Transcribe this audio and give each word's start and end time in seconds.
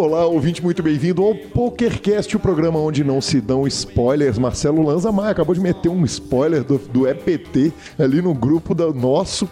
Olá, 0.00 0.26
ouvinte, 0.26 0.62
muito 0.62 0.80
bem-vindo 0.80 1.24
ao 1.24 1.34
PokerCast, 1.34 2.36
o 2.36 2.40
programa 2.40 2.78
onde 2.78 3.02
não 3.02 3.20
se 3.20 3.40
dão 3.40 3.66
spoilers. 3.66 4.38
Marcelo 4.38 4.80
Lanza 4.82 5.10
Maia 5.10 5.32
acabou 5.32 5.54
de 5.54 5.60
meter 5.60 5.88
um 5.88 6.04
spoiler 6.04 6.62
do, 6.62 6.78
do 6.78 7.08
EPT 7.08 7.72
ali 7.98 8.22
no 8.22 8.32
grupo 8.32 8.74
do 8.74 8.94
nosso 8.94 9.48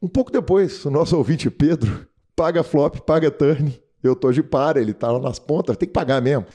Um 0.00 0.08
pouco 0.08 0.30
depois, 0.30 0.84
o 0.84 0.90
nosso 0.90 1.16
ouvinte 1.16 1.50
Pedro 1.50 2.06
paga 2.34 2.62
flop, 2.62 3.00
paga 3.00 3.30
turn. 3.30 3.80
Eu 4.02 4.16
tô 4.16 4.32
de 4.32 4.42
para, 4.42 4.80
ele 4.80 4.94
tá 4.94 5.12
lá 5.12 5.18
nas 5.18 5.38
pontas, 5.38 5.76
tem 5.76 5.86
que 5.86 5.92
pagar 5.92 6.22
mesmo. 6.22 6.46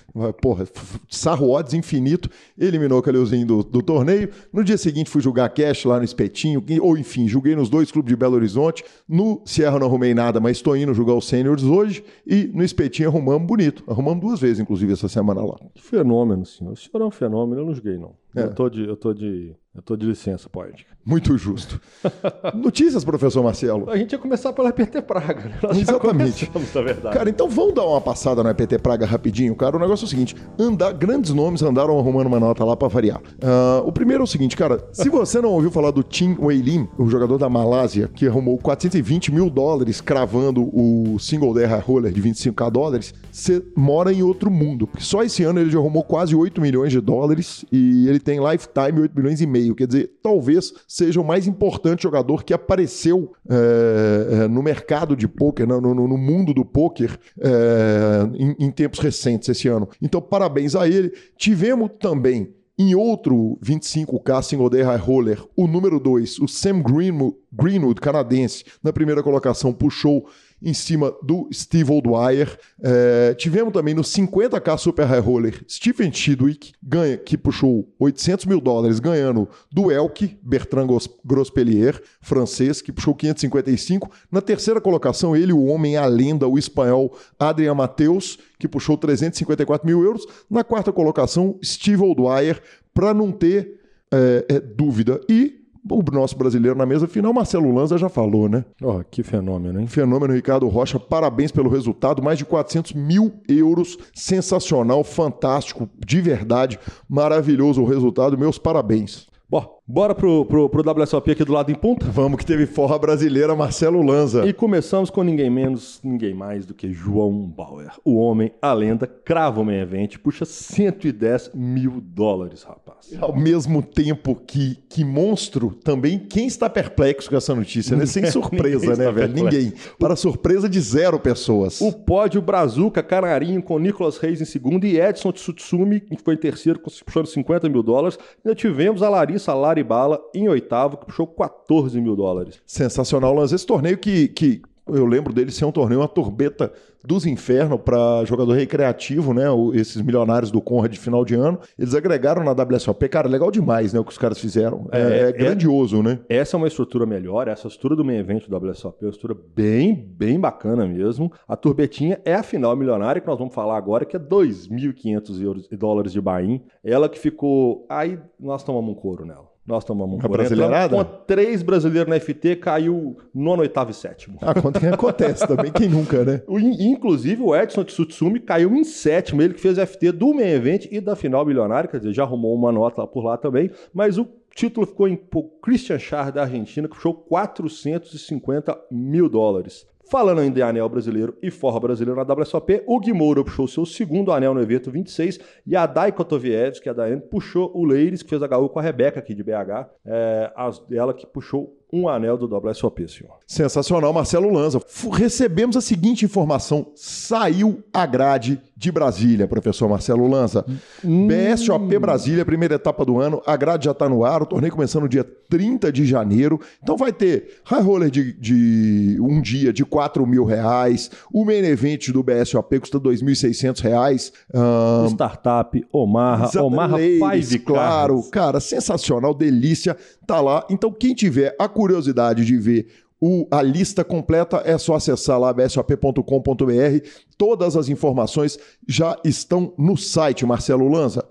Porra, 0.41 0.67
sarro 1.07 1.51
odds 1.51 1.75
infinito, 1.75 2.27
eliminou 2.57 2.97
o 2.97 3.03
Caleuzinho 3.03 3.45
do, 3.45 3.63
do 3.63 3.83
torneio. 3.83 4.29
No 4.51 4.63
dia 4.63 4.77
seguinte 4.79 5.11
fui 5.11 5.21
jogar 5.21 5.49
cash 5.49 5.85
lá 5.85 5.99
no 5.99 6.03
Espetinho, 6.03 6.63
ou 6.81 6.97
enfim, 6.97 7.27
joguei 7.27 7.55
nos 7.55 7.69
dois 7.69 7.91
clubes 7.91 8.09
de 8.09 8.15
Belo 8.15 8.35
Horizonte. 8.35 8.83
No 9.07 9.43
Sierra 9.45 9.77
não 9.77 9.85
arrumei 9.85 10.15
nada, 10.15 10.39
mas 10.39 10.57
estou 10.57 10.75
indo 10.75 10.91
jogar 10.95 11.13
os 11.13 11.27
Seniors 11.27 11.63
hoje. 11.63 12.03
E 12.25 12.49
no 12.51 12.63
Espetinho 12.63 13.09
arrumamos 13.09 13.47
bonito. 13.47 13.83
Arrumamos 13.87 14.21
duas 14.21 14.39
vezes, 14.39 14.59
inclusive, 14.59 14.93
essa 14.93 15.07
semana 15.07 15.41
lá. 15.45 15.55
Que 15.75 15.83
fenômeno, 15.83 16.47
senhor. 16.47 16.73
O 16.73 16.75
senhor 16.75 17.03
é 17.03 17.05
um 17.05 17.11
fenômeno, 17.11 17.61
eu 17.61 17.65
não 17.67 17.75
joguei, 17.75 17.95
não. 17.95 18.15
É. 18.35 18.43
Eu 18.43 18.53
tô 18.53 18.69
de. 18.69 18.85
Eu 18.87 18.95
tô 18.97 19.13
de. 19.13 19.55
Eu 19.75 19.81
tô 19.81 19.97
de 19.97 20.05
licença 20.05 20.47
poética. 20.47 20.95
Muito 21.05 21.37
justo. 21.37 21.81
Notícias, 22.55 23.03
professor 23.03 23.43
Marcelo. 23.43 23.89
A 23.89 23.97
gente 23.97 24.13
ia 24.13 24.17
começar 24.17 24.53
pelo 24.53 24.69
EPT 24.69 25.01
Praga, 25.01 25.49
né? 25.49 25.59
Nós 25.61 25.77
Exatamente. 25.77 26.49
na 26.73 26.81
verdade. 26.81 27.15
Cara, 27.15 27.29
então 27.29 27.49
vamos 27.49 27.73
dar 27.73 27.85
uma 27.85 27.99
passada 27.99 28.41
no 28.41 28.49
EPT 28.49 28.79
Praga 28.79 29.05
rapidinho, 29.05 29.53
cara. 29.53 29.75
O 29.75 29.79
negócio 29.79 30.05
é 30.05 30.07
o 30.07 30.09
seguinte: 30.09 30.35
andar, 30.57 30.93
grandes 30.93 31.33
nomes 31.33 31.61
andaram 31.61 31.99
arrumando 31.99 32.27
uma 32.27 32.39
nota 32.39 32.63
lá 32.63 32.75
para 32.75 32.87
variar. 32.87 33.19
Uh, 33.19 33.85
o 33.85 33.91
primeiro 33.91 34.23
é 34.23 34.25
o 34.25 34.27
seguinte, 34.27 34.55
cara. 34.55 34.87
Se 34.93 35.09
você 35.09 35.41
não 35.41 35.51
ouviu 35.51 35.69
falar 35.69 35.91
do 35.91 36.01
Tim 36.01 36.37
Wei 36.39 36.65
o 36.97 37.09
jogador 37.09 37.37
da 37.37 37.49
Malásia, 37.49 38.07
que 38.07 38.25
arrumou 38.25 38.57
420 38.57 39.31
mil 39.31 39.49
dólares 39.49 40.01
cravando 40.01 40.69
o 40.73 41.19
single 41.19 41.53
derra 41.53 41.77
roller 41.77 42.11
de 42.11 42.21
25k 42.21 42.71
dólares, 42.71 43.13
você 43.31 43.61
mora 43.75 44.11
em 44.11 44.23
outro 44.23 44.49
mundo. 44.49 44.87
Porque 44.87 45.03
só 45.03 45.21
esse 45.21 45.43
ano 45.43 45.59
ele 45.59 45.69
já 45.69 45.77
arrumou 45.77 46.03
quase 46.03 46.35
8 46.35 46.59
milhões 46.61 46.91
de 46.91 47.01
dólares 47.01 47.65
e 47.71 48.07
ele 48.07 48.19
tem 48.25 48.39
lifetime 48.39 49.01
8 49.01 49.15
milhões 49.15 49.39
e 49.39 49.45
meio. 49.45 49.75
Quer 49.75 49.85
dizer, 49.85 50.11
talvez 50.21 50.73
seja 50.87 51.21
o 51.21 51.23
mais 51.23 51.45
importante 51.45 52.03
jogador 52.03 52.43
que 52.43 52.53
apareceu 52.53 53.31
é, 53.47 54.47
no 54.47 54.63
mercado 54.63 55.15
de 55.15 55.27
pôquer, 55.27 55.67
no, 55.67 55.79
no, 55.79 55.93
no, 55.93 56.17
mundo 56.17 56.51
do 56.51 56.65
pôquer 56.65 57.17
é, 57.39 58.27
em, 58.33 58.65
em 58.65 58.71
tempos 58.71 58.99
recentes 58.99 59.47
esse 59.47 59.67
ano. 59.67 59.87
Então, 60.01 60.19
parabéns 60.19 60.75
a 60.75 60.87
ele. 60.87 61.13
Tivemos 61.37 61.91
também 61.99 62.51
em 62.77 62.93
outro 62.93 63.57
25K 63.63 64.41
Single 64.41 64.69
Day 64.69 64.81
High 64.81 64.97
Roller, 64.97 65.41
o 65.55 65.67
número 65.67 65.99
2, 65.99 66.39
o 66.39 66.47
Sam 66.47 66.81
Greenwood, 66.81 68.01
canadense, 68.01 68.65
na 68.83 68.91
primeira 68.91 69.23
colocação, 69.23 69.71
puxou 69.71 70.27
em 70.61 70.73
cima 70.73 71.13
do 71.21 71.47
Steve 71.53 71.91
Oldwyer. 71.91 72.57
É, 72.81 73.33
tivemos 73.35 73.73
também 73.73 73.93
no 73.93 74.01
50k 74.01 74.77
Super 74.77 75.05
High 75.05 75.19
Roller 75.19 75.63
Stephen 75.69 76.11
Chidwick, 76.11 76.73
ganha, 76.81 77.17
que 77.17 77.37
puxou 77.37 77.87
800 77.99 78.45
mil 78.45 78.59
dólares, 78.59 78.99
ganhando 78.99 79.47
do 79.71 79.91
Elk, 79.91 80.37
Bertrand 80.41 80.87
Grospellier, 81.23 82.01
francês, 82.21 82.81
que 82.81 82.91
puxou 82.91 83.13
555. 83.13 84.11
Na 84.31 84.41
terceira 84.41 84.81
colocação, 84.81 85.35
ele, 85.35 85.53
o 85.53 85.65
homem, 85.65 85.97
a 85.97 86.05
lenda, 86.05 86.47
o 86.47 86.57
espanhol 86.57 87.15
Adrian 87.39 87.75
Mateus, 87.75 88.39
que 88.57 88.67
puxou 88.67 88.97
354 88.97 89.85
mil 89.85 90.03
euros. 90.03 90.25
Na 90.49 90.63
quarta 90.63 90.91
colocação, 90.91 91.59
Steve 91.63 92.01
Oldwyer, 92.01 92.61
para 92.93 93.13
não 93.13 93.31
ter 93.31 93.79
é, 94.11 94.45
é, 94.49 94.59
dúvida. 94.59 95.19
E 95.29 95.64
o 95.89 96.03
nosso 96.11 96.37
brasileiro 96.37 96.77
na 96.77 96.85
mesa 96.85 97.07
final, 97.07 97.33
Marcelo 97.33 97.73
Lanza 97.73 97.97
já 97.97 98.09
falou, 98.09 98.49
né? 98.49 98.65
Ó, 98.81 99.03
que 99.03 99.21
fenômeno, 99.21 99.79
hein? 99.79 99.87
Fenômeno 99.87 100.33
Ricardo 100.33 100.67
Rocha, 100.67 100.99
parabéns 100.99 101.51
pelo 101.51 101.69
resultado, 101.69 102.23
mais 102.23 102.37
de 102.37 102.45
400 102.45 102.93
mil 102.93 103.33
euros, 103.47 103.97
sensacional, 104.13 105.03
fantástico, 105.03 105.89
de 106.03 106.21
verdade, 106.21 106.79
maravilhoso 107.07 107.81
o 107.81 107.85
resultado, 107.85 108.37
meus 108.37 108.57
parabéns. 108.57 109.27
Bom, 109.49 109.74
bora 109.87 110.15
pro, 110.15 110.43
pro, 110.45 110.67
pro 110.67 111.01
WSOP 111.01 111.31
aqui 111.31 111.45
do 111.45 111.53
lado 111.53 111.71
em 111.71 111.75
ponta? 111.75 112.05
Vamos 112.07 112.39
que 112.39 112.45
teve 112.45 112.65
forra 112.65 112.97
brasileira, 112.97 113.55
Marcelo 113.55 114.01
Lanza. 114.01 114.45
E 114.45 114.51
começamos 114.51 115.09
com 115.09 115.21
ninguém 115.21 115.49
menos, 115.49 115.99
ninguém 116.03 116.33
mais 116.33 116.65
do 116.65 116.73
que 116.73 116.91
João 116.91 117.31
Bauer. 117.31 117.91
O 118.03 118.15
homem, 118.15 118.51
a 118.61 118.73
lenda, 118.73 119.05
crava 119.05 119.61
o 119.61 119.65
main 119.65 119.79
event, 119.79 120.17
puxa 120.17 120.43
110 120.43 121.51
mil 121.53 122.01
dólares, 122.01 122.63
rapaz. 122.63 123.13
Ao 123.19 123.35
mesmo 123.35 123.83
tempo 123.83 124.35
que, 124.35 124.75
que 124.89 125.03
monstro, 125.03 125.71
também 125.83 126.17
quem 126.17 126.47
está 126.47 126.67
perplexo 126.67 127.29
com 127.29 127.35
essa 127.35 127.53
notícia, 127.53 127.95
né? 127.95 128.05
Sem 128.05 128.25
surpresa, 128.31 128.95
né, 128.95 129.11
velho? 129.11 129.33
perplexo. 129.33 129.43
Ninguém. 129.43 129.73
Para 129.99 130.15
surpresa 130.15 130.67
de 130.67 130.79
zero 130.79 131.19
pessoas. 131.19 131.79
O 131.79 131.91
pódio 131.91 132.41
Brazuca, 132.41 133.03
Canarinho, 133.03 133.61
com 133.61 133.77
Nicolas 133.77 134.17
Reis 134.17 134.41
em 134.41 134.45
segundo 134.45 134.85
e 134.85 134.99
Edson 134.99 135.31
Tsutsumi, 135.31 135.99
que 135.99 136.17
foi 136.23 136.33
em 136.33 136.37
terceiro, 136.37 136.79
puxando 136.79 137.27
50 137.27 137.69
mil 137.69 137.83
dólares. 137.83 138.17
Ainda 138.43 138.55
tivemos 138.55 139.03
a 139.03 139.09
Larissa 139.09 139.53
Laribala 139.79 140.21
em 140.33 140.47
oitavo, 140.47 140.97
que 140.97 141.05
puxou 141.05 141.27
14 141.27 141.99
mil 141.99 142.15
dólares. 142.15 142.61
Sensacional, 142.65 143.33
Lanza. 143.33 143.55
Esse 143.55 143.65
torneio 143.67 143.97
que, 143.97 144.29
que 144.29 144.61
eu 144.87 145.05
lembro 145.05 145.33
dele 145.33 145.51
ser 145.51 145.65
um 145.65 145.71
torneio, 145.71 145.99
uma 146.01 146.07
torbeta 146.07 146.71
dos 147.03 147.25
infernos 147.25 147.79
para 147.81 148.23
jogador 148.25 148.53
recreativo, 148.53 149.31
né? 149.33 149.47
O- 149.49 149.73
Esses 149.75 150.01
milionários 150.01 150.49
do 150.49 150.59
Conrad 150.59 150.91
de 150.91 150.97
final 150.99 151.23
de 151.25 151.35
ano. 151.35 151.59
Eles 151.77 151.93
agregaram 151.93 152.43
na 152.43 152.51
WSOP. 152.51 153.07
Cara, 153.09 153.27
legal 153.27 153.51
demais, 153.51 153.93
né? 153.93 153.99
O 153.99 154.03
que 154.03 154.11
os 154.11 154.17
caras 154.17 154.39
fizeram. 154.39 154.87
É, 154.91 154.99
É, 154.99 155.03
é 155.03 155.29
é- 155.29 155.31
grandioso, 155.31 156.01
né? 156.01 156.19
Essa 156.29 156.55
é 156.55 156.57
uma 156.57 156.67
estrutura 156.67 157.05
melhor, 157.05 157.47
essa 157.47 157.67
estrutura 157.67 157.95
do 157.95 158.03
main 158.05 158.17
event 158.17 158.47
do 158.47 158.55
WSOP 158.57 159.03
é 159.03 159.05
uma 159.05 159.11
estrutura 159.11 159.39
bem, 159.55 159.93
bem 159.93 160.39
bacana 160.39 160.87
mesmo. 160.87 161.31
A 161.47 161.55
turbetinha 161.55 162.19
é 162.25 162.33
a 162.33 162.41
final 162.43 162.75
milionária, 162.75 163.21
que 163.21 163.27
nós 163.27 163.37
vamos 163.37 163.53
falar 163.53 163.77
agora, 163.77 164.03
que 164.05 164.15
é 164.15 164.19
2.500 164.19 165.41
euros- 165.41 165.67
dólares 165.71 166.11
de 166.11 166.21
Bahia. 166.21 166.59
Ela 166.83 167.07
que 167.09 167.19
ficou... 167.19 167.85
Aí 167.89 168.17
nós 168.39 168.63
tomamos 168.63 168.91
um 168.91 168.95
couro 168.95 169.25
nela. 169.25 169.54
Nós 169.67 169.83
tomamos 169.83 170.17
um 170.21 170.25
A 170.25 170.27
brasileirada? 170.29 170.95
Com 170.95 171.03
três 171.25 171.63
brasileiros 171.63 172.07
na 172.07 172.19
FT, 172.19 172.57
caiu 172.57 173.17
nono, 173.33 173.61
oitavo 173.63 173.89
e 173.89 173.93
sétimo. 173.95 174.37
Ah, 174.41 174.51
acontece 174.93 175.47
também, 175.47 175.71
quem 175.71 175.89
nunca, 175.89 176.23
né? 176.23 176.41
O- 176.47 176.59
Inclusive, 176.59 177.41
o 177.41 177.55
Edson 177.55 177.83
Tsutsumi 177.83 178.39
caiu 178.39 178.75
em 178.75 178.83
sétimo, 178.83 179.41
ele 179.41 179.55
que 179.55 179.59
fez 179.61 179.77
FT 179.79 180.11
do 180.11 180.33
main 180.35 180.49
event 180.49 180.85
e 180.91 181.01
da 181.01 181.15
final 181.15 181.43
milionária, 181.45 181.89
quer 181.89 181.97
dizer, 181.97 182.13
já 182.13 182.23
arrumou 182.23 182.53
uma 182.53 182.71
nota 182.71 183.07
por 183.07 183.23
lá 183.23 183.37
também, 183.37 183.71
mas 183.93 184.17
o 184.19 184.27
título 184.53 184.85
ficou 184.85 185.07
em 185.07 185.19
Christian 185.63 185.97
Char 185.97 186.31
da 186.31 186.43
Argentina, 186.43 186.87
que 186.87 186.93
puxou 186.95 187.13
450 187.13 188.77
mil 188.91 189.27
dólares. 189.27 189.85
Falando 190.07 190.39
ainda 190.39 190.59
em 190.59 190.63
anel 190.63 190.87
brasileiro 190.87 191.35
e 191.41 191.49
forra 191.49 191.79
brasileiro 191.79 192.23
na 192.23 192.33
WSOP, 192.33 192.83
o 192.85 192.99
Gui 192.99 193.11
Moura 193.11 193.43
puxou 193.43 193.67
seu 193.67 193.85
segundo 193.85 194.31
anel 194.31 194.53
no 194.53 194.61
evento 194.61 194.91
26 194.91 195.39
e 195.65 195.75
a 195.75 195.87
Dai 195.87 196.11
Kotovievs, 196.11 196.79
que 196.79 196.87
é 196.87 196.91
a 196.91 196.95
Daiane, 196.95 197.21
puxou 197.21 197.71
o 197.73 197.83
Leires, 197.83 198.21
que 198.21 198.29
fez 198.29 198.43
a 198.43 198.57
HU 198.57 198.69
com 198.69 198.77
a 198.77 198.83
Rebeca 198.83 199.19
aqui 199.19 199.33
de 199.33 199.43
BH, 199.43 199.89
é, 200.05 200.53
ela 200.91 201.11
que 201.11 201.25
puxou 201.25 201.75
um 201.91 202.09
anel 202.09 202.37
do 202.37 202.47
WSOP, 202.47 203.07
senhor. 203.07 203.35
Sensacional, 203.47 204.11
Marcelo 204.11 204.51
Lanza. 204.51 204.81
Recebemos 205.11 205.77
a 205.77 205.81
seguinte 205.81 206.25
informação: 206.25 206.87
saiu 206.95 207.83
a 207.93 208.05
grade 208.05 208.61
de 208.75 208.91
Brasília, 208.91 209.47
professor 209.47 209.87
Marcelo 209.87 210.27
Lanza. 210.27 210.65
BSOP 211.03 211.97
Brasília, 211.97 212.43
primeira 212.43 212.75
etapa 212.75 213.05
do 213.05 213.19
ano. 213.19 213.41
A 213.45 213.55
grade 213.55 213.85
já 213.85 213.91
está 213.91 214.09
no 214.09 214.25
ar, 214.25 214.41
o 214.41 214.45
torneio 214.45 214.73
começando 214.73 215.03
no 215.03 215.09
dia 215.09 215.23
30 215.23 215.91
de 215.91 216.05
janeiro. 216.05 216.59
Então 216.83 216.97
vai 216.97 217.13
ter 217.13 217.61
high 217.63 217.81
roller 217.81 218.09
de, 218.09 218.33
de 218.33 219.17
um 219.21 219.41
dia 219.41 219.71
de 219.71 219.85
4 219.85 220.25
mil 220.27 220.43
reais. 220.43 221.09
O 221.31 221.45
main 221.45 221.63
event 221.63 222.09
do 222.09 222.21
BSOP 222.21 222.79
custa 222.79 222.99
2.600 222.99 223.79
reais. 223.81 224.33
Ahn, 224.53 225.07
Startup, 225.09 225.87
Omarra, 225.93 226.49
Omarra 226.61 226.97
Ladies, 226.97 227.49
Five 227.49 227.59
claro, 227.59 228.23
cara, 228.29 228.59
sensacional, 228.59 229.33
delícia, 229.33 229.95
tá 230.25 230.41
lá. 230.41 230.65
Então, 230.69 230.91
quem 230.91 231.13
tiver 231.13 231.55
a 231.59 231.69
curiosidade 231.75 232.45
de 232.45 232.57
ver 232.57 232.87
o- 233.21 233.47
a 233.51 233.61
lista 233.61 234.03
completa, 234.03 234.61
é 234.65 234.77
só 234.77 234.95
acessar 234.95 235.39
lá 235.39 235.51
bsop.com.br. 235.53 237.07
Todas 237.37 237.75
as 237.75 237.89
informações 237.89 238.57
já 238.87 239.17
estão 239.23 239.73
no 239.77 239.95
site, 239.97 240.45
Marcelo 240.45 240.87
Lanza. 240.87 241.25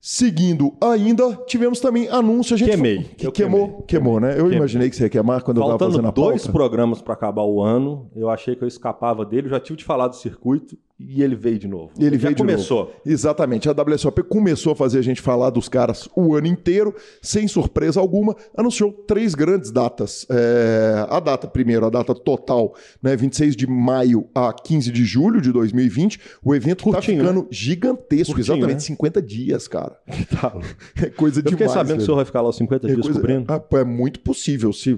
Seguindo 0.00 0.74
ainda, 0.80 1.34
tivemos 1.46 1.80
também 1.80 2.08
anúncio. 2.08 2.54
A 2.54 2.56
gente 2.58 2.70
Queimei. 2.70 3.02
Que, 3.02 3.26
Eu 3.26 3.32
queimou, 3.32 3.66
queimei. 3.66 3.86
queimou, 3.86 4.20
né? 4.20 4.30
Eu 4.32 4.36
Queimei. 4.42 4.56
imaginei 4.58 4.88
que 4.90 4.96
você 4.96 5.04
ia 5.04 5.08
queimar 5.10 5.42
quando 5.42 5.56
eu 5.58 5.62
tava 5.64 5.72
Faltando 5.72 5.90
fazendo 5.92 6.08
a 6.08 6.10
dois 6.12 6.42
pauta. 6.42 6.52
programas 6.52 7.02
para 7.02 7.14
acabar 7.14 7.42
o 7.42 7.60
ano, 7.60 8.08
eu 8.14 8.30
achei 8.30 8.54
que 8.54 8.62
eu 8.62 8.68
escapava 8.68 9.24
dele, 9.24 9.46
eu 9.48 9.50
já 9.50 9.58
tive 9.60 9.78
de 9.78 9.84
falar 9.84 10.06
do 10.08 10.14
circuito 10.14 10.78
e 11.00 11.22
ele 11.22 11.36
veio 11.36 11.58
de 11.58 11.68
novo. 11.68 11.92
Ele 11.98 12.16
já 12.16 12.22
veio 12.28 12.34
de 12.34 12.42
começou. 12.42 12.78
novo. 12.86 12.92
Exatamente. 13.06 13.68
A 13.68 13.72
WSOP 13.72 14.22
começou 14.24 14.72
a 14.72 14.76
fazer 14.76 14.98
a 14.98 15.02
gente 15.02 15.20
falar 15.22 15.50
dos 15.50 15.68
caras 15.68 16.08
o 16.16 16.34
ano 16.34 16.46
inteiro, 16.48 16.94
sem 17.22 17.46
surpresa 17.46 18.00
alguma. 18.00 18.34
Anunciou 18.56 18.92
três 18.92 19.34
grandes 19.34 19.70
datas. 19.70 20.26
É, 20.28 21.06
a 21.08 21.20
data, 21.20 21.46
primeiro, 21.46 21.86
a 21.86 21.90
data 21.90 22.14
total, 22.14 22.74
né, 23.02 23.14
26 23.16 23.54
de 23.54 23.66
maio 23.66 24.28
a 24.34 24.52
15 24.52 24.90
de 24.90 25.04
julho 25.04 25.40
de 25.40 25.52
2020. 25.52 26.18
O 26.44 26.54
evento 26.54 26.84
tá 26.86 26.92
Curtinho, 26.92 27.20
ficando 27.20 27.46
gigantesco. 27.50 28.34
Curtinho, 28.34 28.56
exatamente, 28.56 28.74
né? 28.74 28.80
50 28.80 29.22
dias, 29.22 29.68
cara. 29.68 29.96
Tá. 30.40 30.56
É 31.02 31.06
coisa 31.10 31.40
Eu 31.40 31.50
fiquei 31.50 31.66
demais. 31.66 31.72
sabendo 31.72 31.96
que 31.98 32.02
o 32.02 32.04
senhor 32.04 32.16
vai 32.16 32.24
ficar 32.24 32.40
lá 32.42 32.48
os 32.50 32.56
50 32.56 32.86
É 32.86 32.90
dias 32.94 33.00
coisa- 33.00 33.20
cobrindo. 33.20 33.60
Pô, 33.60 33.78
é 33.78 33.84
muito 33.84 34.20
possível. 34.20 34.72
Se, 34.72 34.94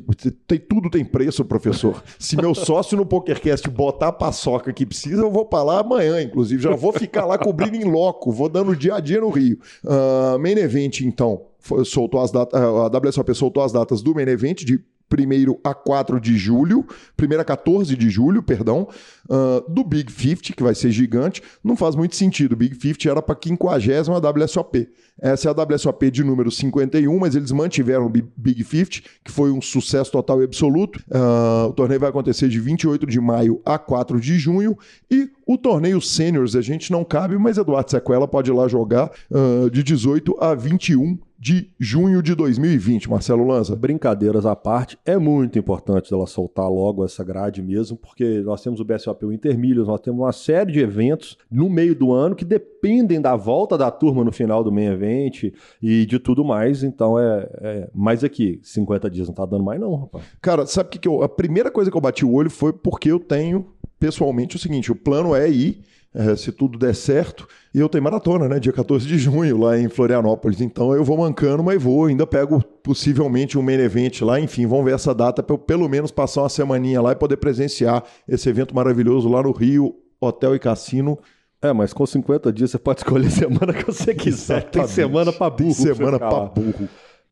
tem, 0.47 0.59
tudo 0.59 0.91
tem 0.91 1.05
preço, 1.05 1.45
professor. 1.45 2.03
Se 2.19 2.37
meu 2.37 2.53
sócio 2.55 2.97
no 2.97 3.07
PokerCast 3.07 3.69
botar 3.71 4.09
a 4.09 4.13
paçoca 4.13 4.73
que 4.73 4.85
precisa, 4.85 5.23
eu 5.23 5.31
vou 5.31 5.45
pra 5.45 5.63
lá 5.63 5.83
amanhã, 5.95 6.23
inclusive. 6.23 6.63
Já 6.63 6.75
vou 6.75 6.93
ficar 6.93 7.25
lá 7.25 7.37
cobrindo 7.37 7.77
em 7.77 7.85
loco. 7.85 8.31
Vou 8.31 8.49
dando 8.49 8.77
dia 8.77 8.95
a 8.95 9.01
dia 9.01 9.21
no 9.21 9.31
Rio. 9.31 9.59
Ah, 9.87 10.37
main 10.39 10.57
Event, 10.59 11.01
então, 11.01 11.43
soltou 11.85 12.21
as 12.21 12.31
datas. 12.31 12.61
A 12.61 12.87
WSOP 12.87 13.35
soltou 13.35 13.63
as 13.63 13.73
datas 13.73 14.03
do 14.03 14.15
Main 14.15 14.29
Event 14.29 14.65
de 14.65 14.81
1 15.13 15.59
a 15.65 15.75
4 15.75 16.21
de 16.21 16.37
julho, 16.37 16.87
1 17.21 17.41
a 17.41 17.45
14 17.45 17.97
de 17.97 18.11
julho, 18.11 18.43
perdão, 18.43 18.89
ah, 19.29 19.63
do 19.69 19.83
Big 19.85 20.11
50, 20.13 20.53
que 20.55 20.63
vai 20.63 20.75
ser 20.75 20.91
gigante, 20.91 21.43
não 21.63 21.77
faz 21.77 21.95
muito 21.97 22.15
sentido. 22.17 22.53
O 22.53 22.57
Big 22.57 22.75
50 22.81 23.09
era 23.11 23.23
para 23.23 23.37
50 23.43 24.31
WSOP. 24.31 24.89
Essa 25.23 25.49
é 25.49 25.53
a 25.53 25.55
WSOP 25.75 26.11
de 26.11 26.25
número 26.25 26.51
51, 26.51 27.19
mas 27.19 27.35
eles 27.35 27.53
mantiveram 27.53 28.07
o 28.07 28.09
Bi- 28.09 28.25
Big 28.37 28.65
50, 28.65 29.03
que 29.25 29.31
foi 29.31 29.51
um 29.51 29.61
sucesso 29.61 30.11
total 30.11 30.41
e 30.41 30.45
absoluto. 30.45 30.99
Ah, 31.11 31.67
o 31.69 31.73
torneio 31.73 32.01
vai 32.01 32.09
acontecer 32.09 32.49
de 32.49 32.59
28 32.59 33.07
de 33.07 33.21
maio 33.21 33.61
a 33.65 33.79
4 33.79 34.19
de 34.21 34.39
junho. 34.39 34.77
E 35.11 35.29
o 35.47 35.59
torneio 35.59 36.01
Seniors, 36.01 36.57
a 36.57 36.61
gente 36.63 36.91
não 36.91 37.05
cabe, 37.05 37.37
mas 37.37 37.59
Eduardo 37.59 37.91
Sequela 37.91 38.27
pode 38.27 38.51
ir 38.51 38.55
lá 38.55 38.67
jogar 38.69 39.11
ah, 39.31 39.69
de 39.71 39.83
18 39.83 40.37
a 40.41 40.55
21 40.55 41.19
de 41.41 41.71
junho 41.81 42.23
de 42.23 42.35
2020, 42.35 43.09
Marcelo 43.09 43.47
Lanza. 43.47 43.75
Brincadeiras 43.75 44.45
à 44.45 44.55
parte, 44.55 44.99
é 45.07 45.17
muito 45.17 45.59
importante 45.59 46.13
ela 46.13 46.27
soltar 46.27 46.69
logo 46.69 47.03
essa 47.03 47.25
grade 47.25 47.63
mesmo, 47.63 47.97
porque 47.97 48.41
nós 48.41 48.63
temos 48.63 48.79
o 48.79 48.85
BSOP 48.85 49.25
o 49.25 49.33
Intermilhos, 49.33 49.89
nós 49.89 50.03
temos 50.03 50.21
uma 50.21 50.33
série 50.33 50.73
de 50.73 50.81
eventos 50.81 51.39
no 51.51 51.71
meio 51.71 51.95
do 51.95 52.13
ano 52.13 52.37
que 52.37 52.45
dependem 52.45 53.23
da 53.23 53.37
volta 53.37 53.79
da 53.79 53.91
turma 53.91 54.23
no 54.23 54.31
final 54.31 54.63
do 54.63 54.71
main 54.71 54.89
event 54.89 55.51
e 55.81 56.05
de 56.05 56.19
tudo 56.19 56.45
mais. 56.45 56.83
Então 56.83 57.19
é. 57.19 57.49
é... 57.63 57.91
Mas 57.95 58.23
aqui, 58.23 58.61
50 58.63 59.09
dias 59.09 59.27
não 59.27 59.35
tá 59.35 59.47
dando 59.47 59.65
mais, 59.65 59.81
não, 59.81 59.95
rapaz. 59.95 60.25
Cara, 60.43 60.67
sabe 60.67 60.89
o 60.89 60.91
que, 60.91 60.99
que 60.99 61.09
eu. 61.09 61.23
A 61.23 61.29
primeira 61.29 61.71
coisa 61.71 61.91
que 61.91 61.97
eu 61.97 62.03
bati 62.03 62.23
o 62.23 62.35
olho 62.35 62.51
foi 62.51 62.71
porque 62.71 63.11
eu 63.11 63.19
tenho, 63.19 63.67
pessoalmente, 64.01 64.57
o 64.57 64.59
seguinte: 64.59 64.91
o 64.91 64.97
plano 64.97 65.35
é 65.35 65.49
ir, 65.49 65.83
eh, 66.13 66.35
se 66.35 66.51
tudo 66.51 66.77
der 66.79 66.95
certo, 66.95 67.47
e 67.73 67.79
eu 67.79 67.89
tenho 67.89 68.03
maratona, 68.03 68.49
né? 68.49 68.59
Dia 68.59 68.73
14 68.73 69.07
de 69.07 69.17
junho, 69.19 69.57
lá 69.59 69.79
em 69.79 69.89
Florianópolis. 69.89 70.61
Então 70.61 70.93
eu 70.93 71.05
vou 71.05 71.19
mancando, 71.19 71.63
mas 71.63 71.81
vou. 71.81 72.07
Ainda 72.07 72.27
pego 72.27 72.61
possivelmente 72.83 73.57
um 73.57 73.63
main 73.63 73.79
event 73.79 74.23
lá. 74.23 74.41
Enfim, 74.41 74.67
vamos 74.67 74.87
ver 74.87 74.95
essa 74.95 75.15
data 75.15 75.43
para 75.43 75.55
eu 75.55 75.59
pelo 75.59 75.89
menos 75.89 76.11
passar 76.11 76.43
uma 76.43 76.49
semaninha 76.49 77.01
lá 77.01 77.13
e 77.13 77.17
poder 77.17 77.37
presenciar 77.37 78.03
esse 78.27 78.49
evento 78.49 78.75
maravilhoso 78.75 79.29
lá 79.29 79.43
no 79.43 79.53
Rio, 79.53 79.95
Hotel 80.21 80.57
e 80.57 80.59
Cassino. 80.59 81.17
É, 81.63 81.73
mas 81.75 81.93
com 81.93 82.07
50 82.07 82.51
dias 82.53 82.71
você 82.71 82.79
pode 82.79 83.01
escolher 83.01 83.27
a 83.27 83.31
semana 83.31 83.73
que 83.75 83.85
você 83.85 84.15
quiser. 84.17 84.63
Tem 84.63 84.83
Exatamente. 84.83 84.93
semana 84.93 85.33
pra 85.33 85.51
burro. 85.51 85.75
Tem 85.75 85.95
semana 85.95 86.19
pra 86.19 86.47
burro. 86.47 86.89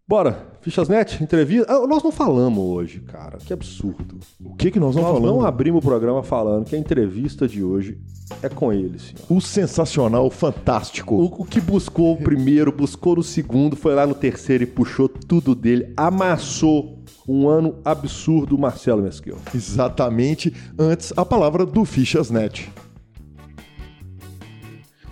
Bora, 0.07 0.47
Fichas 0.69 0.87
Net, 0.87 1.23
entrevista. 1.23 1.67
Ah, 1.73 1.87
nós 1.87 2.03
não 2.03 2.13
falamos 2.13 2.63
hoje, 2.63 3.01
cara. 3.01 3.39
Que 3.39 3.55
absurdo. 3.55 4.19
O 4.45 4.55
que, 4.55 4.71
que 4.71 4.79
nós 4.79 4.95
não 4.95 5.03
Nós 5.03 5.13
falamos? 5.15 5.31
não 5.41 5.47
abrimos 5.47 5.83
o 5.83 5.87
programa 5.87 6.23
falando 6.23 6.67
que 6.67 6.77
a 6.77 6.79
entrevista 6.79 7.49
de 7.49 7.65
hoje 7.65 7.99
é 8.43 8.51
com 8.51 8.71
ele, 8.71 8.99
senhor. 8.99 9.25
O 9.31 9.41
sensacional, 9.41 10.27
o 10.27 10.31
fantástico. 10.31 11.15
O, 11.15 11.25
o 11.43 11.45
que 11.47 11.59
buscou 11.59 12.13
o 12.13 12.17
primeiro, 12.19 12.71
buscou 12.71 13.17
no 13.17 13.23
segundo, 13.23 13.77
foi 13.77 13.95
lá 13.95 14.07
no 14.07 14.15
terceiro 14.15 14.65
e 14.65 14.67
puxou 14.67 15.09
tudo 15.09 15.55
dele, 15.55 15.91
amassou 15.97 16.99
um 17.27 17.49
ano 17.49 17.77
absurdo, 17.83 18.59
Marcelo 18.59 19.03
Mesquil. 19.03 19.37
Exatamente. 19.55 20.53
Antes, 20.79 21.15
a 21.17 21.25
palavra 21.25 21.65
do 21.65 21.85
Fichas 21.87 22.31
Net. 22.31 22.71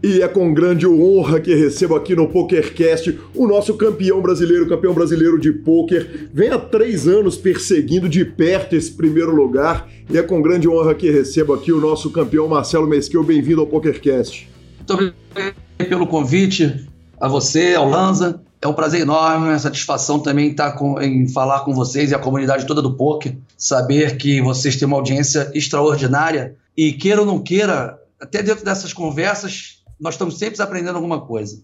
E 0.00 0.22
é 0.22 0.28
com 0.28 0.54
grande 0.54 0.86
honra 0.86 1.40
que 1.40 1.52
recebo 1.52 1.96
aqui 1.96 2.14
no 2.14 2.28
PokerCast 2.28 3.18
o 3.34 3.48
nosso 3.48 3.74
campeão 3.76 4.22
brasileiro, 4.22 4.68
campeão 4.68 4.94
brasileiro 4.94 5.40
de 5.40 5.52
pôquer. 5.52 6.28
Vem 6.32 6.50
há 6.50 6.58
três 6.58 7.08
anos 7.08 7.36
perseguindo 7.36 8.08
de 8.08 8.24
perto 8.24 8.76
esse 8.76 8.92
primeiro 8.92 9.34
lugar. 9.34 9.88
E 10.08 10.16
é 10.16 10.22
com 10.22 10.40
grande 10.40 10.68
honra 10.68 10.94
que 10.94 11.10
recebo 11.10 11.52
aqui 11.52 11.72
o 11.72 11.80
nosso 11.80 12.10
campeão 12.10 12.46
Marcelo 12.46 12.86
Mesquil. 12.86 13.24
Bem-vindo 13.24 13.60
ao 13.60 13.66
PokerCast. 13.66 14.48
Muito 14.78 14.92
obrigado 14.92 15.56
pelo 15.76 16.06
convite 16.06 16.86
a 17.20 17.26
você, 17.26 17.74
ao 17.74 17.88
Lanza. 17.88 18.40
É 18.62 18.68
um 18.68 18.74
prazer 18.74 19.00
enorme, 19.00 19.48
uma 19.48 19.58
satisfação 19.58 20.20
também 20.20 20.50
estar 20.50 20.72
com, 20.72 21.00
em 21.00 21.28
falar 21.28 21.60
com 21.60 21.74
vocês 21.74 22.12
e 22.12 22.14
a 22.14 22.18
comunidade 22.20 22.66
toda 22.66 22.80
do 22.80 22.96
poker. 22.96 23.36
Saber 23.56 24.16
que 24.16 24.40
vocês 24.40 24.76
têm 24.76 24.86
uma 24.86 24.96
audiência 24.96 25.50
extraordinária 25.54 26.54
e 26.76 26.92
queira 26.92 27.20
ou 27.20 27.26
não 27.26 27.40
queira, 27.40 27.98
até 28.20 28.42
dentro 28.42 28.64
dessas 28.64 28.92
conversas, 28.92 29.77
nós 30.00 30.14
estamos 30.14 30.38
sempre 30.38 30.60
aprendendo 30.62 30.96
alguma 30.96 31.20
coisa. 31.20 31.62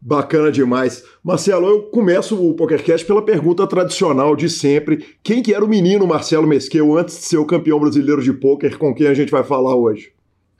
Bacana 0.00 0.52
demais. 0.52 1.02
Marcelo, 1.24 1.66
eu 1.66 1.82
começo 1.84 2.40
o 2.40 2.54
PokerCast 2.54 3.06
pela 3.06 3.24
pergunta 3.24 3.66
tradicional 3.66 4.36
de 4.36 4.48
sempre. 4.48 5.16
Quem 5.22 5.42
que 5.42 5.54
era 5.54 5.64
o 5.64 5.68
menino 5.68 6.06
Marcelo 6.06 6.46
Mesqueu 6.46 6.96
antes 6.96 7.16
de 7.18 7.24
ser 7.24 7.38
o 7.38 7.46
campeão 7.46 7.80
brasileiro 7.80 8.22
de 8.22 8.32
pôquer 8.32 8.76
com 8.76 8.94
quem 8.94 9.06
a 9.06 9.14
gente 9.14 9.30
vai 9.30 9.42
falar 9.42 9.74
hoje? 9.74 10.12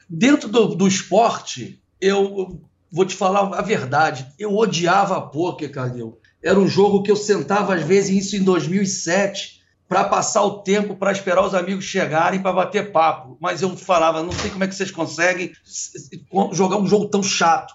Dentro 0.09 0.49
do, 0.49 0.75
do 0.75 0.89
esporte, 0.89 1.81
eu 2.01 2.59
vou 2.91 3.05
te 3.05 3.15
falar 3.15 3.55
a 3.57 3.63
verdade. 3.63 4.27
Eu 4.39 4.57
odiava 4.57 5.21
pôquer, 5.21 5.71
Calil. 5.71 6.19
Era 6.43 6.59
um 6.59 6.69
jogo 6.69 7.03
que 7.03 7.11
eu 7.11 7.17
sentava 7.17 7.75
às 7.75 7.83
vezes, 7.83 8.25
isso 8.25 8.37
em 8.37 8.43
2007, 8.43 9.56
para 9.89 10.05
passar 10.05 10.43
o 10.43 10.59
tempo, 10.59 10.97
para 10.97 11.13
esperar 11.13 11.45
os 11.45 11.55
amigos 11.55 11.85
chegarem 11.85 12.43
para 12.43 12.53
bater 12.53 12.91
papo. 12.91 13.37
Mas 13.41 13.63
eu 13.63 13.77
falava, 13.77 14.23
não 14.23 14.33
sei 14.33 14.51
como 14.51 14.65
é 14.65 14.67
que 14.67 14.75
vocês 14.75 14.91
conseguem 14.91 15.53
jogar 16.53 16.79
um 16.79 16.87
jogo 16.87 17.09
tão 17.09 17.23
chato. 17.23 17.75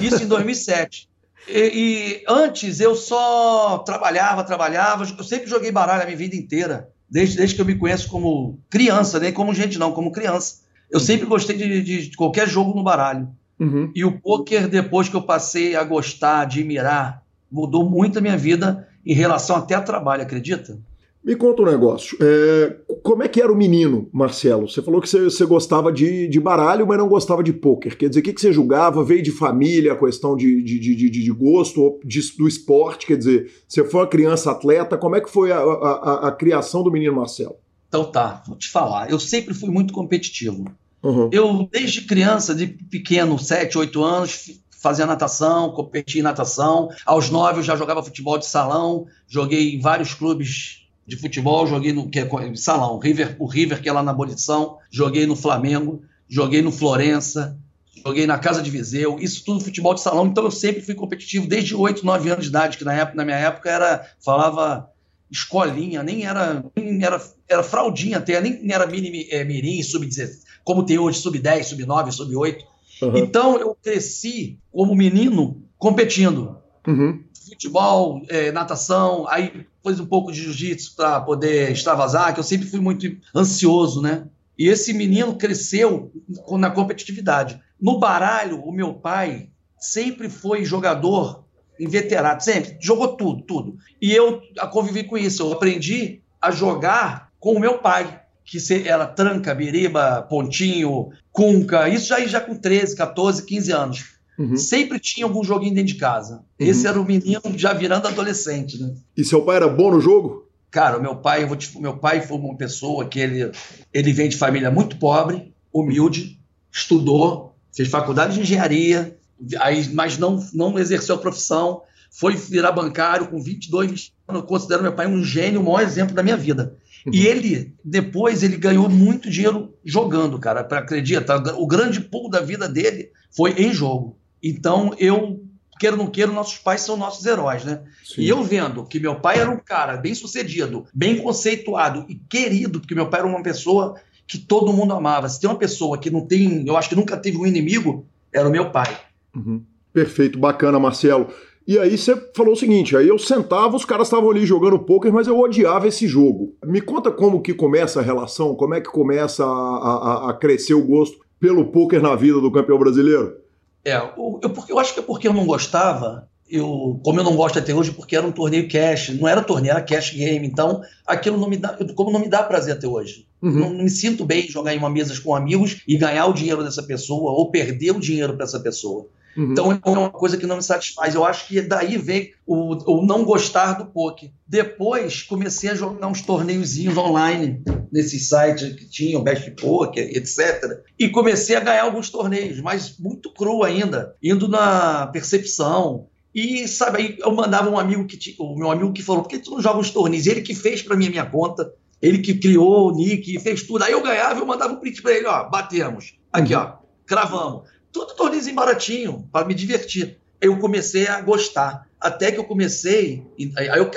Isso 0.00 0.22
em 0.22 0.28
2007. 0.28 1.08
E, 1.48 1.58
e, 1.58 2.24
antes 2.28 2.80
eu 2.80 2.94
só 2.94 3.78
trabalhava, 3.78 4.44
trabalhava. 4.44 5.04
Eu 5.04 5.24
sempre 5.24 5.48
joguei 5.48 5.70
baralho 5.70 6.02
a 6.02 6.04
minha 6.04 6.16
vida 6.16 6.36
inteira, 6.36 6.90
desde, 7.08 7.36
desde 7.36 7.54
que 7.54 7.60
eu 7.60 7.66
me 7.66 7.76
conheço 7.76 8.08
como 8.08 8.58
criança, 8.68 9.18
nem 9.18 9.32
como 9.32 9.54
gente 9.54 9.78
não, 9.78 9.92
como 9.92 10.12
criança. 10.12 10.66
Eu 10.90 11.00
sempre 11.00 11.26
gostei 11.26 11.56
de, 11.56 11.82
de, 11.82 12.16
qualquer 12.16 12.48
jogo 12.48 12.74
no 12.74 12.82
baralho. 12.82 13.28
Uhum. 13.58 13.90
E 13.94 14.04
o 14.04 14.20
poker, 14.20 14.68
depois 14.68 15.08
que 15.08 15.16
eu 15.16 15.22
passei 15.22 15.74
a 15.74 15.82
gostar, 15.82 16.40
admirar, 16.40 17.22
mudou 17.50 17.88
muito 17.88 18.18
a 18.18 18.22
minha 18.22 18.36
vida 18.36 18.86
em 19.04 19.14
relação 19.14 19.56
até 19.56 19.74
a 19.74 19.80
trabalho, 19.80 20.22
acredita? 20.22 20.78
Me 21.26 21.34
conta 21.34 21.60
um 21.60 21.64
negócio. 21.64 22.16
É, 22.20 22.76
como 23.02 23.24
é 23.24 23.26
que 23.26 23.42
era 23.42 23.52
o 23.52 23.56
menino, 23.56 24.08
Marcelo? 24.12 24.68
Você 24.68 24.80
falou 24.80 25.00
que 25.00 25.08
você, 25.08 25.24
você 25.24 25.44
gostava 25.44 25.92
de, 25.92 26.28
de, 26.28 26.38
baralho, 26.38 26.86
mas 26.86 26.96
não 26.96 27.08
gostava 27.08 27.42
de 27.42 27.52
pôquer. 27.52 27.96
Quer 27.96 28.08
dizer, 28.08 28.20
o 28.20 28.22
que, 28.22 28.32
que 28.32 28.40
você 28.40 28.52
julgava? 28.52 29.02
Veio 29.02 29.24
de 29.24 29.32
família, 29.32 29.94
a 29.94 29.98
questão 29.98 30.36
de, 30.36 30.62
de, 30.62 30.78
de, 30.78 31.32
gosto, 31.32 31.98
de, 32.04 32.20
do 32.38 32.46
esporte? 32.46 33.08
Quer 33.08 33.16
dizer, 33.16 33.50
você 33.66 33.82
foi 33.82 34.02
uma 34.02 34.06
criança 34.06 34.52
atleta. 34.52 34.96
Como 34.96 35.16
é 35.16 35.20
que 35.20 35.28
foi 35.28 35.50
a, 35.50 35.58
a, 35.58 36.28
a, 36.28 36.30
criação 36.30 36.84
do 36.84 36.92
menino 36.92 37.16
Marcelo? 37.16 37.56
Então 37.88 38.04
tá, 38.04 38.44
vou 38.46 38.56
te 38.56 38.68
falar. 38.68 39.10
Eu 39.10 39.18
sempre 39.18 39.52
fui 39.52 39.68
muito 39.68 39.92
competitivo. 39.92 40.64
Uhum. 41.02 41.28
Eu, 41.32 41.68
desde 41.72 42.02
criança, 42.02 42.54
de 42.54 42.68
pequeno, 42.68 43.36
7, 43.36 43.76
8 43.76 44.04
anos, 44.04 44.60
fazia 44.70 45.04
natação, 45.04 45.72
competia 45.72 46.20
em 46.20 46.24
natação. 46.24 46.88
Aos 47.04 47.30
9 47.30 47.58
eu 47.58 47.64
já 47.64 47.74
jogava 47.74 48.00
futebol 48.00 48.38
de 48.38 48.46
salão, 48.46 49.06
joguei 49.26 49.74
em 49.74 49.80
vários 49.80 50.14
clubes 50.14 50.85
de 51.06 51.16
futebol, 51.16 51.66
joguei 51.66 51.92
no 51.92 52.08
que 52.08 52.18
é, 52.18 52.28
salão, 52.56 52.98
River, 52.98 53.36
o 53.38 53.46
River 53.46 53.80
que 53.80 53.88
é 53.88 53.92
lá 53.92 54.02
na 54.02 54.10
abolição, 54.10 54.78
joguei 54.90 55.24
no 55.26 55.36
Flamengo, 55.36 56.02
joguei 56.28 56.60
no 56.60 56.72
Florença, 56.72 57.56
joguei 58.04 58.26
na 58.26 58.38
Casa 58.38 58.60
de 58.60 58.70
Viseu, 58.70 59.16
isso 59.20 59.44
tudo 59.44 59.60
futebol 59.60 59.94
de 59.94 60.00
salão, 60.00 60.26
então 60.26 60.44
eu 60.44 60.50
sempre 60.50 60.82
fui 60.82 60.94
competitivo 60.94 61.46
desde 61.46 61.74
8, 61.74 62.04
9 62.04 62.30
anos 62.30 62.44
de 62.44 62.50
idade, 62.50 62.76
que 62.76 62.84
na 62.84 62.92
época, 62.92 63.16
na 63.16 63.24
minha 63.24 63.36
época 63.36 63.70
era 63.70 64.04
falava 64.24 64.90
escolinha, 65.30 66.02
nem 66.02 66.24
era 66.24 66.64
nem 66.74 67.02
era, 67.04 67.22
era 67.48 67.62
fraldinha 67.62 68.18
até, 68.18 68.40
nem 68.40 68.72
era 68.72 68.86
mini 68.86 69.28
é, 69.30 69.44
mirim, 69.44 69.82
sub 69.82 70.04
10, 70.04 70.44
como 70.64 70.84
tem 70.84 70.98
hoje 70.98 71.18
sub 71.18 71.38
10, 71.38 71.66
sub 71.66 71.86
9, 71.86 72.12
sub 72.12 72.34
8. 72.34 72.64
Uhum. 73.02 73.16
Então 73.16 73.58
eu 73.58 73.76
cresci 73.80 74.58
como 74.72 74.94
menino 74.94 75.62
competindo. 75.78 76.56
Uhum 76.86 77.25
futebol, 77.56 78.22
é, 78.28 78.52
natação, 78.52 79.26
aí 79.28 79.66
depois 79.76 79.98
um 79.98 80.06
pouco 80.06 80.30
de 80.30 80.42
jiu-jitsu 80.42 80.94
para 80.94 81.20
poder 81.20 81.72
extravasar, 81.72 82.34
que 82.34 82.40
eu 82.40 82.44
sempre 82.44 82.68
fui 82.68 82.80
muito 82.80 83.06
ansioso, 83.34 84.02
né? 84.02 84.26
E 84.58 84.68
esse 84.68 84.92
menino 84.92 85.36
cresceu 85.36 86.10
na 86.50 86.70
competitividade. 86.70 87.60
No 87.80 87.98
baralho, 87.98 88.62
o 88.62 88.72
meu 88.72 88.94
pai 88.94 89.50
sempre 89.78 90.28
foi 90.28 90.64
jogador 90.64 91.44
inveterado, 91.78 92.42
sempre, 92.42 92.76
jogou 92.80 93.16
tudo, 93.16 93.42
tudo. 93.42 93.76
E 94.00 94.12
eu 94.12 94.40
convivi 94.70 95.04
com 95.04 95.18
isso, 95.18 95.42
eu 95.42 95.52
aprendi 95.52 96.22
a 96.40 96.50
jogar 96.50 97.30
com 97.38 97.52
o 97.52 97.60
meu 97.60 97.78
pai, 97.78 98.22
que 98.44 98.58
era 98.86 99.06
tranca, 99.06 99.54
biriba, 99.54 100.22
pontinho, 100.22 101.10
cunca, 101.30 101.88
isso 101.88 102.08
já, 102.08 102.24
já 102.26 102.40
com 102.40 102.54
13, 102.54 102.96
14, 102.96 103.44
15 103.44 103.72
anos. 103.72 104.15
Uhum. 104.38 104.56
Sempre 104.56 104.98
tinha 104.98 105.26
algum 105.26 105.42
joguinho 105.42 105.74
dentro 105.74 105.92
de 105.92 105.98
casa. 105.98 106.44
Uhum. 106.60 106.66
Esse 106.66 106.86
era 106.86 107.00
o 107.00 107.04
menino 107.04 107.40
já 107.56 107.72
virando 107.72 108.08
adolescente, 108.08 108.80
né? 108.80 108.94
E 109.16 109.24
seu 109.24 109.42
pai 109.42 109.56
era 109.56 109.68
bom 109.68 109.90
no 109.90 110.00
jogo? 110.00 110.46
Cara, 110.70 110.98
o 110.98 111.02
meu 111.02 111.16
pai, 111.16 111.42
eu 111.42 111.48
vou 111.48 111.56
te, 111.56 111.78
meu 111.80 111.96
pai 111.96 112.20
foi 112.20 112.36
uma 112.36 112.56
pessoa 112.56 113.06
que 113.06 113.18
ele, 113.18 113.50
ele 113.92 114.12
vem 114.12 114.28
de 114.28 114.36
família 114.36 114.70
muito 114.70 114.96
pobre, 114.96 115.54
humilde, 115.72 116.38
estudou, 116.70 117.54
fez 117.74 117.88
faculdade 117.88 118.34
de 118.34 118.40
engenharia, 118.40 119.16
aí, 119.60 119.88
mas 119.92 120.18
não, 120.18 120.44
não 120.52 120.78
exerceu 120.78 121.14
a 121.14 121.18
profissão, 121.18 121.82
foi 122.10 122.34
virar 122.34 122.72
bancário 122.72 123.28
com 123.28 123.40
22, 123.40 123.90
20 123.90 124.12
anos. 124.28 124.42
Eu 124.42 124.46
considero 124.46 124.82
meu 124.82 124.92
pai 124.92 125.06
um 125.06 125.22
gênio, 125.22 125.60
o 125.60 125.64
maior 125.64 125.82
exemplo 125.82 126.14
da 126.14 126.22
minha 126.22 126.36
vida. 126.36 126.76
Uhum. 127.06 127.12
E 127.14 127.26
ele, 127.26 127.74
depois, 127.84 128.42
ele 128.42 128.56
ganhou 128.56 128.88
muito 128.88 129.30
dinheiro 129.30 129.74
jogando, 129.84 130.38
cara. 130.38 130.60
Acredita? 130.60 131.36
O 131.58 131.66
grande 131.66 132.00
pulo 132.00 132.28
da 132.28 132.40
vida 132.40 132.68
dele 132.68 133.10
foi 133.30 133.52
em 133.52 133.72
jogo. 133.72 134.18
Então, 134.48 134.94
eu, 134.98 135.40
queira 135.80 135.96
ou 135.96 136.04
não 136.04 136.10
queira, 136.10 136.30
nossos 136.30 136.58
pais 136.58 136.82
são 136.82 136.96
nossos 136.96 137.26
heróis, 137.26 137.64
né? 137.64 137.82
Sim. 138.04 138.22
E 138.22 138.28
eu 138.28 138.42
vendo 138.44 138.84
que 138.84 139.00
meu 139.00 139.16
pai 139.16 139.40
era 139.40 139.50
um 139.50 139.58
cara 139.58 139.96
bem 139.96 140.14
sucedido, 140.14 140.86
bem 140.94 141.18
conceituado 141.18 142.06
e 142.08 142.14
querido, 142.14 142.78
porque 142.78 142.94
meu 142.94 143.08
pai 143.08 143.20
era 143.20 143.28
uma 143.28 143.42
pessoa 143.42 143.96
que 144.26 144.38
todo 144.38 144.72
mundo 144.72 144.92
amava. 144.92 145.28
Se 145.28 145.40
tem 145.40 145.50
uma 145.50 145.58
pessoa 145.58 145.98
que 145.98 146.10
não 146.10 146.20
tem, 146.20 146.64
eu 146.66 146.76
acho 146.76 146.88
que 146.88 146.94
nunca 146.94 147.16
teve 147.16 147.36
um 147.36 147.46
inimigo, 147.46 148.06
era 148.32 148.48
o 148.48 148.52
meu 148.52 148.70
pai. 148.70 148.96
Uhum. 149.34 149.62
Perfeito, 149.92 150.38
bacana, 150.38 150.78
Marcelo. 150.78 151.28
E 151.66 151.76
aí 151.80 151.98
você 151.98 152.14
falou 152.36 152.52
o 152.52 152.56
seguinte, 152.56 152.96
aí 152.96 153.08
eu 153.08 153.18
sentava, 153.18 153.74
os 153.74 153.84
caras 153.84 154.06
estavam 154.06 154.30
ali 154.30 154.46
jogando 154.46 154.78
poker, 154.78 155.12
mas 155.12 155.26
eu 155.26 155.36
odiava 155.36 155.88
esse 155.88 156.06
jogo. 156.06 156.54
Me 156.64 156.80
conta 156.80 157.10
como 157.10 157.42
que 157.42 157.52
começa 157.52 157.98
a 157.98 158.02
relação, 158.04 158.54
como 158.54 158.74
é 158.74 158.80
que 158.80 158.88
começa 158.88 159.44
a, 159.44 159.48
a, 159.48 160.30
a 160.30 160.34
crescer 160.34 160.74
o 160.74 160.86
gosto 160.86 161.18
pelo 161.40 161.72
poker 161.72 162.00
na 162.00 162.14
vida 162.14 162.40
do 162.40 162.52
campeão 162.52 162.78
brasileiro? 162.78 163.45
É, 163.86 163.94
eu, 163.94 164.40
eu, 164.42 164.64
eu 164.68 164.78
acho 164.80 164.92
que 164.92 164.98
é 164.98 165.02
porque 165.02 165.28
eu 165.28 165.32
não 165.32 165.46
gostava, 165.46 166.28
eu, 166.50 167.00
como 167.04 167.20
eu 167.20 167.24
não 167.24 167.36
gosto 167.36 167.60
até 167.60 167.72
hoje, 167.72 167.92
porque 167.92 168.16
era 168.16 168.26
um 168.26 168.32
torneio 168.32 168.68
cash, 168.68 169.10
não 169.10 169.28
era 169.28 169.40
torneio, 169.40 169.70
era 169.70 169.80
cash 169.80 170.10
game, 170.10 170.44
então 170.44 170.82
aquilo 171.06 171.38
não 171.38 171.48
me 171.48 171.56
dá, 171.56 171.78
como 171.94 172.10
não 172.10 172.18
me 172.18 172.28
dá 172.28 172.42
prazer 172.42 172.74
até 172.74 172.88
hoje. 172.88 173.28
Uhum. 173.40 173.52
Não, 173.52 173.72
não, 173.72 173.84
me 173.84 173.90
sinto 173.90 174.24
bem 174.24 174.48
jogar 174.48 174.74
em 174.74 174.78
uma 174.78 174.90
mesa 174.90 175.14
com 175.20 175.36
amigos 175.36 175.82
e 175.86 175.96
ganhar 175.96 176.26
o 176.26 176.32
dinheiro 176.32 176.64
dessa 176.64 176.82
pessoa 176.82 177.30
ou 177.30 177.48
perder 177.48 177.92
o 177.92 178.00
dinheiro 178.00 178.34
para 178.34 178.44
essa 178.44 178.58
pessoa. 178.58 179.06
Uhum. 179.36 179.52
Então 179.52 179.72
é 179.72 179.98
uma 179.98 180.10
coisa 180.10 180.36
que 180.36 180.46
não 180.46 180.56
me 180.56 180.62
satisfaz. 180.62 181.14
Eu 181.14 181.24
acho 181.24 181.46
que 181.46 181.60
daí 181.60 181.98
vem 181.98 182.32
o, 182.46 182.74
o 182.90 183.04
não 183.04 183.24
gostar 183.24 183.74
do 183.74 183.86
poker. 183.86 184.30
Depois 184.46 185.22
comecei 185.22 185.70
a 185.70 185.74
jogar 185.74 186.06
uns 186.06 186.22
torneiozinhos 186.22 186.96
online 186.96 187.62
nesses 187.92 188.28
sites 188.28 188.74
que 188.74 188.88
tinham, 188.88 189.22
Best 189.22 189.50
Poker, 189.52 190.08
etc. 190.16 190.82
E 190.98 191.08
comecei 191.08 191.56
a 191.56 191.60
ganhar 191.60 191.84
alguns 191.84 192.08
torneios, 192.08 192.60
mas 192.60 192.98
muito 192.98 193.32
cru 193.32 193.62
ainda, 193.62 194.14
indo 194.22 194.48
na 194.48 195.06
percepção. 195.08 196.06
E, 196.34 196.68
sabe, 196.68 196.98
aí 196.98 197.16
eu 197.18 197.32
mandava 197.32 197.70
um 197.70 197.78
amigo 197.78 198.06
que 198.06 198.36
o 198.38 198.56
meu 198.56 198.70
amigo 198.70 198.92
que 198.92 199.02
falou, 199.02 199.22
por 199.22 199.28
que 199.28 199.38
tu 199.38 199.52
não 199.52 199.62
joga 199.62 199.80
uns 199.80 199.90
torneios? 199.90 200.26
Ele 200.26 200.42
que 200.42 200.54
fez 200.54 200.82
para 200.82 200.96
mim 200.96 201.06
a 201.06 201.10
minha 201.10 201.26
conta, 201.26 201.72
ele 202.00 202.18
que 202.18 202.34
criou 202.34 202.88
o 202.88 202.94
nick, 202.94 203.38
fez 203.40 203.62
tudo. 203.62 203.84
Aí 203.84 203.92
eu 203.92 204.02
ganhava, 204.02 204.38
eu 204.38 204.46
mandava 204.46 204.74
um 204.74 204.76
print 204.76 205.00
para 205.00 205.12
ele, 205.12 205.26
ó, 205.26 205.48
batemos. 205.48 206.14
Aqui, 206.32 206.54
ó, 206.54 206.74
cravamos. 207.06 207.62
Tudo 207.96 208.14
torneiozinho 208.14 208.54
baratinho, 208.54 209.26
para 209.32 209.46
me 209.46 209.54
divertir. 209.54 210.18
Eu 210.38 210.58
comecei 210.58 211.06
a 211.06 211.18
gostar. 211.22 211.88
Até 211.98 212.30
que 212.30 212.38
eu 212.38 212.44
comecei, 212.44 213.22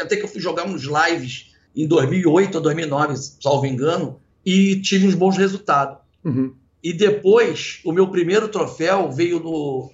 até 0.01 0.15
que 0.15 0.23
eu 0.23 0.27
fui 0.29 0.39
jogar 0.39 0.65
uns 0.65 0.83
lives 0.83 1.47
em 1.75 1.85
2008 1.85 2.55
ou 2.55 2.61
2009, 2.61 3.15
salvo 3.41 3.65
engano, 3.65 4.17
e 4.45 4.79
tive 4.79 5.05
uns 5.05 5.15
bons 5.15 5.35
resultados. 5.35 5.97
Uhum. 6.23 6.53
E 6.81 6.93
depois, 6.93 7.81
o 7.83 7.91
meu 7.91 8.07
primeiro 8.07 8.47
troféu 8.47 9.11
veio 9.11 9.41
no, 9.41 9.91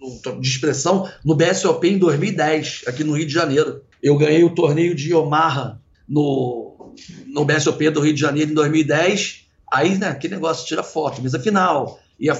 no, 0.00 0.40
de 0.40 0.48
expressão 0.48 1.10
no 1.24 1.34
BSOP 1.34 1.84
em 1.88 1.98
2010, 1.98 2.84
aqui 2.86 3.02
no 3.02 3.16
Rio 3.16 3.26
de 3.26 3.32
Janeiro. 3.32 3.82
Eu 4.00 4.16
ganhei 4.16 4.44
o 4.44 4.54
torneio 4.54 4.94
de 4.94 5.12
Omaha 5.12 5.80
no, 6.08 6.94
no 7.26 7.44
BSOP 7.44 7.90
do 7.90 8.00
Rio 8.02 8.14
de 8.14 8.20
Janeiro 8.20 8.52
em 8.52 8.54
2010. 8.54 9.48
Aí, 9.72 9.98
né, 9.98 10.10
aquele 10.10 10.36
negócio, 10.36 10.64
tira 10.64 10.84
foto, 10.84 11.20
mesa 11.20 11.40
final, 11.40 11.98
ia 12.20 12.36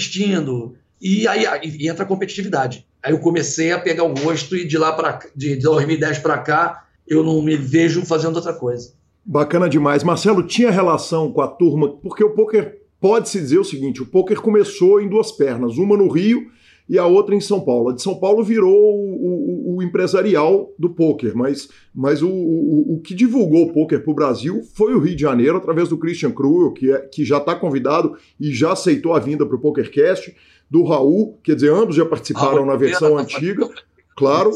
vestindo, 0.00 0.74
e 1.00 1.28
aí 1.28 1.44
e 1.62 1.88
entra 1.88 2.04
a 2.04 2.06
competitividade. 2.06 2.86
Aí 3.02 3.12
eu 3.12 3.18
comecei 3.18 3.70
a 3.72 3.78
pegar 3.78 4.04
o 4.04 4.14
gosto 4.14 4.56
e 4.56 4.66
de 4.66 4.78
lá 4.78 4.92
para 4.92 5.20
de 5.36 5.56
2010 5.56 6.18
para 6.18 6.38
cá, 6.38 6.84
eu 7.06 7.22
não 7.22 7.42
me 7.42 7.56
vejo 7.56 8.04
fazendo 8.04 8.36
outra 8.36 8.52
coisa. 8.52 8.92
Bacana 9.24 9.68
demais. 9.68 10.02
Marcelo, 10.02 10.42
tinha 10.42 10.70
relação 10.70 11.30
com 11.32 11.42
a 11.42 11.48
turma, 11.48 11.88
porque 11.88 12.24
o 12.24 12.30
poker 12.30 12.80
pode-se 13.00 13.38
dizer 13.38 13.58
o 13.58 13.64
seguinte: 13.64 14.02
o 14.02 14.06
poker 14.06 14.40
começou 14.40 15.00
em 15.00 15.08
duas 15.08 15.30
pernas, 15.30 15.76
uma 15.76 15.96
no 15.96 16.08
Rio 16.08 16.50
e 16.90 16.98
a 16.98 17.06
outra 17.06 17.36
em 17.36 17.40
São 17.40 17.60
Paulo. 17.60 17.90
A 17.90 17.94
de 17.94 18.02
São 18.02 18.18
Paulo 18.18 18.42
virou 18.42 18.74
o, 18.74 19.74
o, 19.74 19.76
o 19.76 19.82
empresarial 19.82 20.74
do 20.76 20.90
poker, 20.90 21.36
mas, 21.36 21.68
mas 21.94 22.20
o, 22.20 22.28
o, 22.28 23.00
que 23.00 23.14
divulgou 23.14 23.66
o 23.66 23.72
poker 23.72 24.02
para 24.02 24.10
o 24.10 24.14
Brasil 24.14 24.62
foi 24.74 24.92
o 24.92 24.98
Rio 24.98 25.14
de 25.14 25.22
Janeiro, 25.22 25.56
através 25.56 25.88
do 25.88 25.96
Christian 25.96 26.32
Cruel, 26.32 26.72
que, 26.72 26.90
é, 26.90 26.98
que 26.98 27.24
já 27.24 27.38
está 27.38 27.54
convidado 27.54 28.16
e 28.40 28.52
já 28.52 28.72
aceitou 28.72 29.14
a 29.14 29.20
vinda 29.20 29.46
para 29.46 29.54
o 29.54 29.60
PokerCast, 29.60 30.34
do 30.68 30.82
Raul, 30.82 31.38
quer 31.44 31.54
dizer, 31.54 31.72
ambos 31.72 31.94
já 31.94 32.04
participaram 32.04 32.66
na 32.66 32.74
versão 32.74 33.16
antiga, 33.16 33.68
claro. 34.16 34.50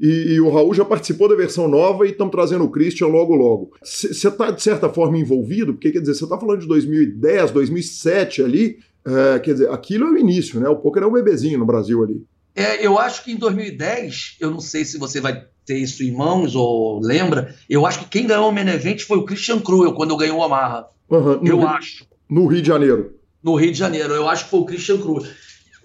E, 0.00 0.34
e, 0.34 0.40
o 0.40 0.48
Raul 0.48 0.72
já 0.72 0.84
participou 0.84 1.28
da 1.28 1.34
versão 1.34 1.68
nova 1.68 2.06
e 2.06 2.10
estamos 2.10 2.32
trazendo 2.32 2.64
o 2.64 2.70
Christian 2.70 3.08
logo 3.08 3.34
logo. 3.34 3.72
Você 3.82 4.28
está, 4.28 4.50
de 4.50 4.62
certa 4.62 4.88
forma, 4.88 5.18
envolvido? 5.18 5.74
Porque, 5.74 5.90
quer 5.90 6.00
dizer, 6.00 6.14
você 6.14 6.24
está 6.24 6.38
falando 6.38 6.60
de 6.60 6.66
2010, 6.66 7.50
2007 7.50 8.42
ali, 8.42 8.78
é, 9.04 9.38
quer 9.38 9.52
dizer, 9.52 9.70
aquilo 9.70 10.06
é 10.06 10.10
o 10.10 10.18
início, 10.18 10.60
né? 10.60 10.68
O 10.68 10.76
poker 10.76 11.02
é 11.02 11.06
um 11.06 11.12
bebezinho 11.12 11.58
no 11.58 11.66
Brasil 11.66 12.02
ali. 12.02 12.24
É, 12.54 12.84
eu 12.84 12.98
acho 12.98 13.24
que 13.24 13.32
em 13.32 13.36
2010, 13.36 14.36
eu 14.40 14.50
não 14.50 14.60
sei 14.60 14.84
se 14.84 14.98
você 14.98 15.20
vai 15.20 15.46
ter 15.64 15.78
isso 15.78 16.02
em 16.02 16.12
mãos 16.12 16.54
ou 16.54 17.00
lembra, 17.00 17.54
eu 17.68 17.86
acho 17.86 18.00
que 18.00 18.08
quem 18.08 18.26
ganhou 18.26 18.48
o 18.48 18.52
Menevent 18.52 19.02
foi 19.02 19.18
o 19.18 19.24
Christian 19.24 19.60
Cruel 19.60 19.94
quando 19.94 20.16
ganhou 20.16 20.38
o 20.38 20.42
Amarra. 20.42 20.86
Uhum, 21.08 21.46
eu 21.46 21.58
Rio, 21.58 21.68
acho. 21.68 22.06
No 22.28 22.46
Rio 22.46 22.60
de 22.60 22.68
Janeiro. 22.68 23.14
No 23.42 23.54
Rio 23.54 23.72
de 23.72 23.78
Janeiro, 23.78 24.12
eu 24.12 24.28
acho 24.28 24.44
que 24.44 24.50
foi 24.50 24.60
o 24.60 24.64
Christian 24.64 24.98
Cruel. 24.98 25.24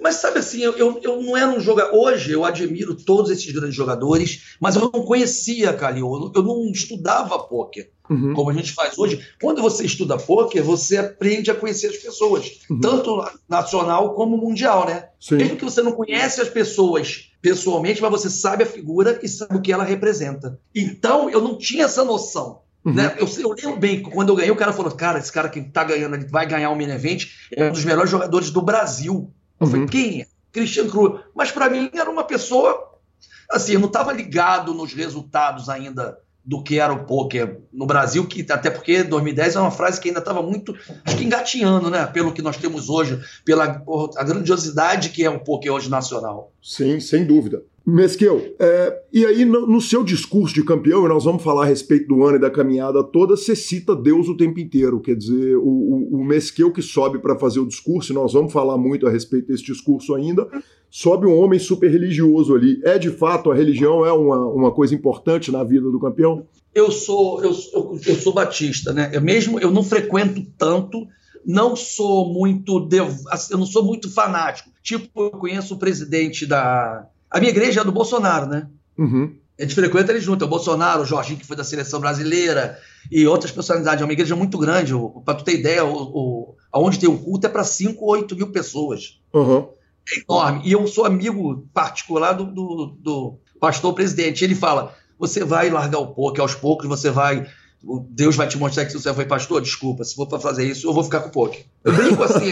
Mas 0.02 0.16
sabe 0.16 0.40
assim, 0.40 0.62
eu, 0.62 0.74
eu, 0.74 1.00
eu 1.02 1.22
não 1.22 1.38
era 1.38 1.50
um 1.50 1.60
jogador. 1.60 1.96
Hoje 1.96 2.32
eu 2.32 2.44
admiro 2.44 2.96
todos 2.96 3.32
esses 3.32 3.52
grandes 3.52 3.76
jogadores, 3.76 4.56
mas 4.60 4.76
eu 4.76 4.82
não 4.82 5.06
conhecia 5.06 5.74
Calil, 5.74 6.06
eu, 6.06 6.32
eu 6.36 6.44
não 6.44 6.70
estudava 6.72 7.40
pôquer. 7.40 7.92
Uhum. 8.10 8.34
Como 8.34 8.50
a 8.50 8.54
gente 8.54 8.72
faz 8.72 8.98
hoje. 8.98 9.26
Quando 9.42 9.62
você 9.62 9.86
estuda 9.86 10.18
pôquer, 10.18 10.62
você 10.62 10.98
aprende 10.98 11.50
a 11.50 11.56
conhecer 11.56 11.88
as 11.88 11.98
pessoas, 11.98 12.60
uhum. 12.70 12.80
tanto 12.80 13.24
nacional 13.50 14.14
como 14.14 14.38
mundial, 14.38 14.86
né? 14.86 15.10
Sim. 15.20 15.38
Mesmo 15.38 15.58
que 15.58 15.66
você 15.66 15.82
não 15.82 15.92
conhece 15.92 16.42
as 16.42 16.50
pessoas 16.50 17.32
pessoalmente, 17.42 18.02
mas 18.02 18.12
você 18.12 18.30
sabe 18.30 18.64
a 18.64 18.68
figura 18.68 19.20
e 19.22 19.28
sabe 19.28 19.58
o 19.58 19.62
que 19.62 19.72
ela 19.72 19.84
representa. 19.84 20.60
Então, 20.74 21.30
eu 21.30 21.42
não 21.42 21.58
tinha 21.58 21.86
essa 21.86 22.04
noção. 22.04 22.62
Uhum. 22.84 22.94
Né? 22.94 23.16
Eu, 23.18 23.28
eu, 23.40 23.50
lembro 23.50 23.80
bem, 23.80 24.04
quando 24.04 24.30
eu 24.30 24.36
ganhei, 24.36 24.52
o 24.52 24.56
cara 24.56 24.72
falou: 24.72 24.92
Cara, 24.92 25.18
esse 25.18 25.32
cara 25.32 25.50
que 25.50 25.62
tá 25.62 25.84
ganhando, 25.84 26.16
ele 26.16 26.26
vai 26.26 26.46
ganhar 26.46 26.70
o 26.70 26.76
main 26.76 26.92
event, 26.92 27.26
é 27.52 27.66
um 27.66 27.72
dos 27.72 27.84
melhores 27.84 28.12
jogadores 28.12 28.52
do 28.52 28.62
Brasil. 28.62 29.34
Eu 29.60 29.68
falei, 29.68 29.82
uhum. 29.82 29.88
quem 29.88 30.22
é? 30.22 30.28
Christian 30.52 30.88
Cruz. 30.88 31.22
Mas 31.36 31.52
para 31.52 31.70
mim 31.70 31.90
era 31.94 32.10
uma 32.10 32.24
pessoa. 32.24 32.94
Assim, 33.50 33.74
eu 33.74 33.80
não 33.80 33.88
estava 33.88 34.12
ligado 34.12 34.74
nos 34.74 34.94
resultados 34.94 35.70
ainda 35.70 36.18
do 36.46 36.62
que 36.62 36.80
era 36.80 36.94
o 36.94 37.06
poker 37.06 37.60
no 37.74 37.86
Brasil, 37.88 38.26
que 38.28 38.46
até 38.50 38.70
porque 38.70 39.04
2010 39.04 39.56
é 39.56 39.60
uma 39.60 39.72
frase 39.72 40.00
que 40.00 40.10
ainda 40.10 40.20
estava 40.20 40.44
muito, 40.44 40.76
acho 41.04 41.18
que 41.18 41.24
engatinhando, 41.24 41.90
né? 41.90 42.06
Pelo 42.06 42.32
que 42.32 42.42
nós 42.42 42.56
temos 42.56 42.88
hoje, 42.88 43.20
pela 43.44 43.84
a 44.16 44.24
grandiosidade 44.24 45.10
que 45.10 45.24
é 45.24 45.30
o 45.30 45.40
poker 45.40 45.74
hoje 45.74 45.90
nacional. 45.90 46.52
Sim, 46.62 47.00
sem 47.00 47.26
dúvida. 47.26 47.64
Mesquil, 47.86 48.56
é, 48.58 49.00
e 49.14 49.24
aí 49.26 49.46
no, 49.46 49.68
no, 49.68 49.80
seu 49.80 50.04
discurso 50.04 50.56
de 50.56 50.64
campeão, 50.64 51.06
e 51.06 51.08
nós 51.08 51.24
vamos 51.24 51.44
falar 51.44 51.64
a 51.64 51.68
respeito 51.68 52.08
do 52.08 52.24
ano 52.24 52.38
e 52.38 52.40
da 52.40 52.50
caminhada 52.50 53.04
toda, 53.04 53.38
você 53.38 53.56
cita 53.56 53.96
Deus 53.96 54.28
o 54.28 54.36
tempo 54.36 54.60
inteiro. 54.60 55.00
Quer 55.00 55.16
dizer, 55.16 55.56
o, 55.58 55.62
o, 55.62 56.16
o 56.16 56.26
Mesquil 56.26 56.72
que 56.72 56.82
sobe 56.82 57.20
para 57.20 57.38
fazer 57.38 57.60
o 57.60 57.68
discurso, 57.68 58.12
e 58.12 58.16
nós 58.16 58.34
vamos 58.34 58.52
falar 58.52 58.76
muito 58.76 59.06
a 59.06 59.12
respeito 59.12 59.50
desse 59.50 59.64
discurso 59.64 60.16
ainda, 60.16 60.48
sobe 60.90 61.28
um 61.28 61.38
homem 61.38 61.60
super 61.60 61.92
religioso 61.92 62.56
ali. 62.56 62.82
É 62.84 62.98
de 62.98 63.12
fato, 63.12 63.52
a 63.52 63.56
religião 63.56 64.04
é 64.04 64.12
uma, 64.12 64.48
uma 64.48 64.72
coisa 64.72 64.96
importante 64.96 65.52
na 65.52 65.64
vida 65.64 65.92
do 65.92 66.00
campeão? 66.00 66.44
Eu 66.74 66.92
sou, 66.92 67.44
eu, 67.44 67.52
eu, 67.52 68.16
sou 68.16 68.34
batista, 68.34 68.94
né? 68.94 69.12
Eu 69.14 69.22
mesmo 69.22 69.60
eu 69.60 69.70
não 69.70 69.84
frequento 69.84 70.42
tanto, 70.58 71.08
não 71.46 71.76
sou 71.76 72.34
muito 72.34 72.90
eu 73.52 73.58
não 73.60 73.66
sou 73.66 73.86
muito 73.86 74.12
fanático. 74.12 74.72
Tipo, 74.82 75.26
eu 75.26 75.32
conheço 75.32 75.76
o 75.76 75.78
presidente 75.78 76.48
da 76.48 77.08
a 77.36 77.40
minha 77.42 77.50
igreja 77.50 77.82
é 77.82 77.84
do 77.84 77.92
Bolsonaro, 77.92 78.46
né? 78.46 78.66
Uhum. 78.98 79.36
A 79.60 79.62
gente 79.62 79.76
frequenta 79.76 80.14
ele 80.14 80.22
junto. 80.22 80.46
É 80.46 80.48
o 80.48 80.50
Bolsonaro, 80.50 81.02
o 81.02 81.06
Jorginho, 81.06 81.38
que 81.38 81.46
foi 81.46 81.58
da 81.58 81.66
seleção 81.66 82.00
brasileira, 82.00 82.80
e 83.12 83.28
outras 83.28 83.52
personalidades. 83.52 84.02
É 84.02 84.06
uma 84.06 84.14
igreja 84.14 84.38
muito 84.38 84.58
grande. 84.58 84.94
Para 85.26 85.34
tu 85.34 85.44
ter 85.44 85.60
ideia, 85.60 85.84
o, 85.84 85.94
o, 85.94 86.56
aonde 86.72 86.98
tem 86.98 87.10
o 87.10 87.18
culto 87.18 87.46
é 87.46 87.50
para 87.50 87.66
5 87.66 88.02
ou 88.02 88.12
8 88.12 88.38
mil 88.38 88.52
pessoas. 88.54 89.20
Uhum. 89.34 89.68
É 90.10 90.22
enorme. 90.22 90.62
E 90.64 90.72
eu 90.72 90.88
sou 90.88 91.04
amigo 91.04 91.68
particular 91.74 92.32
do, 92.32 92.46
do, 92.46 92.98
do 93.02 93.38
pastor 93.60 93.94
presidente. 93.94 94.46
Ele 94.46 94.56
fala: 94.56 94.96
você 95.20 95.44
vai 95.44 95.70
largar 95.70 96.00
o 96.00 96.14
pouco, 96.14 96.42
aos 96.42 96.56
poucos 96.56 96.88
você 96.88 97.12
vai. 97.12 97.46
Deus 98.12 98.38
vai 98.38 98.48
te 98.48 98.58
mostrar 98.58 98.86
que 98.86 98.94
você 98.94 99.14
foi 99.14 99.26
pastor. 99.26 99.62
Desculpa, 99.62 100.06
se 100.06 100.16
for 100.16 100.26
para 100.26 100.40
fazer 100.40 100.66
isso, 100.66 100.88
eu 100.88 100.94
vou 100.94 101.04
ficar 101.04 101.20
com 101.20 101.28
o 101.28 101.34
poker. 101.34 101.66
Eu 101.84 101.94
brinco 101.94 102.24
assim, 102.24 102.52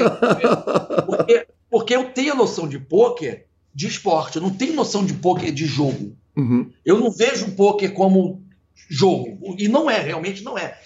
porque, 1.07 1.47
porque 1.71 1.95
eu 1.95 2.11
tenho 2.11 2.33
a 2.33 2.35
noção 2.35 2.67
de 2.67 2.77
poker 2.77 3.45
de 3.73 3.87
esporte. 3.87 4.35
Eu 4.35 4.41
não 4.41 4.49
tenho 4.49 4.73
noção 4.73 5.05
de 5.05 5.13
poker 5.13 5.51
de 5.51 5.65
jogo. 5.65 6.15
Uhum. 6.35 6.69
Eu 6.85 6.99
não 6.99 7.11
vejo 7.11 7.45
o 7.45 7.51
poker 7.51 7.93
como 7.93 8.43
jogo. 8.89 9.55
E 9.57 9.67
não 9.67 9.89
é, 9.89 9.99
realmente 9.99 10.43
não 10.43 10.57
é. 10.57 10.77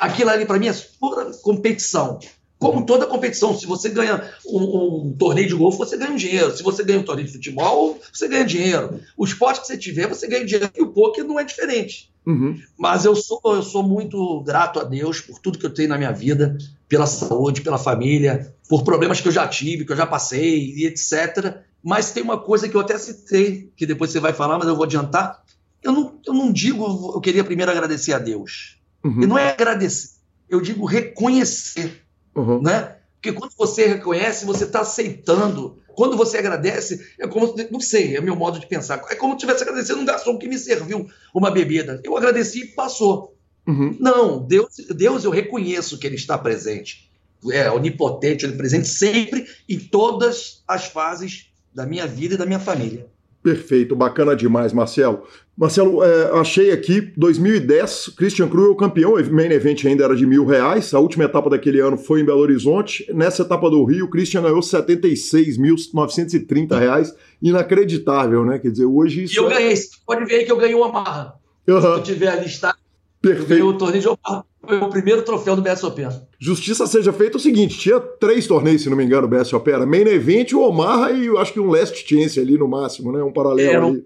Aquilo 0.00 0.30
ali, 0.30 0.46
para 0.46 0.58
mim, 0.58 0.68
é 0.68 0.74
pura 0.98 1.30
competição. 1.42 2.18
Como 2.58 2.84
toda 2.84 3.06
competição, 3.06 3.58
se 3.58 3.66
você 3.66 3.88
ganha 3.88 4.22
um, 4.46 5.06
um, 5.08 5.16
torneio 5.18 5.48
de 5.48 5.54
golfe, 5.54 5.78
você 5.78 5.96
ganha 5.96 6.12
um 6.12 6.16
dinheiro. 6.16 6.54
Se 6.54 6.62
você 6.62 6.84
ganha 6.84 6.98
um 6.98 7.02
torneio 7.02 7.26
de 7.26 7.32
futebol, 7.32 7.98
você 8.12 8.28
ganha 8.28 8.44
dinheiro. 8.44 9.00
O 9.16 9.24
esporte 9.24 9.62
que 9.62 9.66
você 9.66 9.78
tiver, 9.78 10.06
você 10.06 10.26
ganha 10.26 10.44
dinheiro. 10.44 10.70
E 10.76 10.82
o 10.82 10.92
poker 10.92 11.24
não 11.24 11.40
é 11.40 11.44
diferente. 11.44 12.10
Uhum. 12.26 12.60
Mas 12.78 13.06
eu 13.06 13.16
sou, 13.16 13.40
eu 13.44 13.62
sou 13.62 13.82
muito 13.82 14.42
grato 14.42 14.78
a 14.78 14.84
Deus 14.84 15.22
por 15.22 15.38
tudo 15.38 15.58
que 15.58 15.64
eu 15.64 15.72
tenho 15.72 15.88
na 15.88 15.96
minha 15.96 16.12
vida, 16.12 16.58
pela 16.86 17.06
saúde, 17.06 17.62
pela 17.62 17.78
família, 17.78 18.54
por 18.68 18.84
problemas 18.84 19.22
que 19.22 19.28
eu 19.28 19.32
já 19.32 19.48
tive, 19.48 19.86
que 19.86 19.92
eu 19.92 19.96
já 19.96 20.06
passei 20.06 20.74
e 20.76 20.84
etc. 20.84 21.62
Mas 21.82 22.12
tem 22.12 22.22
uma 22.22 22.38
coisa 22.38 22.68
que 22.68 22.76
eu 22.76 22.80
até 22.80 22.98
citei, 22.98 23.72
que 23.76 23.86
depois 23.86 24.10
você 24.10 24.20
vai 24.20 24.32
falar, 24.32 24.58
mas 24.58 24.68
eu 24.68 24.76
vou 24.76 24.84
adiantar. 24.84 25.42
Eu 25.82 25.92
não, 25.92 26.20
eu 26.26 26.34
não 26.34 26.52
digo, 26.52 27.12
eu 27.14 27.20
queria 27.20 27.44
primeiro 27.44 27.70
agradecer 27.70 28.12
a 28.12 28.18
Deus. 28.18 28.78
Uhum. 29.02 29.22
E 29.22 29.26
não 29.26 29.38
é 29.38 29.50
agradecer, 29.50 30.10
eu 30.48 30.60
digo 30.60 30.84
reconhecer. 30.84 32.04
Uhum. 32.34 32.60
Né? 32.60 32.96
Porque 33.14 33.32
quando 33.32 33.52
você 33.56 33.86
reconhece, 33.86 34.44
você 34.44 34.64
está 34.64 34.80
aceitando. 34.80 35.78
Quando 35.88 36.16
você 36.16 36.38
agradece, 36.38 37.14
é 37.18 37.26
como, 37.26 37.54
não 37.70 37.80
sei, 37.80 38.16
é 38.16 38.20
meu 38.20 38.36
modo 38.36 38.58
de 38.58 38.66
pensar. 38.66 39.02
É 39.10 39.14
como 39.14 39.32
se 39.32 39.38
estivesse 39.38 39.62
agradecendo 39.62 40.00
um 40.00 40.06
garçom 40.06 40.38
que 40.38 40.48
me 40.48 40.56
serviu 40.56 41.08
uma 41.34 41.50
bebida. 41.50 42.00
Eu 42.02 42.16
agradeci 42.16 42.60
e 42.60 42.66
passou. 42.68 43.36
Uhum. 43.66 43.96
Não, 44.00 44.38
Deus, 44.38 44.76
Deus, 44.96 45.24
eu 45.24 45.30
reconheço 45.30 45.98
que 45.98 46.06
Ele 46.06 46.16
está 46.16 46.38
presente. 46.38 47.10
É 47.52 47.70
onipotente, 47.70 48.46
onipresente, 48.46 48.88
sempre, 48.88 49.46
em 49.68 49.78
todas 49.78 50.62
as 50.66 50.86
fases 50.86 51.49
da 51.74 51.86
minha 51.86 52.06
vida 52.06 52.34
e 52.34 52.38
da 52.38 52.46
minha 52.46 52.60
família. 52.60 53.06
Perfeito, 53.42 53.96
bacana 53.96 54.36
demais, 54.36 54.70
Marcelo. 54.72 55.22
Marcelo, 55.56 56.04
é, 56.04 56.38
achei 56.38 56.70
aqui, 56.72 57.00
2010, 57.16 58.10
Christian 58.16 58.48
Cruel 58.48 58.74
campeão, 58.74 59.14
o 59.14 59.32
main 59.32 59.50
event 59.50 59.82
ainda 59.84 60.04
era 60.04 60.14
de 60.14 60.26
mil 60.26 60.44
reais, 60.44 60.92
a 60.92 60.98
última 60.98 61.24
etapa 61.24 61.48
daquele 61.48 61.80
ano 61.80 61.96
foi 61.96 62.20
em 62.20 62.24
Belo 62.24 62.40
Horizonte, 62.40 63.10
nessa 63.12 63.40
etapa 63.42 63.70
do 63.70 63.82
Rio, 63.84 64.10
Christian 64.10 64.42
ganhou 64.42 64.60
76.930 64.60 66.78
reais, 66.78 67.14
inacreditável, 67.40 68.44
né? 68.44 68.58
Quer 68.58 68.72
dizer, 68.72 68.84
hoje 68.84 69.24
isso... 69.24 69.32
E 69.34 69.38
eu 69.38 69.50
é 69.50 69.54
ganhei, 69.54 69.74
pode 70.06 70.26
ver 70.26 70.34
aí 70.36 70.44
que 70.44 70.52
eu 70.52 70.58
ganhei 70.58 70.74
uma 70.74 70.92
marra. 70.92 71.34
Uhum. 71.66 71.80
Se 71.80 71.86
eu 71.86 72.02
tiver 72.02 72.28
a 72.28 72.36
lista, 72.36 72.76
Perfeito. 73.20 73.62
eu 73.62 73.68
o 73.68 73.78
torneio 73.78 74.02
de 74.02 74.08
Omaha, 74.08 74.44
foi 74.62 74.78
o 74.78 74.90
primeiro 74.90 75.22
troféu 75.22 75.56
do 75.56 75.62
BSOP. 75.62 76.06
Justiça 76.38 76.86
seja 76.86 77.12
feita 77.12 77.36
o 77.36 77.40
seguinte: 77.40 77.78
tinha 77.78 77.98
três 77.98 78.46
torneios, 78.46 78.82
se 78.82 78.90
não 78.90 78.96
me 78.96 79.04
engano, 79.04 79.26
o 79.26 79.30
BSOP. 79.30 79.68
Era 79.70 79.86
Main 79.86 80.06
Event, 80.06 80.52
o 80.52 80.60
Omaha 80.60 81.12
e 81.12 81.28
acho 81.38 81.52
que 81.52 81.60
um 81.60 81.70
Last 81.70 82.06
Chance 82.06 82.38
ali 82.38 82.58
no 82.58 82.68
máximo, 82.68 83.10
né? 83.10 83.22
Um 83.22 83.32
paralelo. 83.32 83.70
Era 83.70 83.86
ali. 83.86 84.02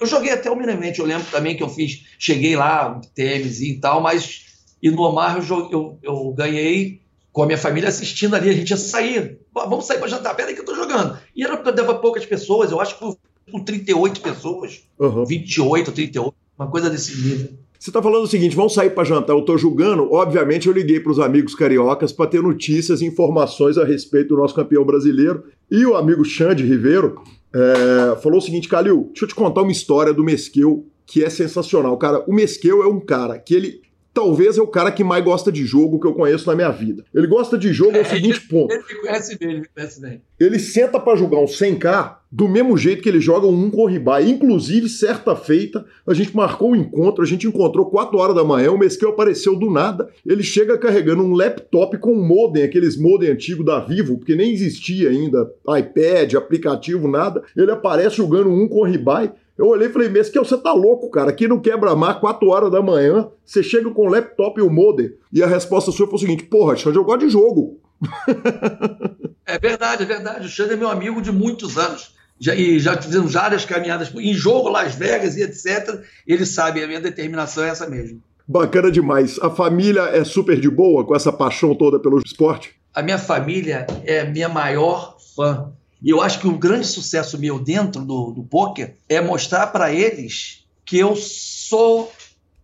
Eu 0.00 0.06
joguei 0.06 0.30
até 0.30 0.50
o 0.50 0.56
Main 0.56 0.68
Event, 0.68 0.98
eu 0.98 1.04
lembro 1.04 1.26
também 1.30 1.56
que 1.56 1.62
eu 1.62 1.68
fiz, 1.68 2.04
cheguei 2.18 2.54
lá, 2.54 3.00
TMZ 3.14 3.60
e 3.62 3.80
tal, 3.80 4.00
mas 4.00 4.44
e 4.80 4.90
no 4.90 5.02
Omaha 5.02 5.38
eu, 5.38 5.68
eu, 5.70 5.98
eu 6.02 6.32
ganhei 6.32 7.00
com 7.32 7.42
a 7.42 7.46
minha 7.46 7.58
família 7.58 7.88
assistindo 7.88 8.36
ali, 8.36 8.50
a 8.50 8.52
gente 8.52 8.70
ia 8.70 8.76
sair. 8.76 9.38
Vamos 9.52 9.86
sair 9.86 9.98
para 9.98 10.08
jantar, 10.08 10.34
peraí 10.34 10.54
que 10.54 10.60
eu 10.60 10.64
tô 10.64 10.74
jogando. 10.74 11.18
E 11.34 11.42
era 11.42 11.56
dava 11.72 11.94
poucas 11.94 12.24
pessoas, 12.26 12.70
eu 12.70 12.80
acho 12.80 12.98
que 12.98 13.16
com 13.50 13.60
38 13.64 14.20
pessoas, 14.20 14.82
uhum. 14.98 15.24
28, 15.24 15.92
38, 15.92 16.34
uma 16.58 16.70
coisa 16.70 16.88
desse 16.88 17.16
nível. 17.16 17.58
Você 17.82 17.90
está 17.90 18.00
falando 18.00 18.22
o 18.22 18.28
seguinte, 18.28 18.54
vamos 18.54 18.74
sair 18.74 18.90
para 18.90 19.02
jantar, 19.02 19.32
eu 19.32 19.40
estou 19.40 19.58
julgando. 19.58 20.08
Obviamente, 20.12 20.68
eu 20.68 20.72
liguei 20.72 21.00
para 21.00 21.10
os 21.10 21.18
amigos 21.18 21.52
cariocas 21.52 22.12
para 22.12 22.30
ter 22.30 22.40
notícias 22.40 23.02
e 23.02 23.06
informações 23.06 23.76
a 23.76 23.84
respeito 23.84 24.28
do 24.28 24.36
nosso 24.36 24.54
campeão 24.54 24.84
brasileiro. 24.84 25.42
E 25.68 25.84
o 25.84 25.96
amigo 25.96 26.24
Xande 26.24 26.64
Ribeiro 26.64 27.20
é, 27.52 28.20
falou 28.22 28.38
o 28.38 28.40
seguinte, 28.40 28.68
Calil, 28.68 29.06
deixa 29.08 29.24
eu 29.24 29.28
te 29.28 29.34
contar 29.34 29.62
uma 29.62 29.72
história 29.72 30.14
do 30.14 30.22
Mesquil 30.22 30.86
que 31.04 31.24
é 31.24 31.28
sensacional. 31.28 31.98
Cara, 31.98 32.22
o 32.28 32.32
Mesquil 32.32 32.84
é 32.84 32.86
um 32.86 33.00
cara 33.00 33.36
que 33.36 33.52
ele 33.52 33.80
talvez 34.12 34.58
é 34.58 34.62
o 34.62 34.66
cara 34.66 34.92
que 34.92 35.02
mais 35.02 35.24
gosta 35.24 35.50
de 35.50 35.64
jogo 35.64 35.98
que 35.98 36.06
eu 36.06 36.14
conheço 36.14 36.46
na 36.46 36.54
minha 36.54 36.70
vida. 36.70 37.04
Ele 37.14 37.26
gosta 37.26 37.56
de 37.56 37.72
jogo 37.72 37.96
é, 37.96 38.02
o 38.02 38.04
seguinte 38.04 38.40
ponto. 38.42 38.72
Ele 38.72 38.82
conhece 39.00 39.38
bem, 39.38 39.50
ele 39.50 39.68
conhece 39.74 40.00
bem. 40.00 40.22
Ele 40.38 40.58
senta 40.58 40.98
para 40.98 41.16
jogar 41.16 41.38
um 41.38 41.46
100k 41.46 42.16
do 42.30 42.48
mesmo 42.48 42.76
jeito 42.78 43.02
que 43.02 43.08
ele 43.08 43.20
joga 43.20 43.46
um 43.46 43.70
corribai. 43.70 44.28
Inclusive, 44.28 44.88
certa 44.88 45.36
feita, 45.36 45.84
a 46.06 46.14
gente 46.14 46.34
marcou 46.34 46.72
um 46.72 46.76
encontro, 46.76 47.22
a 47.22 47.26
gente 47.26 47.46
encontrou 47.46 47.86
4 47.86 48.16
horas 48.16 48.34
da 48.34 48.42
manhã, 48.42 48.72
o 48.72 48.78
Mesquil 48.78 49.10
apareceu 49.10 49.54
do 49.54 49.70
nada, 49.70 50.08
ele 50.26 50.42
chega 50.42 50.78
carregando 50.78 51.22
um 51.22 51.34
laptop 51.34 51.98
com 51.98 52.12
um 52.12 52.26
modem, 52.26 52.62
aqueles 52.62 52.96
modem 52.96 53.30
antigos 53.30 53.66
da 53.66 53.80
Vivo, 53.80 54.16
porque 54.16 54.34
nem 54.34 54.52
existia 54.52 55.10
ainda 55.10 55.52
iPad, 55.78 56.34
aplicativo, 56.34 57.06
nada. 57.06 57.42
Ele 57.54 57.70
aparece 57.70 58.16
jogando 58.16 58.50
um 58.50 58.66
corribai, 58.66 59.30
eu 59.56 59.66
olhei 59.66 59.88
e 59.88 59.92
falei, 59.92 60.08
Mesquil, 60.08 60.44
você 60.44 60.56
tá 60.56 60.72
louco, 60.72 61.10
cara. 61.10 61.30
Aqui 61.30 61.46
no 61.46 61.60
quebra-mar, 61.60 62.20
4 62.20 62.48
horas 62.48 62.70
da 62.70 62.80
manhã, 62.80 63.28
você 63.44 63.62
chega 63.62 63.90
com 63.90 64.06
o 64.06 64.10
laptop 64.10 64.58
e 64.58 64.62
o 64.62 64.70
modem. 64.70 65.12
E 65.32 65.42
a 65.42 65.46
resposta 65.46 65.92
sua 65.92 66.06
foi 66.06 66.16
o 66.16 66.18
seguinte: 66.18 66.44
porra, 66.44 66.76
Xande, 66.76 66.96
eu 66.96 67.04
gosto 67.04 67.20
de 67.20 67.30
jogo. 67.30 67.80
é 69.46 69.58
verdade, 69.58 70.02
é 70.02 70.06
verdade. 70.06 70.46
O 70.46 70.48
Xande 70.48 70.72
é 70.72 70.76
meu 70.76 70.88
amigo 70.88 71.20
de 71.20 71.30
muitos 71.30 71.76
anos. 71.76 72.14
Já, 72.40 72.54
e 72.54 72.80
já 72.80 73.00
fizemos 73.00 73.34
várias 73.34 73.64
caminhadas 73.64 74.12
em 74.16 74.34
jogo, 74.34 74.68
Las 74.68 74.96
Vegas 74.96 75.36
e 75.36 75.42
etc. 75.42 76.02
Ele 76.26 76.44
sabe, 76.44 76.82
a 76.82 76.88
minha 76.88 77.00
determinação 77.00 77.62
é 77.62 77.68
essa 77.68 77.88
mesmo. 77.88 78.20
Bacana 78.48 78.90
demais. 78.90 79.38
A 79.40 79.48
família 79.48 80.02
é 80.02 80.24
super 80.24 80.58
de 80.58 80.68
boa 80.68 81.04
com 81.06 81.14
essa 81.14 81.32
paixão 81.32 81.74
toda 81.74 82.00
pelo 82.00 82.18
esporte? 82.18 82.74
A 82.92 83.00
minha 83.00 83.18
família 83.18 83.86
é 84.04 84.24
minha 84.24 84.48
maior 84.48 85.16
fã. 85.36 85.72
E 86.02 86.10
eu 86.10 86.20
acho 86.20 86.40
que 86.40 86.48
o 86.48 86.58
grande 86.58 86.86
sucesso 86.86 87.38
meu 87.38 87.58
dentro 87.58 88.04
do, 88.04 88.32
do 88.32 88.42
poker 88.42 88.96
é 89.08 89.20
mostrar 89.20 89.68
para 89.68 89.92
eles 89.92 90.64
que 90.84 90.98
eu 90.98 91.14
sou 91.14 92.12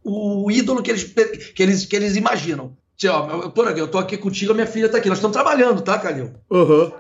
o 0.03 0.51
ídolo 0.51 0.83
que 0.83 0.91
eles, 0.91 1.05
que 1.05 1.63
eles, 1.63 1.85
que 1.85 1.97
eles 1.97 2.17
imaginam. 2.17 2.77
Tio, 2.97 3.13
eu 3.13 3.51
tô 3.51 3.63
aqui, 3.63 3.81
eu 3.81 3.89
tô 3.89 3.99
aqui 3.99 4.17
contigo, 4.17 4.51
a 4.51 4.55
minha 4.55 4.67
filha 4.67 4.89
tá 4.89 4.99
aqui. 4.99 5.09
Nós 5.09 5.19
estamos 5.19 5.37
trabalhando, 5.37 5.83
tá, 5.83 5.99
Calil? 5.99 6.33
Uhum. 6.51 6.91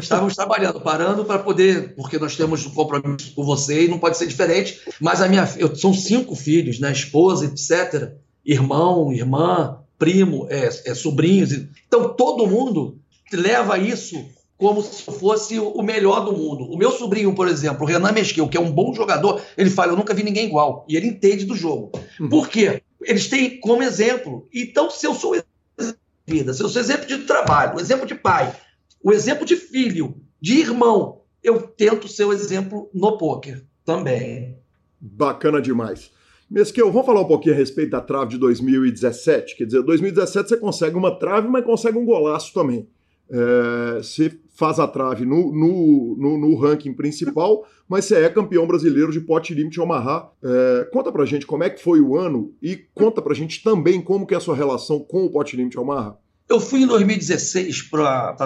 Estávamos 0.00 0.34
trabalhando, 0.34 0.80
parando 0.80 1.24
para 1.24 1.38
poder, 1.38 1.94
porque 1.94 2.18
nós 2.18 2.36
temos 2.36 2.64
um 2.66 2.70
compromisso 2.70 3.34
com 3.34 3.44
você 3.44 3.84
e 3.84 3.88
não 3.88 3.98
pode 3.98 4.16
ser 4.16 4.26
diferente. 4.26 4.80
Mas 5.00 5.20
a 5.20 5.28
minha, 5.28 5.48
eu 5.56 5.74
são 5.74 5.92
cinco 5.92 6.36
filhos, 6.36 6.78
né, 6.78 6.92
esposa, 6.92 7.46
etc, 7.46 8.12
irmão, 8.44 9.12
irmã, 9.12 9.78
primo, 9.98 10.46
é, 10.48 10.66
é 10.86 10.94
sobrinhos. 10.94 11.52
Então 11.86 12.14
todo 12.14 12.46
mundo 12.46 12.98
leva 13.32 13.78
isso 13.78 14.24
como 14.60 14.82
se 14.82 15.02
fosse 15.02 15.58
o 15.58 15.80
melhor 15.80 16.22
do 16.22 16.36
mundo. 16.36 16.64
O 16.70 16.76
meu 16.76 16.90
sobrinho, 16.90 17.34
por 17.34 17.48
exemplo, 17.48 17.82
o 17.82 17.86
Renan 17.86 18.12
Mesquil, 18.12 18.46
que 18.46 18.58
é 18.58 18.60
um 18.60 18.70
bom 18.70 18.92
jogador, 18.92 19.40
ele 19.56 19.70
fala: 19.70 19.92
Eu 19.92 19.96
nunca 19.96 20.12
vi 20.12 20.22
ninguém 20.22 20.44
igual. 20.44 20.84
E 20.86 20.96
ele 20.96 21.06
entende 21.06 21.46
do 21.46 21.56
jogo. 21.56 21.90
Uhum. 22.20 22.28
Por 22.28 22.46
quê? 22.46 22.82
Eles 23.02 23.26
têm 23.26 23.58
como 23.58 23.82
exemplo. 23.82 24.46
Então, 24.54 24.90
se 24.90 25.06
eu 25.06 25.14
sou 25.14 25.34
exemplo 25.34 25.48
de 25.78 25.94
vida, 26.34 26.52
se 26.52 26.62
eu 26.62 26.68
sou 26.68 26.78
exemplo 26.78 27.06
de 27.06 27.18
trabalho, 27.20 27.78
o 27.78 27.80
exemplo 27.80 28.06
de 28.06 28.14
pai, 28.14 28.54
o 29.02 29.10
exemplo 29.10 29.46
de 29.46 29.56
filho, 29.56 30.14
de 30.38 30.60
irmão, 30.60 31.22
eu 31.42 31.62
tento 31.62 32.06
ser 32.06 32.24
o 32.24 32.32
exemplo 32.32 32.90
no 32.92 33.16
poker 33.16 33.64
também. 33.82 34.58
Bacana 35.00 35.62
demais. 35.62 36.10
Mesquil, 36.50 36.92
vamos 36.92 37.06
falar 37.06 37.22
um 37.22 37.28
pouquinho 37.28 37.54
a 37.54 37.58
respeito 37.58 37.92
da 37.92 38.00
trave 38.02 38.32
de 38.32 38.38
2017. 38.38 39.56
Quer 39.56 39.64
dizer, 39.64 39.82
2017 39.82 40.50
você 40.50 40.56
consegue 40.58 40.96
uma 40.96 41.18
trave, 41.18 41.48
mas 41.48 41.64
consegue 41.64 41.96
um 41.96 42.04
golaço 42.04 42.52
também. 42.52 42.86
É, 43.30 43.98
você 43.98 44.36
faz 44.54 44.78
a 44.78 44.86
trave 44.86 45.24
no, 45.24 45.52
no, 45.52 46.16
no, 46.18 46.38
no, 46.38 46.56
ranking 46.56 46.92
principal, 46.92 47.64
mas 47.88 48.04
você 48.04 48.16
é 48.16 48.28
campeão 48.28 48.66
brasileiro 48.66 49.12
de 49.12 49.20
pote 49.20 49.54
limite 49.54 49.80
Omaha. 49.80 50.30
É, 50.42 50.88
conta 50.92 51.10
pra 51.10 51.24
gente 51.24 51.46
como 51.46 51.64
é 51.64 51.70
que 51.70 51.82
foi 51.82 52.00
o 52.00 52.16
ano 52.16 52.52
e 52.60 52.76
conta 52.94 53.22
pra 53.22 53.34
gente 53.34 53.62
também 53.62 54.02
como 54.02 54.26
que 54.26 54.34
é 54.34 54.36
a 54.36 54.40
sua 54.40 54.56
relação 54.56 54.98
com 55.00 55.24
o 55.24 55.30
pote 55.30 55.56
limite 55.56 55.78
Omaha. 55.78 56.16
Eu 56.48 56.60
fui 56.60 56.82
em 56.82 56.86
2016 56.86 57.82
para 57.82 58.36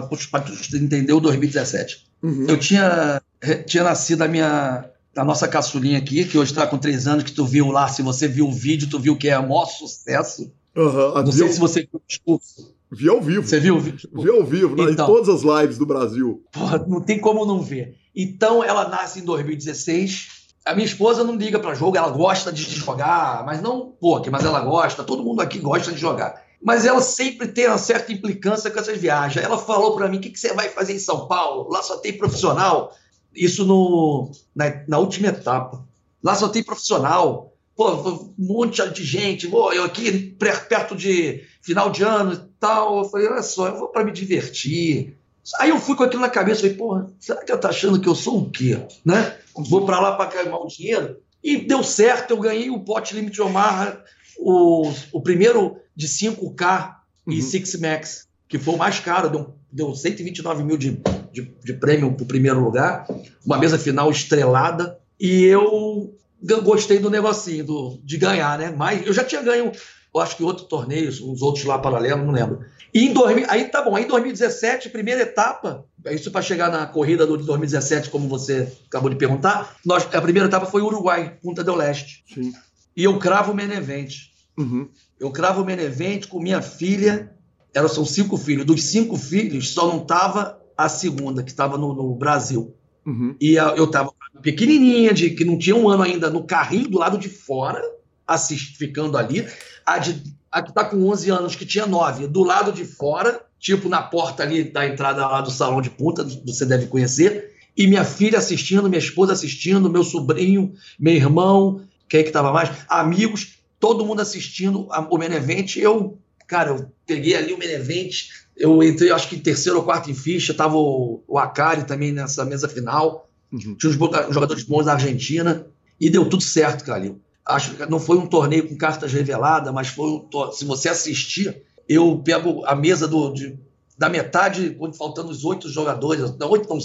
entender 0.75 1.13
o 1.15 1.21
2017. 1.21 2.07
Uhum. 2.23 2.47
Eu 2.47 2.59
tinha, 2.59 3.21
tinha 3.67 3.83
nascido 3.83 4.23
a 4.23 4.29
minha 4.29 4.91
a 5.17 5.25
nossa 5.25 5.47
caçulinha 5.47 5.99
aqui, 5.99 6.25
que 6.25 6.37
hoje 6.37 6.51
está 6.51 6.67
com 6.67 6.77
três 6.77 7.07
anos, 7.07 7.25
que 7.25 7.33
tu 7.33 7.47
viu 7.47 7.71
lá, 7.71 7.89
se 7.89 8.03
você 8.03 8.27
viu 8.27 8.49
o 8.49 8.53
vídeo, 8.53 8.89
tu 8.91 8.99
viu 8.99 9.17
que 9.17 9.29
é 9.29 9.39
o 9.39 9.43
maior 9.43 9.67
sucesso. 9.67 10.53
Uhum, 10.77 11.23
Não 11.23 11.33
sei 11.33 11.49
se 11.49 11.61
você 11.61 11.81
viu 11.81 11.91
o 11.95 12.03
discurso. 12.07 12.74
Vi 12.95 13.09
ao 13.09 13.21
vivo. 13.21 13.47
Você 13.47 13.59
viu? 13.59 13.79
Vi 13.81 14.31
ao 14.31 14.45
vivo, 14.45 14.75
então, 14.75 14.91
em 14.91 14.97
todas 14.97 15.29
as 15.29 15.43
lives 15.43 15.79
do 15.79 15.85
Brasil. 15.85 16.45
Porra, 16.53 16.79
não 16.87 17.01
tem 17.01 17.21
como 17.21 17.45
não 17.45 17.61
ver. 17.61 17.97
Então, 18.15 18.63
ela 18.63 18.89
nasce 18.89 19.21
em 19.21 19.25
2016. 19.25 20.29
A 20.65 20.75
minha 20.75 20.87
esposa 20.87 21.25
não 21.25 21.37
liga 21.37 21.59
para 21.59 21.75
jogo, 21.75 21.97
ela 21.97 22.11
gosta 22.11 22.53
de 22.53 22.63
jogar, 22.63 23.45
mas 23.45 23.61
não 23.61 23.93
pouco, 24.01 24.31
mas 24.31 24.45
ela 24.45 24.61
gosta. 24.61 25.03
Todo 25.03 25.25
mundo 25.25 25.41
aqui 25.41 25.59
gosta 25.59 25.93
de 25.93 25.99
jogar. 25.99 26.43
Mas 26.63 26.87
ela 26.87 27.03
sempre 27.03 27.49
tem 27.49 27.67
uma 27.67 27.77
certa 27.77 28.13
implicância 28.13 28.71
com 28.71 28.79
essas 28.79 28.97
viagens. 28.97 29.45
Ela 29.45 29.59
falou 29.59 29.95
para 29.97 30.09
mim: 30.09 30.19
o 30.19 30.21
que, 30.21 30.31
que, 30.31 30.41
você 30.41 30.55
vai 30.55 30.71
fazer 30.71 30.95
em 30.95 30.99
São 30.99 31.27
Paulo? 31.27 31.69
Lá 31.71 31.83
só 31.83 31.99
tem 31.99 32.17
profissional. 32.17 32.95
Isso 33.35 33.67
no, 33.67 34.31
na, 34.55 34.67
na 34.87 34.99
última 34.99 35.29
etapa. 35.29 35.85
Lá 36.23 36.35
só 36.35 36.49
tem 36.49 36.63
profissional 36.63 37.55
pô, 37.77 37.91
um 37.93 38.35
monte 38.39 38.89
de 38.91 39.05
gente, 39.05 39.49
pô, 39.49 39.73
eu 39.73 39.85
aqui 39.85 40.37
perto 40.69 40.95
de 40.95 41.43
final 41.65 41.91
de 41.91 42.03
ano 42.03 42.35
e 42.35 42.41
tal. 42.61 42.99
Eu 42.99 43.05
falei, 43.05 43.27
olha 43.27 43.43
só, 43.43 43.69
eu 43.69 43.79
vou 43.79 43.89
para 43.89 44.05
me 44.05 44.13
divertir. 44.13 45.17
Aí 45.59 45.71
eu 45.71 45.79
fui 45.79 45.97
com 45.97 46.05
aquilo 46.05 46.23
na 46.23 46.29
cabeça, 46.29 46.61
falei, 46.61 46.77
porra, 46.77 47.11
será 47.19 47.45
que 47.45 47.53
eu 47.53 47.59
tá 47.59 47.69
achando 47.69 48.01
que 48.01 48.09
eu 48.09 48.15
sou 48.15 48.39
o 48.39 48.51
quê? 48.51 48.81
Né? 49.05 49.37
Vou 49.55 49.85
para 49.85 50.01
lá 50.01 50.17
para 50.17 50.31
ganhar 50.31 50.57
o 50.57 50.67
dinheiro? 50.67 51.19
E 51.43 51.59
deu 51.59 51.83
certo, 51.83 52.31
eu 52.31 52.41
ganhei 52.41 52.71
o 52.71 52.81
pote 52.81 53.15
limite 53.15 53.43
Omar, 53.43 54.03
o, 54.39 54.91
o 55.13 55.21
primeiro 55.21 55.77
de 55.95 56.09
5K 56.09 56.95
e 57.27 57.37
uhum. 57.37 57.43
Six 57.43 57.79
Max, 57.79 58.29
que 58.49 58.59
foi 58.59 58.75
o 58.75 58.79
mais 58.79 58.99
caro, 59.01 59.29
deu, 59.29 59.55
deu 59.71 59.95
129 59.95 60.65
mil 60.65 60.79
de, 60.79 60.99
de, 61.31 61.43
de 61.63 61.73
prêmio 61.75 62.13
para 62.13 62.25
o 62.25 62.27
primeiro 62.27 62.61
lugar, 62.61 63.07
uma 63.45 63.59
mesa 63.59 63.79
final 63.79 64.11
estrelada, 64.11 64.99
e 65.21 65.45
eu 65.45 66.15
gostei 66.63 66.99
do 66.99 67.11
negocinho, 67.11 67.65
do, 67.65 67.99
de 68.03 68.17
ganhar, 68.17 68.59
né? 68.59 68.75
Mas 68.75 69.07
eu 69.07 69.13
já 69.13 69.23
tinha 69.23 69.43
ganho, 69.43 69.71
eu 70.15 70.21
acho 70.21 70.37
que 70.37 70.45
outro 70.45 70.67
torneio, 70.67 71.09
uns 71.09 71.43
outros 71.43 71.65
lá 71.65 71.79
paralelos, 71.79 72.25
não 72.25 72.33
lembro. 72.33 72.61
E 72.93 73.07
em 73.07 73.13
2000, 73.13 73.47
aí 73.49 73.65
tá 73.65 73.83
bom, 73.83 73.97
aí 73.97 74.05
em 74.05 74.09
2017, 74.09 74.91
primeira 74.91 75.23
etapa, 75.23 75.85
isso 76.07 76.31
para 76.31 76.41
chegar 76.41 76.71
na 76.71 76.87
corrida 76.87 77.27
do 77.27 77.37
2017, 77.37 78.11
como 78.11 78.29
você 78.29 78.73
acabou 78.87 79.11
de 79.11 79.17
perguntar, 79.17 79.77
nós, 79.85 80.07
a 80.15 80.23
primeira 80.23 80.49
etapa 80.49 80.67
foi 80.67 80.83
Uruguai, 80.83 81.37
Punta 81.43 81.65
del 81.65 81.75
Leste. 81.75 82.23
Sim. 82.33 82.53
E 82.97 83.03
eu 83.03 83.19
cravo 83.19 83.51
o 83.51 83.55
Menevente. 83.55 84.33
Uhum. 84.57 84.89
Eu 85.19 85.33
cravo 85.33 85.63
o 85.63 85.65
Menevente 85.65 86.29
com 86.29 86.39
minha 86.39 86.63
filha, 86.63 87.33
elas 87.75 87.93
são 87.93 88.05
cinco 88.05 88.37
filhos, 88.37 88.65
dos 88.65 88.85
cinco 88.85 89.17
filhos, 89.17 89.71
só 89.71 89.89
não 89.89 89.99
tava 89.99 90.61
a 90.77 90.89
segunda, 90.89 91.43
que 91.43 91.51
estava 91.51 91.77
no, 91.77 91.93
no 91.93 92.15
Brasil. 92.15 92.73
Uhum. 93.05 93.35
E 93.41 93.57
eu 93.57 93.85
estava 93.85 94.13
pequenininha, 94.41 95.13
de 95.13 95.31
que 95.31 95.45
não 95.45 95.59
tinha 95.59 95.75
um 95.75 95.89
ano 95.89 96.05
ainda, 96.05 96.31
no 96.31 96.45
carrinho 96.45 96.89
do 96.89 96.99
lado 96.99 97.19
de 97.19 97.29
fora, 97.29 97.83
assist, 98.27 98.77
ficando 98.77 99.17
ali. 99.17 99.47
A, 99.85 99.99
de, 99.99 100.23
a 100.51 100.63
que 100.63 100.71
está 100.71 100.85
com 100.85 101.09
11 101.09 101.31
anos, 101.31 101.57
que 101.57 101.67
tinha 101.67 101.87
9, 101.87 102.27
do 102.27 102.43
lado 102.43 102.73
de 102.73 102.85
fora, 102.85 103.45
tipo 103.59 103.89
na 103.89 104.03
porta 104.03 104.43
ali 104.43 104.65
da 104.65 104.87
entrada 104.87 105.27
lá 105.27 105.41
do 105.41 105.51
salão 105.51 105.81
de 105.81 105.91
punta, 105.91 106.27
você 106.45 106.65
deve 106.67 106.87
conhecer. 106.87 107.53
e 107.77 107.87
minha 107.87 108.05
filha 108.05 108.39
assistindo, 108.39 108.89
minha 108.89 108.99
esposa 108.99 109.33
assistindo, 109.33 109.91
meu 109.91 110.05
sobrinho, 110.05 110.73
meu 110.99 111.15
irmão, 111.15 111.81
quem 112.09 112.21
é 112.21 112.23
que 112.23 112.29
estava 112.29 112.53
mais? 112.53 112.71
Amigos, 112.89 113.59
todo 113.81 114.05
mundo 114.05 114.21
assistindo 114.21 114.89
o 115.11 115.19
Menevente. 115.19 115.81
Eu, 115.81 116.19
cara, 116.47 116.71
eu 116.71 116.93
peguei 117.07 117.35
ali 117.35 117.53
o 117.53 117.59
Menevente, 117.59 118.29
eu 118.57 118.83
entrei, 118.83 119.11
acho 119.11 119.29
que 119.29 119.37
em 119.37 119.41
terceiro 119.41 119.79
ou 119.79 119.85
quarto 119.85 120.11
em 120.11 120.15
ficha, 120.15 120.55
tava 120.55 120.77
o, 120.77 121.23
o 121.27 121.39
Akari 121.39 121.85
também 121.85 122.13
nessa 122.13 122.45
mesa 122.45 122.69
final. 122.69 123.29
Uhum. 123.53 123.75
Tinha 123.75 123.91
os 123.91 123.97
jogadores 124.33 124.65
bons 124.65 124.87
da 124.87 124.93
Argentina 124.93 125.67
e 126.01 126.09
deu 126.09 126.29
tudo 126.29 126.43
certo, 126.43 126.85
Calil. 126.85 127.21
Acho 127.47 127.75
que 127.75 127.87
não 127.87 128.01
foi 128.01 128.17
um 128.17 128.27
torneio 128.27 128.69
com 128.69 128.77
cartas 128.77 129.13
reveladas, 129.13 129.73
mas 129.73 129.89
foi 129.89 130.07
um 130.07 130.53
se 130.53 130.65
você 130.65 130.89
assistir, 130.89 131.63
eu 131.89 132.19
pego 132.25 132.65
a 132.65 132.75
mesa 132.75 133.07
do, 133.07 133.33
de, 133.33 133.59
da 133.99 134.09
metade, 134.09 134.71
quando 134.79 134.97
faltando 134.97 135.31
os 135.31 135.45
oito 135.45 135.69
jogadores, 135.69 136.37
não, 136.39 136.51
oito 136.51 136.69
não, 136.69 136.79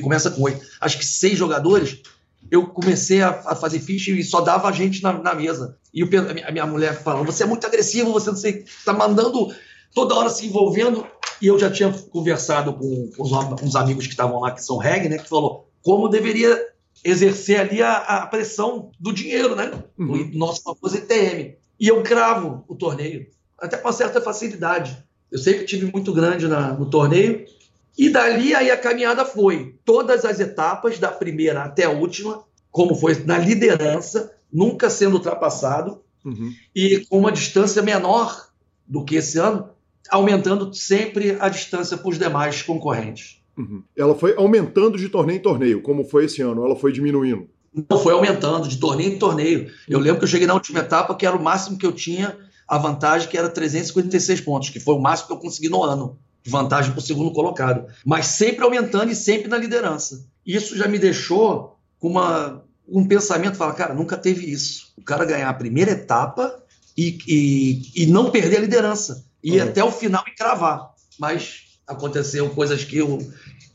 começa 0.00 0.30
com 0.30 0.42
oito, 0.42 0.60
acho 0.80 0.98
que 0.98 1.06
seis 1.06 1.38
jogadores, 1.38 2.02
eu 2.50 2.66
comecei 2.66 3.22
a, 3.22 3.30
a 3.46 3.54
fazer 3.54 3.78
ficha 3.78 4.10
e 4.10 4.22
só 4.22 4.40
dava 4.40 4.68
a 4.68 4.72
gente 4.72 5.02
na, 5.02 5.12
na 5.12 5.34
mesa. 5.34 5.76
E 5.92 6.02
o, 6.02 6.08
a 6.46 6.50
minha 6.50 6.66
mulher 6.66 7.00
falando, 7.00 7.26
você 7.26 7.44
é 7.44 7.46
muito 7.46 7.66
agressivo, 7.66 8.12
você 8.12 8.30
não 8.30 8.36
sei, 8.36 8.64
tá 8.84 8.92
mandando 8.92 9.54
toda 9.94 10.14
hora 10.14 10.28
se 10.28 10.46
envolvendo. 10.46 11.06
E 11.40 11.46
eu 11.46 11.58
já 11.58 11.70
tinha 11.70 11.92
conversado 12.10 12.74
com, 12.74 13.10
com 13.16 13.22
os, 13.22 13.76
amigos 13.76 14.06
que 14.06 14.12
estavam 14.12 14.40
lá, 14.40 14.50
que 14.50 14.62
são 14.64 14.76
reggae, 14.76 15.08
né, 15.08 15.18
que 15.18 15.28
falou 15.28 15.68
como 15.82 16.08
deveria 16.08 16.73
exercer 17.04 17.60
ali 17.60 17.82
a, 17.82 17.96
a 17.96 18.26
pressão 18.26 18.90
do 18.98 19.12
dinheiro, 19.12 19.54
né? 19.54 19.70
Uhum. 19.98 20.30
O 20.34 20.38
nosso 20.38 20.62
famoso 20.62 20.96
ETM. 20.96 21.56
E 21.78 21.88
eu 21.88 22.02
cravo 22.02 22.64
o 22.66 22.74
torneio, 22.74 23.26
até 23.58 23.76
com 23.76 23.86
uma 23.86 23.92
certa 23.92 24.20
facilidade. 24.20 24.96
Eu 25.30 25.38
sempre 25.38 25.66
tive 25.66 25.90
muito 25.92 26.12
grande 26.12 26.48
na, 26.48 26.72
no 26.72 26.88
torneio. 26.88 27.44
E 27.96 28.08
dali 28.08 28.54
aí 28.54 28.70
a 28.70 28.76
caminhada 28.76 29.24
foi 29.24 29.78
todas 29.84 30.24
as 30.24 30.40
etapas, 30.40 30.98
da 30.98 31.10
primeira 31.10 31.62
até 31.62 31.84
a 31.84 31.90
última, 31.90 32.42
como 32.70 32.94
foi 32.94 33.22
na 33.24 33.38
liderança, 33.38 34.34
nunca 34.52 34.88
sendo 34.88 35.14
ultrapassado, 35.14 36.00
uhum. 36.24 36.52
e 36.74 37.04
com 37.08 37.18
uma 37.18 37.30
distância 37.30 37.82
menor 37.82 38.48
do 38.86 39.04
que 39.04 39.16
esse 39.16 39.38
ano, 39.38 39.70
aumentando 40.10 40.72
sempre 40.74 41.36
a 41.38 41.48
distância 41.48 41.96
para 41.96 42.08
os 42.08 42.18
demais 42.18 42.62
concorrentes. 42.62 43.43
Uhum. 43.56 43.82
Ela 43.96 44.14
foi 44.14 44.34
aumentando 44.36 44.98
de 44.98 45.08
torneio 45.08 45.38
em 45.38 45.42
torneio, 45.42 45.82
como 45.82 46.04
foi 46.04 46.24
esse 46.24 46.42
ano? 46.42 46.64
Ela 46.64 46.76
foi 46.76 46.92
diminuindo? 46.92 47.48
Não, 47.90 47.98
foi 47.98 48.12
aumentando 48.12 48.68
de 48.68 48.76
torneio 48.76 49.14
em 49.14 49.18
torneio. 49.18 49.70
Eu 49.88 49.98
lembro 49.98 50.18
que 50.18 50.24
eu 50.24 50.28
cheguei 50.28 50.46
na 50.46 50.54
última 50.54 50.80
etapa, 50.80 51.14
que 51.14 51.26
era 51.26 51.36
o 51.36 51.42
máximo 51.42 51.76
que 51.76 51.84
eu 51.86 51.92
tinha, 51.92 52.36
a 52.68 52.78
vantagem 52.78 53.28
que 53.28 53.36
era 53.36 53.48
356 53.48 54.40
pontos, 54.40 54.70
que 54.70 54.78
foi 54.78 54.94
o 54.94 55.00
máximo 55.00 55.28
que 55.28 55.34
eu 55.34 55.38
consegui 55.38 55.68
no 55.68 55.82
ano, 55.82 56.16
de 56.42 56.50
vantagem 56.50 56.92
para 56.92 57.00
o 57.00 57.02
segundo 57.02 57.32
colocado. 57.32 57.86
Mas 58.04 58.26
sempre 58.26 58.64
aumentando 58.64 59.10
e 59.10 59.14
sempre 59.14 59.48
na 59.48 59.58
liderança. 59.58 60.24
Isso 60.46 60.76
já 60.76 60.86
me 60.86 60.98
deixou 60.98 61.76
com 61.98 62.08
uma, 62.08 62.62
um 62.88 63.06
pensamento, 63.06 63.56
fala, 63.56 63.72
cara, 63.72 63.94
nunca 63.94 64.16
teve 64.16 64.50
isso. 64.50 64.92
O 64.96 65.02
cara 65.02 65.24
ganhar 65.24 65.48
a 65.48 65.54
primeira 65.54 65.92
etapa 65.92 66.62
e, 66.96 67.18
e, 67.26 68.02
e 68.02 68.06
não 68.06 68.30
perder 68.30 68.58
a 68.58 68.60
liderança. 68.60 69.24
E 69.42 69.58
uhum. 69.58 69.68
até 69.68 69.82
o 69.82 69.90
final 69.90 70.22
e 70.28 70.34
cravar. 70.34 70.90
Mas 71.18 71.63
aconteceu 71.86 72.48
coisas 72.50 72.84
que 72.84 73.02
o, 73.02 73.18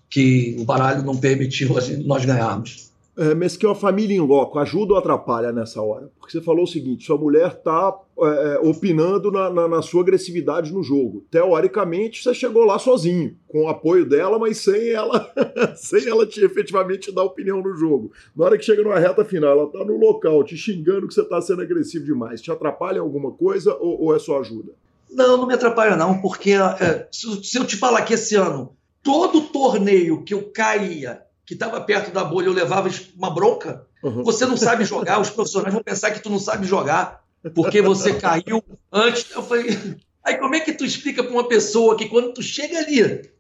que 0.10 0.56
o 0.60 0.66
baralho 0.66 1.04
não 1.04 1.16
permitiu 1.16 1.70
nós 2.06 2.26
ganharmos. 2.26 2.90
É, 3.20 3.36
mas 3.36 3.58
que 3.58 3.68
a 3.68 3.76
família 3.76 4.16
em 4.16 4.22
loco 4.22 4.58
ajuda 4.60 4.94
ou 4.94 4.98
atrapalha 4.98 5.52
nessa 5.52 5.82
hora? 5.82 6.10
Porque 6.18 6.32
você 6.32 6.42
falou 6.42 6.64
o 6.64 6.68
seguinte: 6.68 7.06
sua 7.06 7.18
mulher 7.18 7.48
está 7.50 7.94
é, 8.18 8.24
é, 8.24 8.60
opinando 8.60 9.30
na, 9.30 9.50
na, 9.50 9.68
na, 9.68 9.82
sua 9.82 10.04
agressividade 10.04 10.72
no 10.72 10.82
jogo. 10.82 11.26
Teoricamente, 11.30 12.24
você 12.24 12.34
chegou 12.34 12.64
lá 12.64 12.80
sozinho, 12.80 13.36
com 13.46 13.64
o 13.64 13.68
apoio 13.68 14.08
dela, 14.08 14.40
mas 14.40 14.60
sem 14.60 14.92
ela, 14.92 15.30
sem 15.76 16.08
ela 16.08 16.26
te 16.26 16.42
efetivamente 16.46 17.12
dar 17.12 17.24
opinião 17.24 17.62
no 17.62 17.76
jogo. 17.76 18.10
Na 18.34 18.46
hora 18.46 18.58
que 18.58 18.64
chega 18.64 18.84
numa 18.84 18.98
reta 18.98 19.26
final, 19.26 19.52
ela 19.52 19.66
está 19.66 19.84
no 19.84 19.98
local 19.98 20.42
te 20.46 20.56
xingando 20.56 21.06
que 21.06 21.14
você 21.14 21.22
está 21.22 21.42
sendo 21.42 21.62
agressivo 21.62 22.06
demais. 22.06 22.42
Te 22.42 22.54
atrapalha 22.54 23.02
alguma 23.02 23.32
coisa 23.32 23.76
ou, 23.82 24.02
ou 24.02 24.16
é 24.16 24.20
só 24.20 24.40
ajuda? 24.40 24.72
Não, 25.12 25.38
não 25.38 25.48
me 25.48 25.54
atrapalha, 25.54 25.96
não, 25.96 26.20
porque 26.20 26.54
é, 26.54 27.08
se, 27.12 27.44
se, 27.44 27.58
eu 27.58 27.66
te 27.66 27.76
falar 27.76 28.04
que 28.04 28.14
esse 28.14 28.36
ano, 28.36 28.76
todo 29.02 29.42
torneio 29.42 30.24
que 30.24 30.34
eu 30.34 30.52
caía, 30.52 31.24
que 31.46 31.54
estava 31.54 31.82
perto 31.82 32.12
da 32.12 32.24
bolha, 32.24 32.48
eu 32.48 32.54
levava 32.54 32.90
uma 33.18 33.34
bronca, 33.34 33.86
uhum. 34.04 34.24
você 34.24 34.46
não 34.46 34.56
sabe 34.56 34.86
jogar, 34.86 35.20
os 35.20 35.30
profissionais 35.30 35.74
vão 35.74 35.84
pensar 35.84 36.12
que 36.12 36.22
tu 36.22 36.30
não 36.30 36.40
sabe 36.40 36.68
jogar, 36.68 37.24
porque 37.56 37.82
você 37.82 38.14
caiu 38.14 38.64
antes. 38.92 39.32
Eu 39.32 39.42
falei, 39.44 39.96
aí 40.24 40.38
como 40.38 40.56
é 40.56 40.60
que 40.60 40.74
tu 40.74 40.86
explica 40.86 41.24
para 41.24 41.32
uma 41.32 41.48
pessoa 41.48 41.98
que 41.98 42.08
quando 42.08 42.34
tu 42.34 42.44
chega 42.44 42.78
ali, 42.78 43.32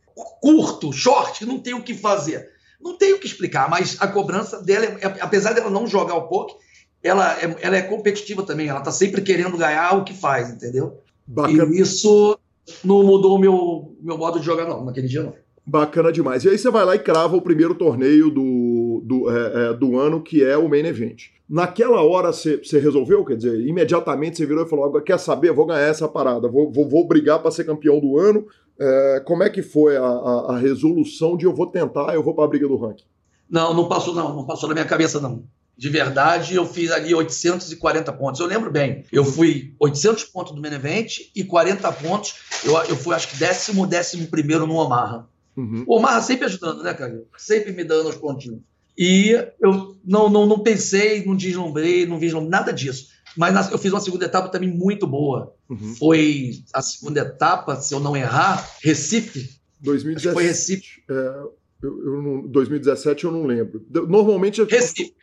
curto, 0.41 0.91
short, 0.91 1.45
não 1.45 1.59
tem 1.59 1.73
o 1.73 1.83
que 1.83 1.93
fazer? 1.93 2.49
Não 2.81 2.97
tem 2.97 3.13
o 3.13 3.19
que 3.19 3.27
explicar, 3.27 3.69
mas 3.69 3.97
a 3.99 4.07
cobrança 4.07 4.61
dela, 4.61 4.85
é, 4.85 5.05
apesar 5.19 5.53
dela 5.53 5.69
não 5.69 5.85
jogar 5.85 6.15
o 6.15 6.27
poke, 6.27 6.55
ela 7.03 7.37
é, 7.39 7.57
ela 7.61 7.77
é 7.77 7.81
competitiva 7.81 8.43
também, 8.43 8.67
ela 8.67 8.79
está 8.79 8.91
sempre 8.91 9.21
querendo 9.21 9.57
ganhar 9.57 9.97
o 9.97 10.03
que 10.03 10.13
faz, 10.13 10.49
entendeu? 10.49 11.01
Bacana. 11.29 11.75
E 11.75 11.79
isso 11.79 12.39
não 12.83 13.03
mudou 13.03 13.35
o 13.35 13.39
meu, 13.39 13.95
meu 14.01 14.17
modo 14.17 14.39
de 14.39 14.45
jogar, 14.45 14.67
não, 14.67 14.83
naquele 14.83 15.07
dia 15.07 15.21
não. 15.21 15.33
Bacana 15.63 16.11
demais. 16.11 16.43
E 16.43 16.49
aí 16.49 16.57
você 16.57 16.71
vai 16.71 16.83
lá 16.83 16.95
e 16.95 16.99
crava 16.99 17.35
o 17.35 17.41
primeiro 17.41 17.75
torneio 17.75 18.31
do, 18.31 19.03
do, 19.05 19.29
é, 19.29 19.69
é, 19.69 19.73
do 19.75 19.99
ano, 19.99 20.23
que 20.23 20.43
é 20.43 20.57
o 20.57 20.67
Main 20.67 20.87
Event. 20.87 21.25
Naquela 21.47 22.01
hora 22.01 22.33
você, 22.33 22.57
você 22.57 22.79
resolveu, 22.79 23.23
quer 23.23 23.37
dizer, 23.37 23.59
imediatamente 23.61 24.37
você 24.37 24.45
virou 24.47 24.65
e 24.65 24.69
falou: 24.69 24.99
quer 25.01 25.19
saber, 25.19 25.53
vou 25.53 25.67
ganhar 25.67 25.81
essa 25.81 26.07
parada, 26.07 26.47
vou, 26.47 26.71
vou, 26.71 26.89
vou 26.89 27.07
brigar 27.07 27.39
para 27.39 27.51
ser 27.51 27.63
campeão 27.63 27.99
do 27.99 28.17
ano. 28.17 28.47
É, 28.79 29.21
como 29.23 29.43
é 29.43 29.49
que 29.51 29.61
foi 29.61 29.97
a, 29.97 30.03
a, 30.03 30.53
a, 30.53 30.57
resolução 30.57 31.37
de 31.37 31.45
eu 31.45 31.53
vou 31.53 31.67
tentar, 31.67 32.15
eu 32.15 32.23
vou 32.23 32.33
para 32.33 32.45
a 32.45 32.47
briga 32.47 32.67
do 32.67 32.77
ranking? 32.77 33.05
Não, 33.47 33.73
não 33.75 33.87
passou 33.87 34.15
não, 34.15 34.35
não 34.35 34.45
passou 34.45 34.69
na 34.69 34.73
minha 34.73 34.85
cabeça 34.85 35.19
não 35.19 35.43
de 35.79 35.87
verdade, 35.87 36.55
eu 36.55 36.65
fiz 36.65 36.91
ali 36.91 37.15
840 37.15 38.11
pontos. 38.11 38.41
Eu 38.41 38.47
lembro 38.47 38.69
bem, 38.69 39.05
eu 39.13 39.23
fui 39.23 39.73
800 39.79 40.25
pontos 40.25 40.53
do 40.53 40.61
Menevent 40.61 41.19
e 41.33 41.41
40 41.41 41.89
pontos, 41.93 42.35
eu, 42.65 42.75
eu 42.83 42.97
fui 42.97 43.15
acho 43.15 43.29
que 43.29 43.37
décimo, 43.37 43.87
décimo 43.87 44.27
primeiro 44.27 44.67
no 44.67 44.75
Omaha. 44.75 45.25
Uhum. 45.55 45.85
O 45.87 45.95
Omaha 45.95 46.21
sempre 46.21 46.47
ajudando, 46.47 46.83
né, 46.83 46.93
cara? 46.93 47.23
Sempre 47.37 47.71
me 47.71 47.85
dando 47.85 48.09
os 48.09 48.15
pontinhos. 48.15 48.59
E 48.97 49.29
eu 49.61 49.97
não, 50.03 50.29
não, 50.29 50.45
não 50.45 50.59
pensei, 50.59 51.25
não 51.25 51.33
deslumbrei, 51.33 52.05
não 52.05 52.19
vislumbrei 52.19 52.51
nada 52.51 52.73
disso. 52.73 53.07
Mas 53.37 53.71
eu 53.71 53.77
fiz 53.77 53.93
uma 53.93 54.01
segunda 54.01 54.25
etapa 54.25 54.49
também 54.49 54.69
muito 54.69 55.07
boa. 55.07 55.55
Uhum. 55.69 55.95
Foi 55.95 56.61
a 56.73 56.81
segunda 56.81 57.21
etapa, 57.21 57.77
se 57.77 57.93
eu 57.93 58.01
não 58.01 58.17
errar, 58.17 58.69
Recife. 58.83 59.57
2017. 59.79 60.33
Foi 60.33 60.43
Recife. 60.43 61.03
É, 61.09 61.43
eu, 61.81 62.05
eu 62.05 62.21
não, 62.21 62.47
2017 62.47 63.23
eu 63.25 63.31
não 63.31 63.45
lembro. 63.45 63.85
Normalmente. 63.89 64.63
Recife. 64.63 65.13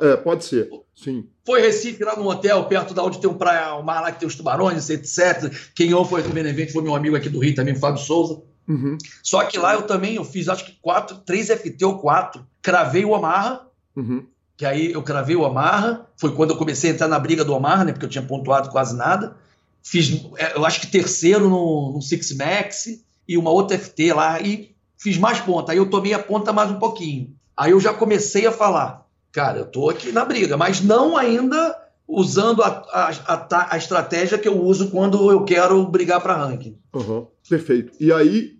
É, 0.00 0.16
pode 0.16 0.44
ser, 0.44 0.70
sim. 0.96 1.26
Foi 1.44 1.60
Recife, 1.60 2.02
lá 2.02 2.16
no 2.16 2.28
hotel, 2.28 2.64
perto 2.64 2.94
da 2.94 3.04
onde 3.04 3.20
tem 3.20 3.28
um 3.28 3.34
praia, 3.34 3.74
o 3.74 3.82
mar 3.82 4.00
lá 4.00 4.10
que 4.10 4.18
tem 4.18 4.26
os 4.26 4.34
tubarões, 4.34 4.88
etc. 4.88 5.52
Quem 5.74 5.92
ou 5.92 6.04
foi 6.04 6.22
o 6.22 6.28
Benevento 6.30 6.72
foi 6.72 6.82
meu 6.82 6.94
amigo 6.94 7.16
aqui 7.16 7.28
do 7.28 7.38
Rio 7.38 7.54
também, 7.54 7.74
Fábio 7.74 8.00
Souza. 8.00 8.40
Uhum. 8.66 8.96
Só 9.22 9.44
que 9.44 9.58
lá 9.58 9.74
eu 9.74 9.82
também 9.82 10.16
eu 10.16 10.24
fiz 10.24 10.48
acho 10.48 10.64
que 10.64 10.78
quatro, 10.80 11.18
três 11.18 11.48
FT 11.48 11.84
ou 11.84 11.98
quatro. 11.98 12.46
Cravei 12.62 13.04
o 13.04 13.14
Amarra, 13.14 13.66
uhum. 13.94 14.26
que 14.56 14.64
aí 14.64 14.92
eu 14.92 15.02
cravei 15.02 15.36
o 15.36 15.44
Amarra. 15.44 16.06
Foi 16.16 16.34
quando 16.34 16.50
eu 16.50 16.56
comecei 16.56 16.90
a 16.90 16.94
entrar 16.94 17.08
na 17.08 17.18
briga 17.18 17.44
do 17.44 17.54
Amarra, 17.54 17.84
né? 17.84 17.92
Porque 17.92 18.06
eu 18.06 18.10
tinha 18.10 18.24
pontuado 18.24 18.70
quase 18.70 18.96
nada. 18.96 19.36
Fiz, 19.82 20.24
é, 20.36 20.56
eu 20.56 20.64
acho 20.64 20.80
que 20.80 20.86
terceiro 20.86 21.48
no, 21.48 21.92
no 21.94 22.02
Six 22.02 22.34
Max 22.36 23.02
e 23.26 23.36
uma 23.36 23.50
outra 23.50 23.78
FT 23.78 24.12
lá. 24.12 24.40
E 24.40 24.74
fiz 24.98 25.16
mais 25.16 25.40
ponta. 25.40 25.72
Aí 25.72 25.78
eu 25.78 25.88
tomei 25.88 26.12
a 26.12 26.18
ponta 26.18 26.52
mais 26.52 26.70
um 26.70 26.78
pouquinho. 26.78 27.34
Aí 27.56 27.70
eu 27.70 27.80
já 27.80 27.94
comecei 27.94 28.46
a 28.46 28.52
falar, 28.52 29.06
cara, 29.32 29.58
eu 29.58 29.66
tô 29.66 29.88
aqui 29.88 30.12
na 30.12 30.24
briga, 30.24 30.56
mas 30.56 30.80
não 30.80 31.16
ainda 31.16 31.76
usando 32.06 32.62
a, 32.62 32.68
a, 32.90 33.10
a, 33.34 33.74
a 33.74 33.76
estratégia 33.76 34.38
que 34.38 34.48
eu 34.48 34.62
uso 34.62 34.90
quando 34.90 35.30
eu 35.30 35.44
quero 35.44 35.84
brigar 35.86 36.20
para 36.20 36.36
ranking. 36.36 36.78
Uhum, 36.94 37.26
perfeito. 37.48 37.92
E 38.00 38.12
aí, 38.12 38.56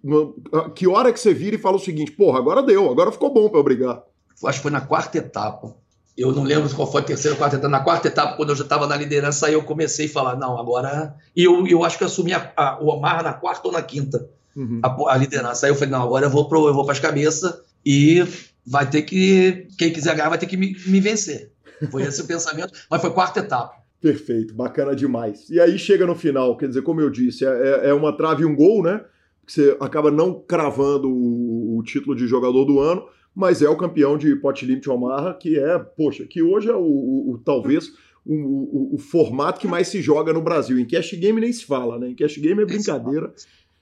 que 0.74 0.86
hora 0.86 1.12
que 1.12 1.18
você 1.18 1.32
vira 1.32 1.56
e 1.56 1.60
fala 1.60 1.76
o 1.76 1.80
seguinte, 1.80 2.12
porra, 2.12 2.38
agora 2.38 2.62
deu, 2.62 2.90
agora 2.90 3.10
ficou 3.10 3.32
bom 3.32 3.48
para 3.48 3.58
eu 3.58 3.64
brigar? 3.64 4.02
Acho 4.44 4.58
que 4.58 4.62
foi 4.62 4.70
na 4.70 4.80
quarta 4.80 5.18
etapa. 5.18 5.74
Eu 6.16 6.32
não 6.32 6.42
lembro 6.42 6.68
qual 6.74 6.90
foi 6.90 7.00
a 7.00 7.04
terceira 7.04 7.34
ou 7.34 7.38
quarta 7.38 7.56
etapa. 7.56 7.70
Na 7.70 7.80
quarta 7.80 8.08
etapa, 8.08 8.36
quando 8.36 8.50
eu 8.50 8.56
já 8.56 8.64
estava 8.64 8.86
na 8.86 8.96
liderança, 8.96 9.46
aí 9.46 9.54
eu 9.54 9.62
comecei 9.62 10.06
a 10.06 10.10
falar, 10.10 10.36
não, 10.36 10.58
agora... 10.58 11.14
E 11.34 11.44
eu, 11.44 11.66
eu 11.66 11.84
acho 11.84 11.96
que 11.96 12.02
eu 12.02 12.08
assumi 12.08 12.32
a, 12.34 12.78
o 12.80 12.88
Omar 12.88 13.22
na 13.22 13.32
quarta 13.32 13.68
ou 13.68 13.72
na 13.72 13.82
quinta 13.82 14.28
uhum. 14.58 14.80
a, 14.82 15.14
a, 15.14 15.16
liderança. 15.16 15.66
Aí 15.66 15.70
eu 15.70 15.76
falei, 15.76 15.90
não, 15.90 16.02
agora 16.02 16.26
eu 16.26 16.30
vou, 16.30 16.48
pro, 16.48 16.66
eu 16.66 16.74
vou 16.74 16.84
para 16.84 16.92
as 16.92 17.00
cabeças 17.00 17.54
e 17.86 18.24
vai 18.66 18.88
ter 18.88 19.02
que, 19.02 19.68
quem 19.78 19.92
quiser 19.92 20.16
ganhar 20.16 20.28
vai 20.28 20.38
ter 20.38 20.46
que 20.46 20.56
me, 20.56 20.76
me 20.86 21.00
vencer. 21.00 21.52
Foi 21.90 22.02
esse 22.02 22.20
o 22.20 22.26
pensamento, 22.26 22.72
mas 22.90 23.00
foi 23.00 23.10
quarta 23.10 23.40
etapa. 23.40 23.78
Perfeito, 24.00 24.54
bacana 24.54 24.94
demais. 24.94 25.48
E 25.48 25.60
aí 25.60 25.78
chega 25.78 26.06
no 26.06 26.14
final, 26.14 26.56
quer 26.56 26.68
dizer, 26.68 26.82
como 26.82 27.00
eu 27.00 27.10
disse, 27.10 27.44
é, 27.44 27.48
é, 27.48 27.88
é 27.90 27.94
uma 27.94 28.16
trave 28.16 28.42
e 28.42 28.46
um 28.46 28.54
gol, 28.54 28.82
né? 28.82 29.04
Que 29.46 29.52
você 29.52 29.76
acaba 29.80 30.10
não 30.10 30.40
cravando 30.40 31.08
o, 31.08 31.78
o, 31.78 31.82
título 31.82 32.14
de 32.14 32.26
jogador 32.26 32.64
do 32.64 32.80
ano, 32.80 33.06
mas 33.34 33.62
é 33.62 33.68
o 33.68 33.76
campeão 33.76 34.18
de 34.18 34.36
Pot 34.36 34.64
Limit 34.66 34.90
Omaha, 34.90 35.34
que 35.34 35.58
é, 35.58 35.78
poxa, 35.78 36.24
que 36.26 36.42
hoje 36.42 36.68
é 36.68 36.74
o, 36.74 36.80
o, 36.80 37.32
o 37.32 37.38
talvez 37.38 37.92
o, 38.30 38.98
formato 38.98 39.58
que 39.58 39.66
mais 39.66 39.88
se 39.88 40.02
joga 40.02 40.32
no 40.32 40.42
Brasil. 40.42 40.78
Em 40.78 40.84
cash 40.84 41.14
game 41.14 41.40
nem 41.40 41.52
se 41.52 41.64
fala, 41.64 41.98
né? 41.98 42.10
Em 42.10 42.14
cash 42.14 42.36
game 42.36 42.60
é 42.62 42.66
brincadeira. 42.66 43.32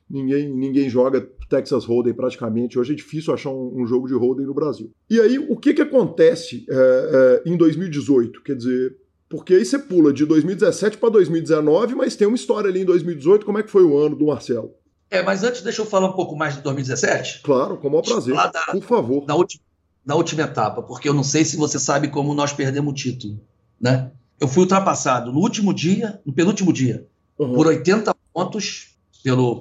Ninguém, 0.08 0.48
ninguém 0.48 0.88
joga 0.88 1.20
Texas 1.48 1.84
Hold'em 1.84 2.14
praticamente. 2.14 2.78
Hoje 2.78 2.92
é 2.92 2.96
difícil 2.96 3.34
achar 3.34 3.50
um, 3.50 3.82
um 3.82 3.86
jogo 3.86 4.06
de 4.06 4.14
Hold'em 4.14 4.46
no 4.46 4.54
Brasil. 4.54 4.92
E 5.10 5.20
aí, 5.20 5.38
o 5.38 5.56
que, 5.56 5.74
que 5.74 5.82
acontece 5.82 6.64
é, 6.68 7.42
é, 7.44 7.50
em 7.50 7.56
2018? 7.56 8.42
Quer 8.42 8.56
dizer, 8.56 8.96
porque 9.28 9.54
aí 9.54 9.64
você 9.64 9.78
pula 9.78 10.12
de 10.12 10.24
2017 10.24 10.98
para 10.98 11.10
2019, 11.10 11.94
mas 11.96 12.14
tem 12.14 12.28
uma 12.28 12.36
história 12.36 12.70
ali 12.70 12.82
em 12.82 12.84
2018. 12.84 13.44
Como 13.44 13.58
é 13.58 13.62
que 13.62 13.70
foi 13.70 13.82
o 13.82 13.98
ano 13.98 14.14
do 14.14 14.26
Marcelo? 14.26 14.72
É, 15.10 15.22
mas 15.22 15.42
antes 15.42 15.62
deixa 15.62 15.82
eu 15.82 15.86
falar 15.86 16.08
um 16.08 16.12
pouco 16.12 16.36
mais 16.36 16.54
de 16.54 16.62
2017. 16.62 17.42
Claro, 17.42 17.76
com 17.76 17.88
o 17.88 17.90
maior 17.90 18.02
prazer. 18.02 18.34
Da, 18.34 18.50
Por 18.72 18.82
favor. 18.82 19.24
Na 19.26 19.34
última, 19.34 19.62
na 20.04 20.14
última 20.14 20.42
etapa, 20.42 20.82
porque 20.82 21.08
eu 21.08 21.14
não 21.14 21.24
sei 21.24 21.44
se 21.44 21.56
você 21.56 21.78
sabe 21.78 22.08
como 22.08 22.34
nós 22.34 22.52
perdemos 22.52 22.92
o 22.92 22.94
título, 22.94 23.40
né? 23.80 24.10
Eu 24.38 24.46
fui 24.46 24.62
ultrapassado 24.62 25.32
no 25.32 25.40
último 25.40 25.72
dia, 25.72 26.20
no 26.24 26.32
penúltimo 26.32 26.72
dia, 26.72 27.06
uhum. 27.38 27.54
por 27.54 27.66
80 27.66 28.14
pontos 28.32 28.94
pelo 29.22 29.60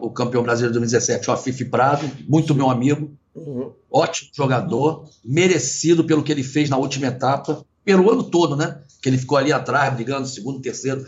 o 0.00 0.10
campeão 0.10 0.42
brasileiro 0.42 0.72
de 0.72 0.80
2017, 0.80 1.30
o 1.30 1.32
Afif 1.32 1.64
Prado, 1.66 2.10
muito 2.28 2.54
meu 2.54 2.68
amigo, 2.68 3.12
uhum. 3.34 3.72
ótimo 3.90 4.30
jogador, 4.34 5.08
merecido 5.24 6.04
pelo 6.04 6.22
que 6.22 6.32
ele 6.32 6.42
fez 6.42 6.68
na 6.68 6.76
última 6.76 7.06
etapa, 7.06 7.64
pelo 7.84 8.10
ano 8.10 8.24
todo, 8.24 8.56
né? 8.56 8.80
Que 9.00 9.08
ele 9.08 9.18
ficou 9.18 9.38
ali 9.38 9.52
atrás, 9.52 9.94
brigando, 9.94 10.26
segundo, 10.26 10.60
terceiro. 10.60 11.06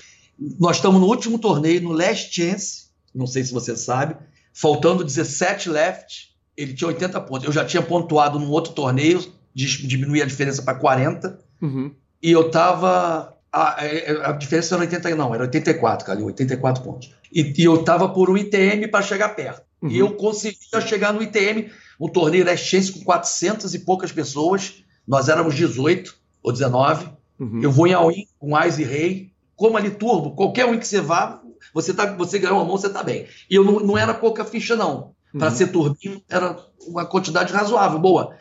Nós 0.58 0.76
estamos 0.76 1.00
no 1.00 1.06
último 1.06 1.38
torneio, 1.38 1.82
no 1.82 1.92
Last 1.92 2.32
Chance, 2.32 2.90
não 3.14 3.26
sei 3.26 3.44
se 3.44 3.52
você 3.52 3.76
sabe, 3.76 4.16
faltando 4.52 5.04
17 5.04 5.68
left, 5.68 6.30
ele 6.56 6.72
tinha 6.72 6.88
80 6.88 7.20
pontos. 7.22 7.46
Eu 7.46 7.52
já 7.52 7.64
tinha 7.64 7.82
pontuado 7.82 8.38
num 8.38 8.50
outro 8.50 8.72
torneio, 8.72 9.20
diminuí 9.54 10.22
a 10.22 10.26
diferença 10.26 10.62
para 10.62 10.78
40, 10.78 11.38
uhum. 11.60 11.92
e 12.22 12.30
eu 12.30 12.46
estava 12.46 13.36
a, 13.52 13.80
a, 14.30 14.32
diferença 14.32 14.74
era 14.76 14.82
80, 14.82 15.16
não, 15.16 15.34
era 15.34 15.42
84, 15.44 16.06
cara, 16.06 16.20
84 16.20 16.82
pontos. 16.82 17.12
E, 17.32 17.52
e 17.56 17.64
eu 17.64 17.80
estava 17.80 18.08
por 18.08 18.30
um 18.30 18.36
ITM 18.36 18.88
para 18.90 19.02
chegar 19.02 19.30
perto. 19.30 19.62
Uhum. 19.82 19.90
E 19.90 19.98
eu 19.98 20.14
conseguia 20.14 20.80
chegar 20.80 21.12
no 21.12 21.22
ITM, 21.22 21.70
um 21.98 22.08
torneio 22.08 22.44
da 22.44 22.56
Chance 22.56 22.92
com 22.92 23.00
400 23.00 23.74
e 23.74 23.80
poucas 23.80 24.12
pessoas. 24.12 24.84
Nós 25.06 25.28
éramos 25.28 25.54
18 25.54 26.14
ou 26.42 26.52
19. 26.52 27.08
Uhum. 27.38 27.62
Eu 27.62 27.70
vou 27.70 27.86
em 27.86 27.94
all-in 27.94 28.26
com 28.38 28.58
Ice 28.64 28.82
e 28.82 28.84
Rei. 28.84 29.30
Como 29.56 29.76
ali 29.76 29.90
turbo, 29.90 30.34
qualquer 30.34 30.64
um 30.64 30.78
que 30.78 30.86
você 30.86 31.02
vá, 31.02 31.42
você, 31.74 31.92
tá, 31.92 32.14
você 32.16 32.38
ganhou 32.38 32.56
uma 32.56 32.64
mão, 32.64 32.78
você 32.78 32.88
tá 32.88 33.02
bem. 33.02 33.26
E 33.48 33.54
eu 33.54 33.62
não, 33.62 33.80
não 33.80 33.98
era 33.98 34.14
pouca 34.14 34.44
ficha, 34.44 34.74
não. 34.74 35.12
Para 35.36 35.50
uhum. 35.50 35.54
ser 35.54 35.66
turbinho, 35.68 36.22
era 36.28 36.56
uma 36.86 37.04
quantidade 37.04 37.52
razoável, 37.52 37.98
boa. 37.98 38.34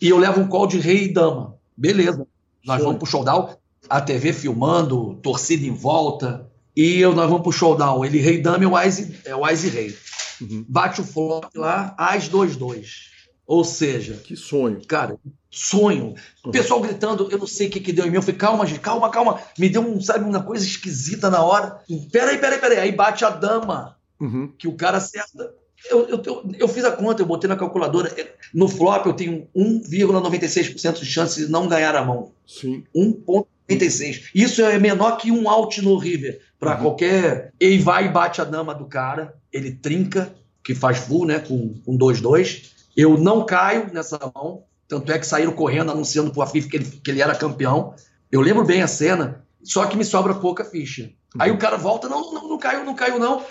E 0.00 0.08
eu 0.08 0.16
levo 0.16 0.40
um 0.40 0.48
call 0.48 0.66
de 0.66 0.78
rei 0.78 1.04
e 1.04 1.12
dama. 1.12 1.56
Beleza. 1.76 2.26
Nós 2.64 2.78
Sim. 2.78 2.84
vamos 2.84 2.98
pro 2.98 3.10
showdown, 3.10 3.56
a 3.88 4.00
TV 4.00 4.32
filmando, 4.32 5.16
torcida 5.16 5.66
em 5.66 5.74
volta. 5.74 6.49
E 6.76 7.00
eu, 7.00 7.14
nós 7.14 7.28
vamos 7.28 7.42
pro 7.42 7.52
showdown. 7.52 8.04
Ele 8.04 8.18
rei 8.18 8.40
dama 8.40 8.62
e 8.64 8.66
o 8.66 8.74
Wise, 8.74 9.20
é 9.24 9.34
o 9.34 9.44
Wise 9.44 9.68
rei. 9.68 9.96
Uhum. 10.40 10.64
Bate 10.68 11.00
o 11.00 11.04
flop 11.04 11.54
lá, 11.54 11.94
as 11.98 12.28
2-2. 12.28 13.10
Ou 13.46 13.64
seja. 13.64 14.14
Que 14.14 14.36
sonho. 14.36 14.80
Cara, 14.86 15.18
sonho. 15.50 16.14
O 16.44 16.46
uhum. 16.46 16.52
pessoal 16.52 16.80
gritando, 16.80 17.28
eu 17.30 17.38
não 17.38 17.48
sei 17.48 17.66
o 17.66 17.70
que, 17.70 17.80
que 17.80 17.92
deu 17.92 18.06
em 18.06 18.10
mim. 18.10 18.16
Eu 18.16 18.22
falei, 18.22 18.36
calma, 18.36 18.64
gente, 18.64 18.78
calma, 18.78 19.10
calma. 19.10 19.40
Me 19.58 19.68
deu, 19.68 19.82
um, 19.82 20.00
sabe, 20.00 20.24
uma 20.24 20.42
coisa 20.42 20.64
esquisita 20.64 21.28
na 21.28 21.42
hora. 21.42 21.80
Peraí, 22.12 22.38
peraí, 22.38 22.58
peraí. 22.60 22.78
Aí 22.78 22.92
bate 22.92 23.24
a 23.24 23.30
dama, 23.30 23.96
uhum. 24.20 24.52
que 24.56 24.68
o 24.68 24.76
cara 24.76 24.98
acerta. 24.98 25.52
Eu, 25.90 26.08
eu, 26.08 26.22
eu, 26.24 26.52
eu, 26.58 26.68
fiz 26.68 26.84
a 26.84 26.92
conta, 26.92 27.22
eu 27.22 27.26
botei 27.26 27.48
na 27.48 27.56
calculadora. 27.56 28.14
No 28.54 28.68
flop 28.68 29.06
eu 29.06 29.14
tenho 29.14 29.48
1,96% 29.56 31.00
de 31.00 31.06
chance 31.06 31.44
de 31.44 31.50
não 31.50 31.66
ganhar 31.66 31.96
a 31.96 32.04
mão. 32.04 32.32
Sim. 32.46 32.84
1,96. 32.94 34.30
Isso 34.34 34.62
é 34.62 34.78
menor 34.78 35.16
que 35.16 35.32
um 35.32 35.48
out 35.48 35.82
no 35.82 35.96
River. 35.96 36.40
Para 36.60 36.76
uhum. 36.76 36.82
qualquer. 36.82 37.52
Ele 37.58 37.78
vai 37.82 38.06
e 38.06 38.10
bate 38.10 38.40
a 38.40 38.44
dama 38.44 38.74
do 38.74 38.84
cara, 38.84 39.34
ele 39.52 39.72
trinca, 39.72 40.32
que 40.62 40.74
faz 40.74 40.98
full, 40.98 41.26
né? 41.26 41.38
Com 41.38 41.74
2-2. 41.88 42.70
Eu 42.96 43.16
não 43.18 43.44
caio 43.44 43.92
nessa 43.92 44.18
mão. 44.34 44.64
Tanto 44.86 45.10
é 45.10 45.18
que 45.18 45.26
saíram 45.26 45.52
correndo 45.52 45.90
anunciando 45.90 46.32
pro 46.32 46.42
Afif 46.42 46.68
que 46.68 46.76
ele, 46.76 46.84
que 46.84 47.10
ele 47.10 47.22
era 47.22 47.34
campeão. 47.34 47.94
Eu 48.30 48.40
lembro 48.40 48.64
bem 48.64 48.82
a 48.82 48.88
cena, 48.88 49.44
só 49.62 49.86
que 49.86 49.96
me 49.96 50.04
sobra 50.04 50.34
pouca 50.34 50.64
ficha. 50.64 51.04
Uhum. 51.04 51.42
Aí 51.42 51.50
o 51.50 51.58
cara 51.58 51.76
volta, 51.76 52.08
não, 52.08 52.32
não, 52.32 52.48
não 52.48 52.58
caiu, 52.58 52.84
não 52.84 52.94
caiu, 52.94 53.18
não. 53.18 53.42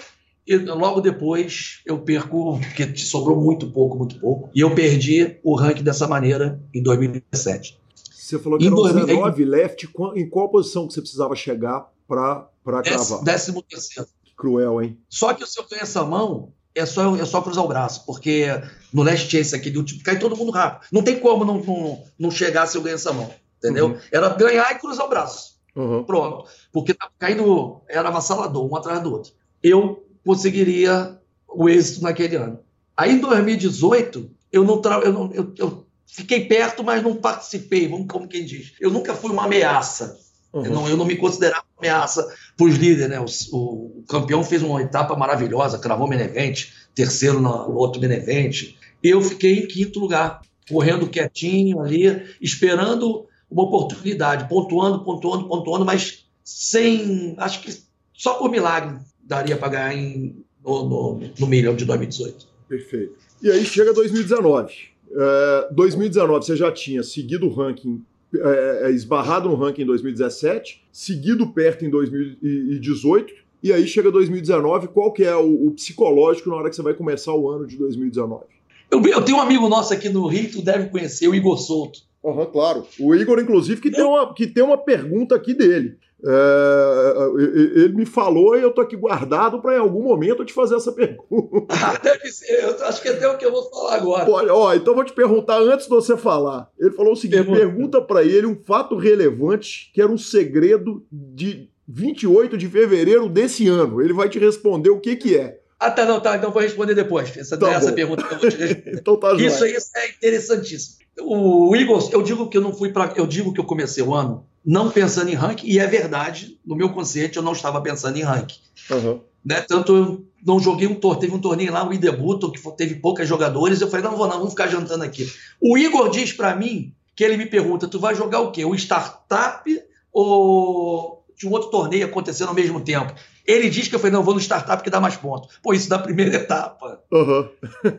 E 0.46 0.58
logo 0.58 1.00
depois 1.00 1.82
eu 1.86 2.00
perco, 2.00 2.60
porque 2.60 2.98
sobrou 2.98 3.40
muito 3.40 3.72
pouco, 3.72 3.98
muito 3.98 4.20
pouco. 4.20 4.50
E 4.54 4.62
eu 4.62 4.74
perdi 4.74 5.38
o 5.44 5.56
ranking 5.56 5.84
dessa 5.84 6.08
maneira 6.08 6.60
em 6.74 6.82
2017. 6.82 7.80
Você 8.12 8.40
falou 8.40 8.60
que 8.60 8.66
em 8.66 8.68
era 8.68 9.06
19 9.06 9.46
left. 9.46 9.90
Em 10.16 10.30
qual 10.30 10.50
posição 10.50 10.88
que 10.88 10.94
você 10.94 11.02
precisava 11.02 11.36
chegar 11.36 11.88
para 12.08 12.48
cravar? 12.84 13.24
Décimo 13.24 13.62
terceiro. 13.62 14.10
Cruel, 14.38 14.82
hein? 14.82 14.98
Só 15.10 15.34
que 15.34 15.46
se 15.46 15.60
eu 15.60 15.64
tenho 15.64 15.82
essa 15.82 16.04
mão, 16.04 16.54
é 16.74 16.86
só, 16.86 17.16
é 17.16 17.26
só 17.26 17.42
cruzar 17.42 17.66
o 17.66 17.68
braço, 17.68 18.06
porque 18.06 18.48
no 18.94 19.04
last 19.04 19.30
chance 19.30 19.54
aqui 19.56 19.70
do 19.70 19.84
tipo, 19.84 20.04
cai 20.04 20.18
todo 20.18 20.36
mundo 20.36 20.52
rápido. 20.52 20.88
Não 20.92 21.02
tem 21.02 21.20
como 21.20 21.44
não, 21.44 21.62
não, 21.62 22.04
não 22.18 22.32
chegar 22.32 22.66
se 22.66 22.78
eu 22.78 22.82
ganhar 22.82 22.96
essa 22.96 23.12
mão, 23.12 23.30
entendeu? 23.58 23.88
Uhum. 23.88 24.00
Era 24.12 24.30
ganhar 24.30 24.72
e 24.72 24.80
cruzar 24.80 25.06
o 25.06 25.10
braço. 25.10 25.60
Uhum. 25.76 26.04
Pronto. 26.04 26.50
Porque 26.72 26.94
tá 26.94 27.10
caindo, 27.18 27.82
era 27.88 28.10
avassalador, 28.10 28.66
um 28.66 28.76
atrás 28.76 29.02
do 29.02 29.12
outro. 29.12 29.34
Eu 29.62 30.06
conseguiria 30.26 31.20
o 31.48 31.68
êxito 31.68 32.04
naquele 32.04 32.36
ano. 32.36 32.60
Aí 32.96 33.14
em 33.14 33.20
2018, 33.20 34.30
eu 34.52 34.64
não, 34.64 34.82
tra... 34.82 35.00
eu, 35.00 35.14
não 35.14 35.32
eu, 35.34 35.54
eu, 35.58 35.86
fiquei 36.06 36.46
perto, 36.46 36.84
mas 36.84 37.04
não 37.04 37.16
participei, 37.16 37.88
vamos 37.88 38.08
como 38.08 38.28
quem 38.28 38.46
diz. 38.46 38.74
Eu 38.80 38.92
nunca 38.92 39.14
fui 39.14 39.32
uma 39.32 39.46
ameaça. 39.46 40.20
Uhum. 40.54 40.66
Eu, 40.66 40.72
não, 40.72 40.90
eu 40.90 40.98
não 40.98 41.06
me 41.06 41.16
considerava 41.16 41.64
ameaça 41.78 42.28
para 42.58 42.66
os 42.66 42.76
líderes. 42.76 43.10
Né? 43.10 43.20
O, 43.20 43.58
o, 43.58 44.04
campeão 44.08 44.44
fez 44.44 44.62
uma 44.62 44.82
etapa 44.82 45.16
maravilhosa, 45.16 45.80
cravou 45.80 46.08
Menevente, 46.08 46.74
terceiro 46.94 47.40
no, 47.40 47.70
no 47.70 47.76
outro 47.76 48.02
Menevente. 48.02 48.78
Eu 49.04 49.22
fiquei 49.22 49.60
em 49.60 49.68
quinto 49.68 50.00
lugar, 50.00 50.42
correndo 50.70 51.08
quietinho 51.08 51.82
ali, 51.82 52.24
esperando 52.42 53.26
uma 53.50 53.64
oportunidade, 53.64 54.48
pontuando, 54.48 55.04
pontuando, 55.04 55.48
pontuando, 55.48 55.86
mas 55.86 56.26
sem. 56.44 57.36
Acho 57.38 57.62
que 57.62 57.76
só 58.14 58.36
por 58.36 58.50
milagre 58.50 59.00
daria 59.24 59.56
para 59.56 59.70
ganhar 59.70 59.96
em, 59.96 60.44
no, 60.64 60.90
no, 60.90 61.20
no, 61.40 61.48
milhão 61.48 61.76
de 61.76 61.86
2018. 61.86 62.48
Perfeito. 62.68 63.16
E 63.42 63.50
aí 63.50 63.66
chega 63.66 63.94
2019. 63.94 64.74
É, 65.12 65.70
2019 65.74 66.46
você 66.46 66.56
já 66.56 66.72
tinha 66.72 67.02
seguido 67.02 67.48
o 67.48 67.54
ranking, 67.54 68.04
é, 68.36 68.82
é, 68.84 68.92
esbarrado 68.92 69.50
no 69.50 69.56
ranking 69.56 69.82
em 69.82 69.86
2017, 69.86 70.84
seguido 70.92 71.48
perto 71.48 71.86
em 71.86 71.90
2018, 71.90 73.34
e 73.62 73.74
aí 73.74 73.88
chega 73.88 74.12
2019, 74.12 74.90
qual 74.90 75.12
que 75.12 75.24
é 75.24 75.36
o, 75.36 75.68
o 75.68 75.72
psicológico 75.72 76.50
na 76.50 76.56
hora 76.56 76.70
que 76.70 76.76
você 76.76 76.82
vai 76.82 76.94
começar 76.94 77.34
o 77.34 77.50
ano 77.50 77.66
de 77.66 77.78
2019? 77.78 78.46
Eu, 78.92 79.02
eu, 79.06 79.22
tenho 79.24 79.38
um 79.38 79.42
amigo 79.42 79.68
nosso 79.68 79.94
aqui 79.94 80.10
no 80.10 80.26
Rio, 80.28 80.52
tu 80.52 80.62
deve 80.62 80.90
conhecer, 80.90 81.28
o 81.28 81.36
Igor 81.36 81.58
Souto. 81.58 82.02
Uhum, 82.24 82.46
claro. 82.48 82.86
O 83.00 83.16
Igor, 83.16 83.40
inclusive, 83.40 83.82
que 83.82 83.92
tem 83.92 84.04
uma, 84.04 84.34
que 84.34 84.48
tem 84.48 84.64
uma 84.64 84.78
pergunta 84.78 85.36
aqui 85.36 85.54
dele. 85.54 85.98
É, 86.26 87.82
ele 87.82 87.94
me 87.96 88.06
falou 88.06 88.58
e 88.58 88.62
eu 88.62 88.72
tô 88.72 88.82
aqui 88.82 88.98
guardado 88.98 89.62
para 89.62 89.78
em 89.78 89.80
algum 89.80 90.04
momento 90.04 90.42
eu 90.42 90.46
te 90.46 90.52
fazer 90.52 90.76
essa 90.76 90.92
pergunta. 90.92 91.74
Ah, 91.74 91.98
deve 92.04 92.30
ser, 92.30 92.62
eu 92.62 92.86
acho 92.86 93.02
que 93.02 93.08
é 93.08 93.14
até 93.14 93.28
o 93.30 93.38
que 93.38 93.46
eu 93.46 93.52
vou 93.52 93.70
falar 93.70 93.96
agora. 93.96 94.30
Olha, 94.30 94.54
ó, 94.54 94.74
então 94.74 94.94
vou 94.94 95.06
te 95.06 95.14
perguntar 95.14 95.60
antes 95.62 95.86
de 95.86 95.90
você 95.90 96.18
falar. 96.18 96.70
Ele 96.78 96.92
falou 96.92 97.14
o 97.14 97.16
seguinte: 97.16 97.46
pergunta, 97.46 97.60
pergunta 97.60 98.02
para 98.02 98.24
ele 98.24 98.46
um 98.46 98.56
fato 98.62 98.98
relevante 98.98 99.92
que 99.94 100.02
era 100.02 100.12
um 100.12 100.18
segredo 100.18 101.06
de 101.10 101.70
28 101.88 102.58
de 102.58 102.68
fevereiro 102.68 103.30
desse 103.30 103.70
ano. 103.70 104.02
Ele 104.02 104.14
vai 104.14 104.28
te 104.28 104.38
responder 104.38 104.90
o 104.90 105.00
que 105.00 105.16
que 105.16 105.38
é. 105.38 105.60
Ah, 105.80 105.90
tá, 105.90 106.06
não, 106.06 106.20
tá. 106.20 106.36
Então 106.36 106.52
vou 106.52 106.62
responder 106.62 106.94
depois. 106.94 107.36
Essa, 107.38 107.58
tá 107.58 107.72
essa 107.72 107.94
pergunta 107.94 108.24
que 108.24 108.34
eu 108.34 108.40
vou 108.40 108.50
te 108.50 108.58
responder. 108.58 108.92
então 109.00 109.16
tá 109.16 109.34
Isso 109.36 109.64
aí 109.64 109.74
é 109.74 110.10
interessantíssimo. 110.10 111.00
O 111.22 111.76
Igor, 111.76 112.10
eu 112.12 112.22
digo 112.22 112.48
que 112.48 112.58
eu 112.58 112.62
não 112.62 112.74
fui 112.74 112.92
para. 112.92 113.14
Eu 113.16 113.28
digo 113.28 113.54
que 113.54 113.60
eu 113.60 113.66
comecei 113.66 114.04
o 114.04 114.14
ano 114.14 114.46
não 114.66 114.92
pensando 114.92 115.30
em 115.30 115.36
ranking, 115.36 115.68
e 115.68 115.80
é 115.80 115.88
verdade, 115.88 116.60
no 116.66 116.76
meu 116.76 116.90
consciente 116.90 117.38
eu 117.38 117.44
não 117.44 117.54
estava 117.54 117.82
pensando 117.82 118.18
em 118.18 118.22
ranking. 118.22 118.60
Uhum. 118.92 119.22
Né? 119.44 119.62
Tanto 119.62 119.96
eu 119.96 120.26
não 120.46 120.60
joguei 120.60 120.88
um 120.88 120.96
torneio, 120.96 121.22
teve 121.22 121.34
um 121.34 121.42
torneio 121.42 121.72
lá, 121.72 121.88
o 121.88 121.94
Idebuto, 121.94 122.52
que 122.52 122.60
teve 122.76 122.96
poucos 122.96 123.28
jogadores, 123.28 123.82
eu 123.82 123.90
falei, 123.90 124.06
não, 124.06 124.18
vou 124.18 124.28
não, 124.28 124.38
vamos 124.38 124.52
ficar 124.52 124.68
jantando 124.68 125.04
aqui. 125.04 125.32
O 125.62 125.78
Igor 125.78 126.10
diz 126.10 126.34
para 126.34 126.56
mim, 126.56 126.94
que 127.16 127.24
ele 127.24 127.38
me 127.38 127.46
pergunta, 127.46 127.88
tu 127.88 128.00
vai 128.00 128.16
jogar 128.16 128.42
o 128.42 128.52
quê? 128.52 128.64
O 128.64 128.76
startup 128.76 129.64
ou 130.12 131.26
de 131.38 131.48
um 131.48 131.52
outro 131.52 131.70
torneio 131.70 132.06
acontecendo 132.06 132.50
ao 132.50 132.54
mesmo 132.54 132.82
tempo? 132.82 133.14
Ele 133.46 133.70
diz 133.70 133.88
que 133.88 133.96
eu 133.96 134.00
falei, 134.00 134.14
não, 134.14 134.24
vou 134.24 134.34
no 134.34 134.40
startup 134.40 134.84
que 134.84 134.90
dá 134.90 135.00
mais 135.00 135.16
pontos. 135.16 135.58
Pô, 135.64 135.74
isso 135.74 135.90
da 135.90 136.00
primeira 136.00 136.36
etapa. 136.36 137.02
Uhum. 137.12 137.50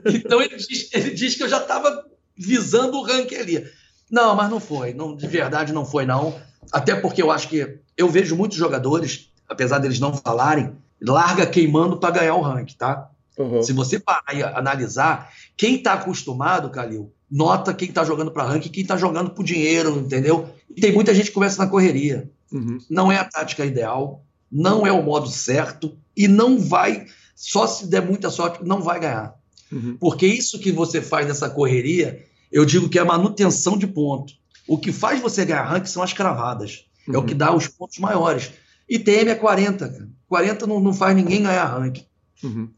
então 0.07 0.41
ele 0.41 0.57
diz, 0.57 0.91
ele 0.93 1.11
diz 1.11 1.35
que 1.35 1.43
eu 1.43 1.49
já 1.49 1.59
estava 1.59 2.05
visando 2.41 2.97
o 2.97 3.03
ranking 3.03 3.37
ali. 3.37 3.67
Não, 4.11 4.35
mas 4.35 4.51
não 4.51 4.59
foi. 4.59 4.95
Não, 4.95 5.15
de 5.15 5.27
verdade 5.27 5.73
não 5.73 5.85
foi, 5.85 6.07
não. 6.07 6.35
Até 6.73 6.95
porque 6.95 7.23
eu 7.23 7.31
acho 7.31 7.49
que 7.49 7.79
eu 7.97 8.09
vejo 8.09 8.35
muitos 8.35 8.57
jogadores, 8.57 9.31
apesar 9.49 9.79
deles 9.79 10.01
não 10.01 10.17
falarem, 10.17 10.73
larga 11.01 11.47
queimando 11.47 11.99
para 11.99 12.15
ganhar 12.15 12.35
o 12.35 12.41
ranking, 12.41 12.77
tá? 12.77 13.11
Uhum. 13.39 13.63
Se 13.63 13.73
você 13.73 13.99
parar 13.99 14.35
e 14.35 14.43
analisar, 14.43 15.31
quem 15.57 15.77
está 15.77 15.95
acostumado, 15.95 16.71
Calil, 16.71 17.13
nota 17.31 17.73
quem 17.73 17.89
está 17.89 18.05
jogando 18.05 18.31
para 18.31 18.45
ranking, 18.45 18.69
quem 18.69 18.83
está 18.83 18.97
jogando 18.97 19.31
por 19.31 19.45
dinheiro, 19.45 19.99
entendeu? 19.99 20.49
E 20.75 20.81
tem 20.81 20.93
muita 20.93 21.15
gente 21.15 21.27
que 21.27 21.35
começa 21.35 21.63
na 21.63 21.71
correria. 21.71 22.31
Uhum. 22.53 22.79
Não 22.91 23.13
é 23.13 23.19
a 23.19 23.25
tática 23.25 23.65
ideal, 23.65 24.25
não 24.51 24.87
é 24.87 24.93
o 24.93 25.03
modo 25.03 25.29
certo 25.29 25.97
e 26.17 26.27
não 26.27 26.59
vai 26.59 27.07
só 27.35 27.67
se 27.67 27.87
der 27.87 28.05
muita 28.05 28.29
sorte, 28.29 28.63
não 28.63 28.83
vai 28.83 29.01
ganhar. 29.01 29.35
Uhum. 29.73 29.97
Porque 29.99 30.27
isso 30.27 30.59
que 30.59 30.71
você 30.71 31.01
faz 31.01 31.27
nessa 31.27 31.49
correria, 31.49 32.27
eu 32.51 32.65
digo 32.65 32.89
que 32.89 32.99
é 32.99 33.05
manutenção 33.05 33.77
de 33.77 33.87
ponto. 33.87 34.33
O 34.67 34.79
que 34.79 34.93
faz 34.93 35.21
você 35.21 35.45
ganhar 35.45 35.65
ranking 35.65 35.87
são 35.87 36.03
as 36.03 36.13
cravadas. 36.13 36.87
Uhum. 37.07 37.15
É 37.15 37.19
o 37.19 37.25
que 37.25 37.33
uhum. 37.33 37.39
dá 37.39 37.55
os 37.55 37.69
pontos 37.69 37.99
maiores. 37.99 38.53
E 38.89 38.99
TM 38.99 39.31
é 39.31 39.35
40, 39.35 39.89
cara. 39.89 40.09
40 40.29 40.67
não, 40.67 40.81
não 40.81 40.95
faz 40.95 41.15
ninguém 41.15 41.43
ganhar 41.43 41.65
ranking. 41.65 42.07
Uhum. 42.43 42.71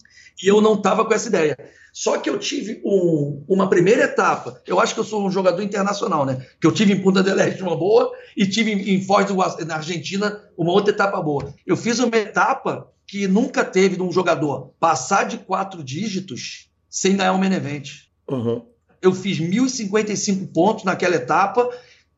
E 0.43 0.49
eu 0.49 0.61
não 0.61 0.75
estava 0.75 1.05
com 1.05 1.15
essa 1.15 1.29
ideia. 1.29 1.57
Só 1.93 2.17
que 2.19 2.31
eu 2.31 2.39
tive 2.39 2.81
um, 2.85 3.45
uma 3.47 3.69
primeira 3.69 4.05
etapa. 4.05 4.61
Eu 4.67 4.81
acho 4.81 4.95
que 4.95 5.01
eu 5.01 5.05
sou 5.05 5.27
um 5.27 5.31
jogador 5.31 5.63
internacional, 5.63 6.25
né? 6.25 6.47
Que 6.59 6.67
eu 6.67 6.73
tive 6.73 6.95
em 6.95 7.03
Punta 7.03 7.23
del 7.23 7.39
Este 7.39 7.63
uma 7.63 7.77
boa 7.77 8.11
e 8.35 8.47
tive 8.47 8.73
em, 8.73 8.95
em 8.95 9.05
Foz 9.05 9.27
do 9.27 9.37
na 9.67 9.77
Argentina 9.77 10.41
uma 10.57 10.73
outra 10.73 10.93
etapa 10.93 11.21
boa. 11.21 11.55
Eu 11.67 11.77
fiz 11.77 11.99
uma 11.99 12.17
etapa 12.17 12.91
que 13.07 13.29
nunca 13.29 13.63
teve 13.63 13.97
de 13.97 14.03
um 14.03 14.11
jogador 14.11 14.73
passar 14.81 15.25
de 15.25 15.37
quatro 15.37 15.85
dígitos 15.85 16.71
sem 16.89 17.15
ganhar 17.15 17.35
um 17.35 17.39
main 17.39 17.53
event. 17.53 17.91
Uhum. 18.27 18.65
Eu 19.03 19.13
fiz 19.13 19.39
1.055 19.39 20.53
pontos 20.53 20.85
naquela 20.85 21.17
etapa, 21.17 21.69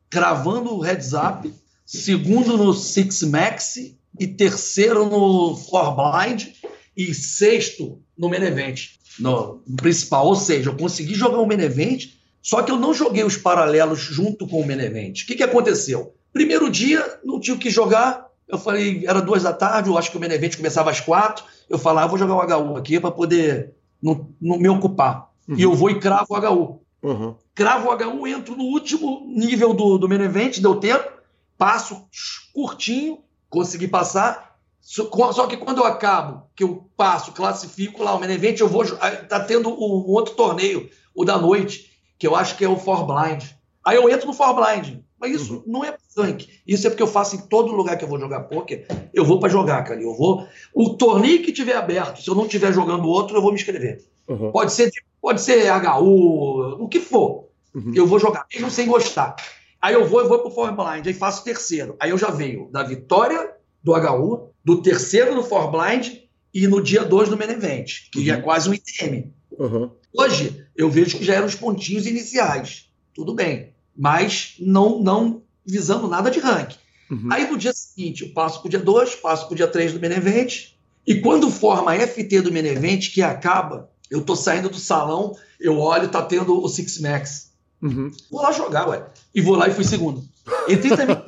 cravando 0.09 0.75
o 0.75 0.79
heads 0.79 1.13
up, 1.13 1.51
segundo 1.85 2.57
no 2.57 2.73
Six 2.73 3.23
Max 3.23 3.77
e 4.19 4.27
terceiro 4.27 5.09
no 5.09 5.57
Four 5.57 5.95
Blind 5.95 6.47
e 6.95 7.13
sexto 7.13 7.99
no 8.17 8.29
main 8.29 8.43
event, 8.43 8.91
no, 9.19 9.61
principal. 9.75 10.27
Ou 10.27 10.35
seja, 10.35 10.69
eu 10.69 10.77
consegui 10.77 11.13
jogar 11.13 11.39
o 11.39 11.45
main 11.45 11.59
event, 11.59 12.09
só 12.41 12.61
que 12.61 12.71
eu 12.71 12.77
não 12.77 12.93
joguei 12.93 13.23
os 13.23 13.35
paralelos 13.35 13.99
junto 13.99 14.47
com 14.47 14.61
o 14.61 14.67
main 14.67 14.79
event. 14.79 15.21
O 15.21 15.25
que, 15.25 15.35
que 15.35 15.43
aconteceu? 15.43 16.13
Primeiro 16.31 16.69
dia, 16.69 17.19
não 17.23 17.39
tinha 17.39 17.55
o 17.55 17.59
que 17.59 17.69
jogar. 17.69 18.25
Eu 18.47 18.59
falei, 18.59 19.03
era 19.07 19.21
duas 19.21 19.43
da 19.43 19.51
tarde, 19.51 19.89
eu 19.89 19.97
acho 19.97 20.11
que 20.11 20.17
o 20.17 20.19
main 20.19 20.31
event 20.31 20.55
começava 20.55 20.91
às 20.91 21.01
quatro. 21.01 21.43
Eu 21.69 21.79
falava, 21.79 22.05
ah, 22.05 22.09
vou 22.09 22.19
jogar 22.19 22.57
o 22.57 22.73
HU 22.73 22.77
aqui 22.77 22.99
para 22.99 23.11
poder 23.11 23.73
não, 24.01 24.29
não, 24.39 24.57
me 24.57 24.69
ocupar. 24.69 25.31
Uhum. 25.47 25.55
E 25.57 25.63
eu 25.63 25.73
vou 25.73 25.89
e 25.89 25.99
cravo 25.99 26.27
o 26.29 26.37
HU. 26.37 26.81
Uhum. 27.01 27.35
Cravo 27.53 27.89
o 27.89 27.93
HU, 27.93 28.27
entro 28.27 28.55
no 28.55 28.63
último 28.63 29.23
nível 29.27 29.73
do, 29.73 29.97
do 29.97 30.09
main 30.09 30.21
event, 30.21 30.59
deu 30.59 30.75
tempo, 30.75 31.09
passo 31.57 32.07
curtinho, 32.53 33.19
consegui 33.49 33.87
passar, 33.87 34.55
só 34.81 35.47
que 35.47 35.57
quando 35.57 35.79
eu 35.79 35.85
acabo, 35.85 36.43
que 36.55 36.63
eu 36.63 36.87
passo, 36.95 37.31
classifico 37.31 38.03
lá 38.03 38.13
o 38.13 38.19
main 38.19 38.31
event, 38.31 38.59
eu 38.59 38.67
vou. 38.67 38.85
Tá 38.85 39.39
tendo 39.39 39.69
um 39.69 40.11
outro 40.11 40.35
torneio, 40.35 40.89
o 41.13 41.25
da 41.25 41.37
noite, 41.37 41.91
que 42.19 42.27
eu 42.27 42.35
acho 42.35 42.55
que 42.55 42.63
é 42.63 42.69
o 42.69 42.77
For 42.77 43.05
Blind. 43.05 43.43
Aí 43.83 43.97
eu 43.97 44.09
entro 44.09 44.27
no 44.27 44.33
For 44.33 44.53
Blind. 44.53 44.99
Mas 45.19 45.41
isso 45.41 45.55
uhum. 45.55 45.63
não 45.65 45.83
é 45.83 45.95
tanque. 46.13 46.61
Isso 46.67 46.85
é 46.85 46.89
porque 46.89 47.01
eu 47.01 47.07
faço 47.07 47.35
em 47.35 47.39
todo 47.39 47.71
lugar 47.71 47.97
que 47.97 48.03
eu 48.03 48.07
vou 48.07 48.19
jogar 48.19 48.41
poker, 48.41 48.85
eu 49.13 49.25
vou 49.25 49.39
para 49.39 49.49
jogar, 49.49 49.83
cara. 49.83 50.01
Eu 50.01 50.13
vou. 50.13 50.47
O 50.73 50.89
torneio 50.95 51.41
que 51.41 51.51
tiver 51.51 51.75
aberto, 51.75 52.21
se 52.21 52.29
eu 52.29 52.35
não 52.35 52.45
estiver 52.45 52.71
jogando 52.73 53.07
outro, 53.07 53.35
eu 53.35 53.41
vou 53.41 53.51
me 53.51 53.57
inscrever. 53.57 54.05
Uhum. 54.27 54.51
Pode 54.51 54.71
ser 54.71 54.91
pode 55.21 55.41
ser 55.41 55.71
HU, 55.71 56.83
o 56.83 56.87
que 56.87 56.99
for. 56.99 57.49
Uhum. 57.73 57.93
Eu 57.95 58.05
vou 58.05 58.19
jogar, 58.19 58.45
mesmo 58.53 58.69
sem 58.69 58.87
gostar. 58.87 59.35
Aí 59.81 59.93
eu 59.93 60.07
vou, 60.07 60.21
eu 60.21 60.29
vou 60.29 60.39
pro 60.39 60.51
For 60.51 60.71
Blind, 60.71 61.05
aí 61.05 61.13
faço 61.13 61.43
terceiro. 61.43 61.95
Aí 61.99 62.11
eu 62.11 62.17
já 62.17 62.29
venho 62.29 62.69
da 62.71 62.83
vitória 62.83 63.51
do 63.83 63.93
HU, 63.93 64.49
do 64.63 64.81
terceiro 64.81 65.35
no 65.35 65.43
For 65.43 65.71
Blind 65.71 66.19
e 66.53 66.67
no 66.67 66.81
dia 66.81 67.03
2 67.03 67.29
do 67.29 67.37
Main 67.37 67.49
Event, 67.49 68.09
que 68.11 68.29
uhum. 68.29 68.35
é 68.35 68.41
quase 68.41 68.69
um 68.69 68.73
ITM. 68.73 69.31
Uhum. 69.51 69.89
Hoje, 70.17 70.65
eu 70.75 70.89
vejo 70.89 71.17
que 71.17 71.25
já 71.25 71.35
eram 71.35 71.47
os 71.47 71.55
pontinhos 71.55 72.05
iniciais. 72.05 72.89
Tudo 73.13 73.33
bem. 73.33 73.73
Mas 73.95 74.55
não, 74.59 75.01
não 75.01 75.41
visando 75.65 76.07
nada 76.07 76.29
de 76.29 76.39
ranking. 76.39 76.77
Uhum. 77.09 77.29
Aí 77.31 77.49
no 77.49 77.57
dia 77.57 77.73
seguinte, 77.73 78.23
eu 78.23 78.33
passo 78.33 78.59
para 78.59 78.67
o 78.67 78.69
dia 78.69 78.79
2, 78.79 79.15
passo 79.15 79.45
para 79.45 79.53
o 79.53 79.55
dia 79.55 79.67
3 79.67 79.93
do 79.93 79.99
Main 79.99 80.11
Event. 80.13 80.69
E 81.05 81.15
quando 81.15 81.49
forma 81.51 81.93
a 81.93 82.07
FT 82.07 82.41
do 82.41 82.51
Main 82.51 82.65
Event, 82.65 83.13
que 83.13 83.21
acaba, 83.21 83.89
eu 84.09 84.21
tô 84.21 84.35
saindo 84.35 84.69
do 84.69 84.77
salão, 84.77 85.35
eu 85.59 85.79
olho, 85.79 86.09
tá 86.09 86.21
tendo 86.21 86.61
o 86.61 86.67
Six 86.67 86.99
Max. 86.99 87.51
Uhum. 87.81 88.11
Vou 88.31 88.41
lá 88.41 88.51
jogar, 88.51 88.87
ué. 88.89 89.05
E 89.33 89.41
vou 89.41 89.55
lá 89.55 89.67
e 89.67 89.73
fui 89.73 89.83
segundo. 89.83 90.23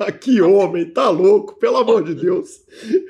que 0.20 0.40
homem, 0.40 0.90
tá 0.90 1.08
louco, 1.10 1.58
pelo 1.58 1.76
amor 1.76 2.04
de 2.04 2.14
Deus. 2.14 2.48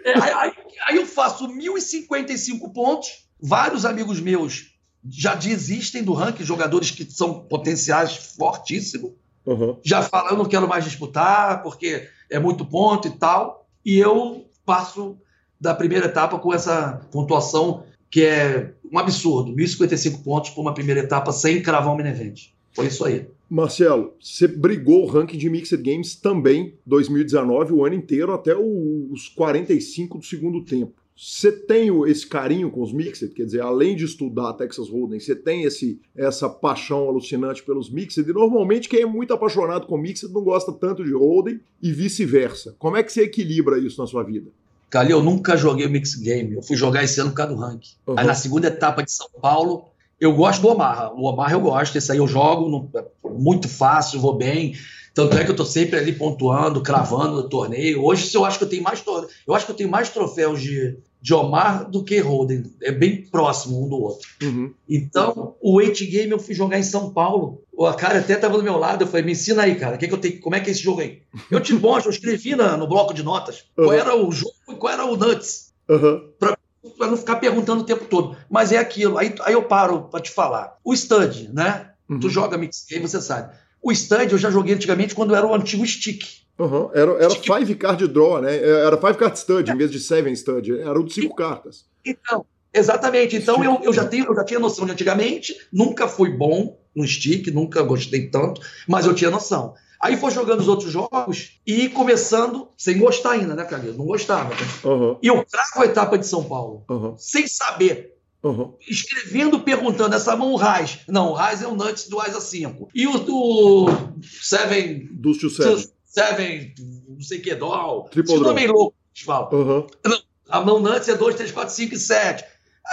É, 0.04 0.18
aí, 0.18 0.32
aí, 0.32 0.52
aí, 0.88 0.96
eu 0.96 1.06
faço 1.06 1.48
1.055 1.48 2.72
pontos. 2.72 3.26
Vários 3.40 3.84
amigos 3.84 4.20
meus 4.20 4.74
já 5.08 5.34
desistem 5.34 6.02
do 6.02 6.12
ranking, 6.12 6.44
jogadores 6.44 6.90
que 6.90 7.04
são 7.10 7.40
potenciais 7.44 8.34
fortíssimos. 8.36 9.12
Uhum. 9.46 9.78
Já 9.82 10.02
falam, 10.02 10.32
eu 10.32 10.36
não 10.36 10.44
quero 10.44 10.68
mais 10.68 10.84
disputar, 10.84 11.62
porque 11.62 12.08
é 12.30 12.38
muito 12.38 12.64
ponto 12.64 13.06
e 13.08 13.12
tal. 13.12 13.66
E 13.84 13.98
eu 13.98 14.46
passo 14.64 15.16
da 15.60 15.74
primeira 15.74 16.06
etapa 16.06 16.38
com 16.38 16.52
essa 16.52 17.00
pontuação 17.10 17.84
que 18.10 18.24
é 18.24 18.74
um 18.92 18.98
absurdo, 18.98 19.54
1.055 19.54 20.22
pontos 20.22 20.50
por 20.50 20.62
uma 20.62 20.74
primeira 20.74 21.00
etapa 21.00 21.32
sem 21.32 21.62
cravar 21.62 21.94
um 21.94 21.96
main. 21.96 22.34
Foi 22.72 22.86
isso 22.86 23.04
aí. 23.04 23.26
Marcelo, 23.50 24.14
você 24.20 24.46
brigou 24.46 25.04
o 25.04 25.06
ranking 25.06 25.38
de 25.38 25.48
Mixed 25.48 25.82
Games 25.82 26.14
também 26.14 26.74
2019, 26.86 27.72
o 27.72 27.84
ano 27.84 27.94
inteiro, 27.94 28.32
até 28.32 28.54
os 28.54 29.28
45 29.28 30.18
do 30.18 30.24
segundo 30.24 30.62
tempo. 30.64 30.92
Você 31.16 31.50
tem 31.50 31.90
esse 32.08 32.24
carinho 32.24 32.70
com 32.70 32.80
os 32.80 32.92
Mixed? 32.92 33.34
Quer 33.34 33.44
dizer, 33.44 33.60
além 33.60 33.96
de 33.96 34.04
estudar 34.04 34.52
Texas 34.52 34.88
Hold'em, 34.88 35.18
você 35.18 35.34
tem 35.34 35.64
esse, 35.64 36.00
essa 36.14 36.48
paixão 36.48 37.08
alucinante 37.08 37.64
pelos 37.64 37.90
Mixed? 37.90 38.30
E 38.30 38.32
normalmente 38.32 38.88
quem 38.88 39.00
é 39.00 39.06
muito 39.06 39.34
apaixonado 39.34 39.88
com 39.88 39.98
Mixed 39.98 40.32
não 40.32 40.44
gosta 40.44 40.72
tanto 40.72 41.02
de 41.02 41.12
Hold'em 41.12 41.58
e 41.82 41.90
vice-versa. 41.90 42.76
Como 42.78 42.96
é 42.96 43.02
que 43.02 43.12
você 43.12 43.22
equilibra 43.22 43.80
isso 43.80 44.00
na 44.00 44.06
sua 44.06 44.22
vida? 44.22 44.52
Calil, 44.90 45.18
eu 45.18 45.22
nunca 45.22 45.56
joguei 45.56 45.86
Mixed 45.86 46.22
Game. 46.22 46.54
Eu 46.54 46.62
fui 46.62 46.76
jogar 46.76 47.04
esse 47.04 47.20
ano 47.20 47.30
por 47.30 47.36
causa 47.36 47.54
do 47.54 47.60
ranking. 47.60 47.92
Uhum. 48.06 48.14
Aí 48.18 48.26
na 48.26 48.34
segunda 48.34 48.68
etapa 48.68 49.02
de 49.02 49.12
São 49.12 49.28
Paulo, 49.40 49.84
eu 50.20 50.34
gosto 50.34 50.62
do 50.62 50.68
Omar. 50.68 51.12
O 51.14 51.24
Omar 51.24 51.52
eu 51.52 51.60
gosto, 51.60 51.96
esse 51.96 52.10
aí 52.10 52.18
eu 52.18 52.26
jogo 52.26 52.68
no, 52.68 52.90
muito 53.38 53.68
fácil, 53.68 54.20
vou 54.20 54.36
bem. 54.36 54.74
Tanto 55.14 55.36
é 55.36 55.44
que 55.44 55.50
eu 55.50 55.56
tô 55.56 55.64
sempre 55.64 55.98
ali 55.98 56.12
pontuando, 56.12 56.80
cravando 56.80 57.36
no 57.36 57.48
torneio. 57.48 58.04
Hoje 58.04 58.32
eu 58.34 58.44
acho 58.44 58.58
que 58.58 58.64
eu 58.64 58.68
tenho 58.68 58.82
mais 58.82 59.02
eu 59.46 59.54
acho 59.54 59.66
que 59.66 59.72
eu 59.72 59.76
tenho 59.76 59.90
mais 59.90 60.10
troféus 60.10 60.62
de, 60.62 60.96
de 61.20 61.34
Omar 61.34 61.90
do 61.90 62.04
que 62.04 62.18
Holden. 62.18 62.64
É 62.82 62.92
bem 62.92 63.22
próximo 63.22 63.84
um 63.84 63.88
do 63.88 63.96
outro. 63.96 64.28
Uhum. 64.42 64.72
Então, 64.88 65.56
o 65.60 65.80
Eight 65.80 66.04
Game 66.06 66.30
eu 66.30 66.38
fui 66.38 66.54
jogar 66.54 66.78
em 66.78 66.82
São 66.82 67.10
Paulo. 67.12 67.62
O 67.72 67.92
cara 67.92 68.18
até 68.18 68.36
tava 68.36 68.56
do 68.56 68.62
meu 68.62 68.76
lado, 68.76 69.02
eu 69.02 69.08
falei, 69.08 69.24
me 69.24 69.32
ensina 69.32 69.62
aí, 69.62 69.74
cara, 69.76 69.96
que 69.96 70.08
que 70.08 70.14
eu 70.14 70.18
tenho, 70.18 70.40
como 70.40 70.56
é 70.56 70.60
que 70.60 70.68
é 70.68 70.72
esse 70.72 70.82
jogo 70.82 71.00
aí? 71.00 71.22
Eu 71.50 71.60
te 71.60 71.72
mostro, 71.72 72.10
eu 72.10 72.14
escrevi 72.14 72.56
na, 72.56 72.76
no 72.76 72.88
bloco 72.88 73.14
de 73.14 73.22
notas 73.22 73.64
uhum. 73.76 73.84
qual 73.84 73.92
era 73.92 74.16
o 74.16 74.32
jogo 74.32 74.54
e 74.68 74.74
qual 74.74 74.92
era 74.92 75.04
o 75.04 75.16
Nuts. 75.16 75.72
Uhum. 75.88 76.30
Pra, 76.38 76.58
para 76.96 77.06
não 77.08 77.16
ficar 77.16 77.36
perguntando 77.36 77.82
o 77.82 77.86
tempo 77.86 78.04
todo. 78.04 78.36
Mas 78.50 78.72
é 78.72 78.78
aquilo. 78.78 79.16
Aí, 79.16 79.34
aí 79.42 79.52
eu 79.52 79.62
paro 79.62 80.02
para 80.02 80.20
te 80.20 80.30
falar. 80.30 80.76
O 80.84 80.94
Stud, 80.94 81.50
né? 81.52 81.90
Uhum. 82.08 82.18
Tu 82.18 82.28
joga 82.28 82.58
mix 82.58 82.84
game, 82.88 83.06
você 83.06 83.20
sabe. 83.20 83.54
O 83.82 83.94
Stud 83.94 84.32
eu 84.32 84.38
já 84.38 84.50
joguei 84.50 84.74
antigamente 84.74 85.14
quando 85.14 85.34
era 85.34 85.46
o 85.46 85.54
antigo 85.54 85.86
stick. 85.86 86.24
Uhum. 86.58 86.90
Era, 86.92 87.12
era 87.12 87.30
stick... 87.30 87.54
five 87.54 87.74
card 87.76 88.08
draw, 88.08 88.40
né? 88.40 88.56
Era 88.56 88.96
five 88.96 89.16
card 89.16 89.38
stud 89.38 89.70
é. 89.70 89.74
em 89.74 89.76
vez 89.76 89.90
de 89.90 90.00
seven 90.00 90.34
stud. 90.34 90.80
Era 90.80 90.98
o 90.98 91.04
de 91.04 91.14
cinco 91.14 91.34
e, 91.34 91.36
cartas. 91.36 91.84
Então, 92.04 92.44
exatamente. 92.74 93.36
Então 93.36 93.62
eu, 93.62 93.80
eu, 93.82 93.92
já 93.92 94.04
tenho, 94.04 94.26
eu 94.26 94.34
já 94.34 94.44
tinha 94.44 94.58
noção 94.58 94.84
de 94.84 94.92
antigamente. 94.92 95.54
Nunca 95.72 96.08
fui 96.08 96.30
bom 96.30 96.78
no 96.94 97.06
stick, 97.06 97.48
nunca 97.48 97.82
gostei 97.82 98.28
tanto, 98.28 98.60
mas 98.88 99.06
eu 99.06 99.14
tinha 99.14 99.30
noção. 99.30 99.74
Aí 100.00 100.16
foi 100.16 100.30
jogando 100.30 100.60
os 100.60 100.68
outros 100.68 100.92
jogos 100.92 101.60
e 101.66 101.88
começando, 101.88 102.68
sem 102.76 102.98
gostar 102.98 103.32
ainda, 103.32 103.54
né, 103.54 103.64
Carlinhos? 103.64 103.96
Não 103.96 104.06
gostava. 104.06 104.50
Né? 104.50 104.60
Uhum. 104.84 105.18
E 105.20 105.26
eu 105.26 105.44
trago 105.44 105.82
a 105.82 105.84
etapa 105.86 106.16
de 106.16 106.26
São 106.26 106.44
Paulo, 106.44 106.84
uhum. 106.88 107.14
sem 107.18 107.48
saber. 107.48 108.16
Uhum. 108.40 108.74
Escrevendo, 108.88 109.58
perguntando, 109.58 110.14
essa 110.14 110.36
mão 110.36 110.52
o 110.52 110.56
Raiz. 110.56 111.00
Não, 111.08 111.30
o 111.30 111.32
Raiz 111.32 111.60
é 111.60 111.66
o 111.66 111.74
Nuts 111.74 112.08
do 112.08 112.20
Asa 112.20 112.40
5. 112.40 112.90
E 112.94 113.06
o 113.08 113.18
do 113.18 113.88
Seven. 114.22 115.08
Do 115.10 115.34
Seven. 115.34 115.84
Seven, 116.18 116.74
não 117.08 117.20
sei 117.20 117.38
o 117.38 117.42
que, 117.42 117.54
Doll. 117.54 118.10
Esse 118.16 118.38
nome 118.38 118.64
é 118.64 118.66
louco, 118.66 118.96
eles 119.14 119.24
falam. 119.24 119.48
Uhum. 119.52 119.86
Não, 120.04 120.18
a 120.48 120.60
mão 120.60 120.80
Nuts 120.80 121.08
é 121.08 121.14
2, 121.14 121.36
3, 121.36 121.52
4, 121.52 121.74
5 121.74 121.94
e 121.94 121.98
7. 121.98 122.44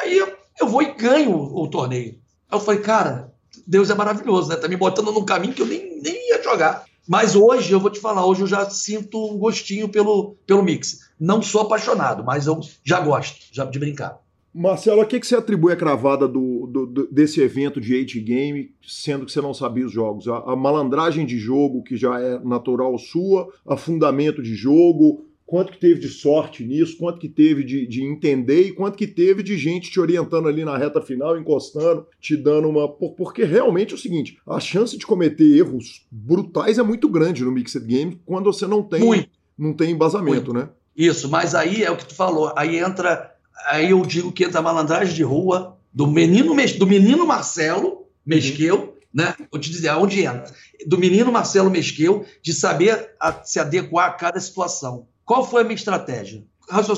Aí 0.02 0.18
eu, 0.18 0.38
eu 0.60 0.68
vou 0.68 0.82
e 0.82 0.94
ganho 0.94 1.32
o, 1.32 1.64
o 1.64 1.68
torneio. 1.68 2.20
Aí 2.50 2.58
eu 2.58 2.60
falei, 2.60 2.82
cara, 2.82 3.34
Deus 3.66 3.90
é 3.90 3.96
maravilhoso, 3.96 4.50
né? 4.50 4.58
Tá 4.58 4.68
me 4.68 4.78
botando 4.78 5.12
num 5.12 5.26
caminho 5.26 5.54
que 5.54 5.62
eu 5.62 5.66
nem, 5.66 6.02
nem 6.02 6.30
ia 6.30 6.44
jogar. 6.44 6.86
Mas 7.08 7.36
hoje, 7.36 7.72
eu 7.72 7.80
vou 7.80 7.90
te 7.90 8.00
falar, 8.00 8.26
hoje 8.26 8.42
eu 8.42 8.48
já 8.48 8.70
sinto 8.70 9.32
um 9.32 9.38
gostinho 9.38 9.90
pelo, 9.90 10.36
pelo 10.46 10.64
mix. 10.64 11.00
Não 11.20 11.42
sou 11.42 11.62
apaixonado, 11.62 12.24
mas 12.24 12.48
eu 12.48 12.60
já 12.84 13.00
gosto 13.00 13.38
já 13.52 13.64
de 13.66 13.80
brincar. 13.80 14.20
Marcelo, 14.58 15.02
a 15.02 15.06
que, 15.06 15.20
que 15.20 15.28
você 15.28 15.36
atribui 15.36 15.74
a 15.74 15.76
cravada 15.76 16.30
do, 16.30 16.66
do, 16.66 17.08
desse 17.12 17.42
evento 17.42 17.82
de 17.82 17.94
8 17.94 18.22
game, 18.22 18.74
sendo 18.82 19.26
que 19.26 19.32
você 19.34 19.42
não 19.42 19.54
sabia 19.54 19.86
os 19.86 19.92
jogos? 19.92 20.30
A, 20.30 20.38
a, 20.38 20.56
malandragem 20.56 21.26
de 21.26 21.38
jogo, 21.38 21.84
que 21.84 21.98
já 21.98 22.22
é 22.22 22.40
natural 22.40 22.98
sua, 22.98 23.52
a 23.68 23.76
fundamento 23.76 24.42
de 24.42 24.56
jogo, 24.56 25.26
quanto 25.46 25.74
que 25.74 25.78
teve 25.78 26.00
de 26.00 26.08
sorte 26.08 26.64
nisso, 26.64 26.98
quanto 26.98 27.20
que 27.20 27.28
teve 27.28 27.66
de, 27.66 27.86
de, 27.86 28.02
entender 28.06 28.62
e 28.62 28.72
quanto 28.72 28.98
que 28.98 29.06
teve 29.06 29.44
de 29.44 29.58
gente 29.58 29.92
te 29.92 30.00
orientando 30.00 30.48
ali 30.48 30.64
na 30.64 30.78
reta 30.78 31.02
final, 31.02 31.38
encostando, 31.38 32.08
te 32.22 32.38
dando 32.38 32.70
uma. 32.70 32.88
Porque 32.88 33.44
realmente 33.44 33.92
é 33.92 33.96
o 33.96 34.00
seguinte: 34.00 34.38
a 34.48 34.62
chance 34.62 34.98
de 34.98 35.06
cometer 35.06 35.44
erros 35.44 36.08
brutais 36.10 36.78
é 36.78 36.84
muito 36.84 37.10
grande 37.10 37.44
no 37.44 37.52
Mixed 37.52 37.86
Game 37.86 38.22
quando 38.26 38.46
você 38.46 38.66
não 38.66 38.82
tem, 38.82 39.28
não 39.58 39.74
tem 39.74 39.92
embasamento, 39.92 40.54
muito. 40.54 40.54
né? 40.54 40.70
Isso, 40.96 41.28
mas 41.30 41.54
aí 41.54 41.84
é 41.84 41.92
o 41.92 41.98
que 41.98 42.06
tu 42.06 42.16
falou, 42.16 42.54
aí 42.56 42.78
entra 42.78 43.35
aí 43.68 43.92
eu 43.92 44.06
digo 44.06 44.32
que 44.32 44.44
entra 44.44 44.60
a 44.60 44.64
malandragem 44.64 45.14
de 45.14 45.24
rua 45.24 45.78
do 45.94 46.08
menino, 46.08 46.56
do 46.78 46.88
menino 46.88 47.26
Marcelo 47.26 48.06
Mesqueu, 48.26 48.80
uhum. 48.80 48.94
né? 49.14 49.34
Vou 49.52 49.60
te 49.60 49.70
dizer 49.70 49.90
aonde 49.90 50.26
entra. 50.26 50.54
Do 50.86 50.98
menino 50.98 51.32
Marcelo 51.32 51.70
Mesqueu, 51.70 52.26
de 52.42 52.54
saber 52.54 53.12
a, 53.20 53.32
se 53.44 53.60
adequar 53.60 54.10
a 54.10 54.14
cada 54.14 54.40
situação. 54.40 55.08
Qual 55.24 55.48
foi 55.48 55.62
a 55.62 55.64
minha 55.64 55.76
estratégia? 55.76 56.44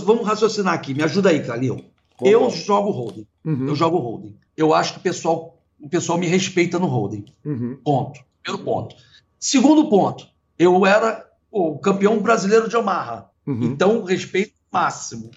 Vamos 0.04 0.26
raciocinar 0.26 0.74
aqui, 0.74 0.94
me 0.94 1.04
ajuda 1.04 1.30
aí, 1.30 1.46
Calil. 1.46 1.86
Eu 2.22 2.50
jogo 2.50 2.90
holding. 2.90 3.28
Uhum. 3.46 3.68
Eu 3.68 3.76
jogo 3.76 3.98
holding. 3.98 4.36
Eu 4.56 4.74
acho 4.74 4.94
que 4.94 5.00
o 5.00 5.04
pessoal, 5.04 5.62
o 5.80 5.88
pessoal 5.88 6.18
me 6.18 6.26
respeita 6.26 6.80
no 6.80 6.88
holding. 6.88 7.26
Uhum. 7.46 7.78
Ponto. 7.84 8.20
Primeiro 8.42 8.66
ponto. 8.66 8.96
Segundo 9.40 9.88
ponto, 9.88 10.28
eu 10.58 10.86
era 10.86 11.24
o 11.52 11.78
campeão 11.78 12.20
brasileiro 12.20 12.68
de 12.68 12.76
Omaha. 12.76 13.30
Uhum. 13.46 13.64
Então, 13.64 14.04
respeito 14.04 14.54
máximo 14.72 15.30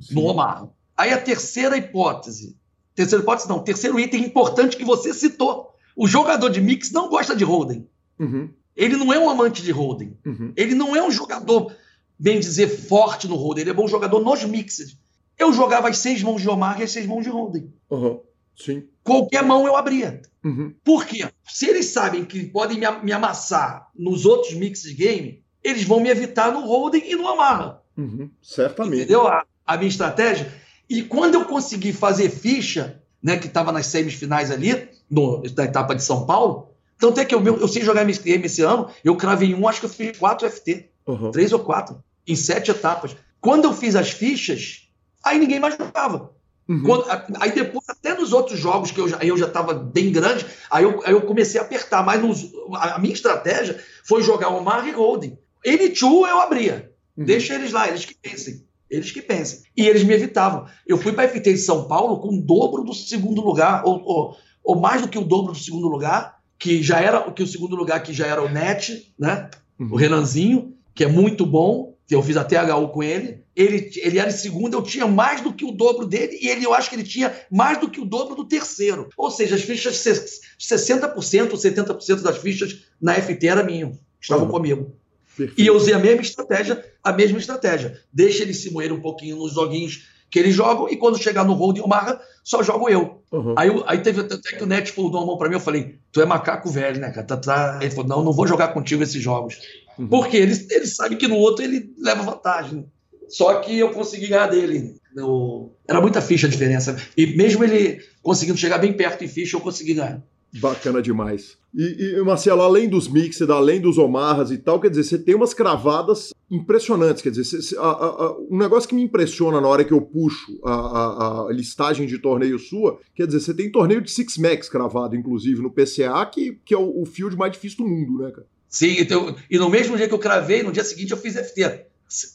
Sim. 0.00 0.14
no 0.14 0.24
Omaha. 0.24 0.68
Aí 0.96 1.12
a 1.12 1.20
terceira 1.20 1.76
hipótese. 1.76 2.56
Terceira 2.94 3.22
hipótese, 3.22 3.48
não. 3.48 3.62
Terceiro 3.62 3.98
item 3.98 4.24
importante 4.24 4.76
que 4.76 4.84
você 4.84 5.12
citou. 5.12 5.74
O 5.96 6.06
jogador 6.06 6.48
de 6.50 6.60
mix 6.60 6.90
não 6.90 7.08
gosta 7.08 7.34
de 7.34 7.44
holding. 7.44 7.86
Uhum. 8.18 8.50
Ele 8.76 8.96
não 8.96 9.12
é 9.12 9.18
um 9.18 9.28
amante 9.28 9.62
de 9.62 9.70
holding. 9.70 10.16
Uhum. 10.24 10.52
Ele 10.56 10.74
não 10.74 10.94
é 10.94 11.02
um 11.02 11.10
jogador, 11.10 11.74
bem 12.18 12.40
dizer, 12.40 12.68
forte 12.68 13.28
no 13.28 13.36
holding. 13.36 13.62
Ele 13.62 13.70
é 13.70 13.74
bom 13.74 13.86
jogador 13.86 14.20
nos 14.20 14.44
mixes. 14.44 14.96
Eu 15.38 15.52
jogava 15.52 15.88
as 15.88 15.98
seis 15.98 16.22
mãos 16.22 16.42
de 16.42 16.48
Omar 16.48 16.80
e 16.80 16.84
as 16.84 16.92
seis 16.92 17.06
mãos 17.06 17.22
de 17.22 17.30
holding. 17.30 17.72
Uhum. 17.90 18.20
Sim. 18.56 18.84
Qualquer 19.02 19.42
mão 19.42 19.66
eu 19.66 19.76
abria. 19.76 20.22
Uhum. 20.44 20.74
Por 20.84 21.04
quê? 21.04 21.28
Se 21.48 21.66
eles 21.66 21.86
sabem 21.86 22.24
que 22.24 22.46
podem 22.46 22.78
me, 23.02 23.12
amassar 23.12 23.90
nos 23.94 24.24
outros 24.24 24.54
mixes 24.54 24.92
game, 24.92 25.42
eles 25.62 25.84
vão 25.84 26.00
me 26.00 26.08
evitar 26.08 26.52
no 26.52 26.60
holding 26.60 27.02
e 27.04 27.16
no 27.16 27.28
amarra. 27.28 27.82
Uhum. 27.96 28.30
Certamente. 28.40 29.02
Entendeu 29.02 29.26
a, 29.26 29.44
a, 29.66 29.76
minha 29.76 29.88
estratégia? 29.88 30.52
E 30.88 31.02
quando 31.02 31.34
eu 31.34 31.44
consegui 31.44 31.92
fazer 31.92 32.30
ficha, 32.30 33.00
né, 33.22 33.36
que 33.36 33.46
estava 33.46 33.72
nas 33.72 33.86
semifinais 33.86 34.50
ali, 34.50 34.88
no, 35.10 35.42
na 35.56 35.64
etapa 35.64 35.94
de 35.94 36.02
São 36.02 36.26
Paulo, 36.26 36.70
tanto 36.98 37.20
é 37.20 37.24
que 37.24 37.34
eu, 37.34 37.44
eu 37.44 37.68
sei 37.68 37.82
jogar 37.82 38.02
MSM 38.02 38.44
esse 38.44 38.62
ano, 38.62 38.88
eu 39.02 39.16
cravei 39.16 39.54
um, 39.54 39.66
acho 39.68 39.80
que 39.80 39.86
eu 39.86 39.90
fiz 39.90 40.18
quatro 40.18 40.48
FT. 40.48 40.88
Uhum. 41.06 41.30
Três 41.30 41.52
ou 41.52 41.58
quatro. 41.58 42.02
Em 42.26 42.36
sete 42.36 42.70
etapas. 42.70 43.16
Quando 43.40 43.64
eu 43.64 43.74
fiz 43.74 43.94
as 43.94 44.10
fichas, 44.10 44.88
aí 45.22 45.38
ninguém 45.38 45.60
mais 45.60 45.76
jogava. 45.76 46.32
Uhum. 46.66 46.82
Quando, 46.82 47.04
aí 47.40 47.52
depois, 47.52 47.84
até 47.88 48.14
nos 48.14 48.32
outros 48.32 48.58
jogos 48.58 48.90
que 48.90 48.98
eu 48.98 49.08
já 49.08 49.18
eu 49.18 49.36
já 49.36 49.46
estava 49.46 49.74
bem 49.74 50.10
grande, 50.10 50.46
aí 50.70 50.84
eu, 50.84 51.02
aí 51.04 51.12
eu 51.12 51.20
comecei 51.22 51.60
a 51.60 51.64
apertar. 51.64 52.02
Mas 52.02 52.22
nos, 52.22 52.50
a, 52.74 52.98
minha 52.98 53.12
estratégia 53.12 53.78
foi 54.02 54.22
jogar 54.22 54.48
o 54.48 54.64
Mar 54.64 54.86
e 54.88 54.92
Golden. 54.92 55.38
Ele 55.62 55.90
tchu 55.90 56.26
eu 56.26 56.40
abria. 56.40 56.90
Uhum. 57.16 57.24
Deixa 57.24 57.54
eles 57.54 57.72
lá, 57.72 57.86
eles 57.86 58.04
que 58.04 58.14
pensem. 58.14 58.64
Eles 58.94 59.10
que 59.10 59.22
pensem. 59.22 59.60
E 59.76 59.86
eles 59.86 60.04
me 60.04 60.14
evitavam. 60.14 60.66
Eu 60.86 60.96
fui 60.96 61.12
para 61.12 61.24
a 61.24 61.28
FT 61.28 61.52
de 61.52 61.58
São 61.58 61.88
Paulo 61.88 62.20
com 62.20 62.28
o 62.28 62.40
dobro 62.40 62.84
do 62.84 62.94
segundo 62.94 63.40
lugar, 63.40 63.82
ou, 63.84 64.02
ou, 64.04 64.36
ou, 64.62 64.80
mais 64.80 65.02
do 65.02 65.08
que 65.08 65.18
o 65.18 65.24
dobro 65.24 65.52
do 65.52 65.58
segundo 65.58 65.88
lugar, 65.88 66.38
que 66.58 66.82
já 66.82 67.00
era 67.00 67.30
que 67.32 67.42
o 67.42 67.46
segundo 67.46 67.76
lugar 67.76 68.02
que 68.02 68.12
já 68.12 68.26
era 68.26 68.42
o 68.42 68.48
Net, 68.48 69.12
né? 69.18 69.50
Uhum. 69.78 69.92
O 69.92 69.96
Renanzinho, 69.96 70.74
que 70.94 71.04
é 71.04 71.08
muito 71.08 71.44
bom 71.44 71.94
que 72.06 72.14
eu 72.14 72.22
fiz 72.22 72.36
até 72.36 72.62
HU 72.62 72.88
com 72.88 73.02
ele, 73.02 73.42
ele, 73.56 73.90
ele 73.96 74.18
era 74.18 74.28
em 74.28 74.32
segundo, 74.32 74.74
eu 74.74 74.82
tinha 74.82 75.06
mais 75.06 75.40
do 75.40 75.52
que 75.52 75.64
o 75.64 75.72
dobro 75.72 76.06
dele, 76.06 76.38
e 76.40 76.48
ele, 76.48 76.64
eu 76.64 76.74
acho 76.74 76.90
que 76.90 76.96
ele 76.96 77.04
tinha 77.04 77.34
mais 77.50 77.78
do 77.78 77.88
que 77.88 78.00
o 78.00 78.04
dobro 78.04 78.34
do 78.34 78.44
terceiro. 78.44 79.08
Ou 79.16 79.30
seja, 79.30 79.54
as 79.54 79.62
fichas, 79.62 79.96
60%, 79.96 81.14
70% 81.52 82.20
das 82.20 82.38
fichas 82.38 82.84
na 83.00 83.14
FT 83.14 83.46
era 83.46 83.64
minha, 83.64 83.92
estavam 84.20 84.44
uhum. 84.46 84.50
comigo. 84.50 84.96
Perfeito. 85.36 85.60
E 85.60 85.66
eu 85.66 85.74
usei 85.74 85.94
a 85.94 85.98
mesma 85.98 86.22
estratégia, 86.22 86.84
a 87.02 87.12
mesma 87.12 87.38
estratégia. 87.38 88.00
Deixa 88.12 88.42
ele 88.42 88.54
se 88.54 88.72
moer 88.72 88.92
um 88.92 89.00
pouquinho 89.00 89.36
nos 89.36 89.52
joguinhos 89.52 90.08
que 90.30 90.38
eles 90.40 90.54
jogam, 90.54 90.88
e 90.88 90.96
quando 90.96 91.16
chegar 91.16 91.44
no 91.44 91.52
Hold 91.52 91.78
e 91.78 91.80
Omarra, 91.80 92.20
só 92.42 92.60
jogo 92.60 92.88
eu. 92.88 93.22
Uhum. 93.30 93.54
Aí, 93.56 93.70
aí 93.86 93.98
teve 93.98 94.20
até 94.20 94.56
que 94.56 94.64
o 94.64 94.66
Net 94.66 94.90
falou 94.90 95.16
a 95.22 95.24
mão 95.24 95.38
pra 95.38 95.48
mim, 95.48 95.54
eu 95.54 95.60
falei, 95.60 95.96
tu 96.10 96.20
é 96.20 96.26
macaco 96.26 96.68
velho, 96.68 97.00
né, 97.00 97.10
cara? 97.10 97.24
Tá, 97.24 97.36
tá... 97.36 97.78
Ele 97.80 97.90
falou, 97.92 98.08
não, 98.08 98.24
não 98.24 98.32
vou 98.32 98.44
jogar 98.44 98.68
contigo 98.68 99.02
esses 99.02 99.22
jogos. 99.22 99.60
Uhum. 99.96 100.08
Porque 100.08 100.36
ele, 100.36 100.52
ele 100.70 100.86
sabe 100.86 101.14
que 101.14 101.28
no 101.28 101.36
outro 101.36 101.64
ele 101.64 101.94
leva 101.96 102.24
vantagem. 102.24 102.84
Só 103.28 103.60
que 103.60 103.78
eu 103.78 103.90
consegui 103.90 104.26
ganhar 104.26 104.48
dele. 104.48 104.96
Eu... 105.16 105.72
Era 105.86 106.00
muita 106.00 106.20
ficha 106.20 106.48
a 106.48 106.50
diferença. 106.50 106.96
E 107.16 107.26
mesmo 107.26 107.62
ele 107.62 108.02
conseguindo 108.20 108.58
chegar 108.58 108.78
bem 108.78 108.92
perto 108.92 109.22
em 109.22 109.28
ficha, 109.28 109.56
eu 109.56 109.60
consegui 109.60 109.94
ganhar. 109.94 110.20
Bacana 110.60 111.02
demais. 111.02 111.56
E, 111.74 112.16
e, 112.16 112.22
Marcelo, 112.22 112.62
além 112.62 112.88
dos 112.88 113.08
mixed, 113.08 113.50
além 113.50 113.80
dos 113.80 113.98
Omarras 113.98 114.52
e 114.52 114.58
tal, 114.58 114.78
quer 114.80 114.88
dizer, 114.88 115.02
você 115.02 115.18
tem 115.18 115.34
umas 115.34 115.52
cravadas 115.52 116.30
impressionantes. 116.48 117.20
Quer 117.20 117.30
dizer, 117.30 117.44
você, 117.44 117.76
a, 117.76 117.80
a, 117.80 118.06
a, 118.06 118.38
um 118.48 118.56
negócio 118.56 118.88
que 118.88 118.94
me 118.94 119.02
impressiona 119.02 119.60
na 119.60 119.66
hora 119.66 119.84
que 119.84 119.92
eu 119.92 120.00
puxo 120.00 120.60
a, 120.64 121.48
listagem 121.50 122.06
de 122.06 122.18
torneio 122.18 122.58
sua, 122.58 123.00
quer 123.14 123.26
dizer, 123.26 123.40
você 123.40 123.52
tem 123.52 123.72
torneio 123.72 124.00
de 124.00 124.10
Six 124.10 124.38
Max 124.38 124.68
cravado, 124.68 125.16
inclusive, 125.16 125.60
no 125.60 125.70
PCA, 125.70 126.24
que, 126.26 126.60
que 126.64 126.72
é 126.72 126.78
o, 126.78 127.02
o 127.02 127.04
field 127.04 127.36
mais 127.36 127.52
difícil 127.52 127.78
do 127.78 127.90
mundo, 127.90 128.22
né, 128.22 128.30
cara? 128.30 128.46
Sim, 128.68 128.96
então, 128.98 129.34
e 129.50 129.58
no 129.58 129.68
mesmo 129.68 129.96
dia 129.96 130.08
que 130.08 130.14
eu 130.14 130.18
cravei, 130.18 130.62
no 130.62 130.72
dia 130.72 130.84
seguinte 130.84 131.10
eu 131.10 131.16
fiz 131.16 131.34
FT. 131.34 131.86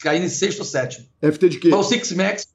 Caí 0.02 0.22
em 0.22 0.28
sexto 0.28 0.60
ou 0.60 0.66
sétimo. 0.66 1.06
FT 1.22 1.50
de 1.50 1.60
quê? 1.60 1.74
o 1.74 1.84
Six 1.84 2.12
Max, 2.12 2.48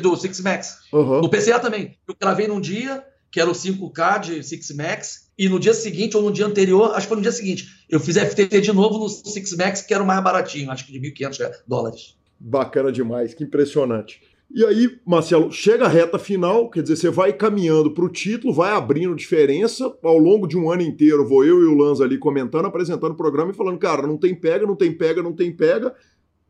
do 0.00 0.16
Six 0.16 0.40
Max. 0.40 0.78
Uhum. 0.92 1.20
No 1.20 1.28
PCA 1.28 1.58
também. 1.58 1.98
Eu 2.06 2.14
cravei 2.14 2.46
num 2.46 2.60
dia, 2.60 3.04
que 3.34 3.40
era 3.40 3.50
o 3.50 3.52
5K 3.52 4.20
de 4.20 4.42
Six 4.44 4.76
Max, 4.76 5.28
e 5.36 5.48
no 5.48 5.58
dia 5.58 5.74
seguinte 5.74 6.16
ou 6.16 6.22
no 6.22 6.30
dia 6.30 6.46
anterior, 6.46 6.92
acho 6.94 7.00
que 7.00 7.08
foi 7.08 7.16
no 7.16 7.22
dia 7.22 7.32
seguinte, 7.32 7.84
eu 7.90 7.98
fiz 7.98 8.16
FT 8.16 8.60
de 8.60 8.72
novo 8.72 8.96
no 8.96 9.08
Six 9.08 9.56
Max, 9.56 9.82
que 9.82 9.92
era 9.92 10.04
o 10.04 10.06
mais 10.06 10.22
baratinho, 10.22 10.70
acho 10.70 10.86
que 10.86 10.92
de 10.92 11.00
1.500 11.00 11.50
dólares. 11.66 12.16
Bacana 12.38 12.92
demais, 12.92 13.34
que 13.34 13.42
impressionante. 13.42 14.20
E 14.54 14.64
aí, 14.64 15.00
Marcelo, 15.04 15.50
chega 15.50 15.84
a 15.84 15.88
reta 15.88 16.16
final, 16.16 16.70
quer 16.70 16.82
dizer, 16.82 16.94
você 16.94 17.10
vai 17.10 17.32
caminhando 17.32 17.90
para 17.90 18.04
o 18.04 18.08
título, 18.08 18.54
vai 18.54 18.70
abrindo 18.70 19.16
diferença. 19.16 19.92
Ao 20.04 20.16
longo 20.16 20.46
de 20.46 20.56
um 20.56 20.70
ano 20.70 20.82
inteiro, 20.82 21.26
vou 21.26 21.44
eu 21.44 21.60
e 21.60 21.64
o 21.64 21.74
Lanza 21.74 22.04
ali 22.04 22.16
comentando, 22.16 22.66
apresentando 22.66 23.14
o 23.14 23.16
programa 23.16 23.50
e 23.50 23.56
falando, 23.56 23.78
cara, 23.78 24.06
não 24.06 24.16
tem 24.16 24.32
pega, 24.32 24.64
não 24.64 24.76
tem 24.76 24.92
pega, 24.92 25.24
não 25.24 25.32
tem 25.32 25.50
pega. 25.50 25.92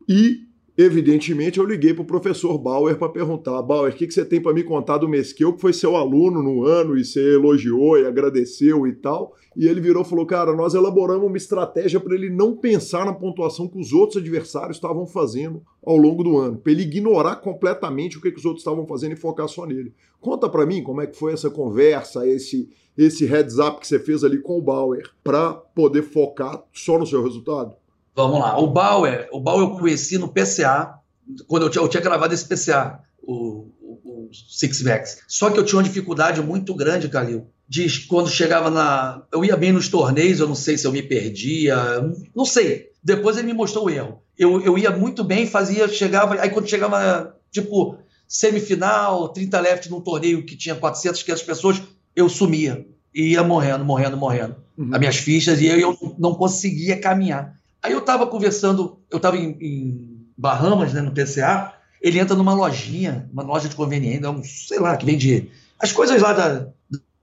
E, 0.07 0.41
evidentemente, 0.77 1.59
eu 1.59 1.65
liguei 1.65 1.93
para 1.93 2.03
o 2.03 2.07
professor 2.07 2.57
Bauer 2.57 2.97
para 2.97 3.09
perguntar: 3.09 3.61
Bauer, 3.61 3.93
o 3.93 3.95
que, 3.95 4.07
que 4.07 4.13
você 4.13 4.25
tem 4.25 4.41
para 4.41 4.53
me 4.53 4.63
contar 4.63 4.97
do 4.97 5.07
Mesquil, 5.07 5.53
que 5.53 5.61
foi 5.61 5.73
seu 5.73 5.95
aluno 5.95 6.41
no 6.41 6.63
ano 6.63 6.97
e 6.97 7.05
você 7.05 7.35
elogiou 7.35 7.97
e 7.97 8.05
agradeceu 8.05 8.85
e 8.87 8.93
tal? 8.93 9.35
E 9.55 9.67
ele 9.67 9.79
virou 9.79 10.03
e 10.03 10.05
falou: 10.05 10.25
Cara, 10.25 10.53
nós 10.53 10.73
elaboramos 10.73 11.27
uma 11.27 11.37
estratégia 11.37 11.99
para 11.99 12.15
ele 12.15 12.29
não 12.29 12.55
pensar 12.55 13.05
na 13.05 13.13
pontuação 13.13 13.67
que 13.67 13.79
os 13.79 13.93
outros 13.93 14.21
adversários 14.21 14.77
estavam 14.77 15.05
fazendo 15.05 15.61
ao 15.83 15.97
longo 15.97 16.23
do 16.23 16.37
ano, 16.37 16.57
para 16.57 16.71
ele 16.71 16.81
ignorar 16.81 17.37
completamente 17.37 18.17
o 18.17 18.21
que, 18.21 18.31
que 18.31 18.39
os 18.39 18.45
outros 18.45 18.61
estavam 18.61 18.85
fazendo 18.85 19.13
e 19.13 19.17
focar 19.17 19.47
só 19.47 19.65
nele. 19.65 19.93
Conta 20.19 20.49
para 20.49 20.65
mim 20.65 20.83
como 20.83 21.01
é 21.01 21.07
que 21.07 21.17
foi 21.17 21.33
essa 21.33 21.49
conversa, 21.49 22.27
esse 22.27 22.69
esse 22.97 23.25
heads 23.25 23.57
up 23.59 23.79
que 23.79 23.87
você 23.87 23.99
fez 23.99 24.23
ali 24.23 24.39
com 24.39 24.57
o 24.57 24.61
Bauer, 24.61 25.09
para 25.23 25.53
poder 25.53 26.01
focar 26.01 26.63
só 26.71 26.97
no 26.97 27.05
seu 27.05 27.21
resultado? 27.21 27.75
Vamos 28.15 28.39
lá. 28.39 28.57
O 28.57 28.67
Bauer, 28.67 29.27
o 29.31 29.39
Bauer 29.39 29.67
eu 29.67 29.77
conheci 29.77 30.17
no 30.17 30.29
PCA, 30.29 30.95
quando 31.47 31.63
eu 31.63 31.69
tinha, 31.69 31.83
eu 31.83 31.89
tinha 31.89 32.01
gravado 32.01 32.33
esse 32.33 32.47
PCA, 32.47 32.99
o, 33.21 33.67
o, 33.81 34.27
o 34.27 34.29
Six 34.31 34.81
Max. 34.83 35.19
Só 35.27 35.49
que 35.49 35.59
eu 35.59 35.65
tinha 35.65 35.77
uma 35.77 35.83
dificuldade 35.83 36.41
muito 36.41 36.73
grande, 36.73 37.09
Calil, 37.09 37.47
de 37.67 38.07
quando 38.07 38.29
chegava 38.29 38.69
na. 38.69 39.23
Eu 39.31 39.43
ia 39.43 39.57
bem 39.57 39.73
nos 39.73 39.89
torneios, 39.89 40.39
eu 40.39 40.47
não 40.47 40.55
sei 40.55 40.77
se 40.77 40.87
eu 40.87 40.93
me 40.93 41.03
perdia, 41.03 41.75
não 42.33 42.45
sei. 42.45 42.91
Depois 43.03 43.37
ele 43.37 43.47
me 43.47 43.53
mostrou 43.53 43.85
o 43.85 43.89
erro. 43.89 44.21
Eu, 44.37 44.61
eu 44.61 44.77
ia 44.77 44.91
muito 44.91 45.23
bem, 45.23 45.45
fazia, 45.45 45.87
chegava. 45.87 46.39
Aí 46.39 46.49
quando 46.49 46.69
chegava, 46.69 47.35
tipo, 47.51 47.97
semifinal, 48.27 49.29
30 49.29 49.59
left 49.59 49.89
num 49.89 50.01
torneio 50.01 50.45
que 50.45 50.55
tinha 50.55 50.75
400, 50.75 51.21
500 51.21 51.43
pessoas, 51.43 51.81
eu 52.15 52.29
sumia. 52.29 52.85
E 53.13 53.31
ia 53.31 53.43
morrendo, 53.43 53.83
morrendo, 53.85 54.17
morrendo. 54.17 54.55
Uhum. 54.77 54.89
As 54.93 54.99
minhas 54.99 55.15
fichas, 55.15 55.61
e 55.61 55.67
eu, 55.67 55.79
eu 55.79 56.15
não 56.17 56.35
conseguia 56.35 56.99
caminhar. 56.99 57.55
Aí 57.85 57.91
eu 57.91 57.99
estava 57.99 58.25
conversando, 58.25 58.99
eu 59.11 59.17
estava 59.17 59.37
em, 59.37 59.55
em, 59.61 60.25
Bahamas, 60.35 60.91
né, 60.91 61.01
no 61.01 61.11
PCA, 61.11 61.73
ele 62.01 62.19
entra 62.19 62.35
numa 62.35 62.53
lojinha, 62.53 63.29
uma 63.31 63.43
loja 63.43 63.69
de 63.69 63.75
conveniência, 63.75 64.29
um, 64.29 64.43
sei 64.43 64.79
lá, 64.79 64.97
que 64.97 65.05
vende 65.05 65.51
as 65.79 65.91
coisas 65.91 66.19
lá 66.19 66.33
da, 66.33 66.67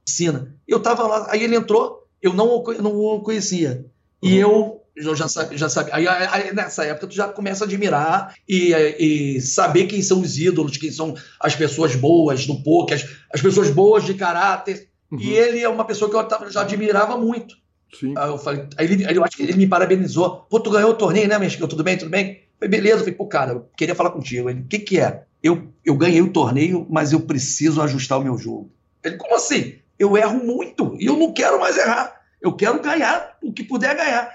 piscina. 0.05 0.55
Eu 0.67 0.79
estava 0.79 1.03
lá, 1.07 1.27
aí 1.31 1.43
ele 1.43 1.57
entrou, 1.57 2.07
eu 2.23 2.33
não, 2.33 2.63
não 2.81 2.97
o 2.97 3.21
conhecia. 3.21 3.85
E 4.23 4.35
uhum. 4.35 4.81
eu, 4.95 5.07
eu 5.09 5.17
já 5.17 5.27
sabia, 5.27 5.59
já 5.59 5.69
sabia. 5.69 5.97
Aí, 5.97 6.07
aí, 6.07 6.55
nessa 6.55 6.85
época 6.85 7.09
tu 7.09 7.15
já 7.15 7.29
começa 7.29 7.65
a 7.65 7.67
admirar 7.67 8.35
e, 8.49 8.73
e, 8.99 9.41
saber 9.41 9.87
quem 9.87 10.01
são 10.01 10.21
os 10.21 10.39
ídolos, 10.39 10.77
quem 10.77 10.93
são 10.93 11.15
as 11.41 11.57
pessoas 11.57 11.97
boas 11.97 12.47
do 12.47 12.63
poker, 12.63 12.97
as, 12.97 13.05
as 13.35 13.43
pessoas 13.43 13.69
boas 13.69 14.05
de 14.05 14.15
caráter. 14.15 14.89
Uhum. 15.11 15.19
E 15.19 15.33
ele 15.33 15.61
é 15.61 15.69
uma 15.69 15.85
pessoa 15.85 16.09
que 16.09 16.17
eu 16.17 16.51
já 16.51 16.63
admirava 16.63 17.19
muito. 17.19 17.62
Sim. 17.99 18.15
Aí 18.17 18.29
eu 18.29 18.39
falei, 18.39 18.67
aí 18.77 18.87
ele, 18.87 19.07
aí 19.07 19.15
eu 19.15 19.25
acho 19.25 19.37
que 19.37 19.43
ele 19.43 19.55
me 19.55 19.67
parabenizou. 19.67 20.47
Pô, 20.49 20.59
tu 20.61 20.71
ganhou 20.71 20.91
o 20.91 20.95
torneio, 20.95 21.29
né, 21.29 21.39
Mesquil? 21.39 21.69
Tudo 21.69 21.85
bem, 21.85 21.97
tudo 21.97 22.11
bem? 22.11 22.43
falei, 22.59 22.71
beleza. 22.71 22.97
Eu 22.97 23.01
falei, 23.01 23.15
pô, 23.15 23.27
cara, 23.27 23.53
eu 23.53 23.69
queria 23.77 23.95
falar 23.95 24.11
contigo. 24.11 24.49
Ele, 24.49 24.61
o 24.61 24.67
que 24.67 24.79
que 24.79 25.01
é? 25.01 25.25
Eu, 25.43 25.69
eu 25.85 25.97
ganhei 25.97 26.23
o 26.23 26.33
torneio, 26.33 26.87
mas 26.89 27.13
eu 27.13 27.21
preciso 27.21 27.83
ajustar 27.83 28.19
o 28.19 28.25
meu 28.25 28.39
jogo. 28.39 28.71
Ele, 29.05 29.17
como 29.17 29.35
assim? 29.35 29.83
eu 30.03 30.17
erro 30.17 30.45
muito 30.45 30.97
e 30.99 31.07
eu 31.07 31.17
não 31.17 31.33
quero 31.33 31.61
mais 31.61 31.77
errar. 31.77 32.21
Eu 32.41 32.53
quero 32.55 32.83
ganhar 32.83 33.37
o 33.43 33.53
que 33.53 33.63
puder 33.63 33.97
ganhar. 33.97 34.29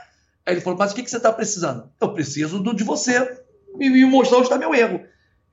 Aí 0.45 0.53
ele 0.53 0.61
falou, 0.61 0.79
mas 0.79 0.91
o 0.91 0.95
que, 0.95 1.03
que 1.03 1.09
você 1.09 1.17
está 1.17 1.31
precisando? 1.31 1.89
Eu 1.99 2.13
preciso 2.13 2.59
do, 2.59 2.73
de 2.73 2.85
você 2.85 3.19
me, 3.75 3.89
me 3.89 4.05
mostrar 4.05 4.37
onde 4.37 4.47
está 4.47 4.57
meu 4.57 4.73
erro. 4.73 5.03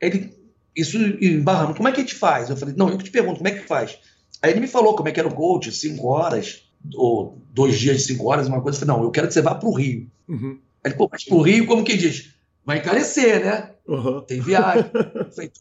Ele, 0.01 0.33
isso 0.77 0.97
em 0.97 1.41
Barrama, 1.41 1.75
como 1.75 1.89
é 1.89 1.93
que 1.93 2.01
a 2.01 2.05
gente 2.05 2.15
faz? 2.15 2.49
Eu 2.49 2.57
falei, 2.57 2.75
não, 2.77 2.91
eu 2.91 2.99
te 2.99 3.11
pergunto, 3.11 3.39
como 3.39 3.49
é 3.49 3.53
que 3.53 3.67
faz? 3.67 3.99
Aí 4.41 4.53
ele 4.53 4.61
me 4.61 4.69
falou 4.69 4.95
como 4.95 5.09
é 5.09 5.13
que 5.13 5.19
era 5.19 5.29
o 5.29 5.35
coach, 5.35 5.73
cinco 5.73 6.07
horas, 6.07 6.71
ou 6.95 7.43
dois 7.53 7.79
dias 7.79 7.99
de 7.99 8.03
cinco 8.05 8.29
horas, 8.29 8.49
uma 8.49 8.61
coisa. 8.61 8.77
Eu 8.77 8.87
falei, 8.87 8.97
não, 8.97 9.05
eu 9.05 9.11
quero 9.11 9.29
que 9.29 9.35
você 9.35 9.43
vá 9.43 9.55
para 9.55 9.69
o 9.69 9.75
Rio. 9.75 10.09
Uhum. 10.29 10.59
Ele, 10.85 10.95
pô, 10.95 11.09
mas 11.11 11.25
para 11.25 11.37
o 11.37 11.43
Rio, 11.43 11.67
como 11.67 11.85
que 11.85 11.97
diz? 11.97 12.35
Vai 12.65 12.79
encarecer, 12.79 13.45
né? 13.45 13.71
Uhum. 13.87 14.21
Tem 14.23 14.41
viagem. 14.41 14.91
eu, 14.93 15.31
falei, 15.31 15.53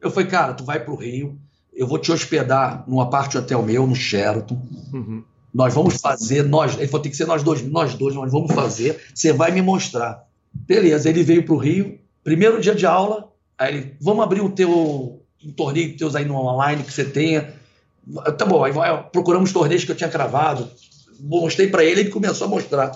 eu 0.00 0.10
falei, 0.10 0.28
cara, 0.28 0.54
tu 0.54 0.64
vai 0.64 0.82
para 0.82 0.92
o 0.92 0.96
Rio, 0.96 1.38
eu 1.74 1.86
vou 1.86 1.98
te 1.98 2.10
hospedar 2.10 2.84
numa 2.88 3.08
parte 3.08 3.32
do 3.32 3.38
hotel 3.38 3.62
meu, 3.62 3.86
no 3.86 3.94
Sheraton. 3.94 4.60
Uhum. 4.92 5.22
Nós 5.52 5.72
vamos 5.72 5.96
fazer, 5.96 6.42
nós, 6.42 6.76
ele 6.76 6.86
falou, 6.86 7.02
tem 7.02 7.10
que 7.10 7.16
ser 7.16 7.26
nós 7.26 7.42
dois, 7.42 7.62
nós 7.62 7.94
dois, 7.94 8.14
nós 8.14 8.30
vamos 8.30 8.54
fazer, 8.54 9.00
você 9.14 9.32
vai 9.32 9.50
me 9.50 9.62
mostrar. 9.62 10.26
Beleza, 10.52 11.08
ele 11.08 11.22
veio 11.22 11.44
para 11.44 11.54
o 11.54 11.58
Rio, 11.58 11.98
primeiro 12.22 12.60
dia 12.60 12.74
de 12.74 12.84
aula, 12.84 13.32
aí 13.56 13.74
ele, 13.74 13.96
vamos 14.00 14.22
abrir 14.22 14.40
o 14.40 14.50
teu 14.50 15.22
um 15.46 15.52
torneio 15.52 15.96
teus 15.96 16.16
aí 16.16 16.24
no 16.24 16.34
online 16.34 16.82
que 16.82 16.92
você 16.92 17.04
tenha. 17.04 17.54
Tá 18.38 18.44
bom, 18.44 18.62
aí 18.62 18.72
procuramos 19.10 19.52
torneios 19.52 19.84
que 19.84 19.90
eu 19.90 19.96
tinha 19.96 20.08
cravado, 20.08 20.70
mostrei 21.20 21.68
para 21.68 21.84
ele, 21.84 22.02
ele 22.02 22.10
começou 22.10 22.46
a 22.46 22.50
mostrar. 22.50 22.92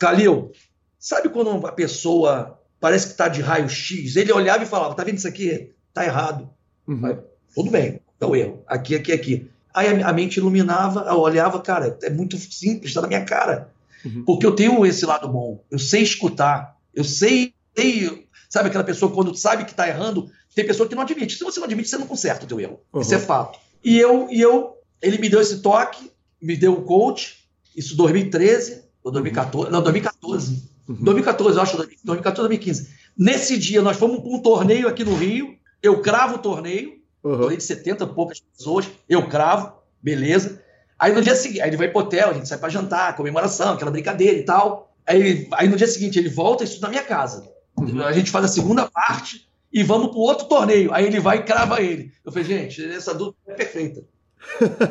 Calil, 0.00 0.50
sabe 0.98 1.28
quando 1.28 1.50
uma 1.50 1.72
pessoa 1.72 2.58
parece 2.80 3.06
que 3.06 3.12
está 3.12 3.28
de 3.28 3.40
raio-x? 3.40 4.16
Ele 4.16 4.32
olhava 4.32 4.64
e 4.64 4.66
falava, 4.66 4.94
tá 4.94 5.04
vendo 5.04 5.18
isso 5.18 5.28
aqui? 5.28 5.72
Tá 5.94 6.04
errado. 6.04 6.50
Uhum. 6.88 7.18
tudo 7.54 7.70
bem, 7.70 8.00
é 8.20 8.26
o 8.26 8.34
erro. 8.34 8.64
Aqui, 8.66 8.96
aqui, 8.96 9.12
aqui. 9.12 9.50
Aí 9.72 10.02
a, 10.02 10.12
mente 10.12 10.38
iluminava, 10.38 11.04
eu 11.08 11.20
olhava, 11.20 11.60
cara, 11.60 11.96
é 12.02 12.10
muito 12.10 12.36
simples, 12.36 12.90
está 12.90 13.00
na 13.00 13.06
minha 13.06 13.24
cara. 13.24 13.70
Uhum. 14.04 14.24
Porque 14.24 14.44
eu 14.44 14.54
tenho 14.54 14.84
esse 14.84 15.06
lado 15.06 15.28
bom, 15.28 15.62
eu 15.70 15.78
sei 15.78 16.02
escutar, 16.02 16.76
eu 16.92 17.04
sei, 17.04 17.54
sei 17.76 18.26
sabe 18.48 18.68
aquela 18.68 18.82
pessoa 18.82 19.12
quando 19.12 19.32
sabe 19.36 19.64
que 19.64 19.70
está 19.70 19.86
errando, 19.86 20.28
tem 20.54 20.66
pessoa 20.66 20.88
que 20.88 20.94
não 20.96 21.02
admite. 21.02 21.36
Se 21.36 21.44
você 21.44 21.60
não 21.60 21.66
admite, 21.66 21.88
você 21.88 21.98
não 21.98 22.06
conserta 22.06 22.44
o 22.44 22.48
teu 22.48 22.58
erro. 22.58 22.80
Uhum. 22.92 23.00
Isso 23.00 23.14
é 23.14 23.18
fato. 23.18 23.58
E 23.82 23.98
eu, 23.98 24.28
e 24.30 24.40
eu, 24.40 24.76
ele 25.00 25.18
me 25.18 25.28
deu 25.28 25.40
esse 25.40 25.60
toque, 25.60 26.10
me 26.40 26.56
deu 26.56 26.74
o 26.74 26.82
coach, 26.82 27.48
isso 27.76 27.96
2013 27.96 28.84
ou 29.02 29.10
2014, 29.10 29.70
não, 29.70 29.82
2014. 29.82 30.70
Uhum. 30.88 30.96
2014, 31.04 31.56
eu 31.56 31.62
acho, 31.62 31.76
2014, 31.76 32.48
2015. 32.48 32.88
Nesse 33.16 33.58
dia, 33.58 33.82
nós 33.82 33.96
fomos 33.96 34.20
para 34.20 34.30
um 34.30 34.40
torneio 34.40 34.88
aqui 34.88 35.04
no 35.04 35.14
Rio, 35.14 35.56
eu 35.82 36.00
cravo 36.00 36.36
o 36.36 36.38
torneio, 36.38 37.00
uhum. 37.22 37.38
torneio 37.38 37.58
de 37.58 37.64
70 37.64 38.04
e 38.04 38.06
poucas 38.08 38.40
pessoas, 38.40 38.86
eu 39.08 39.26
cravo, 39.28 39.72
beleza. 40.02 40.62
Aí 40.98 41.12
no 41.14 41.22
dia 41.22 41.34
seguinte, 41.34 41.62
aí 41.62 41.70
ele 41.70 41.76
vai 41.78 41.88
pro 41.88 42.00
hotel, 42.00 42.30
a 42.30 42.32
gente 42.34 42.48
sai 42.48 42.58
para 42.58 42.68
jantar, 42.68 43.16
comemoração, 43.16 43.72
aquela 43.72 43.90
brincadeira 43.90 44.36
e 44.36 44.42
tal. 44.42 44.92
Aí, 45.06 45.48
aí 45.52 45.68
no 45.68 45.76
dia 45.76 45.86
seguinte 45.86 46.18
ele 46.18 46.28
volta, 46.28 46.62
isso 46.62 46.80
na 46.80 46.88
minha 46.88 47.02
casa. 47.02 47.50
Uhum. 47.78 48.02
A 48.02 48.12
gente 48.12 48.30
faz 48.30 48.44
a 48.44 48.48
segunda 48.48 48.86
parte 48.90 49.48
e 49.72 49.82
vamos 49.82 50.08
pro 50.08 50.18
outro 50.18 50.46
torneio. 50.46 50.92
Aí 50.92 51.06
ele 51.06 51.20
vai 51.20 51.38
e 51.38 51.42
crava 51.42 51.80
ele. 51.80 52.12
Eu 52.24 52.32
falei, 52.32 52.46
gente, 52.46 52.84
essa 52.84 53.14
dupla 53.14 53.36
é 53.46 53.54
perfeita. 53.54 54.02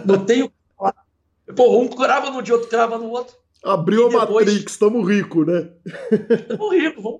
Não 0.05 0.23
tenho. 0.25 0.51
Pô, 1.55 1.79
um 1.79 1.87
crava 1.87 2.29
no 2.29 2.41
dia, 2.41 2.53
outro 2.53 2.69
crava 2.69 2.97
no 2.97 3.09
outro. 3.09 3.35
Abriu 3.63 4.07
a 4.07 4.21
depois... 4.21 4.45
Matrix, 4.45 4.71
estamos 4.71 5.07
ricos, 5.07 5.45
né? 5.45 5.69
Estamos 6.29 6.71
ricos, 6.71 7.03
vamos. 7.03 7.19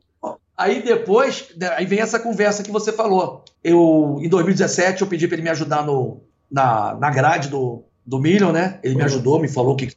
Aí 0.56 0.82
depois, 0.84 1.48
aí 1.78 1.86
vem 1.86 2.00
essa 2.00 2.20
conversa 2.20 2.64
que 2.64 2.72
você 2.72 2.92
falou. 2.92 3.46
Eu, 3.64 4.18
em 4.22 4.28
2017, 4.28 5.02
eu 5.02 5.08
pedi 5.08 5.26
para 5.26 5.36
ele 5.36 5.44
me 5.44 5.50
ajudar 5.50 5.86
no, 5.86 6.22
na, 6.52 6.96
na 6.96 7.10
grade 7.10 7.48
do, 7.48 7.86
do 8.06 8.20
Million, 8.20 8.52
né? 8.52 8.78
Ele 8.84 8.96
me 8.96 9.02
uhum. 9.02 9.06
ajudou, 9.06 9.40
me 9.40 9.48
falou 9.48 9.76
que 9.78 9.88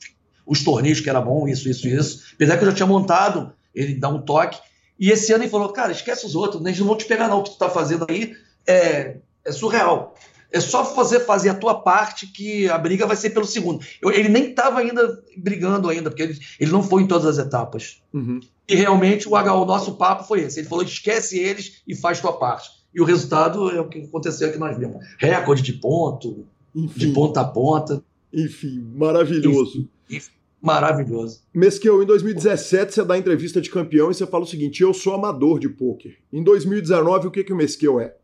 os 0.47 0.63
torneios 0.63 1.01
que 1.01 1.11
era 1.11 1.21
bom, 1.21 1.49
isso, 1.49 1.69
isso, 1.69 1.89
isso. 1.89 2.23
Apesar 2.35 2.57
que 2.57 2.65
eu 2.65 2.71
já 2.71 2.77
tinha 2.77 2.87
montado, 2.87 3.53
ele 3.75 3.95
dá 3.95 4.09
um 4.09 4.23
toque. 4.23 4.61
E 5.03 5.11
esse 5.11 5.33
ano 5.33 5.43
ele 5.43 5.51
falou, 5.51 5.69
cara, 5.71 5.91
esquece 5.91 6.25
os 6.25 6.37
outros, 6.37 6.65
eles 6.65 6.79
não 6.79 6.87
vão 6.87 6.97
te 6.97 7.07
pegar 7.07 7.27
não, 7.27 7.41
o 7.41 7.43
que 7.43 7.51
tu 7.51 7.59
tá 7.59 7.69
fazendo 7.69 8.07
aí 8.09 8.37
é, 8.65 9.17
é 9.45 9.51
surreal. 9.51 10.15
É 10.53 10.61
só 10.61 10.85
fazer, 10.85 11.19
fazer 11.21 11.49
a 11.49 11.55
tua 11.55 11.83
parte 11.83 12.29
que 12.29 12.69
a 12.69 12.79
briga 12.79 13.05
vai 13.05 13.17
ser 13.17 13.31
pelo 13.31 13.45
segundo. 13.45 13.85
Eu, 14.01 14.13
ele 14.13 14.29
nem 14.29 14.51
estava 14.51 14.79
ainda 14.79 15.21
brigando 15.37 15.89
ainda, 15.89 16.09
porque 16.09 16.23
ele, 16.23 16.39
ele 16.61 16.71
não 16.71 16.85
foi 16.85 17.03
em 17.03 17.09
todas 17.09 17.27
as 17.27 17.45
etapas. 17.45 18.01
Uhum. 18.15 18.39
E 18.69 18.77
realmente 18.77 19.29
o, 19.29 19.33
o 19.33 19.65
nosso 19.65 19.97
papo 19.97 20.23
foi 20.23 20.43
esse. 20.43 20.61
Ele 20.61 20.69
falou: 20.69 20.85
esquece 20.85 21.37
eles 21.37 21.83
e 21.89 21.97
faz 21.97 22.21
tua 22.21 22.35
parte. 22.35 22.71
E 22.95 23.01
o 23.01 23.05
resultado 23.05 23.71
é 23.71 23.81
o 23.81 23.89
que 23.89 24.03
aconteceu 24.03 24.53
que 24.53 24.59
nós 24.59 24.79
vimos. 24.79 25.05
Recorde 25.19 25.63
de 25.63 25.73
ponto, 25.73 26.47
enfim, 26.77 26.99
de 26.99 27.07
ponta 27.09 27.41
a 27.41 27.45
ponta. 27.45 28.05
Enfim, 28.33 28.87
maravilhoso. 28.95 29.89
Enfim, 30.09 30.31
maravilhoso. 30.63 31.41
Mesquil, 31.53 32.03
em 32.03 32.07
2017 32.07 32.95
você 32.95 33.05
dá 33.05 33.19
entrevista 33.19 33.61
de 33.61 33.69
campeão 33.69 34.11
e 34.11 34.15
você 34.15 34.27
fala 34.27 34.45
o 34.45 34.47
seguinte: 34.47 34.83
eu 34.83 34.95
sou 34.95 35.15
amador 35.15 35.59
de 35.59 35.69
pôquer. 35.69 36.17
Em 36.33 36.43
2019, 36.43 37.27
o 37.27 37.31
que, 37.31 37.45
que 37.45 37.53
o 37.53 37.57
Mesquil 37.57 38.01
é? 38.01 38.15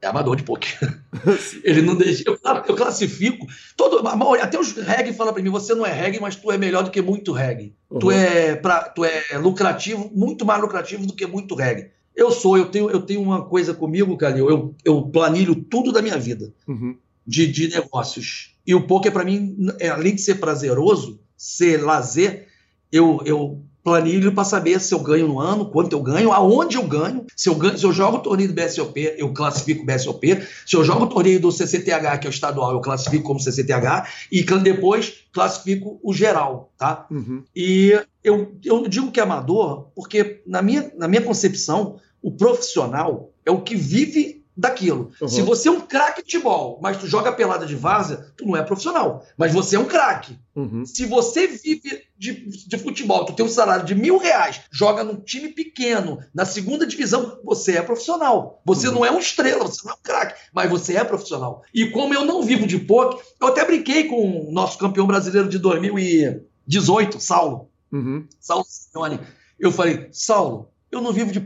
é 0.00 0.06
amador 0.06 0.36
de 0.36 0.42
poker. 0.42 1.00
Ele 1.64 1.82
não 1.82 1.96
deixa. 1.96 2.22
Eu, 2.26 2.38
eu, 2.68 2.76
classifico. 2.76 3.46
Todo, 3.76 4.06
até 4.40 4.58
os 4.58 4.72
reggae 4.72 5.12
falam 5.12 5.32
para 5.32 5.42
mim: 5.42 5.50
você 5.50 5.74
não 5.74 5.84
é 5.84 5.92
reggae, 5.92 6.20
mas 6.20 6.36
tu 6.36 6.50
é 6.50 6.58
melhor 6.58 6.84
do 6.84 6.90
que 6.90 7.02
muito 7.02 7.32
reggae. 7.32 7.74
Uhum. 7.90 7.98
Tu, 7.98 8.10
é 8.10 8.56
pra, 8.56 8.88
tu 8.88 9.04
é 9.04 9.36
lucrativo, 9.38 10.10
muito 10.14 10.44
mais 10.44 10.60
lucrativo 10.60 11.06
do 11.06 11.12
que 11.12 11.26
muito 11.26 11.54
reggae. 11.54 11.90
Eu 12.14 12.30
sou, 12.30 12.56
eu 12.56 12.66
tenho, 12.66 12.90
eu 12.90 13.00
tenho 13.02 13.22
uma 13.22 13.44
coisa 13.44 13.72
comigo, 13.72 14.16
Calil, 14.16 14.50
eu, 14.50 14.74
eu 14.84 15.02
planilho 15.02 15.54
tudo 15.54 15.92
da 15.92 16.02
minha 16.02 16.18
vida 16.18 16.52
uhum. 16.66 16.96
de, 17.26 17.46
de 17.46 17.68
negócios. 17.68 18.56
E 18.66 18.74
o 18.74 18.86
poker, 18.86 19.12
para 19.12 19.24
mim, 19.24 19.56
é, 19.78 19.88
além 19.88 20.16
de 20.16 20.20
ser 20.20 20.34
prazeroso, 20.36 21.20
ser 21.38 21.82
lazer, 21.82 22.48
eu, 22.90 23.20
eu 23.24 23.62
planilho 23.82 24.34
para 24.34 24.44
saber 24.44 24.80
se 24.80 24.92
eu 24.92 24.98
ganho 24.98 25.28
no 25.28 25.40
ano, 25.40 25.70
quanto 25.70 25.94
eu 25.94 26.02
ganho, 26.02 26.32
aonde 26.32 26.76
eu 26.76 26.86
ganho. 26.86 27.24
Se 27.34 27.48
eu, 27.48 27.54
ganho, 27.54 27.78
se 27.78 27.84
eu 27.86 27.92
jogo 27.92 28.18
o 28.18 28.20
torneio 28.20 28.52
do 28.52 28.54
BSOP, 28.54 29.14
eu 29.16 29.32
classifico 29.32 29.82
o 29.82 29.86
BSOP. 29.86 30.42
Se 30.66 30.76
eu 30.76 30.84
jogo 30.84 31.04
o 31.04 31.08
torneio 31.08 31.40
do 31.40 31.50
CCTH, 31.50 32.18
que 32.20 32.26
é 32.26 32.28
o 32.28 32.30
estadual, 32.30 32.72
eu 32.72 32.80
classifico 32.80 33.24
como 33.24 33.40
CCTH. 33.40 34.06
E 34.30 34.42
depois 34.42 35.24
classifico 35.32 35.98
o 36.02 36.12
geral, 36.12 36.70
tá? 36.76 37.06
Uhum. 37.10 37.42
E 37.56 37.98
eu, 38.22 38.52
eu 38.62 38.86
digo 38.88 39.10
que 39.10 39.20
é 39.20 39.22
amador 39.22 39.88
porque, 39.94 40.42
na 40.46 40.60
minha, 40.60 40.92
na 40.96 41.08
minha 41.08 41.22
concepção, 41.22 41.98
o 42.20 42.32
profissional 42.32 43.30
é 43.46 43.50
o 43.50 43.62
que 43.62 43.74
vive 43.74 44.37
daquilo. 44.58 45.12
Uhum. 45.20 45.28
Se 45.28 45.40
você 45.40 45.68
é 45.68 45.70
um 45.70 45.80
craque 45.80 46.20
de 46.20 46.32
futebol, 46.32 46.80
mas 46.82 46.96
tu 46.96 47.06
joga 47.06 47.30
pelada 47.30 47.64
de 47.64 47.76
várzea, 47.76 48.32
tu 48.36 48.44
não 48.44 48.56
é 48.56 48.62
profissional. 48.62 49.24
Mas 49.36 49.52
você 49.52 49.76
é 49.76 49.78
um 49.78 49.84
craque. 49.84 50.36
Uhum. 50.56 50.84
Se 50.84 51.06
você 51.06 51.46
vive 51.46 52.02
de, 52.18 52.66
de, 52.66 52.76
futebol, 52.76 53.24
tu 53.24 53.32
tem 53.32 53.46
um 53.46 53.48
salário 53.48 53.86
de 53.86 53.94
mil 53.94 54.18
reais, 54.18 54.62
joga 54.72 55.04
num 55.04 55.14
time 55.14 55.50
pequeno, 55.50 56.18
na 56.34 56.44
segunda 56.44 56.84
divisão, 56.84 57.38
você 57.44 57.78
é 57.78 57.82
profissional. 57.82 58.60
Você 58.64 58.88
uhum. 58.88 58.94
não 58.94 59.06
é 59.06 59.12
um 59.12 59.20
estrela, 59.20 59.64
você 59.64 59.82
não 59.84 59.92
é 59.92 59.94
um 59.94 60.02
craque, 60.02 60.34
mas 60.52 60.68
você 60.68 60.96
é 60.96 61.04
profissional. 61.04 61.62
E 61.72 61.90
como 61.90 62.12
eu 62.12 62.24
não 62.24 62.42
vivo 62.42 62.66
de 62.66 62.78
pouco, 62.78 63.22
eu 63.40 63.46
até 63.46 63.64
brinquei 63.64 64.08
com 64.08 64.48
o 64.48 64.50
nosso 64.50 64.76
campeão 64.76 65.06
brasileiro 65.06 65.48
de 65.48 65.60
2018, 65.60 67.20
Saulo. 67.20 67.70
Uhum. 67.92 68.26
Saulo 68.40 68.64
Simeone. 68.66 69.20
Eu 69.58 69.70
falei, 69.70 70.08
Saulo, 70.10 70.68
eu 70.90 71.02
não 71.02 71.12
vivo 71.12 71.30
de 71.30 71.40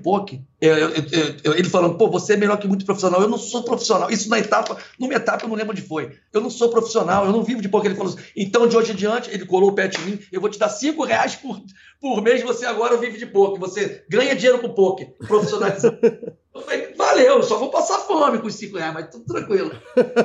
eu, 1.43 1.55
ele 1.55 1.68
falando, 1.68 1.97
pô, 1.99 2.09
você 2.09 2.34
é 2.34 2.36
melhor 2.36 2.57
que 2.59 2.68
muito 2.68 2.84
profissional. 2.84 3.20
Eu 3.20 3.28
não 3.28 3.38
sou 3.38 3.64
profissional. 3.64 4.09
Isso 4.09 4.28
na 4.28 4.38
etapa, 4.38 4.76
numa 4.99 5.14
etapa 5.14 5.45
eu 5.45 5.49
não 5.49 5.57
lembro 5.57 5.72
onde 5.72 5.82
foi. 5.82 6.16
Eu 6.32 6.40
não 6.40 6.49
sou 6.49 6.68
profissional, 6.68 7.26
eu 7.26 7.32
não 7.32 7.43
vivo 7.43 7.61
de 7.61 7.68
poker. 7.68 7.90
Ele 7.90 7.99
falou 7.99 8.12
assim, 8.12 8.22
então 8.36 8.68
de 8.68 8.76
hoje 8.76 8.93
em 8.93 8.95
diante, 8.95 9.30
ele 9.30 9.45
colou 9.45 9.70
o 9.70 9.74
pé 9.74 9.90
em 9.99 10.05
mim, 10.05 10.20
eu 10.30 10.40
vou 10.40 10.49
te 10.49 10.59
dar 10.61 10.68
cinco 10.68 11.05
reais 11.05 11.34
por, 11.34 11.61
por 12.01 12.22
mês, 12.22 12.43
você 12.43 12.64
agora 12.64 12.97
vive 12.97 13.18
de 13.18 13.26
poker. 13.26 13.59
Você 13.59 14.05
ganha 14.09 14.36
dinheiro 14.36 14.61
com 14.61 14.68
poker, 14.68 15.12
profissionalizado. 15.26 15.99
eu 16.55 16.61
falei, 16.61 16.95
valeu, 16.95 17.43
só 17.43 17.59
vou 17.59 17.70
passar 17.70 17.99
fome 17.99 18.38
com 18.38 18.47
os 18.47 18.55
cinco 18.55 18.76
reais, 18.76 18.95
mas 18.95 19.11
tudo 19.11 19.24
tranquilo. 19.24 19.72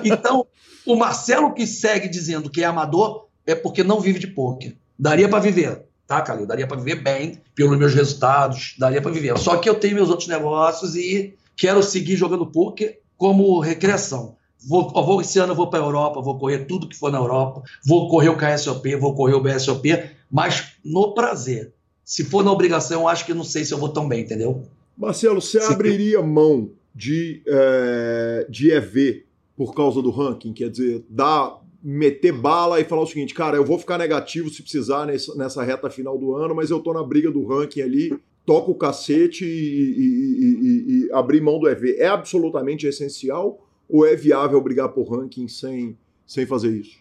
Então, 0.03 0.45
o 0.85 0.95
Marcelo 0.95 1.55
que 1.55 1.65
segue 1.65 2.07
dizendo 2.07 2.51
que 2.51 2.61
é 2.61 2.65
amador 2.65 3.27
é 3.47 3.55
porque 3.55 3.83
não 3.83 3.99
vive 3.99 4.19
de 4.19 4.27
poker. 4.27 4.77
Daria 4.99 5.27
para 5.27 5.39
viver 5.39 5.86
tá, 6.07 6.21
cara? 6.21 6.39
Eu 6.39 6.47
daria 6.47 6.65
para 6.65 6.77
viver 6.77 6.95
bem 6.95 7.41
pelos 7.53 7.77
meus 7.77 7.93
resultados, 7.93 8.75
daria 8.79 9.01
para 9.01 9.11
viver. 9.11 9.37
Só 9.37 9.57
que 9.57 9.69
eu 9.69 9.75
tenho 9.75 9.95
meus 9.95 10.09
outros 10.09 10.27
negócios 10.27 10.95
e 10.95 11.35
quero 11.55 11.83
seguir 11.83 12.15
jogando 12.15 12.45
poker 12.45 12.99
como 13.17 13.59
recreação. 13.59 14.37
Vou, 14.65 14.89
vou, 14.89 15.21
esse 15.21 15.37
ano 15.37 15.51
eu 15.51 15.55
vou 15.55 15.69
para 15.69 15.79
a 15.79 15.85
Europa, 15.85 16.21
vou 16.21 16.39
correr 16.39 16.59
tudo 16.65 16.87
que 16.87 16.97
for 16.97 17.11
na 17.11 17.17
Europa, 17.17 17.61
vou 17.85 18.09
correr 18.09 18.29
o 18.29 18.37
KSOP, 18.37 18.95
vou 18.95 19.13
correr 19.13 19.35
o 19.35 19.41
BSOP, 19.41 20.09
mas 20.31 20.73
no 20.83 21.13
prazer. 21.13 21.73
Se 22.03 22.23
for 22.23 22.43
na 22.43 22.51
obrigação, 22.51 23.01
eu 23.01 23.07
acho 23.07 23.25
que 23.25 23.33
não 23.33 23.43
sei 23.43 23.65
se 23.65 23.73
eu 23.73 23.77
vou 23.77 23.89
tão 23.89 24.07
bem, 24.07 24.21
entendeu? 24.21 24.63
Marcelo, 24.97 25.41
você 25.41 25.59
se 25.59 25.73
abriria 25.73 26.21
mão 26.23 26.71
de, 26.95 27.43
é, 27.45 28.47
de 28.49 28.71
EV 28.71 29.25
por 29.55 29.75
causa 29.75 30.01
do 30.01 30.09
ranking? 30.09 30.53
Quer 30.53 30.69
dizer, 30.69 31.05
dá, 31.09 31.57
meter 31.83 32.31
bala 32.31 32.79
e 32.79 32.83
falar 32.83 33.03
o 33.03 33.07
seguinte, 33.07 33.33
cara, 33.33 33.57
eu 33.57 33.65
vou 33.65 33.77
ficar 33.77 33.97
negativo 33.97 34.49
se 34.49 34.61
precisar 34.61 35.05
nessa, 35.05 35.63
reta 35.63 35.89
final 35.89 36.17
do 36.17 36.35
ano, 36.35 36.55
mas 36.55 36.69
eu 36.69 36.79
tô 36.79 36.93
na 36.93 37.03
briga 37.03 37.31
do 37.31 37.45
ranking 37.45 37.81
ali, 37.81 38.17
toco 38.45 38.71
o 38.71 38.75
cacete 38.75 39.45
e, 39.45 39.47
e, 39.47 41.03
e, 41.03 41.07
e 41.07 41.11
abrir 41.13 41.41
mão 41.41 41.59
do 41.59 41.69
EV. 41.69 41.97
É 41.97 42.07
absolutamente 42.07 42.87
essencial 42.87 43.59
ou 43.89 44.05
é 44.05 44.15
viável 44.15 44.59
brigar 44.61 44.89
por 44.89 45.09
ranking 45.09 45.47
sem, 45.47 45.97
sem 46.25 46.45
fazer 46.45 46.71
isso? 46.71 46.97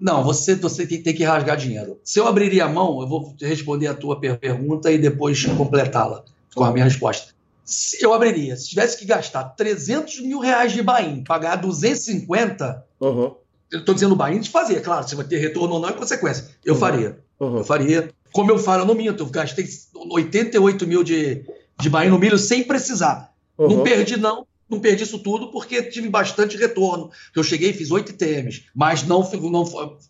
Não, 0.00 0.24
você, 0.24 0.54
você 0.54 0.86
tem, 0.86 1.02
tem 1.02 1.14
que 1.14 1.22
rasgar 1.22 1.56
dinheiro. 1.56 2.00
Se 2.02 2.18
eu 2.18 2.26
abriria 2.26 2.64
a 2.64 2.68
mão, 2.68 3.02
eu 3.02 3.06
vou 3.06 3.34
responder 3.38 3.86
a 3.86 3.94
tua 3.94 4.18
pergunta 4.18 4.90
e 4.90 4.96
depois 4.96 5.44
completá-la 5.44 6.24
com 6.54 6.64
a 6.64 6.72
minha 6.72 6.84
resposta. 6.84 7.34
Se 7.62 8.02
eu 8.02 8.14
abriria. 8.14 8.56
Se 8.56 8.70
tivesse 8.70 8.98
que 8.98 9.04
gastar 9.04 9.44
300 9.44 10.20
mil 10.22 10.38
reais 10.38 10.72
de 10.72 10.82
Bahia, 10.82 11.22
pagar 11.26 11.56
250, 11.56 12.84
uhum. 12.98 13.34
Eu 13.70 13.80
estou 13.80 13.94
dizendo 13.94 14.16
Bahia 14.16 14.40
de 14.40 14.50
fazer, 14.50 14.80
claro, 14.80 15.08
se 15.08 15.14
vai 15.14 15.24
ter 15.24 15.38
retorno 15.38 15.74
ou 15.74 15.80
não 15.80 15.88
é 15.88 15.92
consequência. 15.92 16.48
Eu 16.64 16.74
uhum. 16.74 16.80
faria. 16.80 17.18
Uhum. 17.38 17.58
Eu 17.58 17.64
faria. 17.64 18.10
Como 18.32 18.50
eu 18.50 18.58
falo, 18.58 18.82
eu 18.82 18.86
não 18.86 18.94
minto, 18.94 19.22
eu 19.22 19.26
gastei 19.26 19.66
88 19.94 20.86
mil 20.86 21.02
de, 21.02 21.44
de 21.78 21.90
Bahia 21.90 22.10
no 22.10 22.18
milho 22.18 22.38
sem 22.38 22.64
precisar. 22.64 23.32
Não 23.58 23.82
perdi, 23.82 24.16
não. 24.16 24.46
Não 24.68 24.78
perdi 24.78 25.02
isso 25.02 25.18
tudo 25.18 25.50
porque 25.50 25.82
tive 25.82 26.08
bastante 26.08 26.56
retorno. 26.56 27.10
Eu 27.34 27.42
cheguei 27.42 27.70
e 27.70 27.74
fiz 27.74 27.90
oito 27.90 28.12
ITMs, 28.12 28.66
mas 28.74 29.02
não, 29.02 29.28
não 29.50 29.64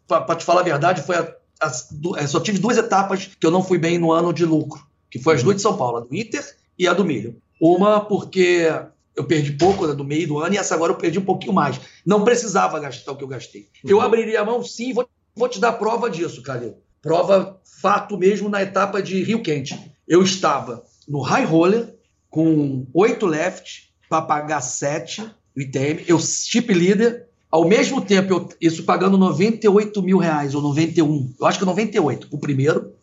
para 0.06 0.36
te 0.36 0.44
falar 0.44 0.60
a 0.60 0.64
verdade, 0.64 1.02
foi 1.02 1.16
a, 1.16 1.34
a, 1.60 2.26
só 2.26 2.38
tive 2.40 2.58
duas 2.58 2.76
etapas 2.76 3.30
que 3.38 3.46
eu 3.46 3.50
não 3.50 3.62
fui 3.62 3.78
bem 3.78 3.98
no 3.98 4.12
ano 4.12 4.34
de 4.34 4.44
lucro, 4.44 4.86
que 5.10 5.18
foi 5.18 5.34
as 5.34 5.42
duas 5.42 5.56
de 5.56 5.62
São 5.62 5.76
Paulo, 5.76 5.96
a 5.96 6.00
do 6.00 6.14
Inter 6.14 6.44
e 6.78 6.86
a 6.86 6.92
do 6.92 7.04
milho. 7.04 7.40
Uma 7.58 8.00
porque 8.00 8.68
eu 9.16 9.24
perdi 9.24 9.52
pouco 9.52 9.86
né, 9.86 9.94
do 9.94 10.04
meio 10.04 10.26
do 10.26 10.38
ano 10.38 10.54
e 10.54 10.58
essa 10.58 10.74
agora 10.74 10.92
eu 10.92 10.96
perdi 10.96 11.18
um 11.18 11.24
pouquinho 11.24 11.52
mais. 11.52 11.80
Não 12.04 12.24
precisava 12.24 12.78
gastar 12.78 13.12
o 13.12 13.16
que 13.16 13.24
eu 13.24 13.28
gastei. 13.28 13.68
Eu 13.84 13.98
uhum. 13.98 14.02
abriria 14.02 14.40
a 14.40 14.44
mão 14.44 14.62
sim, 14.62 14.92
vou, 14.92 15.08
vou 15.34 15.48
te 15.48 15.58
dar 15.58 15.72
prova 15.72 16.08
disso, 16.08 16.42
Calil. 16.42 16.76
Prova 17.02 17.60
fato 17.80 18.16
mesmo 18.16 18.48
na 18.48 18.62
etapa 18.62 19.02
de 19.02 19.22
Rio 19.22 19.42
Quente. 19.42 19.78
Eu 20.06 20.22
estava 20.22 20.84
no 21.08 21.20
high 21.20 21.44
roller 21.44 21.94
com 22.28 22.86
oito 22.94 23.26
left 23.26 23.90
para 24.08 24.22
pagar 24.22 24.60
sete 24.60 25.28
ITM. 25.56 26.04
Eu 26.06 26.18
chip 26.18 26.72
líder. 26.72 27.28
Ao 27.50 27.66
mesmo 27.66 28.00
tempo, 28.00 28.32
eu, 28.32 28.48
isso 28.60 28.84
pagando 28.84 29.18
98 29.18 30.00
mil 30.02 30.18
reais, 30.18 30.54
ou 30.54 30.62
91, 30.62 31.34
eu 31.40 31.46
acho 31.46 31.58
que 31.58 31.64
98 31.64 32.28
o 32.30 32.38
primeiro. 32.38 32.94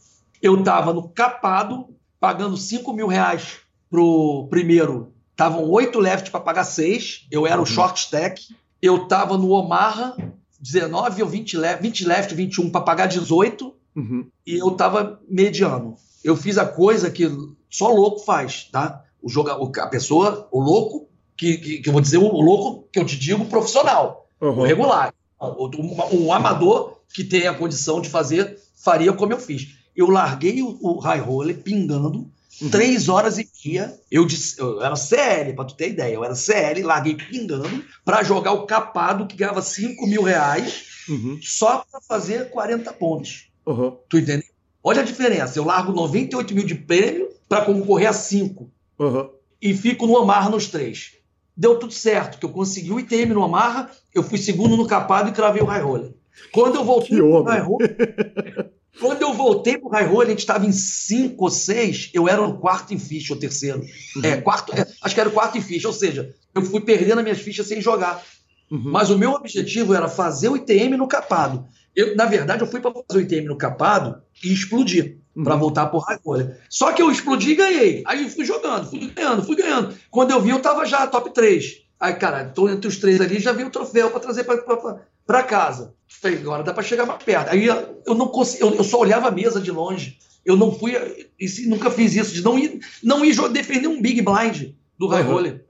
Eu 0.41 0.57
estava 0.57 0.93
no 0.93 1.09
capado, 1.09 1.89
pagando 2.17 2.55
5 2.55 2.93
mil 2.93 3.07
reais 3.07 3.57
pro 3.89 4.47
primeiro, 4.49 5.11
estavam 5.37 5.69
oito 5.69 5.99
left 5.99 6.31
para 6.31 6.39
pagar 6.39 6.63
seis. 6.63 7.27
Eu 7.29 7.45
era 7.45 7.57
o 7.57 7.59
uhum. 7.59 7.65
short 7.65 7.99
stack. 7.99 8.43
Eu 8.81 9.03
estava 9.03 9.37
no 9.37 9.51
Omaha, 9.51 10.17
19 10.59 11.21
ou 11.21 11.29
20 11.29 11.57
left, 11.57 11.81
20 11.83 12.05
left, 12.07 12.35
21 12.35 12.69
para 12.71 12.81
pagar 12.81 13.05
18. 13.05 13.73
Uhum. 13.95 14.27
E 14.45 14.55
eu 14.55 14.69
estava 14.69 15.21
mediano. 15.29 15.95
Eu 16.23 16.35
fiz 16.35 16.57
a 16.57 16.65
coisa 16.65 17.11
que 17.11 17.29
só 17.69 17.89
louco 17.89 18.19
faz, 18.19 18.67
tá? 18.71 19.03
O 19.21 19.29
jogador, 19.29 19.71
a 19.79 19.87
pessoa, 19.87 20.47
o 20.51 20.59
louco, 20.59 21.07
que, 21.37 21.57
que, 21.57 21.77
que, 21.79 21.89
eu 21.89 21.93
vou 21.93 22.01
dizer 22.01 22.17
o 22.17 22.41
louco 22.41 22.87
que 22.91 22.99
eu 22.99 23.05
te 23.05 23.17
digo 23.17 23.45
profissional, 23.45 24.27
uhum. 24.41 24.59
o 24.59 24.63
regular. 24.63 25.13
Um, 25.39 26.25
um, 26.25 26.33
amador 26.33 26.97
que 27.13 27.23
tem 27.23 27.45
a 27.45 27.53
condição 27.53 28.01
de 28.01 28.09
fazer, 28.09 28.57
faria 28.75 29.13
como 29.13 29.33
eu 29.33 29.39
fiz. 29.39 29.75
Eu 29.95 30.09
larguei 30.09 30.63
o, 30.63 30.77
o 30.81 30.99
high 30.99 31.19
roller 31.19 31.61
pingando, 31.61 32.31
Uhum. 32.61 32.69
Três 32.69 33.07
horas 33.07 33.37
e 33.37 33.47
meia, 33.63 33.99
eu, 34.09 34.25
disse, 34.25 34.59
eu 34.59 34.81
era 34.81 34.95
CL, 34.95 35.53
para 35.53 35.65
tu 35.65 35.75
ter 35.75 35.89
ideia, 35.89 36.13
eu 36.13 36.23
era 36.23 36.33
CL, 36.33 36.81
larguei 36.81 37.15
pingando 37.15 37.83
para 38.03 38.23
jogar 38.23 38.53
o 38.53 38.65
capado 38.65 39.27
que 39.27 39.35
ganhava 39.35 39.61
5 39.61 40.07
mil 40.07 40.23
reais 40.23 40.85
uhum. 41.07 41.37
só 41.41 41.85
para 41.89 42.01
fazer 42.01 42.49
40 42.49 42.91
pontos. 42.93 43.49
Uhum. 43.65 43.95
Tu 44.09 44.19
entendeu? 44.19 44.47
Olha 44.83 45.01
a 45.01 45.05
diferença, 45.05 45.59
eu 45.59 45.65
largo 45.65 45.91
98 45.91 46.55
mil 46.55 46.65
de 46.65 46.75
prêmio 46.75 47.29
para 47.47 47.65
concorrer 47.65 48.09
a 48.09 48.13
5 48.13 48.71
uhum. 48.97 49.29
e 49.61 49.75
fico 49.75 50.07
no 50.07 50.17
Amarra 50.17 50.49
nos 50.49 50.67
três. 50.67 51.13
Deu 51.55 51.77
tudo 51.77 51.93
certo, 51.93 52.39
que 52.39 52.45
eu 52.45 52.51
consegui 52.51 52.91
o 52.91 52.99
ITM 52.99 53.33
no 53.33 53.43
Amarra, 53.43 53.91
eu 54.13 54.23
fui 54.23 54.37
segundo 54.37 54.77
no 54.77 54.87
capado 54.87 55.29
e 55.29 55.33
cravei 55.33 55.61
o 55.61 55.65
high 55.65 55.81
roller. 55.81 56.13
Quando 56.51 56.75
eu 56.75 56.83
voltei 56.83 57.17
no 57.17 57.43
high 57.43 57.61
roller, 57.61 57.95
Quando 58.99 59.21
eu 59.21 59.33
voltei 59.33 59.77
pro 59.77 59.89
High 59.89 60.07
Roll, 60.07 60.21
a 60.21 60.25
gente 60.25 60.39
estava 60.39 60.65
em 60.65 60.71
cinco 60.71 61.45
ou 61.45 61.51
seis, 61.51 62.09
eu 62.13 62.27
era 62.27 62.41
o 62.41 62.57
quarto 62.57 62.93
em 62.93 62.99
ficha, 62.99 63.33
ou 63.33 63.39
terceiro. 63.39 63.79
Uhum. 64.15 64.21
É, 64.23 64.41
quarto, 64.41 64.73
é, 64.73 64.85
acho 65.01 65.13
que 65.13 65.19
era 65.19 65.29
o 65.29 65.33
quarto 65.33 65.57
em 65.57 65.61
ficha, 65.61 65.87
ou 65.87 65.93
seja, 65.93 66.33
eu 66.53 66.61
fui 66.61 66.81
perdendo 66.81 67.19
as 67.19 67.23
minhas 67.23 67.39
fichas 67.39 67.67
sem 67.67 67.81
jogar. 67.81 68.23
Uhum. 68.71 68.91
Mas 68.91 69.09
o 69.09 69.17
meu 69.17 69.31
objetivo 69.31 69.93
era 69.93 70.07
fazer 70.07 70.49
o 70.49 70.57
ITM 70.57 70.97
no 70.97 71.07
capado. 71.07 71.65
Eu, 71.95 72.15
na 72.15 72.25
verdade, 72.25 72.61
eu 72.61 72.67
fui 72.67 72.79
para 72.79 72.91
fazer 72.91 73.19
o 73.19 73.21
ITM 73.21 73.47
no 73.47 73.57
capado 73.57 74.21
e 74.43 74.51
explodir. 74.51 75.17
Uhum. 75.35 75.43
para 75.43 75.55
voltar 75.55 75.85
pro 75.85 75.99
high 75.99 76.17
roller. 76.25 76.57
Só 76.67 76.91
que 76.91 76.99
eu 76.99 77.11
explodi 77.11 77.51
e 77.51 77.55
ganhei. 77.55 78.03
Aí 78.07 78.27
fui 78.27 78.43
jogando, 78.43 78.89
fui 78.89 79.11
ganhando, 79.15 79.43
fui 79.43 79.55
ganhando. 79.55 79.95
Quando 80.09 80.31
eu 80.31 80.41
vi, 80.41 80.49
eu 80.49 80.59
tava 80.59 80.83
já 80.83 81.05
top 81.05 81.31
3. 81.31 81.83
Aí, 81.99 82.13
cara, 82.15 82.45
tô 82.45 82.67
entre 82.67 82.87
os 82.87 82.97
três 82.97 83.21
ali, 83.21 83.39
já 83.39 83.51
vi 83.51 83.63
o 83.63 83.69
troféu 83.69 84.09
para 84.09 84.19
trazer 84.19 84.43
para 84.43 85.43
casa. 85.43 85.93
Falei, 86.07 86.37
agora 86.37 86.63
dá 86.63 86.73
para 86.73 86.83
chegar 86.83 87.05
mais 87.05 87.21
perto. 87.23 87.49
Aí 87.49 87.65
eu 87.65 88.15
não 88.15 88.27
consegui, 88.27 88.63
eu, 88.63 88.75
eu, 88.75 88.83
só 88.83 88.99
olhava 88.99 89.27
a 89.27 89.31
mesa 89.31 89.59
de 89.59 89.71
longe. 89.71 90.17
Eu 90.45 90.55
não 90.55 90.71
fui, 90.71 90.93
e 91.39 91.67
nunca 91.67 91.91
fiz 91.91 92.15
isso, 92.15 92.33
de 92.33 92.41
não 92.41 92.57
ir, 92.57 92.79
não 93.03 93.25
ir 93.25 93.35
defender 93.49 93.87
um 93.87 94.01
big 94.01 94.21
blind 94.21 94.73
do 94.97 95.07
high 95.07 95.23
uhum. 95.23 95.31
roller. 95.31 95.65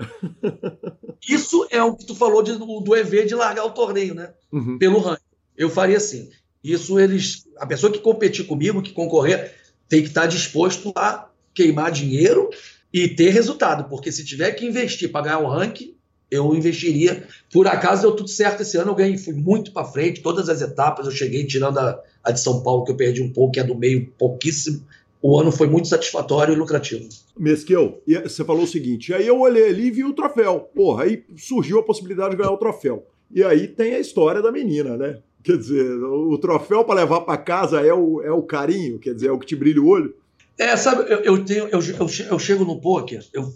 Isso 1.27 1.67
é 1.71 1.81
o 1.81 1.95
que 1.95 2.05
tu 2.05 2.15
falou 2.15 2.41
de, 2.43 2.53
do 2.53 2.95
EV 2.95 3.25
de 3.25 3.35
largar 3.35 3.65
o 3.65 3.71
torneio, 3.71 4.13
né? 4.13 4.33
Uhum. 4.51 4.77
Pelo 4.77 4.99
ranking. 4.99 5.21
Eu 5.57 5.69
faria 5.69 5.97
assim. 5.97 6.29
Isso 6.63 6.99
eles, 6.99 7.47
a 7.57 7.65
pessoa 7.65 7.91
que 7.91 7.99
competir 7.99 8.45
comigo, 8.45 8.81
que 8.81 8.93
concorrer, 8.93 9.53
tem 9.89 10.01
que 10.01 10.07
estar 10.07 10.27
disposto 10.27 10.93
a 10.95 11.29
queimar 11.53 11.91
dinheiro 11.91 12.49
e 12.93 13.07
ter 13.07 13.31
resultado, 13.31 13.89
porque 13.89 14.11
se 14.11 14.23
tiver 14.23 14.51
que 14.51 14.65
investir 14.65 15.11
para 15.11 15.25
ganhar 15.25 15.39
o 15.39 15.49
ranking, 15.49 15.96
eu 16.29 16.53
investiria. 16.53 17.25
Por 17.51 17.67
acaso 17.67 18.03
deu 18.03 18.15
tudo 18.15 18.29
certo 18.29 18.61
esse 18.61 18.77
ano, 18.77 18.91
eu 18.91 18.95
ganhei, 18.95 19.17
fui 19.17 19.33
muito 19.33 19.71
para 19.71 19.85
frente, 19.85 20.21
todas 20.21 20.49
as 20.49 20.61
etapas 20.61 21.05
eu 21.05 21.11
cheguei, 21.11 21.45
tirando 21.45 21.77
a, 21.79 22.01
a, 22.23 22.31
de 22.31 22.39
São 22.39 22.61
Paulo, 22.61 22.83
que 22.83 22.91
eu 22.91 22.95
perdi 22.95 23.21
um 23.21 23.31
pouco, 23.31 23.53
que 23.53 23.59
é 23.59 23.63
do 23.63 23.75
meio 23.75 24.07
pouquíssimo. 24.17 24.81
O 25.21 25.39
ano 25.39 25.51
foi 25.51 25.67
muito 25.67 25.87
satisfatório 25.87 26.53
e 26.53 26.57
lucrativo. 26.57 27.07
Mesquil, 27.37 28.01
você 28.23 28.43
falou 28.43 28.63
o 28.63 28.67
seguinte, 28.67 29.13
aí 29.13 29.25
eu 29.25 29.39
olhei 29.39 29.69
ali 29.69 29.87
e 29.87 29.91
vi 29.91 30.03
o 30.03 30.13
troféu. 30.13 30.69
Porra, 30.75 31.03
aí 31.03 31.23
surgiu 31.35 31.79
a 31.79 31.83
possibilidade 31.83 32.31
de 32.31 32.37
ganhar 32.37 32.51
o 32.51 32.57
troféu. 32.57 33.05
E 33.33 33.43
aí 33.43 33.67
tem 33.67 33.95
a 33.95 33.99
história 33.99 34.41
da 34.41 34.51
menina, 34.51 34.95
né? 34.95 35.17
Quer 35.43 35.57
dizer, 35.57 35.91
o 36.03 36.37
troféu 36.37 36.83
para 36.83 37.01
levar 37.01 37.21
para 37.21 37.37
casa 37.37 37.81
é 37.81 37.93
o, 37.93 38.21
é 38.21 38.31
o 38.31 38.43
carinho, 38.43 38.99
quer 38.99 39.13
dizer, 39.13 39.27
é 39.27 39.31
o 39.31 39.39
que 39.39 39.45
te 39.45 39.55
brilha 39.55 39.81
o 39.81 39.87
olho? 39.87 40.13
É, 40.57 40.75
sabe, 40.75 41.11
eu, 41.11 41.19
eu, 41.19 41.45
tenho, 41.45 41.67
eu, 41.67 41.79
eu, 41.79 42.07
eu 42.31 42.39
chego 42.39 42.65
no 42.65 42.81
poker, 42.81 43.23
eu, 43.33 43.49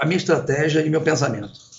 a 0.00 0.04
minha 0.04 0.16
estratégia 0.16 0.84
e 0.84 0.90
meu 0.90 1.00
pensamento 1.00 1.71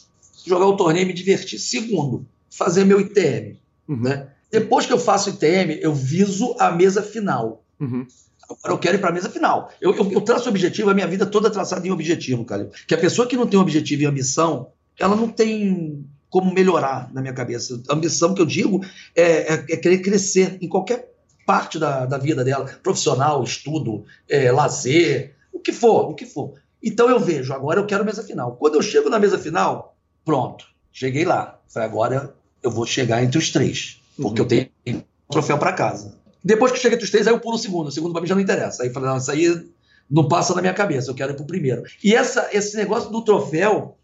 jogar 0.45 0.65
o 0.65 0.77
torneio 0.77 1.03
e 1.03 1.07
me 1.07 1.13
divertir. 1.13 1.59
Segundo, 1.59 2.25
fazer 2.49 2.85
meu 2.85 2.99
ITM. 2.99 3.57
Uhum. 3.87 4.01
Né? 4.01 4.27
Depois 4.51 4.85
que 4.85 4.93
eu 4.93 4.99
faço 4.99 5.29
ITM, 5.29 5.79
eu 5.81 5.93
viso 5.93 6.55
a 6.59 6.71
mesa 6.71 7.01
final. 7.01 7.63
Uhum. 7.79 8.05
Agora 8.49 8.73
eu 8.73 8.77
quero 8.77 8.97
ir 8.97 8.99
para 8.99 9.09
a 9.09 9.13
mesa 9.13 9.29
final. 9.29 9.71
Eu, 9.81 9.95
eu, 9.95 10.11
eu, 10.11 10.21
traço 10.21 10.49
objetivo, 10.49 10.89
a 10.89 10.93
minha 10.93 11.07
vida 11.07 11.25
toda 11.25 11.47
é 11.47 11.51
traçada 11.51 11.87
em 11.87 11.91
objetivo, 11.91 12.45
cara. 12.45 12.69
Que 12.87 12.93
a 12.93 12.97
pessoa 12.97 13.27
que 13.27 13.35
não 13.35 13.47
tem 13.47 13.59
objetivo 13.59 14.03
e 14.03 14.05
ambição, 14.05 14.67
ela 14.99 15.15
não 15.15 15.27
tem 15.27 16.05
como 16.29 16.53
melhorar 16.53 17.11
na 17.13 17.21
minha 17.21 17.33
cabeça. 17.33 17.81
A 17.89 17.93
ambição 17.93 18.33
que 18.33 18.41
eu 18.41 18.45
digo 18.45 18.83
é, 19.15 19.53
é, 19.53 19.53
é 19.69 19.77
querer 19.77 19.99
crescer 19.99 20.57
em 20.61 20.67
qualquer 20.67 21.11
parte 21.45 21.77
da, 21.77 22.05
da 22.05 22.17
vida 22.17 22.43
dela, 22.43 22.65
profissional, 22.81 23.43
estudo, 23.43 24.05
é, 24.29 24.51
lazer, 24.51 25.35
o 25.51 25.59
que 25.59 25.71
for, 25.71 26.09
o 26.09 26.13
que 26.13 26.25
for. 26.25 26.53
Então 26.81 27.09
eu 27.09 27.19
vejo, 27.19 27.53
agora 27.53 27.79
eu 27.79 27.85
quero 27.85 28.03
mesa 28.03 28.23
final. 28.23 28.55
Quando 28.57 28.75
eu 28.75 28.81
chego 28.81 29.09
na 29.09 29.19
mesa 29.19 29.37
final, 29.37 29.92
Pronto, 30.26 30.65
cheguei 30.91 31.26
lá. 31.26 31.59
Falei, 31.67 31.89
agora 31.89 32.36
eu 32.61 32.71
vou 32.71 32.86
chegar 32.86 33.24
entre 33.24 33.38
os 33.38 33.51
três, 33.51 34.01
porque 34.15 34.41
uhum. 34.41 34.45
eu 34.45 34.69
tenho 34.86 34.99
um 34.99 35.03
troféu 35.30 35.57
para 35.57 35.74
casa. 35.74 36.15
Depois 36.43 36.71
que 36.71 36.78
eu 36.78 36.82
cheguei 36.82 36.95
entre 36.95 37.05
os 37.05 37.11
três, 37.11 37.28
aí 37.28 37.34
eu 37.34 37.39
pulo 37.39 37.55
o 37.55 37.59
segundo. 37.59 37.88
O 37.88 37.91
segundo 37.91 38.11
para 38.11 38.21
mim 38.21 38.28
já 38.28 38.36
não 38.36 38.41
interessa. 38.41 38.84
Aí 38.84 38.89
falei, 38.89 39.09
não, 39.09 39.17
isso 39.17 39.32
aí 39.32 39.65
não 40.09 40.28
passa 40.28 40.53
na 40.53 40.61
minha 40.61 40.74
cabeça, 40.74 41.09
eu 41.09 41.15
quero 41.15 41.34
ir 41.34 41.36
pro 41.36 41.45
primeiro. 41.45 41.84
E 42.03 42.13
essa, 42.13 42.49
esse 42.51 42.76
negócio 42.76 43.09
do 43.09 43.24
troféu, 43.24 43.97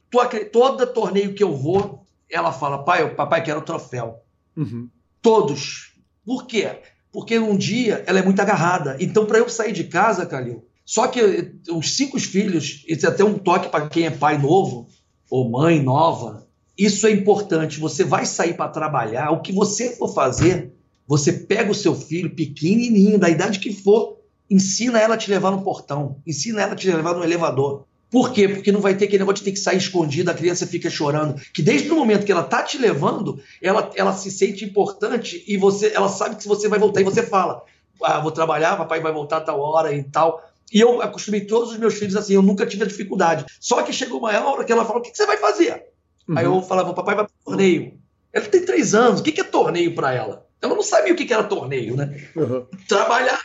todo 0.52 0.88
torneio 0.88 1.34
que 1.34 1.44
eu 1.44 1.56
vou, 1.56 2.06
ela 2.30 2.52
fala, 2.52 2.84
pai, 2.84 3.04
o 3.04 3.16
papai 3.16 3.44
quer 3.44 3.58
o 3.58 3.62
troféu. 3.62 4.22
Uhum. 4.56 4.90
Todos. 5.22 5.94
Por 6.26 6.46
quê? 6.46 6.80
Porque 7.12 7.38
um 7.40 7.58
dia 7.58 8.04
ela 8.08 8.20
é 8.20 8.24
muito 8.24 8.40
agarrada. 8.40 8.98
Então, 9.00 9.26
para 9.26 9.40
eu 9.40 9.50
sair 9.50 9.72
de 9.72 9.86
casa, 9.86 10.26
Calil, 10.26 10.66
só 10.86 11.08
que 11.08 11.54
os 11.70 11.96
cinco 11.96 12.20
filhos, 12.20 12.84
isso 12.88 13.06
é 13.06 13.10
até 13.10 13.24
um 13.24 13.38
toque 13.38 13.70
para 13.70 13.88
quem 13.88 14.06
é 14.06 14.12
pai 14.12 14.38
novo, 14.38 14.88
ou 15.30 15.50
mãe 15.50 15.82
nova, 15.82 16.48
isso 16.78 17.06
é 17.06 17.12
importante. 17.12 17.80
Você 17.80 18.04
vai 18.04 18.26
sair 18.26 18.56
para 18.56 18.70
trabalhar, 18.70 19.32
o 19.32 19.42
que 19.42 19.52
você 19.52 19.96
for 19.96 20.14
fazer, 20.14 20.74
você 21.08 21.34
pega 21.34 21.72
o 21.72 21.76
seu 21.76 21.94
filho 21.94 22.34
pequenininho, 22.34 23.20
da 23.20 23.30
idade 23.30 23.60
que 23.60 23.74
for, 23.74 24.18
ensina 24.50 25.00
ela 25.00 25.16
a 25.16 25.18
te 25.18 25.30
levar 25.30 25.52
no 25.52 25.62
portão, 25.62 26.18
ensina 26.26 26.62
ela 26.62 26.74
a 26.74 26.76
te 26.76 26.90
levar 26.90 27.14
no 27.14 27.24
elevador. 27.24 27.86
Por 28.10 28.32
quê? 28.32 28.48
Porque 28.48 28.72
não 28.72 28.82
vai 28.82 28.96
ter 28.96 29.06
aquele 29.06 29.20
negócio 29.20 29.44
de 29.44 29.44
ter 29.44 29.52
que 29.52 29.60
sair 29.60 29.78
escondido, 29.78 30.32
a 30.32 30.34
criança 30.34 30.66
fica 30.66 30.90
chorando. 30.90 31.40
Que 31.54 31.62
desde 31.62 31.92
o 31.92 31.96
momento 31.96 32.26
que 32.26 32.32
ela 32.32 32.44
tá 32.44 32.64
te 32.64 32.78
levando, 32.78 33.40
ela, 33.62 33.92
ela 33.96 34.14
se 34.14 34.32
sente 34.32 34.66
importante 34.66 35.44
e 35.48 35.58
você, 35.58 35.92
ela 35.94 36.10
sabe 36.10 36.36
que 36.36 36.48
você 36.48 36.68
vai 36.68 36.80
voltar 36.80 37.02
e 37.02 37.04
você 37.04 37.22
fala: 37.22 37.64
ah, 38.04 38.20
vou 38.20 38.32
trabalhar, 38.32 38.78
papai 38.78 39.00
vai 39.00 39.12
voltar 39.12 39.38
a 39.38 39.42
tal 39.42 39.60
hora 39.60 39.94
e 39.94 40.04
tal. 40.04 40.44
E 40.72 40.80
eu 40.80 41.02
acostumei 41.02 41.42
todos 41.42 41.72
os 41.72 41.78
meus 41.78 41.96
filhos 41.96 42.16
assim, 42.16 42.34
eu 42.34 42.42
nunca 42.42 42.66
tive 42.66 42.84
a 42.84 42.88
dificuldade. 42.88 43.46
Só 43.60 43.82
que 43.84 43.94
chegou 43.94 44.20
uma 44.20 44.32
hora 44.32 44.64
que 44.64 44.72
ela 44.72 44.86
falou: 44.86 45.02
o 45.02 45.04
que, 45.04 45.12
que 45.12 45.18
você 45.18 45.26
vai 45.26 45.38
fazer? 45.38 45.86
Uhum. 46.28 46.38
Aí 46.38 46.46
eu 46.46 46.62
falava: 46.62 46.94
papai 46.94 47.16
vai 47.16 47.26
para 47.26 47.34
torneio. 47.44 48.00
Ela 48.32 48.46
tem 48.46 48.64
três 48.64 48.94
anos, 48.94 49.22
o 49.22 49.24
que, 49.24 49.32
que 49.32 49.42
é 49.42 49.44
torneio 49.44 49.96
para 49.96 50.14
ela? 50.14 50.48
Ela 50.62 50.76
não 50.76 50.84
sabia 50.84 51.14
o 51.14 51.16
que 51.16 51.34
era 51.34 51.44
torneio, 51.44 51.96
né? 51.96 52.22
Uhum. 52.36 52.66
Trabalhar 52.88 53.40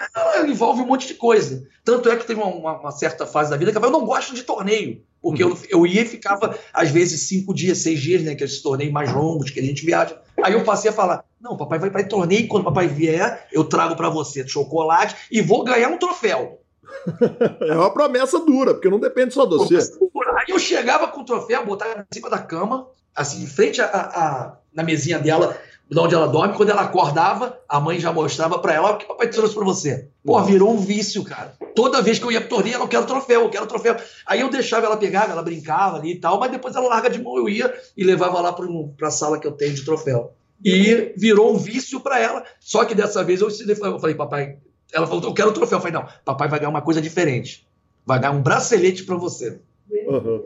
envolve 0.46 0.82
um 0.82 0.86
monte 0.86 1.06
de 1.06 1.14
coisa. 1.14 1.64
Tanto 1.84 2.08
é 2.08 2.16
que 2.16 2.26
teve 2.26 2.40
uma, 2.40 2.80
uma, 2.80 2.90
certa 2.90 3.24
fase 3.24 3.50
da 3.50 3.56
vida 3.56 3.70
que 3.70 3.78
eu 3.78 3.90
não 3.90 4.04
gosto 4.04 4.34
de 4.34 4.42
torneio. 4.42 5.00
Porque 5.22 5.44
uhum. 5.44 5.56
eu, 5.70 5.80
eu 5.80 5.86
ia 5.86 6.02
e 6.02 6.06
ficava, 6.06 6.58
às 6.72 6.90
vezes, 6.90 7.28
cinco 7.28 7.54
dias, 7.54 7.78
seis 7.78 8.00
dias, 8.00 8.22
né? 8.22 8.34
Que 8.34 8.42
esses 8.42 8.60
torneios 8.60 8.92
mais 8.92 9.12
longos, 9.12 9.50
que 9.50 9.60
a 9.60 9.62
gente 9.62 9.86
viaja. 9.86 10.20
Aí 10.42 10.54
eu 10.54 10.64
passei 10.64 10.90
a 10.90 10.92
falar, 10.92 11.24
não, 11.40 11.56
papai 11.56 11.78
vai 11.78 11.90
para 11.90 12.04
torneio, 12.04 12.42
e 12.42 12.48
quando 12.48 12.62
o 12.62 12.66
papai 12.66 12.88
vier, 12.88 13.46
eu 13.52 13.62
trago 13.64 13.94
para 13.94 14.10
você 14.10 14.46
chocolate 14.46 15.14
e 15.30 15.40
vou 15.40 15.62
ganhar 15.62 15.88
um 15.88 15.98
troféu. 15.98 16.63
é 17.60 17.74
uma 17.74 17.92
promessa 17.92 18.38
dura, 18.40 18.74
porque 18.74 18.88
não 18.88 19.00
depende 19.00 19.34
só 19.34 19.44
de 19.44 19.56
você. 19.56 19.76
Aí 19.76 20.46
eu 20.48 20.58
chegava 20.58 21.08
com 21.08 21.20
o 21.20 21.24
troféu, 21.24 21.64
botava 21.64 22.00
em 22.00 22.14
cima 22.14 22.30
da 22.30 22.38
cama, 22.38 22.86
assim, 23.14 23.42
em 23.42 23.46
frente 23.46 23.80
a, 23.80 23.86
a, 23.86 24.56
na 24.74 24.82
mesinha 24.82 25.18
dela, 25.18 25.56
de 25.88 25.98
onde 25.98 26.14
ela 26.14 26.26
dorme. 26.26 26.54
Quando 26.54 26.70
ela 26.70 26.82
acordava, 26.82 27.58
a 27.68 27.78
mãe 27.78 28.00
já 28.00 28.12
mostrava 28.12 28.58
para 28.58 28.74
ela: 28.74 28.92
o 28.92 28.98
que 28.98 29.06
papai 29.06 29.28
trouxe 29.28 29.54
para 29.54 29.64
você? 29.64 30.08
Pô, 30.24 30.40
virou 30.42 30.72
um 30.72 30.78
vício, 30.78 31.22
cara. 31.24 31.54
Toda 31.74 32.02
vez 32.02 32.18
que 32.18 32.24
eu 32.24 32.32
ia 32.32 32.40
pro 32.40 32.50
torneio, 32.50 32.76
ela, 32.76 32.84
eu 32.84 32.88
quero 32.88 33.06
troféu, 33.06 33.42
eu 33.42 33.50
quero 33.50 33.66
troféu. 33.66 33.96
Aí 34.26 34.40
eu 34.40 34.48
deixava 34.48 34.86
ela 34.86 34.96
pegar, 34.96 35.28
ela 35.30 35.42
brincava 35.42 35.96
ali 35.96 36.12
e 36.12 36.20
tal, 36.20 36.38
mas 36.38 36.50
depois 36.50 36.74
ela 36.74 36.88
larga 36.88 37.10
de 37.10 37.22
mão, 37.22 37.36
eu 37.36 37.48
ia 37.48 37.74
e 37.96 38.04
levava 38.04 38.40
lá 38.40 38.52
para 38.52 39.08
a 39.08 39.10
sala 39.10 39.38
que 39.38 39.46
eu 39.46 39.52
tenho 39.52 39.74
de 39.74 39.84
troféu. 39.84 40.34
E 40.64 41.12
virou 41.16 41.52
um 41.52 41.58
vício 41.58 42.00
para 42.00 42.18
ela. 42.18 42.44
Só 42.58 42.84
que 42.84 42.94
dessa 42.94 43.22
vez 43.22 43.40
eu, 43.40 43.48
eu 43.48 43.98
falei, 43.98 44.14
papai, 44.14 44.56
ela 44.94 45.06
falou, 45.06 45.24
eu 45.24 45.34
quero 45.34 45.50
o 45.50 45.52
troféu. 45.52 45.78
Eu 45.78 45.82
falei, 45.82 45.98
não, 45.98 46.08
papai 46.24 46.48
vai 46.48 46.58
ganhar 46.58 46.70
uma 46.70 46.82
coisa 46.82 47.02
diferente. 47.02 47.66
Vai 48.06 48.20
dar 48.20 48.30
um 48.30 48.42
bracelete 48.42 49.04
para 49.04 49.16
você. 49.16 49.60
Uhum. 49.90 50.44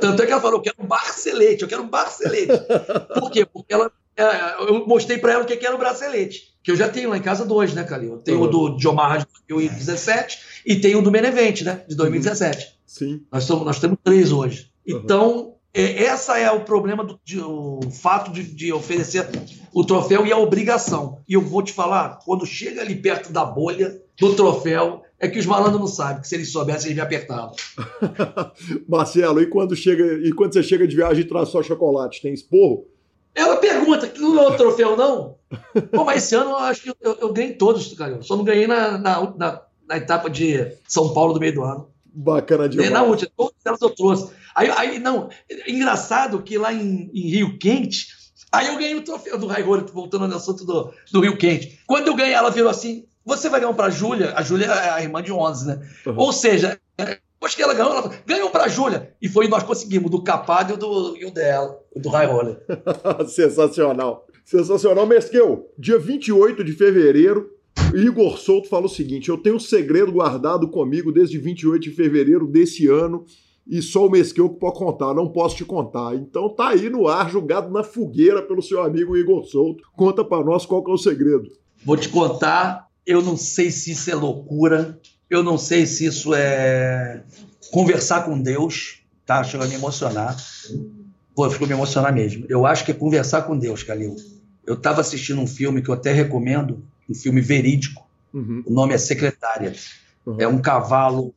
tanto 0.00 0.22
é 0.22 0.26
que 0.26 0.32
ela 0.32 0.40
falou, 0.40 0.58
eu 0.58 0.62
quero 0.62 0.76
um 0.78 0.86
barcelete, 0.86 1.62
eu 1.62 1.68
quero 1.68 1.82
um 1.82 1.88
barcelete. 1.88 2.52
Por 3.18 3.30
quê? 3.30 3.46
Porque 3.46 3.72
ela, 3.72 3.90
é, 4.16 4.62
eu 4.68 4.86
mostrei 4.86 5.18
para 5.18 5.32
ela 5.32 5.44
o 5.44 5.46
que 5.46 5.64
era 5.64 5.74
o 5.74 5.78
bracelete. 5.78 6.54
Que 6.62 6.72
eu 6.72 6.76
já 6.76 6.88
tenho 6.88 7.10
lá 7.10 7.16
em 7.16 7.22
casa 7.22 7.44
dois, 7.46 7.72
né, 7.72 7.84
Calil? 7.84 8.14
Eu 8.14 8.18
tenho 8.18 8.38
uhum. 8.38 8.44
o 8.44 8.70
do 8.70 8.78
Jomar 8.78 9.18
de 9.18 9.26
2017 9.48 10.62
e 10.66 10.76
tenho 10.76 10.98
o 10.98 11.02
do 11.02 11.10
Benevente, 11.10 11.64
né, 11.64 11.84
de 11.88 11.94
2017. 11.94 12.78
Sim. 12.84 13.22
Nós, 13.30 13.44
somos, 13.44 13.64
nós 13.64 13.78
temos 13.78 13.98
três 14.02 14.32
hoje. 14.32 14.70
Uhum. 14.86 14.98
Então, 14.98 15.54
é, 15.72 16.04
essa 16.04 16.38
é 16.38 16.50
o 16.50 16.64
problema 16.64 17.04
do 17.04 17.20
de, 17.24 17.40
o 17.40 17.80
fato 17.90 18.32
de, 18.32 18.42
de, 18.42 18.72
oferecer 18.72 19.28
o 19.72 19.84
troféu 19.84 20.26
e 20.26 20.32
a 20.32 20.38
obrigação. 20.38 21.18
E 21.28 21.34
eu 21.34 21.40
vou 21.40 21.62
te 21.62 21.72
falar, 21.72 22.20
quando 22.24 22.46
chega 22.46 22.80
ali 22.80 22.94
perto 22.94 23.32
da 23.32 23.44
bolha 23.44 24.00
do 24.18 24.34
troféu, 24.34 25.02
é 25.20 25.28
que 25.28 25.38
os 25.38 25.46
malandros 25.46 25.80
não 25.80 25.86
sabem, 25.86 26.22
que 26.22 26.28
se 26.28 26.34
eles 26.34 26.52
soubessem, 26.52 26.88
eles 26.88 26.96
me 26.96 27.02
apertavam. 27.02 27.54
Marcelo, 28.88 29.40
e 29.42 29.46
quando, 29.46 29.74
chega, 29.74 30.04
e 30.26 30.32
quando 30.32 30.52
você 30.52 30.62
chega 30.62 30.86
de 30.86 30.96
viagem 30.96 31.22
e 31.22 31.28
traz 31.28 31.48
só 31.48 31.62
chocolate, 31.62 32.22
tem 32.22 32.32
esporro? 32.32 32.86
Ela 33.34 33.56
pergunta, 33.56 34.12
não 34.18 34.42
é 34.42 34.48
o 34.48 34.56
troféu, 34.56 34.96
não? 34.96 35.36
Pô, 35.92 36.04
mas 36.04 36.24
esse 36.24 36.34
ano 36.34 36.50
eu 36.50 36.56
acho 36.56 36.82
que 36.82 36.90
eu, 37.00 37.16
eu 37.20 37.32
ganhei 37.32 37.52
todos, 37.52 37.92
cara. 37.94 38.20
Só 38.22 38.36
não 38.36 38.44
ganhei 38.44 38.66
na, 38.66 38.98
na, 38.98 39.34
na, 39.36 39.62
na, 39.86 39.96
etapa 39.96 40.28
de 40.28 40.72
São 40.86 41.12
Paulo 41.14 41.34
do 41.34 41.40
meio 41.40 41.54
do 41.54 41.62
ano. 41.62 41.88
Bacana 42.20 42.68
demais. 42.68 42.90
Na 42.90 43.04
última, 43.04 43.30
todas 43.36 43.54
elas 43.64 43.80
eu 43.80 43.90
trouxe. 43.90 44.32
Aí, 44.52 44.68
aí 44.70 44.98
não, 44.98 45.28
engraçado 45.68 46.42
que 46.42 46.58
lá 46.58 46.72
em, 46.72 47.08
em 47.14 47.30
Rio 47.30 47.56
Quente, 47.58 48.08
aí 48.50 48.66
eu 48.66 48.74
ganhei 48.74 48.96
o 48.96 49.04
troféu 49.04 49.38
do 49.38 49.46
Roller, 49.46 49.86
voltando 49.92 50.26
no 50.26 50.34
assunto 50.34 50.64
do, 50.64 50.92
do 51.12 51.20
Rio 51.20 51.38
Quente. 51.38 51.78
Quando 51.86 52.08
eu 52.08 52.16
ganhei, 52.16 52.34
ela 52.34 52.50
virou 52.50 52.68
assim: 52.68 53.06
você 53.24 53.48
vai 53.48 53.60
ganhar 53.60 53.70
um 53.70 53.76
pra 53.76 53.88
Júlia. 53.88 54.32
A 54.34 54.42
Júlia 54.42 54.66
é 54.66 54.90
a 54.90 55.00
irmã 55.00 55.22
de 55.22 55.30
11, 55.30 55.66
né? 55.68 55.88
Uhum. 56.06 56.14
Ou 56.16 56.32
seja, 56.32 56.80
depois 56.96 57.54
que 57.54 57.62
ela 57.62 57.72
ganhou, 57.72 57.92
ela 57.92 58.02
falou, 58.02 58.18
ganhou 58.26 58.50
pra 58.50 58.66
Júlia. 58.66 59.14
E 59.22 59.28
foi 59.28 59.46
nós 59.46 59.62
conseguimos, 59.62 60.10
do 60.10 60.24
Capado 60.24 60.72
e 60.72 60.74
o 60.74 60.76
do, 60.76 61.16
e 61.16 61.24
o 61.24 61.30
dela, 61.30 61.78
o 61.94 62.00
do 62.00 62.08
Roller. 62.08 62.58
Sensacional. 63.28 64.26
Sensacional. 64.44 65.06
Mesqueu, 65.06 65.72
dia 65.78 66.00
28 66.00 66.64
de 66.64 66.72
fevereiro, 66.72 67.48
Igor 67.94 68.38
Souto 68.38 68.68
fala 68.68 68.86
o 68.86 68.88
seguinte: 68.88 69.28
eu 69.28 69.38
tenho 69.38 69.56
um 69.56 69.60
segredo 69.60 70.12
guardado 70.12 70.68
comigo 70.68 71.12
desde 71.12 71.38
28 71.38 71.82
de 71.82 71.90
fevereiro 71.90 72.46
desse 72.46 72.86
ano 72.86 73.24
e 73.68 73.82
só 73.82 74.06
o 74.06 74.10
Mesqueu 74.10 74.48
que 74.48 74.58
pode 74.58 74.78
contar, 74.78 75.12
não 75.12 75.28
posso 75.28 75.56
te 75.56 75.64
contar. 75.64 76.14
Então 76.14 76.48
tá 76.48 76.68
aí 76.68 76.88
no 76.88 77.06
ar, 77.06 77.30
julgado 77.30 77.70
na 77.70 77.84
fogueira 77.84 78.40
pelo 78.40 78.62
seu 78.62 78.82
amigo 78.82 79.16
Igor 79.16 79.44
Souto. 79.44 79.84
Conta 79.94 80.24
para 80.24 80.42
nós 80.42 80.64
qual 80.64 80.82
que 80.82 80.90
é 80.90 80.94
o 80.94 80.98
segredo. 80.98 81.50
Vou 81.84 81.96
te 81.96 82.08
contar, 82.08 82.88
eu 83.06 83.20
não 83.22 83.36
sei 83.36 83.70
se 83.70 83.92
isso 83.92 84.10
é 84.10 84.14
loucura, 84.14 84.98
eu 85.28 85.42
não 85.42 85.58
sei 85.58 85.84
se 85.84 86.06
isso 86.06 86.34
é 86.34 87.22
conversar 87.70 88.24
com 88.24 88.40
Deus, 88.40 89.02
tá? 89.26 89.44
Chega 89.44 89.64
a 89.64 89.68
me 89.68 89.74
emocionar. 89.74 90.36
Pô, 91.34 91.44
eu 91.44 91.50
fico 91.50 91.66
me 91.66 91.72
emocionar 91.72 92.12
mesmo. 92.12 92.46
Eu 92.48 92.64
acho 92.64 92.84
que 92.84 92.90
é 92.90 92.94
conversar 92.94 93.42
com 93.42 93.56
Deus, 93.56 93.82
Calil. 93.82 94.16
Eu 94.66 94.74
estava 94.74 95.02
assistindo 95.02 95.40
um 95.40 95.46
filme 95.46 95.82
que 95.82 95.90
eu 95.90 95.94
até 95.94 96.12
recomendo, 96.12 96.82
um 97.08 97.14
filme 97.14 97.40
verídico. 97.40 98.06
Uhum. 98.32 98.62
O 98.66 98.72
nome 98.72 98.94
é 98.94 98.98
Secretária. 98.98 99.74
Uhum. 100.26 100.36
É 100.38 100.46
um 100.46 100.58
cavalo 100.58 101.34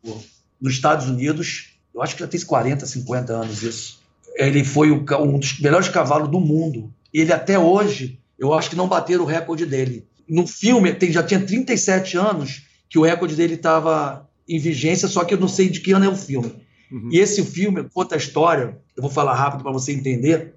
nos 0.60 0.74
Estados 0.74 1.08
Unidos 1.08 1.72
eu 1.94 2.02
acho 2.02 2.16
que 2.16 2.22
já 2.22 2.28
tem 2.28 2.40
40, 2.40 2.86
50 2.86 3.34
anos 3.34 3.64
isso. 3.64 4.00
Ele 4.36 4.64
foi 4.64 4.92
um 4.92 5.38
dos 5.38 5.60
melhores 5.60 5.90
cavalos 5.90 6.30
do 6.30 6.40
mundo. 6.40 6.92
Ele 7.14 7.34
até 7.34 7.60
hoje, 7.60 8.20
eu 8.40 8.54
acho 8.54 8.70
que 8.70 8.76
não 8.76 8.88
bateram 8.88 9.24
o 9.24 9.28
recorde 9.28 9.66
dele. 9.66 10.06
No 10.28 10.48
filme, 10.48 10.94
tem, 10.94 11.12
já 11.12 11.22
tinha 11.22 11.42
37 11.42 12.18
anos 12.18 12.64
que 12.90 12.98
o 12.98 13.04
recorde 13.04 13.36
dele 13.36 13.56
estava 13.56 14.28
em 14.48 14.58
vigência, 14.58 15.08
só 15.08 15.24
que 15.24 15.34
eu 15.34 15.40
não 15.40 15.48
sei 15.48 15.70
de 15.70 15.82
que 15.82 15.92
ano 15.92 16.06
é 16.06 16.10
o 16.10 16.16
filme. 16.16 16.54
Uhum. 16.90 17.10
E 17.12 17.20
esse 17.20 17.44
filme 17.44 17.84
conta 17.94 18.16
a 18.16 18.18
história, 18.18 18.78
eu 18.96 19.02
vou 19.02 19.12
falar 19.12 19.36
rápido 19.36 19.64
para 19.64 19.72
você 19.72 19.92
entender 19.92 20.56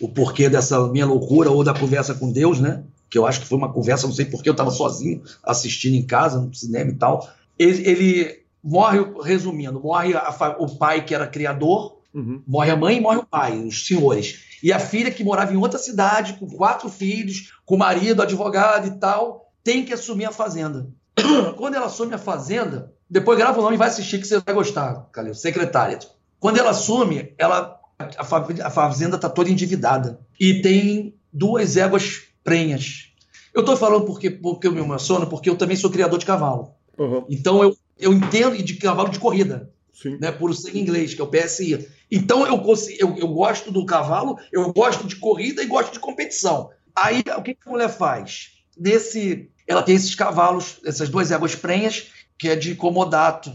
o 0.00 0.08
porquê 0.08 0.48
dessa 0.48 0.88
minha 0.88 1.06
loucura 1.06 1.50
ou 1.50 1.62
da 1.62 1.74
conversa 1.74 2.14
com 2.14 2.32
Deus, 2.32 2.60
né? 2.60 2.82
Que 3.10 3.18
eu 3.18 3.26
acho 3.26 3.40
que 3.40 3.46
foi 3.46 3.58
uma 3.58 3.72
conversa, 3.72 4.06
não 4.06 4.14
sei 4.14 4.24
porquê, 4.24 4.48
eu 4.48 4.52
estava 4.52 4.70
sozinho 4.70 5.22
assistindo 5.42 5.96
em 5.96 6.06
casa, 6.06 6.40
no 6.40 6.54
cinema 6.54 6.90
e 6.90 6.94
tal. 6.94 7.28
Ele, 7.58 7.88
ele 7.88 8.40
morre, 8.62 9.00
resumindo, 9.22 9.80
morre 9.80 10.14
a, 10.14 10.56
o 10.58 10.76
pai 10.76 11.04
que 11.04 11.14
era 11.14 11.26
criador, 11.26 11.98
uhum. 12.14 12.42
morre 12.46 12.70
a 12.70 12.76
mãe 12.76 12.98
e 12.98 13.00
morre 13.00 13.18
o 13.18 13.26
pai, 13.26 13.58
os 13.58 13.86
senhores. 13.86 14.44
E 14.62 14.72
a 14.72 14.78
filha 14.78 15.10
que 15.10 15.24
morava 15.24 15.52
em 15.52 15.56
outra 15.56 15.78
cidade, 15.78 16.34
com 16.34 16.46
quatro 16.46 16.88
filhos, 16.88 17.52
com 17.64 17.76
marido, 17.76 18.22
advogado 18.22 18.86
e 18.86 18.98
tal, 18.98 19.52
tem 19.64 19.84
que 19.84 19.92
assumir 19.92 20.26
a 20.26 20.32
fazenda. 20.32 20.88
Quando 21.56 21.74
ela 21.74 21.86
assume 21.86 22.14
a 22.14 22.18
fazenda, 22.18 22.92
depois 23.08 23.38
grava 23.38 23.58
o 23.58 23.62
nome 23.62 23.74
e 23.74 23.78
vai 23.78 23.88
assistir 23.88 24.18
que 24.18 24.26
você 24.26 24.38
vai 24.38 24.54
gostar, 24.54 25.08
Calil, 25.12 25.34
secretária. 25.34 25.98
Quando 26.38 26.58
ela 26.58 26.70
assume, 26.70 27.34
ela, 27.36 27.78
a 28.16 28.70
fazenda 28.70 29.16
está 29.16 29.28
toda 29.28 29.50
endividada. 29.50 30.20
E 30.38 30.62
tem 30.62 31.14
duas 31.32 31.76
éguas 31.76 32.29
prenhas. 32.42 33.12
Eu 33.52 33.60
estou 33.60 33.76
falando 33.76 34.04
porque, 34.04 34.30
porque 34.30 34.66
eu 34.66 34.72
me 34.72 34.80
emociono, 34.80 35.26
porque 35.26 35.50
eu 35.50 35.56
também 35.56 35.76
sou 35.76 35.90
criador 35.90 36.18
de 36.18 36.26
cavalo. 36.26 36.72
Uhum. 36.98 37.24
Então 37.28 37.62
eu 37.62 37.76
eu 38.00 38.12
entendo 38.12 38.56
de 38.56 38.74
cavalo 38.74 39.10
de 39.10 39.20
corrida, 39.20 39.70
Sim. 39.92 40.16
né, 40.18 40.32
por 40.32 40.54
ser 40.54 40.76
inglês, 40.76 41.14
que 41.14 41.20
é 41.20 41.24
o 41.24 41.30
PSI. 41.30 41.86
Então 42.10 42.46
eu, 42.46 42.60
eu, 42.98 43.16
eu 43.18 43.28
gosto 43.28 43.70
do 43.70 43.84
cavalo, 43.84 44.38
eu 44.50 44.72
gosto 44.72 45.06
de 45.06 45.16
corrida 45.16 45.62
e 45.62 45.66
gosto 45.66 45.92
de 45.92 46.00
competição. 46.00 46.70
Aí 46.96 47.22
o 47.36 47.42
que, 47.42 47.54
que 47.54 47.68
a 47.68 47.70
mulher 47.70 47.90
faz? 47.90 48.52
Nesse, 48.76 49.50
ela 49.66 49.82
tem 49.82 49.94
esses 49.94 50.14
cavalos, 50.14 50.80
essas 50.84 51.08
duas 51.08 51.30
éguas 51.30 51.54
prenhas, 51.54 52.08
que 52.38 52.48
é 52.48 52.56
de 52.56 52.74
comodato. 52.74 53.52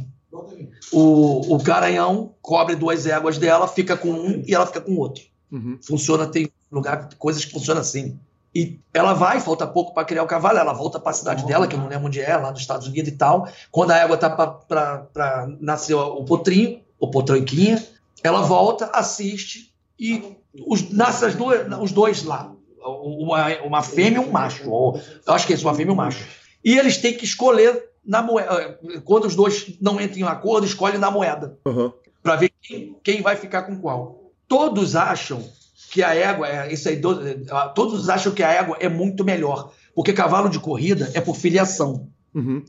O, 0.91 1.55
o 1.55 1.57
garanhão 1.57 2.35
cobre 2.41 2.75
duas 2.75 3.05
éguas 3.05 3.37
dela, 3.37 3.67
fica 3.67 3.97
com 3.97 4.11
um 4.11 4.43
e 4.45 4.53
ela 4.53 4.67
fica 4.67 4.81
com 4.81 4.91
o 4.91 4.99
outro. 4.99 5.23
Uhum. 5.51 5.79
Funciona, 5.81 6.27
tem 6.27 6.49
lugar, 6.71 7.09
coisas 7.17 7.43
que 7.43 7.51
funcionam 7.51 7.81
assim. 7.81 8.19
E 8.55 8.79
ela 8.93 9.13
vai, 9.13 9.41
falta 9.41 9.67
pouco 9.67 9.93
para 9.93 10.05
criar 10.05 10.23
o 10.23 10.27
cavalo, 10.27 10.57
ela 10.57 10.71
volta 10.71 10.97
para 10.97 11.09
a 11.09 11.13
cidade 11.13 11.45
dela, 11.45 11.67
que 11.67 11.75
eu 11.75 11.79
não 11.79 11.89
lembro 11.89 12.07
onde 12.07 12.21
é, 12.21 12.37
lá 12.37 12.51
nos 12.51 12.61
Estados 12.61 12.87
Unidos 12.87 13.11
e 13.11 13.17
tal. 13.17 13.49
Quando 13.69 13.91
a 13.91 13.97
égua 13.97 14.15
tá 14.15 14.29
para 14.29 15.49
nascer 15.59 15.93
o 15.93 16.23
potrinho, 16.23 16.79
o 16.97 17.11
potranquinha, 17.11 17.85
ela 18.23 18.41
volta, 18.41 18.89
assiste 18.93 19.73
e 19.99 20.37
os, 20.65 20.89
nasce 20.89 21.25
as 21.25 21.35
duas, 21.35 21.67
os 21.81 21.91
dois 21.91 22.23
lá. 22.23 22.49
Uma, 22.81 23.47
uma 23.63 23.81
fêmea 23.81 24.21
e 24.21 24.25
um 24.25 24.31
macho. 24.31 24.69
Ou, 24.69 25.01
eu 25.27 25.33
acho 25.33 25.45
que 25.45 25.51
é 25.51 25.55
isso, 25.57 25.67
uma 25.67 25.75
fêmea 25.75 25.91
e 25.91 25.93
um 25.93 25.97
macho. 25.97 26.25
E 26.63 26.77
eles 26.77 26.97
têm 26.97 27.13
que 27.13 27.25
escolher 27.25 27.89
na 28.05 28.21
moeda. 28.21 28.79
Quando 29.03 29.25
os 29.25 29.35
dois 29.35 29.75
não 29.81 29.99
entram 29.99 30.19
em 30.19 30.23
acordo, 30.23 30.65
escolhe 30.65 30.97
na 30.97 31.11
moeda. 31.11 31.57
Uhum. 31.65 31.91
Para 32.23 32.37
ver 32.37 32.53
quem, 32.61 32.95
quem 33.03 33.21
vai 33.21 33.35
ficar 33.35 33.63
com 33.63 33.77
qual. 33.77 34.31
Todos 34.47 34.95
acham 34.95 35.43
que 35.91 36.03
a 36.03 36.13
égua, 36.13 36.47
é, 36.47 36.73
isso 36.73 36.89
aí, 36.89 36.99
todos 37.73 38.09
acham 38.09 38.33
que 38.33 38.43
a 38.43 38.51
égua 38.51 38.77
é 38.79 38.89
muito 38.89 39.23
melhor, 39.23 39.71
porque 39.93 40.13
cavalo 40.13 40.49
de 40.49 40.59
corrida 40.59 41.11
é 41.13 41.21
por 41.21 41.35
filiação. 41.35 42.09
Uhum. 42.33 42.63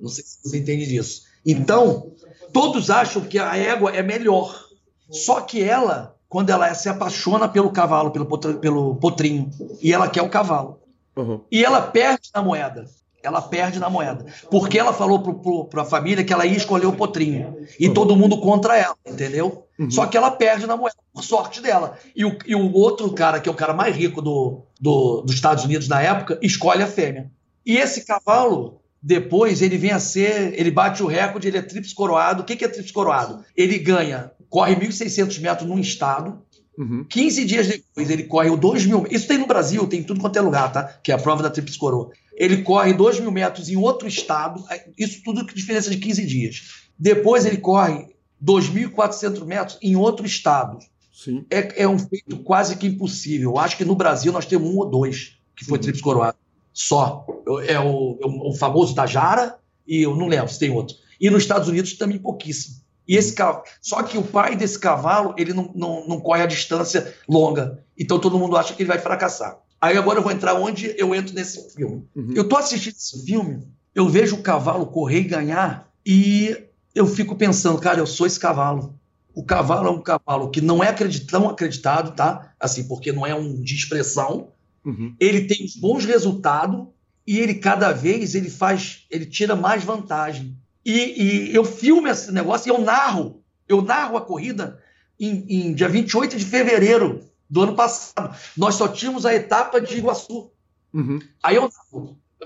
Não 0.00 0.08
sei 0.08 0.24
se 0.24 0.38
você 0.42 0.58
entende 0.58 0.86
disso. 0.86 1.22
Então, 1.46 2.12
todos 2.52 2.90
acham 2.90 3.22
que 3.22 3.38
a 3.38 3.56
égua 3.56 3.90
é 3.92 4.02
melhor. 4.02 4.66
Só 5.10 5.40
que 5.40 5.62
ela, 5.62 6.16
quando 6.28 6.50
ela 6.50 6.72
se 6.74 6.88
apaixona 6.88 7.48
pelo 7.48 7.70
cavalo, 7.70 8.10
pelo, 8.10 8.26
pelo 8.58 8.96
potrinho, 8.96 9.50
e 9.80 9.92
ela 9.92 10.08
quer 10.08 10.22
o 10.22 10.28
cavalo. 10.28 10.80
Uhum. 11.16 11.40
E 11.50 11.64
ela 11.64 11.82
perde 11.82 12.30
na 12.34 12.42
moeda. 12.42 12.86
Ela 13.22 13.40
perde 13.40 13.78
na 13.78 13.88
moeda. 13.88 14.26
Porque 14.50 14.78
ela 14.78 14.92
falou 14.92 15.66
para 15.68 15.82
a 15.82 15.86
família 15.86 16.24
que 16.24 16.32
ela 16.32 16.46
ia 16.46 16.56
escolher 16.56 16.86
o 16.86 16.92
potrinho. 16.92 17.56
E 17.78 17.88
todo 17.88 18.16
mundo 18.16 18.38
contra 18.38 18.76
ela, 18.76 18.96
entendeu? 19.06 19.66
Uhum. 19.78 19.90
Só 19.90 20.06
que 20.06 20.16
ela 20.16 20.30
perde 20.30 20.66
na 20.66 20.76
moeda, 20.76 20.96
por 21.12 21.22
sorte 21.22 21.60
dela. 21.60 21.98
E 22.14 22.24
o, 22.24 22.36
e 22.46 22.54
o 22.54 22.72
outro 22.72 23.10
cara, 23.12 23.40
que 23.40 23.48
é 23.48 23.52
o 23.52 23.56
cara 23.56 23.72
mais 23.72 23.96
rico 23.96 24.20
do, 24.20 24.62
do, 24.80 25.22
dos 25.22 25.34
Estados 25.34 25.64
Unidos 25.64 25.88
na 25.88 26.02
época, 26.02 26.38
escolhe 26.42 26.82
a 26.82 26.86
fêmea. 26.86 27.30
E 27.64 27.76
esse 27.76 28.04
cavalo, 28.04 28.80
depois, 29.02 29.62
ele 29.62 29.76
vem 29.76 29.92
a 29.92 29.98
ser. 29.98 30.58
Ele 30.58 30.70
bate 30.70 31.02
o 31.02 31.06
recorde, 31.06 31.48
ele 31.48 31.58
é 31.58 31.62
trips 31.62 31.92
coroado. 31.92 32.42
O 32.42 32.44
que, 32.44 32.56
que 32.56 32.64
é 32.64 32.68
trips 32.68 32.92
coroado? 32.92 33.44
Ele 33.56 33.78
ganha, 33.78 34.30
corre 34.48 34.76
1.600 34.76 35.40
metros 35.40 35.68
num 35.68 35.78
estado. 35.78 36.42
Uhum. 36.78 37.04
15 37.04 37.44
dias 37.44 37.66
depois, 37.66 38.08
ele 38.08 38.24
corre 38.24 38.50
o 38.50 38.56
2 38.56 38.86
mil. 38.86 39.06
Isso 39.10 39.28
tem 39.28 39.38
no 39.38 39.46
Brasil, 39.46 39.86
tem 39.86 40.02
tudo 40.02 40.20
quanto 40.20 40.38
é 40.38 40.40
lugar, 40.40 40.72
tá? 40.72 40.84
Que 41.02 41.12
é 41.12 41.14
a 41.14 41.18
prova 41.18 41.42
da 41.42 41.50
Trips 41.50 41.76
Coroa. 41.76 42.10
Ele 42.42 42.64
corre 42.64 42.92
2 42.92 43.20
mil 43.20 43.30
metros 43.30 43.68
em 43.68 43.76
outro 43.76 44.08
estado, 44.08 44.64
é, 44.68 44.88
isso 44.98 45.22
tudo 45.22 45.46
com 45.46 45.54
diferença 45.54 45.88
de 45.88 45.96
15 45.96 46.26
dias. 46.26 46.62
Depois 46.98 47.46
ele 47.46 47.58
corre 47.58 48.08
2.400 48.44 49.44
metros 49.44 49.78
em 49.80 49.94
outro 49.94 50.26
estado. 50.26 50.80
Sim. 51.12 51.46
É, 51.48 51.84
é, 51.84 51.88
um 51.88 51.96
feito 51.96 52.38
quase 52.38 52.74
que 52.76 52.84
impossível. 52.84 53.58
Acho 53.58 53.76
que 53.76 53.84
no 53.84 53.94
Brasil 53.94 54.32
nós 54.32 54.44
temos 54.44 54.68
um 54.68 54.76
ou 54.76 54.90
dois 54.90 55.38
que 55.54 55.64
foi. 55.64 55.78
Trips 55.78 56.00
Coroado. 56.00 56.36
Só. 56.72 57.24
É 57.68 57.78
o, 57.78 58.18
é 58.20 58.26
o, 58.26 58.52
famoso 58.58 58.92
da 58.92 59.06
Jara 59.06 59.56
e 59.86 60.02
eu 60.02 60.16
não 60.16 60.26
lembro 60.26 60.48
se 60.48 60.58
tem 60.58 60.70
outro. 60.70 60.96
E 61.20 61.30
nos 61.30 61.44
Estados 61.44 61.68
Unidos 61.68 61.92
também 61.92 62.18
pouquíssimo. 62.18 62.82
E 63.06 63.16
esse 63.16 63.34
cavalo, 63.34 63.62
só 63.80 64.02
que 64.02 64.18
o 64.18 64.22
pai 64.24 64.56
desse 64.56 64.80
cavalo, 64.80 65.32
ele 65.38 65.52
não, 65.52 65.70
não, 65.76 66.08
não 66.08 66.20
corre 66.20 66.42
a 66.42 66.46
distância 66.46 67.14
longa. 67.28 67.84
Então 67.96 68.18
todo 68.18 68.36
mundo 68.36 68.56
acha 68.56 68.74
que 68.74 68.82
ele 68.82 68.88
vai 68.88 68.98
fracassar. 68.98 69.61
Aí 69.82 69.98
agora 69.98 70.20
eu 70.20 70.22
vou 70.22 70.30
entrar 70.30 70.54
onde 70.54 70.94
eu 70.96 71.12
entro 71.12 71.34
nesse 71.34 71.74
filme. 71.74 72.06
Uhum. 72.14 72.32
Eu 72.36 72.48
tô 72.48 72.56
assistindo 72.56 72.94
esse 72.94 73.24
filme, 73.24 73.66
eu 73.92 74.08
vejo 74.08 74.36
o 74.36 74.42
cavalo 74.42 74.86
correr 74.86 75.22
e 75.22 75.24
ganhar, 75.24 75.92
e 76.06 76.56
eu 76.94 77.04
fico 77.04 77.34
pensando, 77.34 77.80
cara, 77.80 77.98
eu 77.98 78.06
sou 78.06 78.24
esse 78.24 78.38
cavalo. 78.38 78.96
O 79.34 79.42
cavalo 79.42 79.88
é 79.88 79.90
um 79.90 80.00
cavalo 80.00 80.50
que 80.50 80.60
não 80.60 80.84
é 80.84 80.92
tão 81.28 81.48
acreditado, 81.48 82.14
tá? 82.14 82.54
Assim, 82.60 82.86
porque 82.86 83.10
não 83.10 83.26
é 83.26 83.34
um 83.34 83.60
de 83.60 83.74
expressão. 83.74 84.52
Uhum. 84.84 85.16
Ele 85.18 85.48
tem 85.48 85.66
bons 85.80 86.04
resultados 86.04 86.86
e 87.26 87.40
ele 87.40 87.54
cada 87.54 87.90
vez 87.90 88.36
ele 88.36 88.50
faz, 88.50 89.04
ele 89.10 89.26
tira 89.26 89.56
mais 89.56 89.82
vantagem. 89.82 90.56
E, 90.84 91.48
e 91.50 91.54
eu 91.54 91.64
filmo 91.64 92.06
esse 92.06 92.30
negócio 92.30 92.68
e 92.68 92.70
eu 92.70 92.80
narro. 92.80 93.42
Eu 93.68 93.82
narro 93.82 94.16
a 94.16 94.20
corrida 94.20 94.78
em, 95.18 95.44
em 95.48 95.74
dia 95.74 95.88
28 95.88 96.36
de 96.36 96.44
fevereiro 96.44 97.31
do 97.52 97.64
ano 97.64 97.74
passado. 97.74 98.34
Nós 98.56 98.76
só 98.76 98.88
tínhamos 98.88 99.26
a 99.26 99.34
etapa 99.34 99.78
de 99.78 99.98
Iguaçu. 99.98 100.50
Uhum. 100.90 101.18
Aí 101.42 101.56
eu 101.56 101.70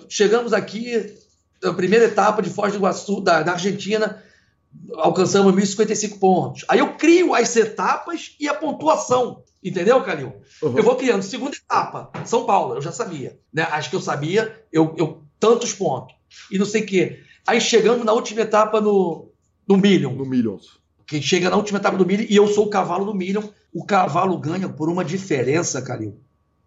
chegamos 0.09 0.53
aqui, 0.53 1.15
a 1.63 1.73
primeira 1.73 2.07
etapa 2.07 2.43
de 2.43 2.51
Foz 2.51 2.73
do 2.73 2.79
Iguaçu, 2.79 3.21
da, 3.21 3.41
da 3.41 3.53
Argentina, 3.53 4.21
alcançamos 4.97 5.55
1.055 5.55 6.19
pontos. 6.19 6.65
Aí 6.69 6.81
eu 6.81 6.97
crio 6.97 7.37
as 7.37 7.55
etapas 7.55 8.35
e 8.41 8.49
a 8.49 8.55
pontuação. 8.55 9.45
Entendeu, 9.63 10.03
Calil? 10.03 10.33
Uhum. 10.61 10.77
Eu 10.77 10.83
vou 10.83 10.97
criando. 10.97 11.23
Segunda 11.23 11.55
etapa, 11.55 12.11
São 12.25 12.45
Paulo, 12.45 12.75
eu 12.75 12.83
já 12.83 12.91
sabia. 12.91 13.39
Né? 13.53 13.63
Acho 13.63 13.91
que 13.91 13.97
eu 13.97 14.03
sabia, 14.03 14.61
eu, 14.73 14.93
eu 14.99 15.23
tantos 15.39 15.73
pontos. 15.73 16.17
E 16.51 16.59
não 16.59 16.67
sei 16.67 16.83
o 16.83 16.87
quê. 16.87 17.21
Aí 17.47 17.61
chegamos 17.61 18.05
na 18.05 18.13
última 18.13 18.41
etapa 18.41 18.81
no, 18.81 19.31
no 19.69 19.77
Million. 19.77 20.15
No 20.15 20.27
Millions. 20.27 20.85
Que 21.07 21.23
chega 21.23 21.49
na 21.51 21.57
última 21.57 21.79
etapa 21.79 21.97
do 21.97 22.05
Million 22.05 22.27
e 22.29 22.37
eu 22.37 22.49
sou 22.49 22.67
o 22.67 22.71
cavalo 22.71 23.05
do 23.05 23.15
Million 23.15 23.43
o 23.77 23.85
cavalo 23.85 24.39
ganha 24.39 24.71
por 24.71 24.89
uma 24.89 25.05
diferença, 25.05 25.83
Calil, 25.83 26.17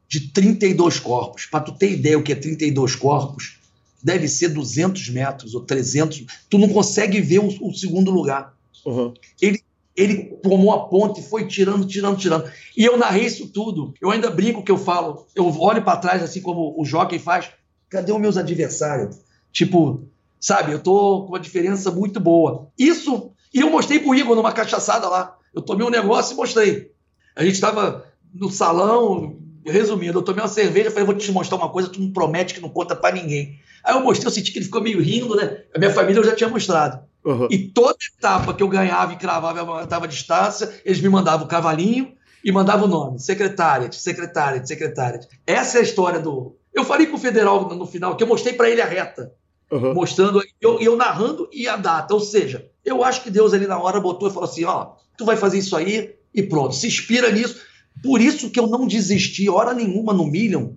de 0.08 0.32
32 0.32 1.00
corpos. 1.00 1.48
Para 1.48 1.62
tu 1.62 1.72
ter 1.72 1.94
ideia 1.94 2.20
o 2.20 2.22
que 2.22 2.32
é 2.32 2.36
32 2.36 2.96
corpos, 2.96 3.58
deve 4.04 4.28
ser 4.28 4.50
200 4.50 5.10
metros 5.10 5.56
ou 5.56 5.62
300. 5.62 6.28
Tu 6.48 6.58
não 6.60 6.70
consegue 6.70 7.20
ver 7.20 7.40
o, 7.40 7.48
o 7.68 7.74
segundo 7.74 8.12
lugar. 8.12 8.56
Uhum. 8.86 9.12
Ele, 9.42 9.60
ele 9.96 10.18
tomou 10.44 10.72
a 10.72 10.88
ponte 10.88 11.20
e 11.20 11.24
foi 11.24 11.48
tirando, 11.48 11.88
tirando, 11.88 12.18
tirando. 12.20 12.48
E 12.78 12.86
eu 12.86 12.96
narrei 12.96 13.26
isso 13.26 13.48
tudo. 13.48 13.92
Eu 14.00 14.12
ainda 14.12 14.30
brinco 14.30 14.62
que 14.62 14.72
eu 14.72 14.78
falo, 14.78 15.26
eu 15.34 15.48
olho 15.60 15.84
para 15.84 15.98
trás 15.98 16.22
assim 16.22 16.42
como 16.42 16.80
o 16.80 16.86
jockey 16.86 17.18
faz. 17.18 17.50
Cadê 17.90 18.12
os 18.12 18.22
meus 18.22 18.38
adversários? 18.38 19.18
Tipo, 19.52 20.04
sabe, 20.40 20.74
eu 20.74 20.80
tô 20.80 21.24
com 21.24 21.30
uma 21.30 21.40
diferença 21.40 21.90
muito 21.90 22.20
boa. 22.20 22.68
Isso, 22.78 23.32
e 23.54 23.60
eu 23.60 23.70
mostrei 23.70 24.00
pro 24.00 24.16
Igor 24.16 24.36
numa 24.36 24.52
cachaçada 24.52 25.08
lá. 25.08 25.38
Eu 25.54 25.62
tomei 25.62 25.86
um 25.86 25.90
negócio 25.90 26.34
e 26.34 26.38
mostrei. 26.38 26.92
A 27.36 27.44
gente 27.44 27.56
estava 27.56 28.06
no 28.34 28.50
salão, 28.52 29.38
resumindo, 29.66 30.20
eu 30.20 30.24
tomei 30.24 30.42
uma 30.42 30.50
cerveja, 30.50 30.92
falei, 30.92 31.06
vou 31.06 31.16
te 31.16 31.32
mostrar 31.32 31.58
uma 31.58 31.70
coisa, 31.70 31.90
tu 31.90 32.00
não 32.00 32.12
promete 32.12 32.54
que 32.54 32.62
não 32.62 32.70
conta 32.70 32.96
para 32.96 33.16
ninguém. 33.16 33.60
Aí 33.84 33.96
eu 33.96 34.02
mostrei, 34.02 34.28
eu 34.28 34.32
senti 34.32 34.52
que 34.52 34.60
ele 34.60 34.66
ficou 34.66 34.82
meio 34.82 35.02
rindo, 35.02 35.36
né? 35.36 35.64
A 35.74 35.80
minha 35.80 35.92
família 35.92 36.20
eu 36.20 36.24
já 36.24 36.36
tinha 36.36 36.50
mostrado. 36.50 37.04
Uhum. 37.26 37.48
E 37.50 37.58
toda 37.58 37.98
etapa 38.18 38.54
que 38.54 38.64
eu 38.64 38.68
ganhava 38.68 39.14
e 39.14 39.18
cravava, 39.18 39.60
eu 39.60 39.66
mantava 39.66 40.06
a 40.06 40.08
distância, 40.08 40.82
eles 40.86 41.02
me 41.02 41.10
mandavam 41.10 41.46
o 41.46 41.50
cavalinho 41.50 42.14
e 42.44 42.52
mandavam 42.52 42.86
o 42.86 42.90
nome, 42.90 43.20
secretária, 43.20 43.92
secretária, 43.92 44.66
secretária. 44.66 45.20
Essa 45.46 45.78
é 45.78 45.82
a 45.82 45.84
história 45.84 46.20
do... 46.20 46.56
Eu 46.74 46.86
falei 46.86 47.08
com 47.08 47.18
o 47.18 47.20
Federal 47.20 47.68
no 47.68 47.86
final, 47.86 48.16
que 48.16 48.24
eu 48.24 48.28
mostrei 48.28 48.54
para 48.54 48.70
ele 48.70 48.82
a 48.82 48.86
reta. 48.86 49.34
Uhum. 49.72 49.94
Mostrando, 49.94 50.42
eu, 50.60 50.80
eu 50.80 50.96
narrando 50.96 51.48
e 51.52 51.68
a 51.68 51.76
data. 51.76 52.14
Ou 52.14 52.20
seja, 52.20 52.68
eu 52.84 53.04
acho 53.04 53.24
que 53.24 53.30
Deus 53.30 53.54
ali 53.54 53.68
na 53.68 53.80
hora 53.80 54.00
botou 54.00 54.28
e 54.28 54.32
falou 54.32 54.50
assim: 54.50 54.66
ó, 54.66 54.94
tu 55.18 55.26
vai 55.26 55.38
fazer 55.38 55.60
isso 55.60 55.76
aí, 55.76 56.16
e 56.34 56.42
pronto, 56.44 56.76
se 56.76 56.88
inspira 56.88 57.32
nisso. 57.32 57.62
Por 58.02 58.22
isso 58.22 58.50
que 58.50 58.60
eu 58.60 58.68
não 58.68 58.88
desisti 58.88 59.50
hora 59.50 59.74
nenhuma 59.74 60.14
no 60.14 60.26
Million, 60.26 60.72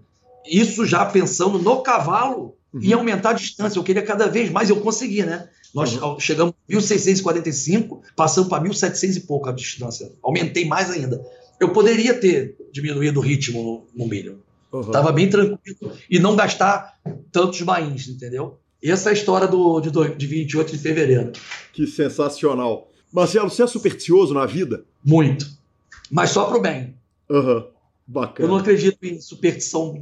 isso 0.47 0.85
já 0.85 1.05
pensando 1.07 1.59
no 1.59 1.83
cavalo 1.83 2.57
uhum. 2.73 2.83
em 2.83 2.93
aumentar 2.93 3.31
a 3.31 3.35
distância. 3.35 3.79
Eu 3.79 3.85
queria 3.85 4.03
cada 4.03 4.27
vez 4.27 4.51
mais, 4.51 4.69
eu 4.69 4.81
consegui, 4.81 5.23
né? 5.23 5.49
Nós 5.75 5.97
uhum. 5.97 6.21
chegamos 6.21 6.55
a 6.69 6.73
1.645, 6.73 8.01
passamos 8.15 8.51
para 8.51 8.63
1.700 8.63 9.17
e 9.17 9.21
pouco 9.21 9.49
a 9.49 9.53
distância. 9.53 10.13
Aumentei 10.23 10.67
mais 10.67 10.91
ainda. 10.91 11.25
Eu 11.59 11.71
poderia 11.71 12.13
ter 12.13 12.57
diminuído 12.73 13.21
o 13.21 13.23
ritmo 13.23 13.87
no, 13.95 14.05
no 14.05 14.09
Million. 14.09 14.35
Uhum. 14.73 14.91
Tava 14.91 15.13
bem 15.13 15.29
tranquilo 15.29 15.93
e 16.11 16.19
não 16.19 16.35
gastar 16.35 16.99
tantos 17.31 17.61
bains, 17.63 18.09
entendeu? 18.09 18.59
Essa 18.83 19.09
é 19.09 19.11
a 19.11 19.15
história 19.15 19.47
do, 19.47 19.81
de, 19.81 19.91
de 19.91 20.27
28 20.27 20.73
de 20.73 20.79
fevereiro. 20.79 21.33
Que 21.73 21.87
sensacional. 21.87 22.89
Marcelo, 23.13 23.49
você 23.49 23.63
é 23.63 23.67
supersticioso 23.67 24.35
na 24.35 24.47
vida? 24.47 24.85
Muito. 25.05 25.47
Mas 26.11 26.31
só 26.31 26.45
pro 26.47 26.61
bem. 26.61 26.95
Uhum. 27.31 27.67
Bacana. 28.07 28.47
Eu 28.47 28.51
não 28.51 28.59
acredito 28.59 28.99
em 29.05 29.21
superstição 29.21 29.95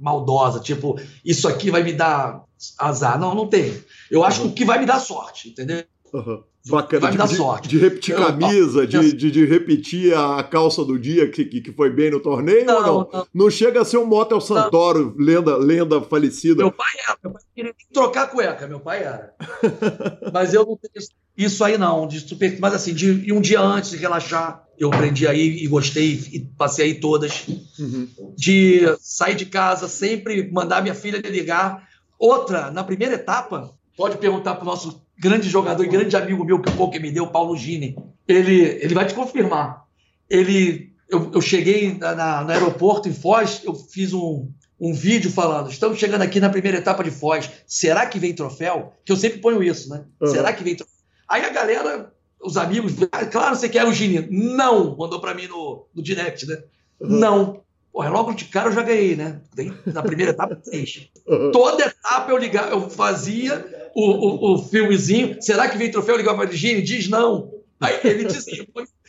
maldosa, 0.00 0.60
tipo, 0.60 0.98
isso 1.24 1.48
aqui 1.48 1.70
vai 1.70 1.82
me 1.82 1.92
dar 1.92 2.44
azar. 2.78 3.18
Não, 3.18 3.34
não 3.34 3.48
tem. 3.48 3.82
Eu 4.10 4.22
acho 4.22 4.42
uhum. 4.42 4.48
que 4.48 4.52
o 4.52 4.54
que 4.56 4.64
vai 4.64 4.78
me 4.78 4.86
dar 4.86 5.00
sorte, 5.00 5.48
entendeu? 5.48 5.84
Uhum. 6.12 6.42
Bacana. 6.66 7.00
Vai 7.00 7.12
me 7.12 7.18
dar 7.18 7.28
de, 7.28 7.36
sorte. 7.36 7.68
De 7.68 7.78
repetir 7.78 8.14
eu, 8.14 8.26
camisa, 8.26 8.86
de, 8.86 9.12
de, 9.12 9.30
de, 9.30 9.44
repetir 9.46 10.14
a 10.14 10.42
calça 10.42 10.84
do 10.84 10.98
dia 10.98 11.30
que, 11.30 11.44
que 11.44 11.72
foi 11.72 11.90
bem 11.90 12.10
no 12.10 12.20
torneio 12.20 12.66
não, 12.66 12.76
ou 12.76 12.82
não? 12.82 13.08
não? 13.12 13.26
Não 13.32 13.50
chega 13.50 13.80
a 13.80 13.84
ser 13.84 13.96
um 13.96 14.06
Motel 14.06 14.40
Santoro, 14.40 15.14
lenda, 15.18 15.56
lenda 15.56 16.00
falecida. 16.02 16.56
Meu 16.56 16.72
pai 16.72 16.86
era, 17.06 17.18
meu 17.22 17.32
pai 17.32 17.42
queria 17.54 17.74
trocar 17.92 18.24
a 18.24 18.26
cueca, 18.26 18.66
meu 18.66 18.80
pai 18.80 19.02
era. 19.02 19.34
Mas 20.32 20.52
eu 20.52 20.66
não 20.66 20.76
tenho 20.76 21.06
isso 21.38 21.62
aí 21.62 21.78
não, 21.78 22.08
de 22.08 22.18
super, 22.18 22.58
mas 22.58 22.74
assim, 22.74 22.92
de 22.92 23.32
um 23.32 23.40
dia 23.40 23.60
antes 23.60 23.90
de 23.90 23.96
relaxar, 23.96 24.66
eu 24.76 24.92
aprendi 24.92 25.24
aí 25.24 25.62
e 25.62 25.68
gostei 25.68 26.14
e 26.32 26.40
passei 26.40 26.86
aí 26.86 26.94
todas. 27.00 27.46
Uhum. 27.78 28.08
De 28.36 28.80
sair 29.00 29.36
de 29.36 29.46
casa, 29.46 29.86
sempre 29.86 30.50
mandar 30.50 30.82
minha 30.82 30.96
filha 30.96 31.20
ligar. 31.30 31.88
Outra, 32.18 32.72
na 32.72 32.82
primeira 32.82 33.14
etapa, 33.14 33.72
pode 33.96 34.18
perguntar 34.18 34.56
para 34.56 34.64
o 34.64 34.66
nosso 34.66 35.00
grande 35.18 35.48
jogador 35.48 35.84
e 35.84 35.88
grande 35.88 36.16
amigo 36.16 36.44
meu 36.44 36.60
que 36.60 36.70
pouco 36.72 36.98
me 37.00 37.10
deu, 37.10 37.26
Paulo 37.26 37.56
Gini. 37.56 37.96
Ele, 38.26 38.60
ele 38.60 38.94
vai 38.94 39.06
te 39.06 39.14
confirmar. 39.14 39.84
Ele, 40.30 40.92
eu, 41.08 41.30
eu 41.34 41.40
cheguei 41.40 41.96
na, 41.96 42.14
na, 42.14 42.44
no 42.44 42.50
aeroporto 42.50 43.08
em 43.08 43.14
Foz, 43.14 43.62
eu 43.64 43.74
fiz 43.74 44.12
um, 44.12 44.48
um 44.78 44.92
vídeo 44.92 45.30
falando: 45.30 45.70
estamos 45.70 45.98
chegando 45.98 46.22
aqui 46.22 46.38
na 46.38 46.50
primeira 46.50 46.78
etapa 46.78 47.02
de 47.02 47.10
Foz. 47.10 47.50
Será 47.66 48.06
que 48.06 48.18
vem 48.18 48.34
troféu? 48.34 48.92
Que 49.04 49.12
eu 49.12 49.16
sempre 49.16 49.40
ponho 49.40 49.62
isso, 49.62 49.88
né? 49.88 50.04
Uhum. 50.20 50.28
Será 50.28 50.52
que 50.52 50.62
vem 50.62 50.76
troféu? 50.76 50.94
Aí 51.28 51.44
a 51.44 51.50
galera, 51.50 52.12
os 52.40 52.56
amigos, 52.56 52.94
ah, 53.10 53.26
claro, 53.26 53.56
você 53.56 53.68
quer 53.68 53.84
o 53.84 53.92
Gini. 53.92 54.28
Não, 54.30 54.96
mandou 54.96 55.20
para 55.20 55.34
mim 55.34 55.46
no, 55.46 55.86
no 55.94 56.02
direct, 56.02 56.46
né? 56.46 56.62
Uhum. 57.00 57.08
Não. 57.08 57.60
Porra, 57.92 58.10
logo 58.10 58.32
de 58.32 58.44
cara 58.44 58.68
eu 58.68 58.74
já 58.74 58.82
ganhei, 58.82 59.16
né? 59.16 59.40
Na 59.86 60.02
primeira 60.02 60.30
etapa, 60.30 60.54
três. 60.54 61.10
Uhum. 61.26 61.50
Toda 61.50 61.86
etapa 61.86 62.30
eu 62.30 62.36
ligava, 62.36 62.70
eu 62.70 62.88
fazia 62.88 63.87
o, 63.98 64.10
o, 64.10 64.54
o 64.54 64.58
filmezinho. 64.58 65.36
Será 65.40 65.68
que 65.68 65.78
vem 65.78 65.90
troféu? 65.90 66.16
O 66.16 66.52
Gini, 66.52 66.82
diz 66.82 67.08
não. 67.08 67.52
Aí 67.80 67.98
ele 68.04 68.24
dizia, 68.24 68.66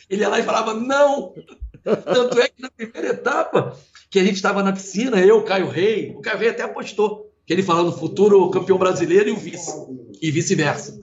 ele 0.08 0.22
ia 0.22 0.28
lá 0.28 0.38
e 0.38 0.44
falava 0.44 0.74
não. 0.74 1.34
Tanto 1.82 2.40
é 2.40 2.48
que 2.48 2.60
na 2.60 2.70
primeira 2.70 3.08
etapa, 3.08 3.76
que 4.10 4.18
a 4.18 4.24
gente 4.24 4.36
estava 4.36 4.62
na 4.62 4.72
piscina, 4.72 5.18
eu, 5.20 5.42
Caio 5.42 5.68
Rei, 5.68 6.14
o 6.16 6.20
Caio 6.20 6.38
Rei 6.38 6.48
até 6.50 6.62
apostou, 6.62 7.32
que 7.46 7.52
ele 7.52 7.62
falando 7.62 7.96
futuro 7.96 8.50
campeão 8.50 8.78
brasileiro 8.78 9.28
e 9.28 9.32
o 9.32 9.36
vice, 9.36 9.72
e 10.20 10.30
vice-versa 10.30 11.00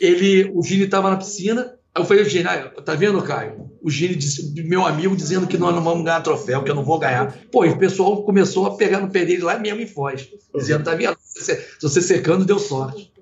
ele, 0.00 0.50
o 0.54 0.62
Gini 0.62 0.84
estava 0.84 1.10
na 1.10 1.16
piscina, 1.16 1.74
eu 1.94 2.04
falei, 2.04 2.24
Gini, 2.28 2.46
ah, 2.46 2.70
tá 2.84 2.94
vendo, 2.94 3.22
Caio? 3.22 3.70
O 3.82 3.90
Gini, 3.90 4.14
disse, 4.14 4.52
meu 4.62 4.84
amigo, 4.84 5.16
dizendo 5.16 5.46
que 5.46 5.56
nós 5.56 5.74
não 5.74 5.82
vamos 5.82 6.04
ganhar 6.04 6.20
troféu, 6.20 6.62
que 6.62 6.70
eu 6.70 6.74
não 6.74 6.84
vou 6.84 6.98
ganhar. 6.98 7.36
Pô, 7.50 7.64
e 7.64 7.70
o 7.70 7.78
pessoal 7.78 8.22
começou 8.22 8.66
a 8.66 8.76
pegar 8.76 9.00
no 9.00 9.10
pé 9.10 9.24
dele 9.24 9.42
lá 9.42 9.58
mesmo 9.58 9.80
em 9.80 9.86
Foz. 9.86 10.28
Dizendo, 10.54 10.84
tá 10.84 10.94
vendo? 10.94 11.16
Se 11.20 11.58
você 11.80 12.02
secando, 12.02 12.44
deu 12.44 12.58
sorte. 12.58 13.12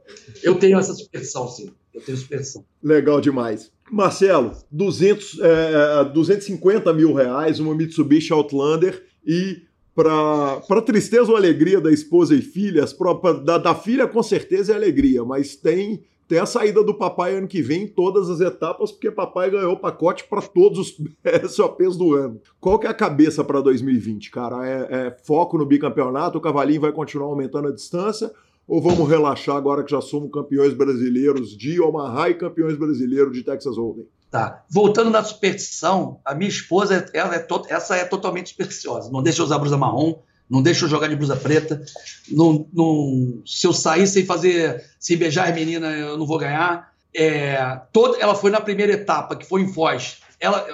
Eu 0.42 0.56
tenho 0.56 0.78
essa 0.78 0.92
superstição, 0.92 1.48
sim. 1.48 1.70
Eu 1.92 2.00
tenho 2.00 2.16
superstição. 2.18 2.64
Legal 2.82 3.20
demais. 3.20 3.72
Marcelo, 3.90 4.52
200, 4.70 5.40
é, 5.40 6.04
250 6.12 6.92
mil 6.92 7.12
reais, 7.12 7.60
uma 7.60 7.74
Mitsubishi 7.74 8.32
Outlander 8.32 9.04
e 9.26 9.62
para 9.94 10.82
tristeza 10.84 11.30
ou 11.30 11.36
alegria 11.36 11.80
da 11.80 11.92
esposa 11.92 12.34
e 12.34 12.42
filhas, 12.42 12.92
pra, 12.92 13.12
da, 13.44 13.58
da 13.58 13.74
filha 13.74 14.08
com 14.08 14.22
certeza 14.22 14.72
é 14.72 14.76
alegria, 14.76 15.24
mas 15.24 15.54
tem 15.54 16.02
tem 16.26 16.38
a 16.38 16.46
saída 16.46 16.82
do 16.82 16.94
papai 16.94 17.34
ano 17.34 17.46
que 17.46 17.60
vem 17.60 17.82
em 17.82 17.86
todas 17.86 18.30
as 18.30 18.40
etapas, 18.40 18.90
porque 18.90 19.10
papai 19.10 19.50
ganhou 19.50 19.76
pacote 19.76 20.24
para 20.24 20.40
todos 20.40 20.78
os 20.78 20.96
SOPs 21.52 21.96
do 21.96 22.14
ano. 22.14 22.40
Qual 22.58 22.78
que 22.78 22.86
é 22.86 22.90
a 22.90 22.94
cabeça 22.94 23.44
para 23.44 23.60
2020, 23.60 24.30
cara? 24.30 24.66
É, 24.66 24.88
é, 24.90 25.16
foco 25.22 25.58
no 25.58 25.66
bicampeonato, 25.66 26.38
o 26.38 26.40
cavalinho 26.40 26.80
vai 26.80 26.92
continuar 26.92 27.26
aumentando 27.26 27.68
a 27.68 27.72
distância, 27.72 28.32
ou 28.66 28.80
vamos 28.80 29.08
relaxar 29.08 29.56
agora 29.56 29.84
que 29.84 29.90
já 29.90 30.00
somos 30.00 30.30
campeões 30.32 30.74
brasileiros 30.74 31.56
de 31.56 31.80
Omaha 31.80 32.30
e 32.30 32.34
campeões 32.34 32.76
brasileiros 32.76 33.32
de 33.32 33.42
Texas 33.42 33.76
Hold'em? 33.76 34.06
Tá. 34.30 34.64
Voltando 34.68 35.10
na 35.10 35.22
superstição, 35.22 36.18
a 36.24 36.34
minha 36.34 36.48
esposa, 36.48 37.06
ela 37.14 37.36
é 37.36 37.46
essa 37.68 37.96
é 37.96 38.04
totalmente 38.04 38.48
supersticiosa. 38.48 39.10
Não 39.10 39.22
deixa 39.22 39.40
eu 39.40 39.44
usar 39.44 39.58
blusa 39.58 39.76
marrom, 39.76 40.18
não 40.50 40.60
deixa 40.60 40.84
eu 40.84 40.88
jogar 40.88 41.06
de 41.06 41.14
blusa 41.14 41.36
preta. 41.36 41.84
Não, 42.28 42.66
não, 42.72 43.42
se 43.46 43.66
eu 43.66 43.72
sair 43.72 44.06
sem 44.06 44.26
fazer, 44.26 44.82
sem 44.98 45.16
beijar 45.16 45.48
a 45.48 45.54
menina, 45.54 45.92
eu 45.92 46.18
não 46.18 46.26
vou 46.26 46.38
ganhar. 46.38 46.92
É, 47.14 47.80
toda, 47.92 48.18
ela 48.18 48.34
foi 48.34 48.50
na 48.50 48.60
primeira 48.60 48.94
etapa, 48.94 49.36
que 49.36 49.46
foi 49.46 49.60
em 49.62 49.72
Foz. 49.72 50.23
Ela, 50.40 50.66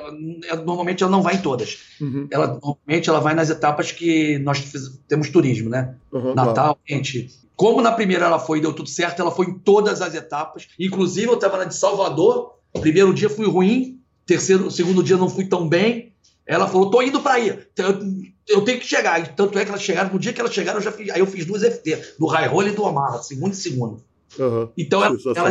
ela 0.48 0.62
normalmente 0.62 1.02
ela 1.02 1.12
não 1.12 1.22
vai 1.22 1.36
em 1.36 1.42
todas. 1.42 1.78
Uhum. 2.00 2.26
Ela 2.30 2.58
normalmente 2.62 3.08
ela 3.08 3.20
vai 3.20 3.34
nas 3.34 3.50
etapas 3.50 3.92
que 3.92 4.38
nós 4.38 4.58
fiz, 4.58 5.00
temos 5.06 5.30
turismo, 5.30 5.68
né? 5.68 5.94
Uhum, 6.12 6.34
Natal, 6.34 6.78
gente. 6.86 7.30
Como 7.54 7.82
na 7.82 7.92
primeira 7.92 8.24
ela 8.24 8.38
foi 8.38 8.58
e 8.58 8.62
deu 8.62 8.72
tudo 8.72 8.88
certo, 8.88 9.20
ela 9.20 9.30
foi 9.30 9.46
em 9.46 9.58
todas 9.58 10.00
as 10.00 10.14
etapas. 10.14 10.68
Inclusive 10.78 11.28
eu 11.28 11.34
estava 11.34 11.58
na 11.58 11.64
de 11.64 11.74
Salvador. 11.74 12.54
Primeiro 12.80 13.12
dia 13.12 13.28
fui 13.28 13.46
ruim, 13.46 14.00
terceiro, 14.24 14.70
segundo 14.70 15.02
dia 15.02 15.16
não 15.16 15.28
fui 15.28 15.44
tão 15.44 15.68
bem. 15.68 16.10
Ela 16.46 16.66
falou, 16.66 16.90
tô 16.90 17.02
indo 17.02 17.20
para 17.20 17.34
aí. 17.34 17.48
Eu, 17.76 18.00
eu, 18.48 18.64
tenho 18.64 18.80
que 18.80 18.86
chegar. 18.86 19.34
Tanto 19.34 19.58
é 19.58 19.64
que 19.64 19.70
elas 19.70 19.82
chegaram, 19.82 20.12
no 20.12 20.18
dia 20.18 20.32
que 20.32 20.40
elas 20.40 20.54
chegaram, 20.54 20.78
eu 20.78 20.82
já 20.82 20.90
fiz, 20.90 21.10
aí 21.10 21.20
eu 21.20 21.26
fiz 21.26 21.44
duas 21.44 21.62
FT, 21.62 22.16
do 22.18 22.26
High 22.26 22.48
Roll 22.48 22.66
e 22.66 22.72
do 22.72 22.86
Amarra, 22.86 23.22
segundo 23.22 23.52
e 23.52 23.56
segundo. 23.56 24.02
Uhum. 24.38 24.68
Então 24.76 25.04
ela, 25.04 25.16
ela 25.36 25.48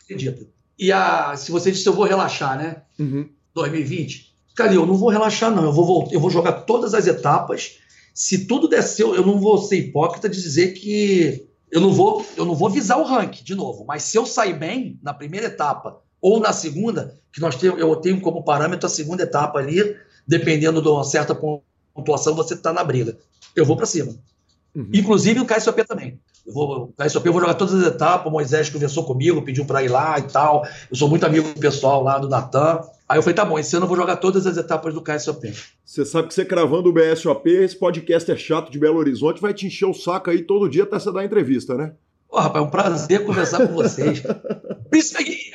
acredita. 0.00 0.46
E 0.78 0.90
a, 0.90 1.34
se 1.36 1.50
você 1.50 1.70
disse 1.70 1.86
eu 1.86 1.92
vou 1.92 2.04
relaxar, 2.04 2.56
né? 2.56 2.82
Uhum. 2.98 3.28
2020. 3.54 4.32
Cara, 4.54 4.74
eu 4.74 4.86
não 4.86 4.96
vou 4.96 5.08
relaxar, 5.08 5.50
não. 5.50 5.64
Eu 5.64 5.72
vou, 5.72 5.86
voltar, 5.86 6.14
eu 6.14 6.20
vou 6.20 6.30
jogar 6.30 6.52
todas 6.52 6.94
as 6.94 7.06
etapas. 7.06 7.78
Se 8.14 8.46
tudo 8.46 8.68
der 8.68 8.82
seu, 8.82 9.14
eu 9.14 9.24
não 9.24 9.38
vou 9.38 9.58
ser 9.58 9.78
hipócrita 9.78 10.28
de 10.28 10.40
dizer 10.40 10.72
que 10.74 11.48
eu 11.70 11.80
não 11.80 11.92
vou, 11.92 12.24
eu 12.36 12.44
não 12.44 12.54
vou 12.54 12.68
visar 12.68 12.98
o 12.98 13.04
ranking 13.04 13.42
de 13.42 13.54
novo. 13.54 13.84
Mas 13.86 14.02
se 14.02 14.16
eu 14.16 14.26
sair 14.26 14.58
bem 14.58 14.98
na 15.02 15.14
primeira 15.14 15.46
etapa 15.46 16.00
ou 16.20 16.38
na 16.38 16.52
segunda, 16.52 17.18
que 17.32 17.40
nós 17.40 17.56
temos, 17.56 17.80
eu 17.80 17.96
tenho 17.96 18.20
como 18.20 18.44
parâmetro 18.44 18.86
a 18.86 18.90
segunda 18.90 19.22
etapa 19.22 19.58
ali, 19.58 19.96
dependendo 20.26 20.82
de 20.82 20.88
uma 20.88 21.02
certa 21.02 21.34
pontuação, 21.34 22.34
você 22.34 22.54
está 22.54 22.72
na 22.72 22.84
briga. 22.84 23.16
Eu 23.56 23.64
vou 23.64 23.76
para 23.76 23.86
cima. 23.86 24.14
Uhum. 24.74 24.88
Inclusive 24.92 25.40
o 25.40 25.44
KSOP 25.44 25.84
também. 25.84 26.18
Eu 26.46 26.52
vou, 26.52 26.84
o 26.84 26.92
KSOP 26.92 27.26
eu 27.26 27.32
vou 27.32 27.40
jogar 27.40 27.54
todas 27.54 27.74
as 27.74 27.86
etapas. 27.86 28.26
O 28.26 28.30
Moisés 28.30 28.68
conversou 28.70 29.04
comigo, 29.04 29.42
pediu 29.42 29.64
para 29.64 29.82
ir 29.82 29.88
lá 29.88 30.18
e 30.18 30.22
tal. 30.22 30.66
Eu 30.90 30.96
sou 30.96 31.08
muito 31.08 31.24
amigo 31.24 31.52
do 31.52 31.60
pessoal 31.60 32.02
lá 32.02 32.18
do 32.18 32.28
Natan. 32.28 32.80
Aí 33.08 33.18
eu 33.18 33.22
falei, 33.22 33.34
tá 33.34 33.44
bom, 33.44 33.58
esse 33.58 33.76
ano 33.76 33.84
eu 33.84 33.88
vou 33.88 33.96
jogar 33.96 34.16
todas 34.16 34.46
as 34.46 34.56
etapas 34.56 34.94
do 34.94 35.02
KSOP. 35.02 35.52
Você 35.84 36.04
sabe 36.04 36.28
que 36.28 36.34
você 36.34 36.44
cravando 36.44 36.88
o 36.88 36.92
BSOP, 36.92 37.46
esse 37.50 37.76
podcast 37.76 38.30
é 38.30 38.36
chato 38.36 38.70
de 38.70 38.78
Belo 38.78 38.98
Horizonte, 38.98 39.40
vai 39.40 39.52
te 39.52 39.66
encher 39.66 39.86
o 39.86 39.92
saco 39.92 40.30
aí 40.30 40.42
todo 40.42 40.68
dia 40.68 40.84
até 40.84 40.98
você 40.98 41.12
dar 41.12 41.24
entrevista, 41.24 41.74
né? 41.74 41.92
Pô, 42.26 42.38
rapaz, 42.38 42.64
é 42.64 42.66
um 42.66 42.70
prazer 42.70 43.26
conversar 43.26 43.66
com 43.66 43.74
vocês. 43.74 44.22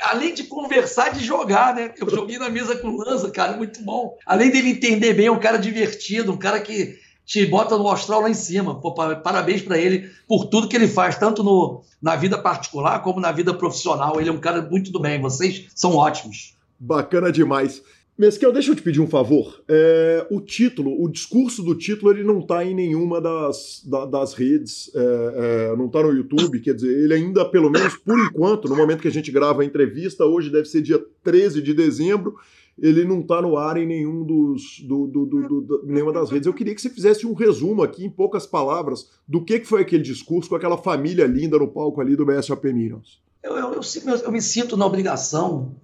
além 0.00 0.32
de 0.32 0.44
conversar, 0.44 1.10
de 1.10 1.24
jogar, 1.24 1.74
né? 1.74 1.92
Eu 1.98 2.08
joguei 2.08 2.38
na 2.38 2.48
mesa 2.48 2.76
com 2.76 2.88
o 2.88 2.96
Lanza, 2.96 3.30
cara, 3.30 3.56
muito 3.56 3.82
bom. 3.82 4.16
Além 4.24 4.50
dele 4.50 4.70
entender 4.70 5.14
bem, 5.14 5.26
é 5.26 5.32
um 5.32 5.40
cara 5.40 5.58
divertido, 5.58 6.32
um 6.32 6.36
cara 6.36 6.60
que 6.60 6.96
te 7.28 7.44
bota 7.44 7.76
no 7.76 7.90
astral 7.90 8.22
lá 8.22 8.30
em 8.30 8.34
cima. 8.34 8.80
Pô, 8.80 8.94
parabéns 8.94 9.60
para 9.60 9.76
ele 9.76 10.10
por 10.26 10.46
tudo 10.46 10.66
que 10.66 10.74
ele 10.74 10.88
faz, 10.88 11.18
tanto 11.18 11.44
no, 11.44 11.82
na 12.00 12.16
vida 12.16 12.38
particular 12.38 13.02
como 13.02 13.20
na 13.20 13.30
vida 13.30 13.52
profissional. 13.52 14.18
Ele 14.18 14.30
é 14.30 14.32
um 14.32 14.40
cara 14.40 14.62
muito 14.62 14.90
do 14.90 14.98
bem. 14.98 15.20
Vocês 15.20 15.66
são 15.74 15.94
ótimos. 15.94 16.56
Bacana 16.80 17.30
demais. 17.30 17.82
Mesquel, 18.16 18.50
deixa 18.50 18.70
eu 18.70 18.74
te 18.74 18.80
pedir 18.80 19.00
um 19.00 19.06
favor. 19.06 19.62
É, 19.68 20.26
o 20.30 20.40
título, 20.40 21.00
o 21.00 21.06
discurso 21.06 21.62
do 21.62 21.74
título, 21.74 22.10
ele 22.10 22.24
não 22.24 22.40
está 22.40 22.64
em 22.64 22.74
nenhuma 22.74 23.20
das, 23.20 23.82
da, 23.84 24.06
das 24.06 24.32
redes, 24.32 24.90
é, 24.94 25.70
é, 25.70 25.76
não 25.76 25.86
está 25.86 26.02
no 26.02 26.10
YouTube, 26.10 26.58
quer 26.60 26.74
dizer, 26.74 26.88
ele 26.88 27.14
ainda, 27.14 27.44
pelo 27.44 27.70
menos 27.70 27.94
por 27.96 28.18
enquanto, 28.18 28.68
no 28.68 28.74
momento 28.74 29.02
que 29.02 29.08
a 29.08 29.12
gente 29.12 29.30
grava 29.30 29.62
a 29.62 29.64
entrevista, 29.64 30.24
hoje 30.24 30.50
deve 30.50 30.64
ser 30.64 30.82
dia 30.82 31.00
13 31.22 31.62
de 31.62 31.72
dezembro, 31.72 32.34
ele 32.80 33.04
não 33.04 33.20
está 33.20 33.42
no 33.42 33.56
ar 33.56 33.76
em 33.76 33.86
nenhum 33.86 34.24
dos, 34.24 34.80
do, 34.86 35.06
do, 35.06 35.26
do, 35.26 35.60
do, 35.60 35.82
nenhuma 35.86 36.12
das 36.12 36.30
redes. 36.30 36.46
Eu 36.46 36.54
queria 36.54 36.74
que 36.74 36.80
você 36.80 36.90
fizesse 36.90 37.26
um 37.26 37.34
resumo 37.34 37.82
aqui, 37.82 38.04
em 38.04 38.10
poucas 38.10 38.46
palavras, 38.46 39.08
do 39.26 39.44
que, 39.44 39.60
que 39.60 39.66
foi 39.66 39.82
aquele 39.82 40.02
discurso 40.02 40.48
com 40.48 40.56
aquela 40.56 40.78
família 40.78 41.26
linda 41.26 41.58
no 41.58 41.68
palco 41.68 42.00
ali 42.00 42.14
do 42.14 42.24
BSOP 42.24 42.72
Minions. 42.72 43.20
Eu, 43.42 43.56
eu, 43.56 43.72
eu, 43.74 44.16
eu 44.24 44.32
me 44.32 44.40
sinto 44.40 44.76
na 44.76 44.86
obrigação 44.86 45.74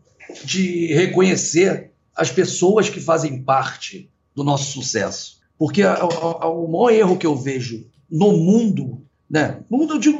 de 0.45 0.87
reconhecer 0.93 1.93
as 2.17 2.31
pessoas 2.31 2.89
que 2.89 3.01
fazem 3.01 3.43
parte 3.43 4.11
do 4.35 4.45
nosso 4.45 4.73
sucesso. 4.73 5.41
Porque 5.59 5.83
o 5.85 6.69
maior 6.69 6.91
erro 6.91 7.19
que 7.19 7.27
eu 7.27 7.37
vejo 7.37 7.87
no 8.11 8.33
mundo, 8.33 9.03
né? 9.29 9.63
No 9.71 9.79
mundo 9.79 9.99
de 9.99 10.15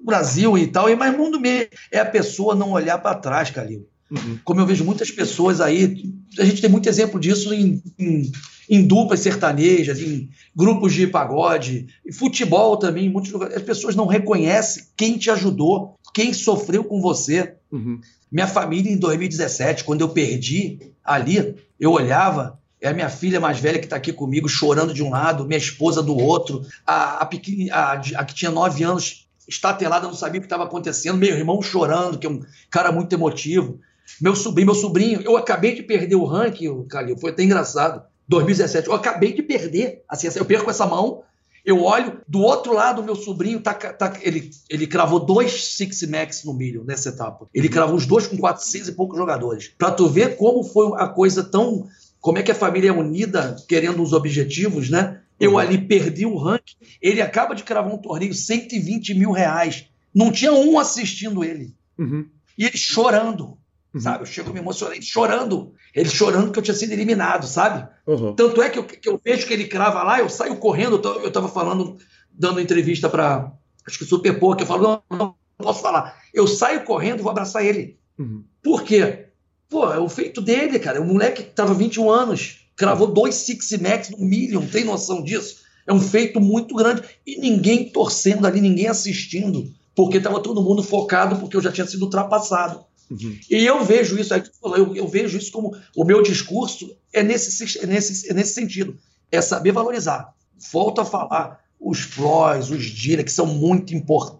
Brasil 0.00 0.56
e 0.56 0.66
tal, 0.66 0.94
mas 0.96 1.16
mundo 1.16 1.40
mesmo, 1.40 1.70
é 1.90 1.98
a 1.98 2.06
pessoa 2.06 2.54
não 2.54 2.72
olhar 2.72 2.98
para 2.98 3.18
trás, 3.18 3.50
Calil. 3.50 3.88
Uhum. 4.10 4.38
Como 4.42 4.60
eu 4.60 4.66
vejo 4.66 4.84
muitas 4.84 5.10
pessoas 5.10 5.60
aí, 5.60 6.14
a 6.38 6.44
gente 6.44 6.60
tem 6.60 6.70
muito 6.70 6.88
exemplo 6.88 7.20
disso 7.20 7.52
em, 7.52 7.82
em, 7.98 8.32
em 8.68 8.86
duplas 8.86 9.20
sertanejas, 9.20 10.00
em 10.00 10.30
grupos 10.54 10.94
de 10.94 11.06
pagode, 11.06 11.88
em 12.06 12.12
futebol 12.12 12.76
também, 12.76 13.08
muitos 13.08 13.32
lugares. 13.32 13.56
As 13.56 13.62
pessoas 13.62 13.94
não 13.94 14.06
reconhecem 14.06 14.84
quem 14.96 15.18
te 15.18 15.30
ajudou, 15.30 15.94
quem 16.14 16.32
sofreu 16.32 16.82
com 16.84 17.00
você. 17.00 17.54
Uhum. 17.70 18.00
Minha 18.30 18.46
família, 18.46 18.90
em 18.90 18.98
2017, 18.98 19.84
quando 19.84 20.00
eu 20.00 20.08
perdi 20.08 20.78
ali, 21.04 21.54
eu 21.78 21.92
olhava, 21.92 22.58
é 22.80 22.88
a 22.88 22.94
minha 22.94 23.08
filha 23.08 23.40
mais 23.40 23.58
velha 23.58 23.78
que 23.78 23.86
está 23.86 23.96
aqui 23.96 24.12
comigo, 24.12 24.48
chorando 24.48 24.94
de 24.94 25.02
um 25.02 25.10
lado, 25.10 25.46
minha 25.46 25.58
esposa 25.58 26.02
do 26.02 26.16
outro, 26.16 26.66
a, 26.86 27.22
a, 27.22 27.26
pequena, 27.26 27.74
a, 27.74 27.92
a 27.92 28.24
que 28.24 28.34
tinha 28.34 28.50
nove 28.50 28.84
anos, 28.84 29.26
estatelada, 29.48 30.06
não 30.06 30.14
sabia 30.14 30.38
o 30.38 30.42
que 30.42 30.46
estava 30.46 30.64
acontecendo, 30.64 31.16
meu 31.16 31.34
irmão 31.34 31.62
chorando, 31.62 32.18
que 32.18 32.26
é 32.26 32.30
um 32.30 32.42
cara 32.70 32.92
muito 32.92 33.12
emotivo. 33.12 33.80
Meu 34.20 34.34
sobrinho, 34.34 34.66
meu 34.66 34.74
sobrinho, 34.74 35.20
eu 35.22 35.36
acabei 35.36 35.74
de 35.74 35.82
perder 35.82 36.16
o 36.16 36.24
ranking, 36.24 36.84
Calil, 36.88 37.16
foi 37.18 37.30
até 37.30 37.42
engraçado. 37.42 38.02
2017, 38.28 38.88
eu 38.88 38.94
acabei 38.94 39.32
de 39.32 39.42
perder. 39.42 40.02
Assim, 40.08 40.28
eu 40.36 40.44
perco 40.44 40.70
essa 40.70 40.86
mão, 40.86 41.22
eu 41.68 41.82
olho, 41.82 42.20
do 42.26 42.40
outro 42.40 42.72
lado, 42.72 43.02
meu 43.02 43.14
sobrinho, 43.14 43.60
tá, 43.60 43.74
tá, 43.74 44.14
ele, 44.22 44.50
ele 44.70 44.86
cravou 44.86 45.20
dois 45.20 45.74
Six 45.74 46.02
Max 46.08 46.42
no 46.42 46.54
milho 46.54 46.82
nessa 46.82 47.10
etapa. 47.10 47.46
Ele 47.52 47.68
cravou 47.68 47.94
os 47.94 48.06
dois 48.06 48.26
com 48.26 48.38
400 48.38 48.88
e 48.88 48.92
poucos 48.92 49.18
jogadores. 49.18 49.70
Pra 49.76 49.90
tu 49.90 50.08
ver 50.08 50.36
como 50.38 50.64
foi 50.64 50.92
a 50.96 51.06
coisa 51.08 51.44
tão. 51.44 51.86
Como 52.20 52.38
é 52.38 52.42
que 52.42 52.50
a 52.50 52.54
família 52.54 52.88
é 52.88 52.92
unida, 52.92 53.56
querendo 53.68 54.02
os 54.02 54.14
objetivos, 54.14 54.88
né? 54.88 55.20
Eu 55.38 55.52
uhum. 55.52 55.58
ali 55.58 55.78
perdi 55.78 56.24
o 56.24 56.38
ranking. 56.38 56.76
Ele 57.02 57.20
acaba 57.20 57.54
de 57.54 57.62
cravar 57.62 57.92
um 57.92 57.98
torneio, 57.98 58.32
120 58.32 59.12
mil 59.12 59.30
reais. 59.30 59.90
Não 60.14 60.32
tinha 60.32 60.54
um 60.54 60.78
assistindo 60.78 61.44
ele. 61.44 61.74
Uhum. 61.98 62.26
E 62.56 62.64
ele 62.64 62.78
chorando. 62.78 63.58
Uhum. 63.94 64.00
Sabe? 64.00 64.22
Eu 64.22 64.26
chego 64.26 64.52
me 64.52 64.58
emocionei, 64.58 65.00
chorando. 65.00 65.72
Ele 65.94 66.08
chorando 66.08 66.52
que 66.52 66.58
eu 66.58 66.62
tinha 66.62 66.74
sido 66.74 66.92
eliminado, 66.92 67.46
sabe? 67.46 67.88
Uhum. 68.06 68.34
Tanto 68.34 68.62
é 68.62 68.68
que 68.68 68.78
eu, 68.78 68.84
que 68.84 69.08
eu, 69.08 69.20
vejo 69.22 69.46
que 69.46 69.52
ele 69.52 69.66
crava 69.66 70.02
lá, 70.02 70.20
eu 70.20 70.28
saio 70.28 70.56
correndo. 70.56 71.00
Eu 71.02 71.28
estava 71.28 71.48
falando, 71.48 71.96
dando 72.30 72.60
entrevista 72.60 73.08
para 73.08 73.52
acho 73.86 73.98
que 73.98 74.04
Super 74.04 74.38
que 74.38 74.62
eu 74.62 74.66
falo, 74.66 75.02
não, 75.10 75.18
não 75.18 75.34
posso 75.56 75.80
falar. 75.80 76.16
Eu 76.32 76.46
saio 76.46 76.84
correndo 76.84 77.20
e 77.20 77.22
vou 77.22 77.30
abraçar 77.30 77.64
ele. 77.64 77.98
Uhum. 78.18 78.44
Por 78.62 78.82
quê? 78.82 79.28
Pô, 79.68 79.90
é 79.92 79.98
o 79.98 80.08
feito 80.08 80.40
dele, 80.40 80.78
cara. 80.78 81.00
O 81.00 81.06
moleque 81.06 81.42
que 81.42 81.50
tava 81.50 81.74
21 81.74 82.10
anos, 82.10 82.68
cravou 82.76 83.06
dois 83.06 83.34
Six 83.34 83.72
Max 83.80 84.10
no 84.10 84.18
Million, 84.18 84.66
tem 84.66 84.84
noção 84.84 85.22
disso? 85.22 85.62
É 85.86 85.92
um 85.92 86.00
feito 86.00 86.40
muito 86.40 86.74
grande. 86.74 87.02
E 87.26 87.40
ninguém 87.40 87.90
torcendo 87.90 88.46
ali, 88.46 88.60
ninguém 88.60 88.86
assistindo, 88.86 89.72
porque 89.94 90.20
tava 90.20 90.40
todo 90.40 90.62
mundo 90.62 90.82
focado, 90.82 91.36
porque 91.36 91.56
eu 91.56 91.62
já 91.62 91.72
tinha 91.72 91.86
sido 91.86 92.02
ultrapassado. 92.02 92.84
Uhum. 93.10 93.38
E 93.50 93.64
eu 93.64 93.84
vejo 93.84 94.18
isso, 94.18 94.34
eu, 94.34 94.94
eu, 94.94 95.08
vejo 95.08 95.38
isso 95.38 95.50
como 95.50 95.76
o 95.96 96.04
meu 96.04 96.22
discurso 96.22 96.94
é 97.12 97.22
nesse, 97.22 97.78
é 97.78 97.86
nesse, 97.86 98.30
é 98.30 98.34
nesse 98.34 98.52
sentido, 98.52 98.96
é 99.30 99.40
saber 99.40 99.72
valorizar. 99.72 100.34
Volto 100.72 101.00
a 101.00 101.04
falar, 101.04 101.60
os 101.80 102.00
Floys, 102.00 102.70
os 102.70 102.84
Dira, 102.84 103.22
que 103.22 103.32
são 103.32 103.46
muito 103.46 103.94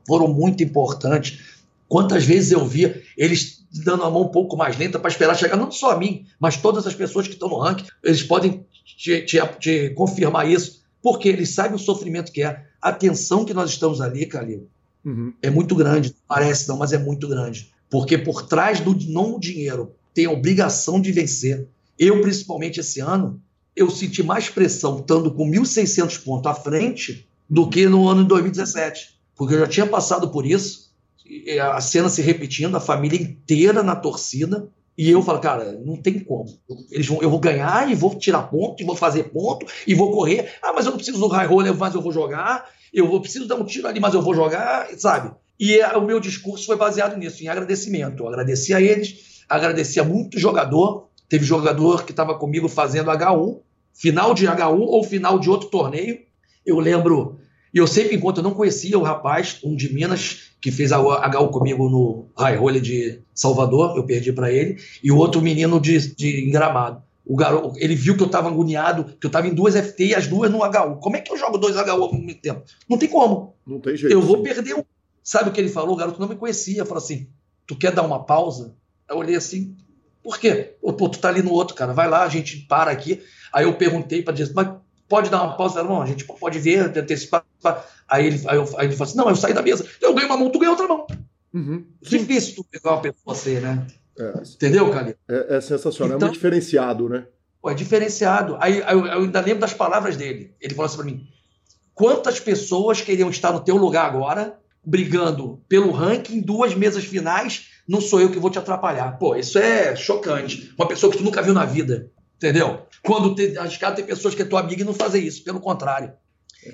foram 0.07 0.29
muito 0.29 0.63
importantes. 0.63 1.41
Quantas 1.89 2.25
vezes 2.25 2.53
eu 2.53 2.67
via 2.67 3.03
eles 3.17 3.65
dando 3.85 4.05
a 4.05 4.11
mão 4.11 4.23
um 4.23 4.29
pouco 4.29 4.57
mais 4.57 4.77
lenta 4.77 4.99
para 4.99 5.11
esperar 5.11 5.37
chegar, 5.37 5.57
não 5.57 5.71
só 5.71 5.93
a 5.93 5.99
mim, 5.99 6.27
mas 6.39 6.57
todas 6.57 6.87
as 6.87 6.95
pessoas 6.95 7.27
que 7.27 7.35
estão 7.35 7.49
no 7.49 7.59
ranking, 7.59 7.87
eles 8.03 8.23
podem 8.23 8.65
te, 8.85 9.23
te, 9.23 9.39
te 9.59 9.91
confirmar 9.91 10.49
isso, 10.49 10.83
porque 11.03 11.29
eles 11.29 11.51
sabem 11.51 11.75
o 11.75 11.79
sofrimento 11.79 12.33
que 12.33 12.43
é. 12.43 12.67
A 12.81 12.93
tensão 12.93 13.45
que 13.45 13.55
nós 13.55 13.71
estamos 13.71 14.01
ali, 14.01 14.25
Calil, 14.27 14.69
uhum. 15.05 15.33
é 15.43 15.51
muito 15.51 15.75
grande. 15.75 16.15
Parece 16.27 16.69
não, 16.69 16.77
mas 16.77 16.93
é 16.93 16.99
muito 16.99 17.27
grande. 17.27 17.73
Porque 17.91 18.19
por 18.19 18.47
trás 18.47 18.81
do 18.81 18.95
não 19.09 19.39
dinheiro 19.39 19.93
tem 20.15 20.27
a 20.27 20.31
obrigação 20.31 21.01
de 21.01 21.13
vencer. 21.13 21.67
Eu, 21.99 22.21
principalmente 22.21 22.81
esse 22.81 23.01
ano, 23.01 23.41
eu 23.75 23.91
senti 23.91 24.23
mais 24.23 24.49
pressão 24.49 24.99
estando 24.99 25.31
com 25.31 25.49
1.600 25.49 26.23
pontos 26.23 26.51
à 26.51 26.55
frente 26.55 27.29
do 27.49 27.69
que 27.69 27.87
no 27.87 28.09
ano 28.09 28.23
de 28.23 28.29
2017. 28.29 29.19
Porque 29.37 29.55
eu 29.55 29.61
já 29.61 29.67
tinha 29.69 29.87
passado 29.87 30.31
por 30.31 30.45
isso, 30.45 30.93
a 31.63 31.81
cena 31.81 32.09
se 32.09 32.21
repetindo, 32.21 32.77
a 32.77 32.81
família 32.81 33.21
inteira 33.21 33.83
na 33.83 33.95
torcida, 33.95 34.69
e 34.97 35.09
eu 35.09 35.23
falo, 35.23 35.39
cara, 35.39 35.81
não 35.85 35.97
tem 35.97 36.19
como. 36.19 36.59
Eles 36.91 37.07
vão, 37.07 37.23
eu 37.23 37.31
vou 37.31 37.39
ganhar 37.39 37.89
e 37.89 37.95
vou 37.95 38.17
tirar 38.17 38.43
ponto, 38.43 38.83
e 38.83 38.87
vou 38.87 38.97
fazer 38.97 39.31
ponto, 39.31 39.65
e 39.87 39.95
vou 39.95 40.11
correr. 40.11 40.59
Ah, 40.61 40.73
mas 40.73 40.87
eu 40.87 40.91
não 40.91 40.97
preciso 40.97 41.21
do 41.21 41.29
high 41.29 41.47
roller, 41.47 41.77
mas 41.77 41.95
eu 41.95 42.03
vou 42.03 42.11
jogar. 42.11 42.69
Eu 42.93 43.07
vou 43.07 43.21
preciso 43.21 43.47
dar 43.47 43.55
um 43.55 43.65
tiro 43.65 43.87
ali, 43.87 44.01
mas 44.01 44.13
eu 44.13 44.23
vou 44.23 44.35
jogar, 44.35 44.89
sabe? 44.99 45.31
E 45.59 45.81
o 45.83 46.01
meu 46.03 46.21
discurso 46.21 46.67
foi 46.67 46.77
baseado 46.77 47.17
nisso, 47.17 47.43
em 47.43 47.49
agradecimento. 47.49 48.23
Eu 48.23 48.29
agradeci 48.29 48.73
a 48.73 48.81
eles, 48.81 49.43
agradeci 49.49 49.99
a 49.99 50.05
muito 50.05 50.39
jogador. 50.39 51.09
Teve 51.29 51.45
jogador 51.45 52.05
que 52.05 52.13
estava 52.13 52.39
comigo 52.39 52.69
fazendo 52.69 53.11
H1, 53.11 53.61
final 53.93 54.35
de 54.35 54.47
H1 54.47 54.81
ou 54.81 55.03
final 55.05 55.39
de 55.39 55.51
outro 55.51 55.69
torneio. 55.69 56.21
Eu 56.65 56.79
lembro 56.79 57.39
e 57.73 57.79
eu 57.79 57.87
sempre 57.87 58.17
enquanto 58.17 58.39
eu 58.39 58.43
não 58.43 58.55
conhecia 58.55 58.99
o 58.99 59.03
rapaz, 59.03 59.59
um 59.63 59.77
de 59.77 59.93
Minas, 59.93 60.53
que 60.61 60.71
fez 60.71 60.93
a 60.93 60.99
HU 60.99 61.49
comigo 61.51 61.89
no 61.89 62.27
High 62.37 62.57
Roller 62.57 62.81
de 62.81 63.21
Salvador, 63.35 63.97
eu 63.97 64.05
perdi 64.05 64.33
para 64.33 64.51
ele, 64.51 64.79
e 65.03 65.13
o 65.13 65.17
outro 65.17 65.41
menino 65.41 65.81
de, 65.81 66.15
de 66.15 66.51
Gramado. 66.51 67.03
O 67.27 67.37
garoto, 67.37 67.75
ele 67.77 67.95
viu 67.95 68.17
que 68.17 68.23
eu 68.23 68.27
estava 68.27 68.49
agoniado, 68.49 69.05
que 69.05 69.27
eu 69.27 69.29
estava 69.29 69.47
em 69.47 69.55
duas 69.55 69.77
FT 69.77 70.07
e 70.07 70.15
as 70.15 70.27
duas 70.27 70.51
no 70.51 70.65
HU. 70.65 70.97
Como 70.99 71.15
é 71.15 71.21
que 71.21 71.31
eu 71.31 71.37
jogo 71.37 71.59
dois 71.59 71.77
HU 71.77 71.91
ao 71.91 72.13
mesmo 72.15 72.35
tempo? 72.41 72.63
Não 72.89 72.97
tem 72.97 73.09
como. 73.09 73.55
Não 73.67 73.79
tem 73.79 73.95
jeito. 73.95 74.13
Eu 74.13 74.23
vou 74.23 74.43
perder 74.43 74.77
um. 74.77 74.83
Sabe 75.29 75.51
o 75.51 75.53
que 75.53 75.61
ele 75.61 75.69
falou? 75.69 75.93
O 75.93 75.97
garoto 75.99 76.19
não 76.19 76.27
me 76.27 76.37
conhecia. 76.37 76.87
Falou 76.87 77.05
assim: 77.05 77.29
Tu 77.67 77.77
quer 77.77 77.93
dar 77.93 78.01
uma 78.01 78.25
pausa? 78.25 78.75
Eu 79.07 79.19
olhei 79.19 79.37
assim: 79.37 79.77
Por 80.23 80.39
quê? 80.39 80.75
Pô, 80.81 81.07
tu 81.07 81.19
tá 81.19 81.29
ali 81.29 81.43
no 81.43 81.53
outro, 81.53 81.75
cara. 81.75 81.93
Vai 81.93 82.09
lá, 82.09 82.23
a 82.25 82.31
gente 82.31 82.57
para 82.67 82.91
aqui. 82.91 83.23
Aí 83.53 83.67
eu 83.67 83.77
perguntei 83.77 84.23
para 84.23 84.33
dizer, 84.33 84.55
mas 84.55 84.71
pode 85.07 85.29
dar 85.29 85.43
uma 85.43 85.55
pausa? 85.55 85.83
Não, 85.83 86.01
a 86.01 86.07
gente 86.07 86.25
pode 86.25 86.59
ver, 86.59 86.97
antecipar. 86.97 87.45
Aí 88.09 88.27
ele, 88.27 88.43
aí, 88.49 88.57
eu, 88.57 88.63
aí 88.79 88.87
ele 88.87 88.97
falou 88.97 89.11
assim: 89.11 89.19
não, 89.19 89.29
eu 89.29 89.37
saí 89.37 89.53
da 89.53 89.61
mesa, 89.61 89.87
eu 90.01 90.15
ganhei 90.15 90.31
uma 90.31 90.39
mão, 90.39 90.49
tu 90.49 90.59
ganhou 90.59 90.73
outra 90.73 90.89
mão. 90.89 91.07
Uhum. 91.53 91.85
Difícil 92.01 92.55
tu 92.55 92.65
pegar 92.65 92.93
uma 92.93 93.03
pessoa 93.03 93.37
assim, 93.37 93.61
né? 93.61 93.87
É. 94.19 94.33
Entendeu, 94.55 94.91
Cali? 94.91 95.15
É, 95.29 95.57
é, 95.57 95.61
sensacional, 95.61 96.17
então, 96.17 96.29
é 96.29 96.31
muito 96.31 96.37
diferenciado, 96.37 97.07
né? 97.07 97.27
Pô, 97.61 97.69
é 97.69 97.75
diferenciado. 97.75 98.57
Aí, 98.59 98.83
aí 98.83 98.95
eu, 98.95 99.05
eu, 99.05 99.21
ainda 99.21 99.41
lembro 99.43 99.61
das 99.61 99.75
palavras 99.75 100.17
dele. 100.17 100.55
Ele 100.59 100.75
falou 100.75 100.87
assim 100.87 100.97
para 100.97 101.05
mim: 101.05 101.29
quantas 101.93 102.41
pessoas 102.41 103.03
queriam 103.03 103.29
estar 103.29 103.53
no 103.53 103.61
teu 103.61 103.77
lugar 103.77 104.07
agora, 104.07 104.59
brigando 104.89 105.63
pelo 105.69 105.91
ranking, 105.91 106.41
duas 106.41 106.75
mesas 106.75 107.05
finais, 107.05 107.67
não 107.87 108.01
sou 108.01 108.21
eu 108.21 108.31
que 108.31 108.39
vou 108.39 108.51
te 108.51 108.59
atrapalhar. 108.59 109.19
Pô, 109.19 109.37
isso 109.37 109.59
é 109.59 109.95
chocante. 109.95 110.73
Uma 110.79 110.89
pessoa 110.89 111.13
que 111.13 111.19
tu 111.19 111.25
nunca 111.25 111.43
viu 111.43 111.53
na 111.53 111.67
vida. 111.67 112.11
Entendeu? 112.37 112.87
Quando 113.05 113.35
te, 113.35 113.59
arriscado 113.59 113.97
tem 113.97 114.07
pessoas 114.07 114.35
que 114.35 114.43
é 114.43 114.45
tua 114.45 114.61
amiga 114.61 114.81
e 114.81 114.85
não 114.85 114.95
fazem 114.95 115.27
isso, 115.27 115.45
pelo 115.45 115.61
contrário. 115.61 116.13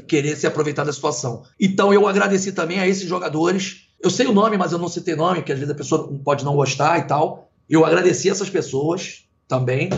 Querer 0.07 0.37
se 0.37 0.47
aproveitar 0.47 0.85
da 0.85 0.93
situação. 0.93 1.43
Então 1.59 1.93
eu 1.93 2.07
agradeci 2.07 2.53
também 2.53 2.79
a 2.79 2.87
esses 2.87 3.09
jogadores. 3.09 3.89
Eu 4.01 4.11
sei 4.11 4.27
o 4.27 4.33
nome, 4.33 4.57
mas 4.57 4.73
eu 4.73 4.79
não 4.79 4.89
citei 4.89 5.17
nome, 5.17 5.43
que 5.43 5.53
às 5.53 5.59
vezes 5.59 5.75
a 5.75 5.77
pessoa 5.77 6.09
pode 6.25 6.45
não 6.45 6.55
gostar 6.55 6.99
e 7.01 7.03
tal. 7.03 7.51
Eu 7.69 7.85
agradeci 7.85 8.31
essas 8.31 8.49
pessoas 8.49 9.25
também, 9.49 9.91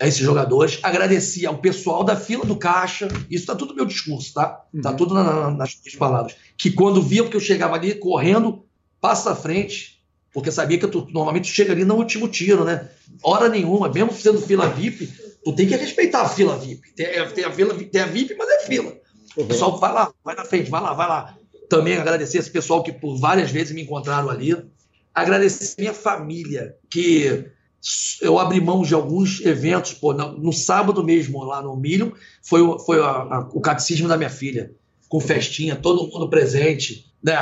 a 0.00 0.06
esses 0.06 0.20
jogadores. 0.20 0.78
Agradeci 0.82 1.44
ao 1.44 1.58
pessoal 1.58 2.04
da 2.04 2.16
fila 2.16 2.44
do 2.44 2.56
caixa. 2.56 3.08
Isso 3.30 3.46
tá 3.46 3.54
tudo 3.54 3.70
no 3.70 3.76
meu 3.76 3.86
discurso, 3.86 4.32
tá? 4.32 4.64
Tá 4.82 4.90
uhum. 4.90 4.96
tudo 4.96 5.14
na, 5.14 5.24
na, 5.24 5.50
nas 5.50 5.76
minhas 5.82 5.98
palavras. 5.98 6.36
Que 6.56 6.70
quando 6.70 7.02
viam 7.02 7.28
que 7.28 7.36
eu 7.36 7.40
chegava 7.40 7.74
ali 7.74 7.94
correndo, 7.94 8.64
passa 9.00 9.32
à 9.32 9.34
frente, 9.34 10.02
porque 10.32 10.52
sabia 10.52 10.78
que 10.78 10.86
tu 10.86 11.08
normalmente 11.10 11.48
chega 11.48 11.72
ali 11.72 11.84
no 11.84 11.96
último 11.96 12.28
tiro, 12.28 12.64
né? 12.64 12.88
Hora 13.22 13.48
nenhuma, 13.48 13.88
mesmo 13.88 14.12
sendo 14.12 14.40
fila 14.40 14.68
VIP, 14.68 15.08
tu 15.44 15.52
tem 15.52 15.66
que 15.66 15.76
respeitar 15.76 16.22
a 16.22 16.28
fila 16.28 16.56
VIP. 16.56 16.94
Tem, 16.94 17.06
é, 17.06 17.24
tem 17.26 17.44
a, 17.44 17.50
fila, 17.50 17.74
tem 17.74 18.00
a 18.00 18.06
VIP, 18.06 18.36
mas 18.36 18.48
é 18.48 18.60
fila. 18.60 18.90
Uhum. 19.36 19.44
O 19.44 19.46
pessoal 19.46 19.78
vai 19.78 19.92
lá, 19.92 20.12
vai 20.24 20.36
na 20.36 20.44
frente, 20.44 20.70
vai 20.70 20.80
lá, 20.80 20.92
vai 20.94 21.08
lá. 21.08 21.36
Também 21.68 21.96
agradecer 21.96 22.38
esse 22.38 22.50
pessoal 22.50 22.82
que 22.82 22.92
por 22.92 23.16
várias 23.18 23.50
vezes 23.50 23.74
me 23.74 23.82
encontraram 23.82 24.30
ali. 24.30 24.56
Agradecer 25.14 25.74
minha 25.78 25.92
família, 25.92 26.76
que 26.88 27.50
eu 28.20 28.38
abri 28.38 28.60
mão 28.60 28.82
de 28.82 28.94
alguns 28.94 29.40
eventos. 29.40 29.94
Pô, 29.94 30.12
no, 30.12 30.52
sábado 30.52 31.02
mesmo, 31.04 31.44
lá 31.44 31.62
no 31.62 31.76
Milho, 31.76 32.14
foi, 32.42 32.60
foi 32.80 33.00
a, 33.00 33.06
a, 33.06 33.48
o 33.52 33.60
catecismo 33.60 34.08
da 34.08 34.16
minha 34.16 34.30
filha, 34.30 34.72
com 35.08 35.20
festinha, 35.20 35.76
todo 35.76 36.08
mundo 36.08 36.28
presente. 36.28 37.06
Né? 37.22 37.34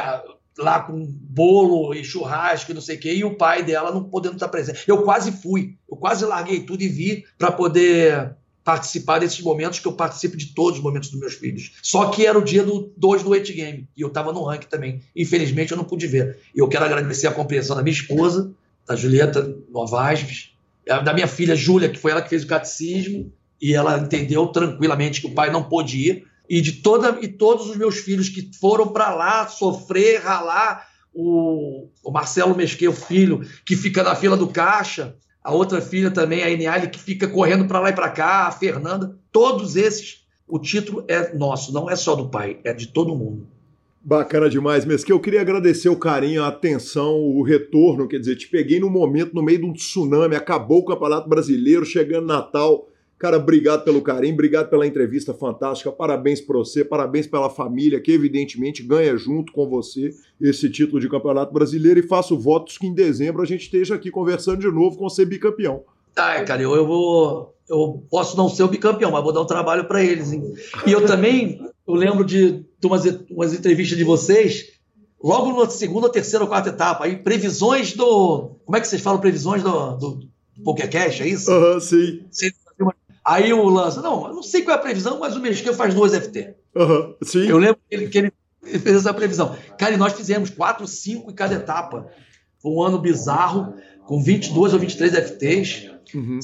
lá 0.58 0.80
com 0.80 1.04
bolo 1.06 1.94
e 1.94 2.02
churrasco 2.02 2.70
e 2.70 2.74
não 2.74 2.80
sei 2.80 2.96
o 2.96 2.98
quê, 2.98 3.12
e 3.12 3.24
o 3.24 3.36
pai 3.36 3.62
dela 3.62 3.92
não 3.92 4.04
podendo 4.04 4.36
estar 4.36 4.48
presente. 4.48 4.84
Eu 4.86 5.02
quase 5.02 5.30
fui, 5.30 5.76
eu 5.90 5.96
quase 5.96 6.24
larguei 6.24 6.60
tudo 6.60 6.82
e 6.82 6.88
vi 6.88 7.24
para 7.38 7.52
poder 7.52 8.34
participar 8.64 9.20
desses 9.20 9.40
momentos 9.40 9.78
que 9.78 9.86
eu 9.86 9.92
participo 9.92 10.36
de 10.36 10.46
todos 10.46 10.78
os 10.78 10.84
momentos 10.84 11.08
dos 11.08 11.20
meus 11.20 11.34
filhos. 11.34 11.74
Só 11.82 12.06
que 12.06 12.26
era 12.26 12.36
o 12.36 12.42
dia 12.42 12.64
do 12.64 12.92
2 12.96 13.22
do 13.22 13.30
8 13.30 13.52
Game 13.52 13.88
e 13.96 14.00
eu 14.00 14.08
estava 14.08 14.32
no 14.32 14.42
ranking 14.42 14.66
também. 14.66 15.02
Infelizmente 15.14 15.70
eu 15.70 15.76
não 15.76 15.84
pude 15.84 16.06
ver. 16.08 16.40
E 16.52 16.58
eu 16.58 16.66
quero 16.66 16.84
agradecer 16.84 17.28
a 17.28 17.32
compreensão 17.32 17.76
da 17.76 17.82
minha 17.82 17.94
esposa, 17.94 18.52
da 18.86 18.94
Julieta 18.94 19.56
Novaes, 19.70 20.52
da 20.86 21.12
minha 21.12 21.26
filha 21.26 21.56
Júlia, 21.56 21.88
que 21.88 21.98
foi 21.98 22.12
ela 22.12 22.22
que 22.22 22.28
fez 22.28 22.44
o 22.44 22.46
catecismo, 22.46 23.32
e 23.60 23.74
ela 23.74 23.98
entendeu 23.98 24.46
tranquilamente 24.48 25.20
que 25.20 25.26
o 25.26 25.34
pai 25.34 25.50
não 25.50 25.64
pôde 25.64 25.98
ir 25.98 26.26
e 26.48 26.60
de 26.60 26.72
toda 26.74 27.18
e 27.20 27.28
todos 27.28 27.68
os 27.68 27.76
meus 27.76 27.96
filhos 27.98 28.28
que 28.28 28.50
foram 28.60 28.88
para 28.88 29.14
lá 29.14 29.46
sofrer, 29.48 30.20
ralar, 30.20 30.86
o, 31.12 31.88
o 32.04 32.10
Marcelo 32.10 32.54
Mesqueu, 32.54 32.92
filho, 32.92 33.40
que 33.64 33.74
fica 33.74 34.02
na 34.02 34.14
fila 34.14 34.36
do 34.36 34.46
caixa, 34.48 35.16
a 35.42 35.52
outra 35.52 35.80
filha 35.80 36.10
também, 36.10 36.42
a 36.42 36.50
Eniale, 36.50 36.88
que 36.88 36.98
fica 36.98 37.26
correndo 37.26 37.66
para 37.66 37.80
lá 37.80 37.90
e 37.90 37.94
para 37.94 38.10
cá, 38.10 38.46
a 38.46 38.52
Fernanda, 38.52 39.18
todos 39.32 39.76
esses, 39.76 40.26
o 40.46 40.58
título 40.58 41.04
é 41.08 41.34
nosso, 41.34 41.72
não 41.72 41.90
é 41.90 41.96
só 41.96 42.14
do 42.14 42.28
pai, 42.28 42.60
é 42.64 42.72
de 42.72 42.88
todo 42.88 43.16
mundo. 43.16 43.48
Bacana 44.08 44.48
demais, 44.48 44.84
Mesquil. 44.84 45.16
Eu 45.16 45.20
queria 45.20 45.40
agradecer 45.40 45.88
o 45.88 45.96
carinho, 45.96 46.44
a 46.44 46.46
atenção, 46.46 47.16
o 47.16 47.42
retorno. 47.42 48.06
Quer 48.06 48.20
dizer, 48.20 48.36
te 48.36 48.48
peguei 48.48 48.78
no 48.78 48.88
momento, 48.88 49.34
no 49.34 49.42
meio 49.42 49.58
de 49.58 49.64
um 49.66 49.72
tsunami, 49.72 50.36
acabou 50.36 50.78
o 50.78 50.84
Campeonato 50.84 51.28
Brasileiro, 51.28 51.84
chegando 51.84 52.26
Natal 52.26 52.86
Cara, 53.18 53.38
obrigado 53.38 53.82
pelo 53.82 54.02
carinho, 54.02 54.34
obrigado 54.34 54.68
pela 54.68 54.86
entrevista 54.86 55.32
fantástica, 55.32 55.90
parabéns 55.90 56.38
para 56.38 56.58
você, 56.58 56.84
parabéns 56.84 57.26
pela 57.26 57.48
família, 57.48 57.98
que 57.98 58.12
evidentemente 58.12 58.82
ganha 58.82 59.16
junto 59.16 59.52
com 59.52 59.66
você 59.66 60.10
esse 60.38 60.68
título 60.68 61.00
de 61.00 61.08
Campeonato 61.08 61.50
Brasileiro 61.50 61.98
e 61.98 62.06
faço 62.06 62.38
votos 62.38 62.76
que 62.76 62.86
em 62.86 62.92
dezembro 62.92 63.40
a 63.40 63.46
gente 63.46 63.62
esteja 63.62 63.94
aqui 63.94 64.10
conversando 64.10 64.60
de 64.60 64.70
novo 64.70 64.98
com 64.98 65.08
ser 65.08 65.24
bicampeão. 65.24 65.82
Ah, 66.14 66.42
cara, 66.42 66.60
eu, 66.60 66.74
eu 66.74 66.86
vou. 66.86 67.54
Eu 67.68 68.02
posso 68.10 68.36
não 68.36 68.50
ser 68.50 68.64
o 68.64 68.68
bicampeão, 68.68 69.10
mas 69.10 69.24
vou 69.24 69.32
dar 69.32 69.40
um 69.40 69.46
trabalho 69.46 69.86
para 69.86 70.04
eles. 70.04 70.32
Hein? 70.32 70.54
E 70.86 70.92
eu 70.92 71.04
também, 71.06 71.58
eu 71.88 71.94
lembro 71.94 72.22
de 72.22 72.65
umas, 72.84 73.04
umas 73.30 73.54
entrevistas 73.54 73.96
de 73.96 74.04
vocês, 74.04 74.72
logo 75.22 75.52
na 75.58 75.68
segunda, 75.70 76.10
terceira 76.10 76.44
ou 76.44 76.48
quarta 76.48 76.68
etapa, 76.68 77.04
aí 77.04 77.16
previsões 77.16 77.92
do. 77.94 78.56
Como 78.64 78.76
é 78.76 78.80
que 78.80 78.88
vocês 78.88 79.02
falam 79.02 79.20
previsões 79.20 79.62
do, 79.62 79.96
do, 79.96 80.28
do 80.56 80.74
é 80.82 81.28
isso? 81.28 81.50
Aham, 81.50 81.74
uhum, 81.74 81.80
sim. 81.80 82.20
Aí 83.24 83.52
o 83.52 83.64
lança, 83.68 84.00
não, 84.00 84.28
eu 84.28 84.34
não 84.34 84.42
sei 84.42 84.62
qual 84.62 84.76
é 84.76 84.78
a 84.78 84.82
previsão, 84.82 85.18
mas 85.18 85.34
o 85.34 85.40
Mesquita 85.40 85.74
faz 85.74 85.92
duas 85.92 86.14
FT. 86.14 86.54
Uhum, 86.76 87.14
sim. 87.24 87.48
Eu 87.48 87.58
lembro 87.58 87.80
que 87.88 87.96
ele, 87.96 88.08
que 88.08 88.18
ele 88.18 88.32
fez 88.78 88.96
essa 88.98 89.12
previsão. 89.12 89.56
Cara, 89.76 89.94
e 89.94 89.96
nós 89.96 90.12
fizemos 90.12 90.48
quatro, 90.48 90.86
cinco 90.86 91.32
em 91.32 91.34
cada 91.34 91.56
etapa. 91.56 92.06
Foi 92.62 92.70
um 92.70 92.80
ano 92.80 93.00
bizarro, 93.00 93.74
com 94.06 94.22
22 94.22 94.74
ou 94.74 94.78
23 94.78 95.12
FTs, 95.12 95.90
uhum. 96.14 96.38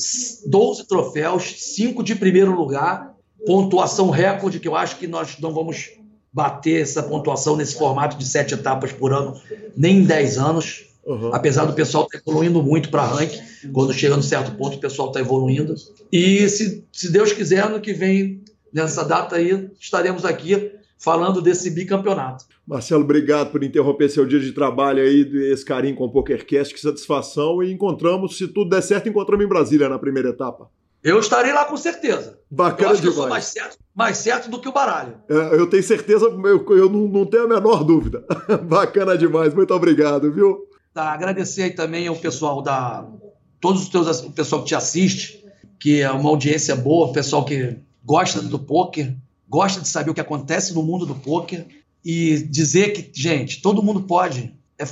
12 0.47 0.89
troféus, 0.89 1.55
5 1.75 2.03
de 2.03 2.17
primeiro 2.17 2.53
lugar, 2.53 3.15
pontuação 3.47 4.11
recorde, 4.11 4.59
que 4.59 4.67
eu 4.67 4.75
acho 4.75 4.97
que 4.97 5.07
nós 5.07 5.39
não 5.39 5.55
vamos 5.55 5.91
bater 6.33 6.81
essa 6.81 7.03
pontuação 7.03 7.57
nesse 7.57 7.77
formato 7.77 8.17
de 8.17 8.27
sete 8.27 8.55
etapas 8.55 8.93
por 8.93 9.13
ano, 9.13 9.39
nem 9.77 9.99
em 9.99 10.05
10 10.05 10.39
anos. 10.39 10.87
Uhum. 11.05 11.35
Apesar 11.35 11.65
do 11.65 11.73
pessoal 11.73 12.05
estar 12.05 12.19
tá 12.19 12.25
evoluindo 12.25 12.63
muito 12.63 12.89
para 12.89 13.05
ranking, 13.05 13.41
quando 13.73 13.93
chega 13.93 14.17
no 14.17 14.23
certo 14.23 14.53
ponto, 14.57 14.77
o 14.77 14.81
pessoal 14.81 15.09
está 15.09 15.21
evoluindo. 15.21 15.75
E 16.11 16.49
se, 16.49 16.85
se 16.93 17.11
Deus 17.11 17.33
quiser, 17.33 17.65
ano 17.65 17.81
que 17.81 17.93
vem, 17.93 18.41
nessa 18.73 19.05
data 19.05 19.37
aí, 19.37 19.69
estaremos 19.81 20.25
aqui 20.25 20.73
falando 20.97 21.43
desse 21.43 21.69
bicampeonato. 21.71 22.45
Marcelo, 22.65 23.03
obrigado 23.03 23.51
por 23.51 23.65
interromper 23.65 24.09
seu 24.09 24.25
dia 24.25 24.39
de 24.39 24.53
trabalho 24.53 25.03
aí, 25.03 25.29
esse 25.53 25.65
carinho 25.65 25.97
com 25.97 26.05
o 26.05 26.13
PokerCast, 26.13 26.73
que 26.73 26.81
satisfação. 26.81 27.61
E 27.63 27.73
encontramos, 27.73 28.39
se 28.39 28.47
tudo 28.47 28.71
der 28.71 28.83
certo, 28.83 29.09
encontramos 29.09 29.45
em 29.45 29.49
Brasília 29.49 29.89
na 29.89 29.99
primeira 29.99 30.29
etapa. 30.29 30.71
Eu 31.03 31.19
estarei 31.19 31.53
lá 31.53 31.65
com 31.65 31.77
certeza. 31.77 32.39
Bacana 32.51 32.91
eu 32.91 32.93
acho 32.93 33.01
demais. 33.01 33.03
Que 33.03 33.09
eu 33.09 33.12
sou 33.12 33.29
mais 33.29 33.45
certo, 33.45 33.79
mais 33.95 34.19
certo 34.19 34.51
do 34.51 34.61
que 34.61 34.69
o 34.69 34.73
baralho. 34.73 35.16
É, 35.29 35.59
eu 35.59 35.66
tenho 35.69 35.83
certeza, 35.83 36.27
eu, 36.27 36.65
eu 36.77 36.89
não, 36.89 37.09
não 37.09 37.27
tenho 37.27 37.45
a 37.45 37.49
menor 37.49 37.83
dúvida. 37.83 38.24
Bacana 38.62 39.19
demais, 39.19 39.53
muito 39.53 39.74
obrigado, 39.74 40.33
viu? 40.33 40.69
Tá, 40.95 41.12
agradecer 41.12 41.62
aí 41.62 41.70
também 41.70 42.07
ao 42.07 42.16
pessoal 42.16 42.62
da. 42.62 43.07
Todos 43.61 43.83
os 43.83 43.89
teus. 43.89 44.20
O 44.20 44.31
pessoal 44.31 44.62
que 44.62 44.69
te 44.69 44.74
assiste, 44.74 45.45
que 45.81 46.01
é 46.01 46.11
uma 46.11 46.29
audiência 46.29 46.77
boa, 46.77 47.09
o 47.09 47.12
pessoal 47.12 47.45
que 47.45 47.77
gosta 48.05 48.41
do 48.41 48.59
poker, 48.59 49.15
gosta 49.49 49.81
de 49.81 49.89
saber 49.89 50.11
o 50.11 50.15
que 50.15 50.20
acontece 50.20 50.74
no 50.74 50.83
mundo 50.83 51.07
do 51.07 51.15
poker. 51.15 51.66
E 52.05 52.39
dizer 52.51 52.93
que, 52.93 53.11
gente, 53.12 53.62
todo 53.62 53.83
mundo 53.83 54.03
pode. 54.03 54.55
É, 54.79 54.85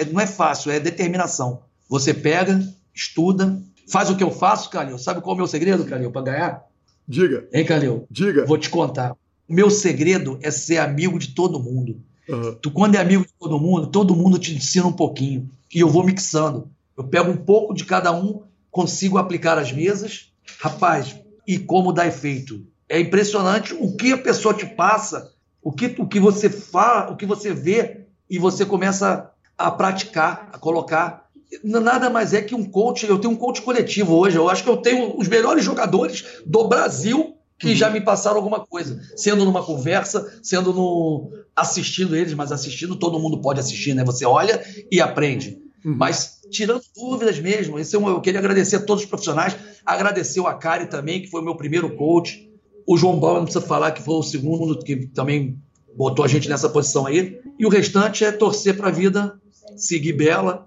é 0.00 0.04
não 0.04 0.20
é 0.20 0.26
fácil, 0.26 0.70
é 0.70 0.80
determinação. 0.80 1.62
Você 1.88 2.12
pega, 2.12 2.60
estuda, 2.92 3.62
faz 3.86 4.10
o 4.10 4.16
que 4.16 4.24
eu 4.24 4.30
faço, 4.30 4.70
Calil. 4.70 4.98
Sabe 4.98 5.20
qual 5.20 5.32
é 5.32 5.34
o 5.34 5.38
meu 5.38 5.46
segredo, 5.46 5.84
Calil, 5.84 6.10
para 6.10 6.22
ganhar? 6.22 6.64
Diga. 7.06 7.48
Hein, 7.52 7.64
Calil? 7.64 8.06
Diga. 8.10 8.44
Vou 8.44 8.58
te 8.58 8.68
contar. 8.68 9.12
O 9.48 9.54
meu 9.54 9.70
segredo 9.70 10.38
é 10.42 10.50
ser 10.50 10.78
amigo 10.78 11.18
de 11.18 11.28
todo 11.28 11.62
mundo. 11.62 12.00
Uhum. 12.28 12.54
Tu, 12.60 12.70
quando 12.70 12.96
é 12.96 12.98
amigo 12.98 13.24
de 13.24 13.32
todo 13.38 13.58
mundo, 13.60 13.86
todo 13.86 14.16
mundo 14.16 14.38
te 14.38 14.54
ensina 14.54 14.86
um 14.86 14.92
pouquinho. 14.92 15.48
E 15.72 15.80
eu 15.80 15.88
vou 15.88 16.04
mixando. 16.04 16.68
Eu 16.96 17.04
pego 17.04 17.30
um 17.30 17.36
pouco 17.36 17.74
de 17.74 17.84
cada 17.84 18.12
um, 18.12 18.42
consigo 18.70 19.18
aplicar 19.18 19.58
as 19.58 19.72
mesas. 19.72 20.32
Rapaz, 20.58 21.16
e 21.46 21.58
como 21.58 21.92
dá 21.92 22.06
efeito. 22.06 22.66
É 22.88 22.98
impressionante 22.98 23.74
o 23.74 23.96
que 23.96 24.12
a 24.12 24.18
pessoa 24.18 24.54
te 24.54 24.66
passa, 24.66 25.32
o 25.62 25.72
que, 25.72 25.94
o 25.98 26.06
que 26.06 26.20
você 26.20 26.48
fala, 26.48 27.12
o 27.12 27.16
que 27.16 27.26
você 27.26 27.52
vê, 27.52 28.06
e 28.28 28.38
você 28.38 28.64
começa 28.64 29.30
a 29.56 29.70
praticar, 29.70 30.48
a 30.52 30.58
colocar. 30.58 31.25
Nada 31.62 32.10
mais 32.10 32.34
é 32.34 32.42
que 32.42 32.54
um 32.54 32.64
coach. 32.64 33.06
Eu 33.06 33.18
tenho 33.18 33.34
um 33.34 33.36
coach 33.36 33.62
coletivo 33.62 34.14
hoje. 34.14 34.36
Eu 34.36 34.48
acho 34.48 34.62
que 34.62 34.70
eu 34.70 34.76
tenho 34.76 35.18
os 35.18 35.28
melhores 35.28 35.64
jogadores 35.64 36.24
do 36.44 36.66
Brasil 36.66 37.36
que 37.58 37.74
já 37.74 37.88
me 37.88 38.00
passaram 38.00 38.36
alguma 38.36 38.60
coisa, 38.60 39.00
sendo 39.16 39.44
numa 39.44 39.62
conversa, 39.62 40.38
sendo 40.42 40.74
no 40.74 41.30
assistindo 41.54 42.14
eles, 42.14 42.34
mas 42.34 42.52
assistindo 42.52 42.96
todo 42.96 43.18
mundo 43.18 43.40
pode 43.40 43.58
assistir, 43.58 43.94
né? 43.94 44.04
Você 44.04 44.26
olha 44.26 44.62
e 44.90 45.00
aprende. 45.00 45.58
Uhum. 45.82 45.96
Mas 45.96 46.40
tirando 46.50 46.82
dúvidas 46.94 47.38
mesmo, 47.38 47.78
esse 47.78 47.96
é 47.96 47.98
eu 47.98 48.20
queria 48.20 48.40
agradecer 48.40 48.76
a 48.76 48.80
todos 48.80 49.04
os 49.04 49.08
profissionais, 49.08 49.56
agradecer 49.84 50.40
o 50.40 50.46
Akari 50.46 50.86
também, 50.86 51.22
que 51.22 51.30
foi 51.30 51.40
o 51.40 51.44
meu 51.44 51.56
primeiro 51.56 51.96
coach, 51.96 52.50
o 52.86 52.96
João 52.96 53.18
Bauer, 53.18 53.38
não 53.38 53.44
precisa 53.44 53.64
falar 53.64 53.92
que 53.92 54.02
foi 54.02 54.16
o 54.16 54.22
segundo 54.22 54.78
que 54.78 55.06
também 55.08 55.58
botou 55.96 56.24
a 56.24 56.28
gente 56.28 56.48
nessa 56.48 56.68
posição 56.68 57.06
aí, 57.06 57.40
e 57.58 57.64
o 57.64 57.70
restante 57.70 58.24
é 58.24 58.30
torcer 58.30 58.76
para 58.76 58.88
a 58.88 58.92
vida, 58.92 59.40
seguir 59.76 60.12
bela, 60.12 60.66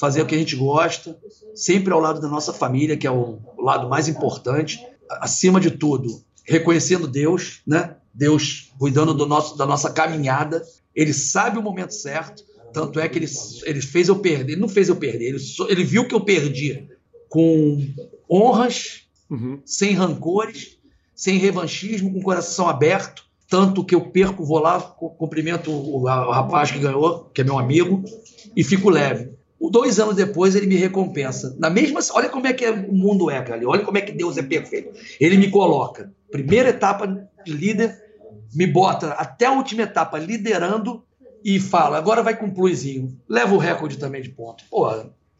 fazer 0.00 0.22
o 0.22 0.26
que 0.26 0.34
a 0.34 0.38
gente 0.38 0.56
gosta, 0.56 1.16
sempre 1.54 1.92
ao 1.92 2.00
lado 2.00 2.22
da 2.22 2.26
nossa 2.26 2.54
família, 2.54 2.96
que 2.96 3.06
é 3.06 3.10
o, 3.10 3.38
o 3.58 3.62
lado 3.62 3.86
mais 3.86 4.08
importante, 4.08 4.80
acima 5.20 5.60
de 5.60 5.70
tudo, 5.70 6.24
reconhecendo 6.42 7.06
Deus, 7.06 7.60
né? 7.66 7.96
Deus 8.12 8.72
cuidando 8.78 9.12
do 9.12 9.26
nosso, 9.26 9.58
da 9.58 9.66
nossa 9.66 9.90
caminhada. 9.90 10.62
Ele 10.94 11.12
sabe 11.12 11.58
o 11.58 11.62
momento 11.62 11.92
certo. 11.92 12.42
Tanto 12.72 12.98
é 12.98 13.08
que 13.08 13.18
ele, 13.18 13.28
ele 13.64 13.82
fez 13.82 14.08
eu 14.08 14.16
perder. 14.16 14.54
Ele 14.54 14.60
não 14.60 14.68
fez 14.68 14.88
eu 14.88 14.96
perder. 14.96 15.28
Ele, 15.28 15.38
ele 15.68 15.84
viu 15.84 16.08
que 16.08 16.14
eu 16.14 16.20
perdi 16.22 16.88
com 17.28 17.86
honras, 18.28 19.02
uhum. 19.28 19.60
sem 19.64 19.92
rancores, 19.92 20.78
sem 21.14 21.36
revanchismo, 21.38 22.12
com 22.12 22.18
o 22.20 22.22
coração 22.22 22.68
aberto. 22.68 23.24
Tanto 23.48 23.84
que 23.84 23.94
eu 23.94 24.00
perco, 24.00 24.44
vou 24.44 24.60
lá, 24.60 24.80
cumprimento 24.80 25.70
o, 25.70 26.02
o 26.02 26.04
rapaz 26.04 26.70
que 26.70 26.78
ganhou, 26.78 27.30
que 27.34 27.42
é 27.42 27.44
meu 27.44 27.58
amigo, 27.58 28.02
e 28.56 28.64
fico 28.64 28.88
leve. 28.88 29.39
Dois 29.60 30.00
anos 30.00 30.16
depois 30.16 30.54
ele 30.54 30.66
me 30.66 30.76
recompensa. 30.76 31.54
Na 31.58 31.68
mesma, 31.68 32.00
olha 32.12 32.28
como 32.30 32.46
é 32.46 32.52
que 32.52 32.68
o 32.68 32.94
mundo 32.94 33.30
é, 33.30 33.42
cara. 33.42 33.60
Olha 33.68 33.84
como 33.84 33.98
é 33.98 34.00
que 34.00 34.12
Deus 34.12 34.38
é 34.38 34.42
perfeito. 34.42 34.98
Ele 35.20 35.36
me 35.36 35.50
coloca, 35.50 36.12
primeira 36.30 36.70
etapa 36.70 37.06
de 37.44 37.52
líder, 37.52 37.94
me 38.54 38.66
bota 38.66 39.08
até 39.12 39.46
a 39.46 39.52
última 39.52 39.82
etapa 39.82 40.18
liderando 40.18 41.04
e 41.44 41.60
fala: 41.60 41.98
agora 41.98 42.22
vai 42.22 42.36
com 42.36 42.46
um 42.46 42.54
pluzinho. 42.54 43.18
Leva 43.28 43.54
o 43.54 43.58
recorde 43.58 43.98
também 43.98 44.22
de 44.22 44.30
ponto. 44.30 44.64
Pô, 44.70 44.90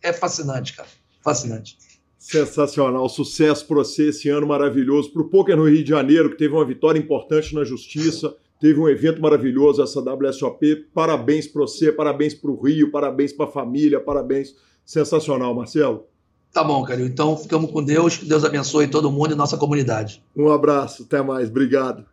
é 0.02 0.12
fascinante, 0.12 0.74
cara. 0.74 0.88
Fascinante. 1.22 1.78
Sensacional. 2.18 3.08
Sucesso 3.08 3.66
para 3.66 3.76
você 3.76 4.10
esse 4.10 4.28
ano 4.28 4.46
maravilhoso. 4.46 5.10
Para 5.12 5.22
o 5.22 5.28
Poker 5.28 5.56
no 5.56 5.68
Rio 5.68 5.82
de 5.82 5.88
Janeiro, 5.88 6.30
que 6.30 6.36
teve 6.36 6.54
uma 6.54 6.64
vitória 6.64 6.98
importante 6.98 7.54
na 7.54 7.64
justiça. 7.64 8.34
Teve 8.60 8.78
um 8.78 8.88
evento 8.88 9.22
maravilhoso, 9.22 9.82
essa 9.82 10.00
WSOP. 10.00 10.86
Parabéns 10.92 11.46
para 11.46 11.62
você, 11.62 11.90
parabéns 11.90 12.34
para 12.34 12.50
o 12.50 12.60
Rio, 12.60 12.90
parabéns 12.90 13.32
para 13.32 13.46
a 13.46 13.50
família, 13.50 13.98
parabéns. 13.98 14.54
Sensacional, 14.84 15.54
Marcelo. 15.54 16.04
Tá 16.52 16.64
bom, 16.64 16.82
Calil. 16.84 17.06
Então 17.06 17.36
ficamos 17.36 17.70
com 17.70 17.82
Deus. 17.82 18.16
Que 18.18 18.26
Deus 18.26 18.44
abençoe 18.44 18.88
todo 18.88 19.10
mundo 19.10 19.32
e 19.32 19.36
nossa 19.36 19.56
comunidade. 19.56 20.22
Um 20.36 20.50
abraço. 20.50 21.04
Até 21.04 21.22
mais. 21.22 21.48
Obrigado. 21.48 22.04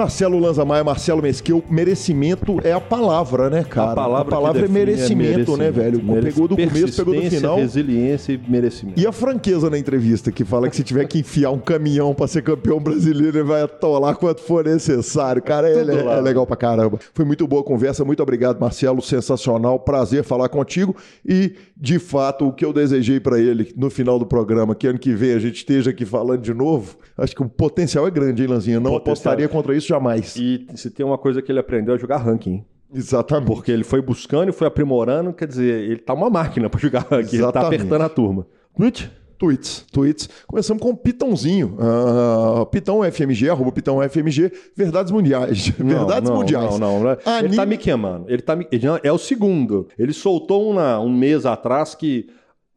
Marcelo 0.00 0.38
Lanzamaia, 0.38 0.82
Marcelo 0.82 1.20
Mesquil, 1.20 1.62
merecimento 1.68 2.58
é 2.64 2.72
a 2.72 2.80
palavra, 2.80 3.50
né, 3.50 3.62
cara? 3.62 3.92
A 3.92 3.94
palavra, 3.94 4.22
a 4.22 4.24
palavra 4.24 4.64
é, 4.64 4.68
merecimento, 4.68 5.12
é 5.12 5.28
merecimento, 5.28 5.56
né, 5.58 5.70
velho? 5.70 6.02
Merece... 6.02 6.26
Pegou 6.32 6.48
do 6.48 6.56
começo, 6.56 6.96
pegou 6.96 7.14
do 7.14 7.30
final. 7.30 7.56
resiliência 7.58 8.32
e 8.32 8.50
merecimento. 8.50 8.98
E 8.98 9.06
a 9.06 9.12
franqueza 9.12 9.68
na 9.68 9.76
entrevista, 9.76 10.32
que 10.32 10.42
fala 10.42 10.70
que 10.70 10.76
se 10.76 10.82
tiver 10.82 11.04
que 11.04 11.18
enfiar 11.18 11.50
um 11.50 11.58
caminhão 11.58 12.14
para 12.14 12.26
ser 12.28 12.40
campeão 12.40 12.80
brasileiro, 12.80 13.36
ele 13.40 13.44
vai 13.46 13.60
atolar 13.60 14.16
quanto 14.16 14.40
for 14.40 14.64
necessário. 14.64 15.42
Cara, 15.42 15.68
é, 15.68 15.74
é, 15.74 16.18
é 16.18 16.20
legal 16.22 16.46
pra 16.46 16.56
caramba. 16.56 16.98
Foi 17.12 17.26
muito 17.26 17.46
boa 17.46 17.60
a 17.60 17.64
conversa, 17.64 18.02
muito 18.02 18.22
obrigado, 18.22 18.58
Marcelo, 18.58 19.02
sensacional, 19.02 19.78
prazer 19.80 20.24
falar 20.24 20.48
contigo 20.48 20.96
e, 21.28 21.56
de 21.76 21.98
fato, 21.98 22.48
o 22.48 22.52
que 22.54 22.64
eu 22.64 22.72
desejei 22.72 23.20
para 23.20 23.38
ele 23.38 23.70
no 23.76 23.90
final 23.90 24.18
do 24.18 24.24
programa, 24.24 24.74
que 24.74 24.86
ano 24.86 24.98
que 24.98 25.12
vem 25.12 25.34
a 25.34 25.38
gente 25.38 25.56
esteja 25.56 25.90
aqui 25.90 26.06
falando 26.06 26.40
de 26.40 26.54
novo, 26.54 26.96
acho 27.18 27.36
que 27.36 27.42
o 27.42 27.48
potencial 27.50 28.06
é 28.06 28.10
grande, 28.10 28.40
hein, 28.40 28.48
Lanzinha? 28.48 28.80
Não 28.80 28.92
potencial. 28.92 29.12
apostaria 29.12 29.46
contra 29.46 29.76
isso 29.76 29.89
jamais. 29.90 30.36
E 30.36 30.66
se 30.74 30.90
tem 30.90 31.04
uma 31.04 31.18
coisa 31.18 31.42
que 31.42 31.52
ele 31.52 31.58
aprendeu 31.58 31.94
é 31.94 31.98
jogar 31.98 32.18
ranking. 32.18 32.64
Exatamente. 32.92 33.46
Porque 33.46 33.70
ele 33.70 33.84
foi 33.84 34.00
buscando 34.00 34.48
e 34.48 34.52
foi 34.52 34.66
aprimorando, 34.66 35.32
quer 35.32 35.46
dizer, 35.46 35.84
ele 35.84 35.98
tá 35.98 36.12
uma 36.12 36.28
máquina 36.28 36.68
para 36.68 36.80
jogar 36.80 37.00
ranking, 37.00 37.36
Exatamente. 37.36 37.42
ele 37.44 37.52
tá 37.52 37.66
apertando 37.66 38.02
a 38.02 38.08
turma. 38.08 38.46
Tweet? 38.76 39.10
Tweets, 39.38 39.86
tweets. 39.90 40.28
Começamos 40.46 40.82
com 40.82 40.90
o 40.90 40.96
Pitãozinho. 40.96 41.78
Uh, 41.78 42.66
Pitão 42.66 43.00
FMG, 43.10 43.48
arroba 43.48 43.72
Pitão 43.72 44.06
FMG, 44.06 44.52
Verdades 44.76 45.10
Mundiais. 45.10 45.72
Não, 45.78 45.86
Verdades 45.86 46.28
não, 46.28 46.36
Mundiais. 46.36 46.78
Não, 46.78 47.00
não, 47.02 47.04
não. 47.04 47.38
Ele 47.42 47.56
tá 47.56 47.64
me 47.64 47.78
queimando. 47.78 48.26
Ele 48.28 48.42
tá 48.42 48.54
me... 48.54 48.68
É 49.02 49.10
o 49.10 49.16
segundo. 49.16 49.88
Ele 49.98 50.12
soltou 50.12 50.70
uma, 50.70 51.00
um 51.00 51.08
mês 51.08 51.46
atrás 51.46 51.94
que 51.94 52.28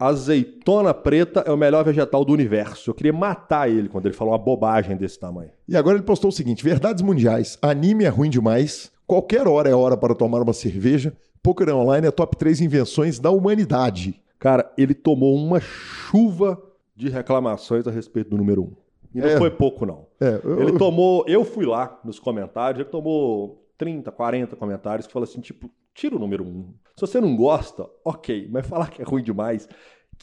Azeitona 0.07 0.93
preta 0.93 1.41
é 1.47 1.51
o 1.51 1.57
melhor 1.57 1.85
vegetal 1.85 2.25
do 2.25 2.33
universo. 2.33 2.89
Eu 2.89 2.93
queria 2.93 3.13
matar 3.13 3.69
ele 3.69 3.87
quando 3.87 4.05
ele 4.05 4.13
falou 4.13 4.33
uma 4.33 4.39
bobagem 4.39 4.97
desse 4.97 5.17
tamanho. 5.17 5.51
E 5.67 5.77
agora 5.77 5.95
ele 5.95 6.03
postou 6.03 6.29
o 6.29 6.33
seguinte: 6.33 6.63
verdades 6.63 7.01
mundiais. 7.01 7.57
Anime 7.61 8.03
é 8.03 8.09
ruim 8.09 8.29
demais. 8.29 8.91
Qualquer 9.07 9.47
hora 9.47 9.69
é 9.69 9.75
hora 9.75 9.95
para 9.95 10.13
tomar 10.13 10.41
uma 10.41 10.53
cerveja. 10.53 11.13
Poker 11.41 11.73
Online 11.75 12.07
é 12.07 12.11
top 12.11 12.37
3 12.37 12.61
invenções 12.61 13.19
da 13.19 13.29
humanidade. 13.29 14.21
Cara, 14.39 14.71
ele 14.77 14.93
tomou 14.93 15.35
uma 15.35 15.59
chuva 15.61 16.61
de 16.95 17.09
reclamações 17.09 17.87
a 17.87 17.91
respeito 17.91 18.29
do 18.29 18.37
número 18.37 18.61
1. 18.61 18.65
Um. 18.65 18.71
E 19.15 19.21
não 19.21 19.27
é. 19.27 19.37
foi 19.37 19.51
pouco, 19.51 19.85
não. 19.85 20.07
É, 20.19 20.41
eu... 20.43 20.61
Ele 20.61 20.77
tomou. 20.77 21.23
Eu 21.27 21.45
fui 21.45 21.65
lá 21.65 21.99
nos 22.03 22.19
comentários, 22.19 22.81
ele 22.81 22.89
tomou 22.89 23.65
30, 23.77 24.11
40 24.11 24.55
comentários 24.55 25.07
que 25.07 25.13
falam 25.13 25.23
assim, 25.23 25.39
tipo, 25.39 25.69
tira 25.93 26.15
o 26.15 26.19
número 26.19 26.43
1. 26.43 26.47
Um. 26.47 26.73
Se 26.95 27.01
você 27.01 27.19
não 27.19 27.35
gosta, 27.35 27.89
ok, 28.03 28.47
mas 28.51 28.67
falar 28.67 28.89
que 28.89 29.01
é 29.01 29.05
ruim 29.05 29.23
demais. 29.23 29.67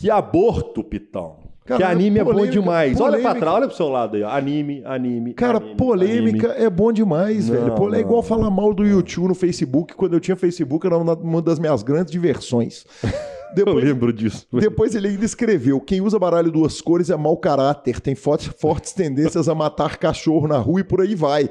Que 0.01 0.11
aborto, 0.11 0.83
Pitão. 0.83 1.37
Cara, 1.67 1.77
que 1.77 1.85
anime 1.85 2.19
é, 2.19 2.25
polêmica, 2.25 2.43
é 2.43 2.47
bom 2.47 2.51
demais. 2.51 2.99
Polêmica. 2.99 3.05
Olha 3.05 3.31
pra 3.31 3.41
trás, 3.41 3.57
olha 3.57 3.67
pro 3.69 3.77
seu 3.77 3.89
lado 3.91 4.17
aí. 4.17 4.25
Anime, 4.25 4.83
anime. 4.87 5.35
Cara, 5.35 5.59
anime, 5.59 5.77
polêmica 5.77 6.53
anime. 6.53 6.65
é 6.65 6.71
bom 6.71 6.91
demais, 6.91 7.49
não, 7.51 7.55
velho. 7.55 7.75
Pô, 7.75 7.95
é 7.95 8.01
igual 8.01 8.23
falar 8.23 8.51
mal 8.51 8.73
do 8.73 8.83
YouTube 8.83 9.29
no 9.29 9.35
Facebook. 9.35 9.95
Quando 9.95 10.15
eu 10.15 10.21
tinha 10.21 10.37
Facebook, 10.37 10.87
era 10.87 10.97
uma 10.97 11.43
das 11.43 11.59
minhas 11.59 11.83
grandes 11.83 12.11
diversões. 12.11 12.87
Depois, 13.55 13.77
eu 13.77 13.91
lembro 13.91 14.13
disso. 14.13 14.47
Depois 14.53 14.95
ele 14.95 15.09
ainda 15.09 15.25
escreveu: 15.25 15.81
quem 15.81 16.01
usa 16.01 16.19
baralho 16.19 16.51
duas 16.51 16.81
cores 16.81 17.11
é 17.11 17.17
mau 17.17 17.37
caráter, 17.37 18.01
tem 18.01 18.15
fortes, 18.15 18.47
fortes 18.59 18.93
tendências 18.93 19.49
a 19.49 19.55
matar 19.55 19.99
cachorro 19.99 20.49
na 20.49 20.57
rua 20.57 20.81
e 20.81 20.85
por 20.85 21.01
aí 21.01 21.15
vai. 21.15 21.51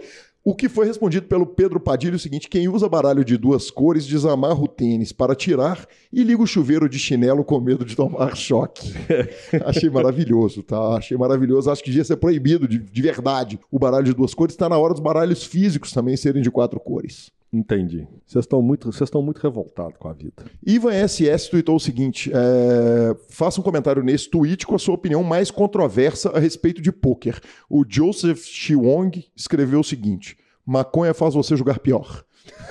O 0.50 0.56
que 0.56 0.68
foi 0.68 0.88
respondido 0.88 1.28
pelo 1.28 1.46
Pedro 1.46 1.80
Padilha 1.80 2.14
é 2.14 2.16
o 2.16 2.20
seguinte: 2.20 2.50
quem 2.50 2.68
usa 2.68 2.90
baralho 2.90 3.24
de 3.24 3.38
duas 3.38 3.70
cores 3.70 4.08
desamarra 4.08 4.60
o 4.60 4.68
tênis 4.68 5.12
para 5.12 5.36
tirar 5.36 5.88
e 6.12 6.24
liga 6.24 6.42
o 6.42 6.48
chuveiro 6.48 6.90
de 6.90 6.98
chinelo 6.98 7.44
com 7.44 7.60
medo 7.60 7.86
de 7.86 7.96
tomar 7.96 8.36
choque. 8.36 8.92
Achei 9.64 9.92
maravilhoso, 9.92 10.64
tá? 10.64 10.98
Achei 10.98 11.16
maravilhoso. 11.16 11.70
Acho 11.70 11.84
que 11.84 11.92
devia 11.92 12.04
ser 12.04 12.18
proibido 12.18 12.68
de, 12.68 12.80
de 12.80 13.02
verdade 13.04 13.60
o 13.72 13.78
baralho 13.78 14.06
de 14.06 14.14
duas 14.16 14.34
cores. 14.34 14.56
Está 14.56 14.68
na 14.68 14.76
hora 14.76 14.96
dos 14.96 15.04
baralhos 15.04 15.44
físicos 15.44 15.92
também 15.92 16.18
serem 16.18 16.42
de 16.42 16.50
quatro 16.50 16.80
cores. 16.80 17.32
Entendi. 17.52 18.08
Vocês 18.28 18.46
estão 18.46 18.62
muito, 18.62 18.92
vocês 18.92 19.08
estão 19.08 19.24
muito 19.24 19.40
revoltados 19.40 19.98
com 19.98 20.08
a 20.08 20.14
vida. 20.14 20.46
Ivan 20.66 21.08
SS 21.08 21.50
tweetou 21.50 21.76
o 21.76 21.80
seguinte: 21.80 22.32
é, 22.32 23.16
faça 23.30 23.60
um 23.60 23.64
comentário 23.64 24.04
nesse 24.04 24.30
tweet 24.30 24.68
com 24.68 24.76
a 24.76 24.80
sua 24.80 24.94
opinião 24.94 25.24
mais 25.24 25.50
controversa 25.50 26.30
a 26.30 26.40
respeito 26.40 26.80
de 26.80 26.92
pôquer. 26.92 27.40
O 27.68 27.84
Joseph 27.88 28.44
Chiwong 28.44 29.26
escreveu 29.36 29.80
o 29.80 29.84
seguinte: 29.84 30.38
maconha 30.64 31.14
faz 31.14 31.34
você 31.34 31.56
jogar 31.56 31.80
pior. 31.80 32.24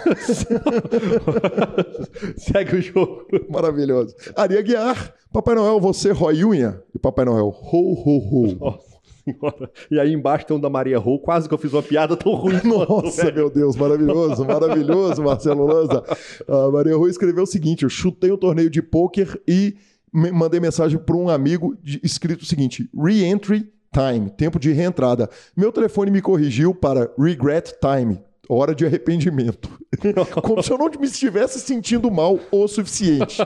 Segue 2.37 2.77
o 2.77 2.83
jogo. 2.83 3.27
Maravilhoso. 3.51 4.15
Ari 4.37 4.59
Aguiar, 4.59 5.13
Papai 5.33 5.57
Noel, 5.57 5.81
você 5.81 6.13
rói 6.13 6.45
unha? 6.45 6.81
E 6.95 6.99
Papai 6.99 7.25
Noel, 7.25 7.49
ho, 7.49 7.95
ho, 7.95 8.19
ho. 8.19 8.57
Nossa. 8.61 8.88
Senhora. 9.33 9.71
E 9.91 9.99
aí 9.99 10.13
embaixo 10.13 10.47
tem 10.47 10.57
um 10.57 10.61
da 10.61 10.71
Maria 10.71 10.99
Rô, 10.99 11.19
quase 11.19 11.49
que 11.49 11.55
eu 11.55 11.59
fiz 11.59 11.73
uma 11.73 11.83
piada 11.83 12.17
tão 12.17 12.35
ruim. 12.35 12.61
Nossa, 12.65 13.23
quanto, 13.23 13.35
meu 13.35 13.51
Deus, 13.51 13.77
maravilhoso, 13.77 14.45
maravilhoso, 14.45 15.23
Marcelo 15.23 15.67
Lanza. 15.67 16.05
A 16.49 16.71
Maria 16.71 16.97
Rô 16.97 17.09
escreveu 17.09 17.45
o 17.45 17.47
seguinte: 17.47 17.83
eu 17.83 17.89
chutei 17.89 18.33
um 18.33 18.37
torneio 18.37 18.71
de 18.71 18.83
pôquer 18.83 19.41
e 19.47 19.77
mandei 20.13 20.61
mensagem 20.61 20.99
para 20.99 21.17
um 21.17 21.29
amigo 21.29 21.77
de, 21.83 22.01
escrito 22.03 22.43
o 22.43 22.47
seguinte: 22.47 22.89
re-entry 22.97 23.71
time, 23.93 24.31
tempo 24.31 24.59
de 24.59 24.73
reentrada. 24.73 25.29
Meu 25.57 25.73
telefone 25.73 26.11
me 26.11 26.21
corrigiu 26.21 26.75
para 26.75 27.11
regret 27.19 27.75
time, 27.81 28.23
hora 28.49 28.75
de 28.75 28.85
arrependimento. 28.87 29.69
Como 30.43 30.63
se 30.63 30.71
eu 30.71 30.79
não 30.79 30.91
me 30.91 31.07
estivesse 31.07 31.61
sentindo 31.61 32.11
mal 32.11 32.39
o 32.51 32.69
suficiente. 32.69 33.39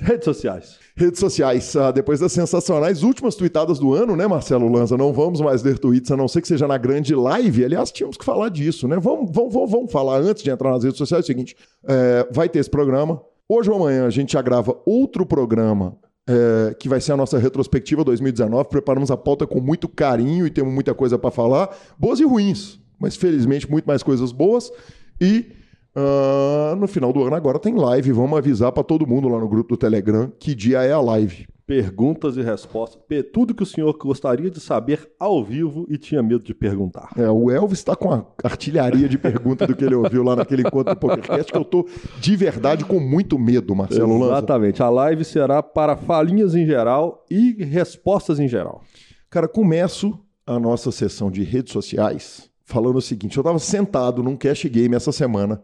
Redes 0.00 0.24
sociais. 0.24 0.83
Redes 0.96 1.18
sociais. 1.18 1.74
Ah, 1.74 1.90
depois 1.90 2.20
das 2.20 2.30
sensacionais 2.30 3.02
últimas 3.02 3.34
tweetadas 3.34 3.80
do 3.80 3.92
ano, 3.92 4.14
né, 4.14 4.28
Marcelo 4.28 4.68
Lanza? 4.68 4.96
Não 4.96 5.12
vamos 5.12 5.40
mais 5.40 5.60
ler 5.62 5.76
tweets, 5.76 6.10
a 6.12 6.16
não 6.16 6.28
ser 6.28 6.40
que 6.40 6.46
seja 6.46 6.68
na 6.68 6.78
grande 6.78 7.16
live. 7.16 7.64
Aliás, 7.64 7.90
tínhamos 7.90 8.16
que 8.16 8.24
falar 8.24 8.48
disso, 8.48 8.86
né? 8.86 8.96
Vamos, 9.00 9.28
vamos, 9.32 9.52
vamos, 9.52 9.70
vamos 9.70 9.92
falar 9.92 10.20
antes 10.20 10.44
de 10.44 10.50
entrar 10.50 10.70
nas 10.70 10.84
redes 10.84 10.98
sociais. 10.98 11.24
É 11.24 11.24
o 11.24 11.26
seguinte: 11.26 11.56
é, 11.84 12.28
vai 12.30 12.48
ter 12.48 12.60
esse 12.60 12.70
programa. 12.70 13.20
Hoje 13.48 13.68
ou 13.70 13.76
amanhã 13.76 14.06
a 14.06 14.10
gente 14.10 14.34
já 14.34 14.42
grava 14.42 14.80
outro 14.86 15.26
programa 15.26 15.96
é, 16.28 16.74
que 16.74 16.88
vai 16.88 17.00
ser 17.00 17.12
a 17.12 17.16
nossa 17.16 17.38
retrospectiva 17.38 18.04
2019. 18.04 18.68
Preparamos 18.68 19.10
a 19.10 19.16
pauta 19.16 19.48
com 19.48 19.60
muito 19.60 19.88
carinho 19.88 20.46
e 20.46 20.50
temos 20.50 20.72
muita 20.72 20.94
coisa 20.94 21.18
para 21.18 21.32
falar, 21.32 21.76
boas 21.98 22.20
e 22.20 22.24
ruins, 22.24 22.78
mas 23.00 23.16
felizmente 23.16 23.68
muito 23.70 23.84
mais 23.84 24.02
coisas 24.02 24.30
boas. 24.30 24.70
E 25.20 25.46
uh, 25.96 26.76
no 26.76 26.86
final 26.86 27.12
do 27.12 27.22
ano 27.22 27.36
agora 27.36 27.58
tem 27.58 27.74
live. 27.74 28.12
Vamos 28.12 28.38
avisar 28.38 28.72
para 28.72 28.82
todo 28.82 29.06
mundo 29.06 29.28
lá 29.28 29.38
no 29.38 29.48
grupo 29.48 29.70
do 29.70 29.76
Telegram 29.76 30.32
que 30.38 30.54
dia 30.54 30.82
é 30.82 30.92
a 30.92 31.00
live 31.00 31.46
perguntas 31.66 32.36
e 32.36 32.42
respostas, 32.42 33.00
tudo 33.32 33.54
que 33.54 33.62
o 33.62 33.66
senhor 33.66 33.96
gostaria 33.96 34.50
de 34.50 34.60
saber 34.60 35.10
ao 35.18 35.42
vivo 35.42 35.86
e 35.88 35.96
tinha 35.96 36.22
medo 36.22 36.44
de 36.44 36.54
perguntar. 36.54 37.10
É, 37.16 37.28
o 37.30 37.50
Elvis 37.50 37.78
está 37.78 37.96
com 37.96 38.12
a 38.12 38.24
artilharia 38.42 39.08
de 39.08 39.16
perguntas 39.16 39.66
do 39.66 39.74
que 39.74 39.84
ele 39.84 39.94
ouviu 39.94 40.22
lá 40.22 40.36
naquele 40.36 40.62
encontro 40.62 40.94
do 40.94 41.00
PokerCast, 41.00 41.50
que 41.50 41.56
eu 41.56 41.62
estou 41.62 41.88
de 42.20 42.36
verdade 42.36 42.84
com 42.84 43.00
muito 43.00 43.38
medo, 43.38 43.74
Marcelo 43.74 44.18
Lanza. 44.18 44.32
Exatamente. 44.32 44.82
A 44.82 44.90
live 44.90 45.24
será 45.24 45.62
para 45.62 45.96
falinhas 45.96 46.54
em 46.54 46.66
geral 46.66 47.24
e 47.30 47.64
respostas 47.64 48.38
em 48.38 48.46
geral. 48.46 48.82
Cara, 49.30 49.48
começo 49.48 50.18
a 50.46 50.58
nossa 50.58 50.92
sessão 50.92 51.30
de 51.30 51.42
redes 51.42 51.72
sociais 51.72 52.50
falando 52.64 52.96
o 52.96 53.02
seguinte: 53.02 53.38
eu 53.38 53.40
estava 53.40 53.58
sentado 53.58 54.22
num 54.22 54.36
cash 54.36 54.66
game 54.66 54.94
essa 54.94 55.12
semana 55.12 55.62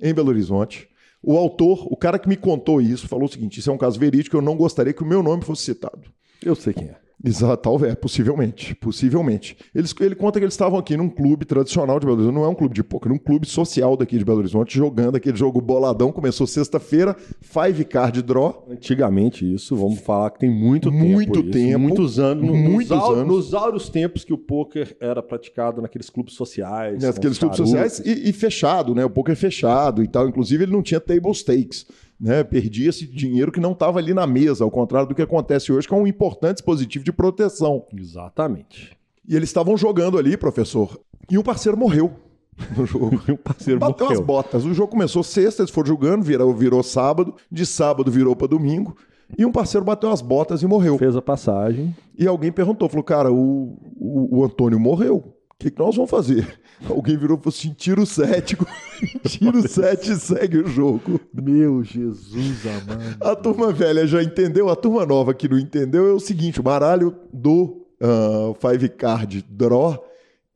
em 0.00 0.14
Belo 0.14 0.28
Horizonte 0.28 0.88
o 1.22 1.36
autor, 1.36 1.86
o 1.90 1.96
cara 1.96 2.18
que 2.18 2.28
me 2.28 2.36
contou 2.36 2.80
isso, 2.80 3.08
falou 3.08 3.26
o 3.26 3.30
seguinte: 3.30 3.58
isso 3.58 3.70
é 3.70 3.72
um 3.72 3.78
caso 3.78 3.98
verídico, 3.98 4.36
eu 4.36 4.42
não 4.42 4.56
gostaria 4.56 4.92
que 4.92 5.02
o 5.02 5.06
meu 5.06 5.22
nome 5.22 5.44
fosse 5.44 5.64
citado. 5.64 6.10
Eu 6.42 6.54
sei 6.54 6.72
quem 6.72 6.88
é. 6.88 6.96
Exato, 7.24 7.60
talvez, 7.60 7.94
possivelmente, 7.96 8.76
possivelmente. 8.76 9.56
Eles, 9.74 9.92
ele 10.00 10.14
conta 10.14 10.38
que 10.38 10.44
eles 10.44 10.54
estavam 10.54 10.78
aqui 10.78 10.96
num 10.96 11.08
clube 11.08 11.44
tradicional 11.44 11.98
de 11.98 12.06
Belo 12.06 12.18
Horizonte, 12.18 12.34
não 12.34 12.44
é 12.44 12.48
um 12.48 12.54
clube 12.54 12.74
de 12.74 12.84
poker, 12.84 13.10
é 13.10 13.14
um 13.14 13.18
clube 13.18 13.44
social 13.44 13.96
daqui 13.96 14.16
de 14.16 14.24
Belo 14.24 14.38
Horizonte, 14.38 14.76
jogando 14.76 15.16
aquele 15.16 15.36
jogo 15.36 15.60
boladão, 15.60 16.12
começou 16.12 16.46
sexta-feira, 16.46 17.16
five 17.40 17.84
card 17.84 18.22
draw. 18.22 18.64
Antigamente 18.70 19.52
isso, 19.52 19.74
vamos 19.74 19.98
falar 19.98 20.30
que 20.30 20.38
tem 20.38 20.50
muito, 20.50 20.92
muito 20.92 21.42
tempo. 21.42 21.52
tempo 21.52 21.78
muitos 21.80 22.20
anos. 22.20 22.44
Muitos 22.44 22.96
nos, 22.96 23.08
anos. 23.08 23.26
Nos 23.26 23.54
áureos 23.54 23.88
tempos 23.88 24.24
que 24.24 24.32
o 24.32 24.38
poker 24.38 24.96
era 25.00 25.20
praticado 25.20 25.82
naqueles 25.82 26.08
clubes 26.08 26.34
sociais. 26.34 27.02
Naqueles 27.02 27.36
clubes 27.36 27.56
sociais 27.56 27.98
e, 28.04 28.28
e 28.28 28.32
fechado, 28.32 28.94
né? 28.94 29.04
O 29.04 29.10
poker 29.10 29.34
fechado 29.34 30.04
e 30.04 30.08
tal. 30.08 30.28
Inclusive 30.28 30.64
ele 30.64 30.72
não 30.72 30.82
tinha 30.82 31.00
table 31.00 31.34
stakes 31.34 31.84
né, 32.20 32.42
perdia-se 32.42 33.06
dinheiro 33.06 33.52
que 33.52 33.60
não 33.60 33.72
estava 33.72 33.98
ali 33.98 34.12
na 34.12 34.26
mesa, 34.26 34.64
ao 34.64 34.70
contrário 34.70 35.08
do 35.08 35.14
que 35.14 35.22
acontece 35.22 35.72
hoje, 35.72 35.86
que 35.86 35.94
é 35.94 35.96
um 35.96 36.06
importante 36.06 36.56
dispositivo 36.56 37.04
de 37.04 37.12
proteção. 37.12 37.84
Exatamente. 37.96 38.96
E 39.26 39.36
eles 39.36 39.48
estavam 39.48 39.76
jogando 39.76 40.18
ali, 40.18 40.36
professor, 40.36 40.98
e 41.30 41.38
um 41.38 41.42
parceiro 41.42 41.76
morreu 41.76 42.12
no 42.76 42.86
jogo. 42.86 43.20
e 43.28 43.32
um 43.32 43.36
parceiro 43.36 43.78
Bateu 43.78 44.06
morreu. 44.06 44.20
as 44.20 44.26
botas. 44.26 44.64
O 44.64 44.74
jogo 44.74 44.90
começou 44.90 45.22
sexta, 45.22 45.62
eles 45.62 45.70
foram 45.70 45.88
jogando, 45.88 46.22
virou, 46.22 46.52
virou 46.54 46.82
sábado, 46.82 47.34
de 47.50 47.64
sábado 47.64 48.10
virou 48.10 48.34
para 48.34 48.48
domingo. 48.48 48.96
E 49.36 49.44
um 49.44 49.52
parceiro 49.52 49.84
bateu 49.84 50.10
as 50.10 50.22
botas 50.22 50.62
e 50.62 50.66
morreu. 50.66 50.96
Fez 50.96 51.14
a 51.14 51.20
passagem. 51.20 51.94
E 52.18 52.26
alguém 52.26 52.50
perguntou, 52.50 52.88
falou, 52.88 53.04
cara, 53.04 53.30
o, 53.30 53.76
o, 53.94 54.38
o 54.38 54.44
Antônio 54.44 54.80
morreu 54.80 55.37
o 55.58 55.64
que, 55.64 55.72
que, 55.72 55.78
nós 55.80 55.96
vamos 55.96 56.08
fazer? 56.08 56.60
Alguém 56.88 57.16
virou 57.16 57.36
e 57.36 57.40
falou 57.40 57.52
assim: 57.52 57.72
tira 57.72 58.00
o 58.00 58.06
cético, 58.06 58.64
tira 59.26 59.58
o 59.58 59.66
7 59.66 60.12
e 60.12 60.14
segue 60.14 60.58
o 60.58 60.68
jogo. 60.68 61.20
Meu 61.34 61.82
Jesus 61.82 62.64
amado. 62.64 63.16
A 63.20 63.34
turma 63.34 63.72
velha 63.72 64.06
já 64.06 64.22
entendeu, 64.22 64.68
a 64.68 64.76
turma 64.76 65.04
nova 65.04 65.34
que 65.34 65.48
não 65.48 65.58
entendeu 65.58 66.08
é 66.08 66.12
o 66.12 66.20
seguinte: 66.20 66.60
o 66.60 66.62
baralho 66.62 67.12
do 67.32 67.84
uh, 68.00 68.54
Five 68.60 68.88
Card 68.90 69.44
Draw 69.50 70.07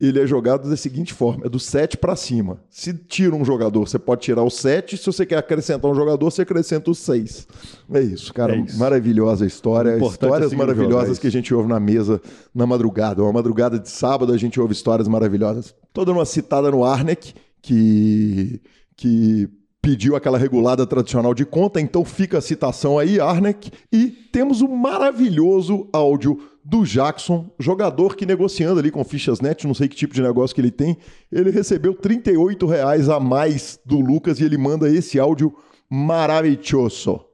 ele 0.07 0.19
é 0.19 0.27
jogado 0.27 0.69
da 0.69 0.75
seguinte 0.75 1.13
forma: 1.13 1.45
é 1.45 1.49
do 1.49 1.59
7 1.59 1.97
para 1.97 2.15
cima. 2.15 2.59
Se 2.69 2.93
tira 2.93 3.35
um 3.35 3.45
jogador, 3.45 3.87
você 3.87 3.97
pode 3.97 4.21
tirar 4.21 4.43
o 4.43 4.49
7. 4.49 4.97
Se 4.97 5.05
você 5.05 5.25
quer 5.25 5.37
acrescentar 5.37 5.89
um 5.89 5.95
jogador, 5.95 6.29
você 6.29 6.41
acrescenta 6.41 6.91
o 6.91 6.95
6. 6.95 7.47
É 7.93 8.01
isso, 8.01 8.33
cara. 8.33 8.55
É 8.55 8.59
isso. 8.59 8.77
Maravilhosa 8.77 9.45
história. 9.45 9.97
Histórias 9.97 10.51
é 10.51 10.55
maravilhosas 10.55 11.17
que 11.19 11.27
a 11.27 11.31
gente 11.31 11.53
ouve 11.53 11.69
na 11.69 11.79
mesa 11.79 12.21
na 12.53 12.65
madrugada. 12.65 13.23
Uma 13.23 13.33
madrugada 13.33 13.79
de 13.79 13.89
sábado 13.89 14.33
a 14.33 14.37
gente 14.37 14.59
ouve 14.59 14.73
histórias 14.73 15.07
maravilhosas. 15.07 15.73
Toda 15.93 16.11
uma 16.11 16.25
citada 16.25 16.69
no 16.69 16.83
Arnek, 16.83 17.33
que. 17.61 18.61
que 18.97 19.49
pediu 19.81 20.15
aquela 20.15 20.37
regulada 20.37 20.87
tradicional 20.87 21.33
de 21.33 21.45
conta, 21.45 21.81
então 21.81 22.05
fica 22.05 22.37
a 22.37 22.41
citação 22.41 22.97
aí, 22.97 23.19
Arnek, 23.19 23.69
e 23.91 24.07
temos 24.31 24.61
um 24.61 24.69
maravilhoso 24.69 25.89
áudio 25.91 26.39
do 26.63 26.85
Jackson, 26.85 27.49
jogador 27.59 28.15
que 28.15 28.25
negociando 28.25 28.79
ali 28.79 28.89
com 28.89 29.03
fichas 29.03 29.41
net, 29.41 29.67
não 29.67 29.73
sei 29.73 29.87
que 29.87 29.95
tipo 29.95 30.13
de 30.13 30.21
negócio 30.21 30.55
que 30.55 30.61
ele 30.61 30.71
tem, 30.71 30.97
ele 31.31 31.51
recebeu 31.51 31.93
38 31.93 32.65
reais 32.65 33.09
a 33.09 33.19
mais 33.19 33.79
do 33.85 33.99
Lucas 33.99 34.39
e 34.39 34.45
ele 34.45 34.57
manda 34.57 34.89
esse 34.89 35.19
áudio 35.19 35.53
maravilhoso. 35.89 37.25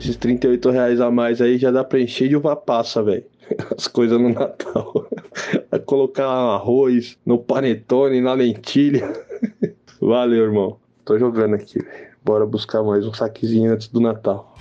Esses 0.00 0.16
38 0.16 0.70
reais 0.70 1.00
a 1.00 1.10
mais 1.10 1.40
aí 1.40 1.58
já 1.58 1.70
dá 1.70 1.82
pra 1.82 2.00
encher 2.00 2.28
de 2.28 2.36
uma 2.36 2.54
passa, 2.54 3.02
velho. 3.02 3.24
As 3.76 3.88
coisas 3.88 4.20
no 4.20 4.28
Natal. 4.28 5.08
Colocar 5.86 6.26
arroz 6.26 7.16
no 7.24 7.38
panetone, 7.38 8.20
na 8.20 8.32
lentilha. 8.32 9.12
Valeu, 10.00 10.44
irmão. 10.44 10.78
Tô 11.04 11.18
jogando 11.18 11.54
aqui, 11.54 11.82
velho. 11.82 12.08
Bora 12.24 12.46
buscar 12.46 12.82
mais 12.82 13.06
um 13.06 13.12
saquezinho 13.12 13.72
antes 13.72 13.88
do 13.88 14.00
Natal. 14.00 14.54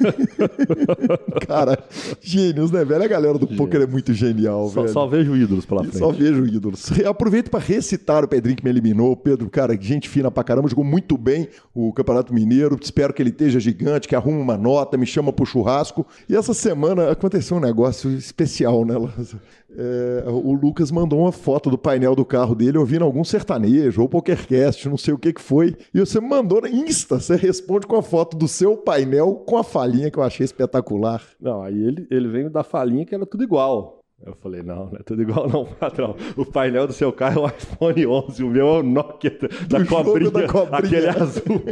Cara, 1.46 1.78
gênios, 2.20 2.70
né, 2.70 2.84
velho? 2.84 3.02
A 3.04 3.06
galera 3.06 3.38
do 3.38 3.46
poker 3.46 3.82
é 3.82 3.86
muito 3.86 4.12
genial, 4.12 4.68
só, 4.68 4.82
velho. 4.82 4.92
Só 4.92 5.06
vejo 5.06 5.36
ídolos 5.36 5.66
pela 5.66 5.82
frente. 5.82 5.98
Só 5.98 6.10
vejo 6.10 6.46
ídolos. 6.46 6.90
Aproveito 7.06 7.50
para 7.50 7.60
recitar 7.60 8.24
o 8.24 8.28
Pedrinho 8.28 8.56
que 8.56 8.64
me 8.64 8.70
eliminou. 8.70 9.16
Pedro, 9.16 9.48
cara, 9.50 9.76
gente 9.80 10.08
fina 10.08 10.30
pra 10.30 10.44
caramba, 10.44 10.68
jogou 10.68 10.84
muito 10.84 11.16
bem 11.16 11.48
o 11.74 11.92
Campeonato 11.92 12.32
Mineiro. 12.32 12.78
Espero 12.80 13.12
que 13.12 13.22
ele 13.22 13.30
esteja 13.30 13.60
gigante, 13.60 14.08
que 14.08 14.16
arrume 14.16 14.40
uma 14.40 14.56
nota, 14.56 14.96
me 14.96 15.06
chama 15.06 15.32
pro 15.32 15.46
churrasco. 15.46 16.06
E 16.28 16.36
essa 16.36 16.54
semana 16.54 17.10
aconteceu 17.10 17.56
um 17.56 17.60
negócio 17.60 18.10
especial, 18.10 18.84
né, 18.84 18.96
Lanza? 18.96 19.40
É, 19.76 20.24
o 20.28 20.52
Lucas 20.52 20.90
mandou 20.90 21.20
uma 21.20 21.32
foto 21.32 21.70
do 21.70 21.78
painel 21.78 22.14
do 22.14 22.24
carro 22.24 22.54
dele 22.54 22.78
ouvindo 22.78 23.04
algum 23.04 23.24
sertanejo 23.24 24.02
ou 24.02 24.08
pokercast, 24.08 24.88
não 24.88 24.96
sei 24.96 25.14
o 25.14 25.18
que 25.18 25.32
que 25.32 25.40
foi. 25.40 25.76
E 25.92 26.00
você 26.00 26.20
mandou 26.20 26.62
na 26.62 26.68
Insta, 26.68 27.18
você 27.18 27.36
responde 27.36 27.86
com 27.86 27.96
a 27.96 28.02
foto 28.02 28.36
do 28.36 28.46
seu 28.46 28.76
painel 28.76 29.34
com 29.46 29.56
a 29.56 29.64
falinha 29.64 30.10
que 30.10 30.18
eu 30.18 30.22
achei 30.22 30.44
espetacular. 30.44 31.22
Não, 31.40 31.62
aí 31.62 31.74
ele, 31.74 32.06
ele 32.10 32.28
veio 32.28 32.50
da 32.50 32.62
falinha 32.62 33.04
que 33.04 33.14
era 33.14 33.26
tudo 33.26 33.42
igual. 33.42 34.03
Eu 34.26 34.34
falei, 34.42 34.62
não, 34.62 34.86
não 34.86 34.98
é 34.98 35.02
tudo 35.02 35.20
igual 35.20 35.48
não, 35.48 35.66
patrão. 35.78 36.16
O 36.34 36.46
painel 36.46 36.86
do 36.86 36.94
seu 36.94 37.12
carro 37.12 37.42
é 37.42 37.44
o 37.44 37.48
iPhone 37.48 38.06
11, 38.06 38.42
o 38.42 38.48
meu 38.48 38.66
é 38.66 38.78
o 38.78 38.82
Nokia 38.82 39.38
da, 39.68 39.84
cobrinha, 39.84 40.30
da 40.30 40.48
cobrinha, 40.48 40.78
aquele 40.78 41.08
azul. 41.08 41.62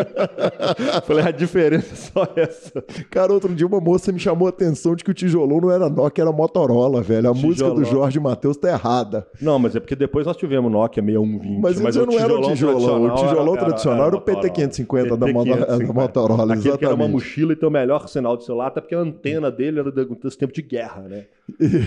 falei, 1.04 1.24
a 1.24 1.30
diferença 1.30 1.92
é 1.92 1.96
só 1.96 2.28
essa. 2.36 2.82
Cara, 3.10 3.34
outro 3.34 3.54
dia 3.54 3.66
uma 3.66 3.80
moça 3.80 4.10
me 4.12 4.18
chamou 4.18 4.46
a 4.46 4.50
atenção 4.50 4.94
de 4.94 5.04
que 5.04 5.10
o 5.10 5.14
tijolão 5.14 5.60
não 5.60 5.70
era 5.70 5.90
Nokia, 5.90 6.24
era 6.24 6.32
Motorola, 6.32 7.02
velho. 7.02 7.28
A 7.28 7.34
música 7.34 7.68
do 7.70 7.84
Jorge 7.84 8.18
Matheus 8.18 8.56
tá 8.56 8.70
errada. 8.70 9.26
Não, 9.40 9.58
mas 9.58 9.76
é 9.76 9.80
porque 9.80 9.94
depois 9.94 10.26
nós 10.26 10.38
tivemos 10.38 10.72
Nokia 10.72 11.02
6120. 11.02 11.60
Mas, 11.60 11.80
mas 11.80 11.96
não 11.96 12.18
era 12.18 12.34
o 12.34 12.40
tijolão. 12.42 13.04
O 13.04 13.14
tijolão 13.14 13.54
era, 13.54 13.64
tradicional 13.66 14.06
era, 14.06 14.16
era, 14.16 14.38
era 14.38 14.40
o 14.40 14.42
PT550 14.42 15.16
da, 15.16 15.26
da 15.26 15.92
Motorola, 15.92 16.54
Aquele 16.54 16.60
exatamente. 16.60 16.78
que 16.78 16.84
era 16.86 16.94
uma 16.94 17.08
mochila 17.08 17.52
e 17.52 17.56
tem 17.56 17.68
o 17.68 17.72
melhor 17.72 18.08
sinal 18.08 18.38
de 18.38 18.44
celular, 18.44 18.68
até 18.68 18.80
porque 18.80 18.94
a 18.94 19.00
antena 19.00 19.50
dele 19.50 19.80
era 19.80 19.90
dos 19.90 20.36
tempos 20.36 20.54
de 20.54 20.62
guerra, 20.62 21.02
né? 21.02 21.26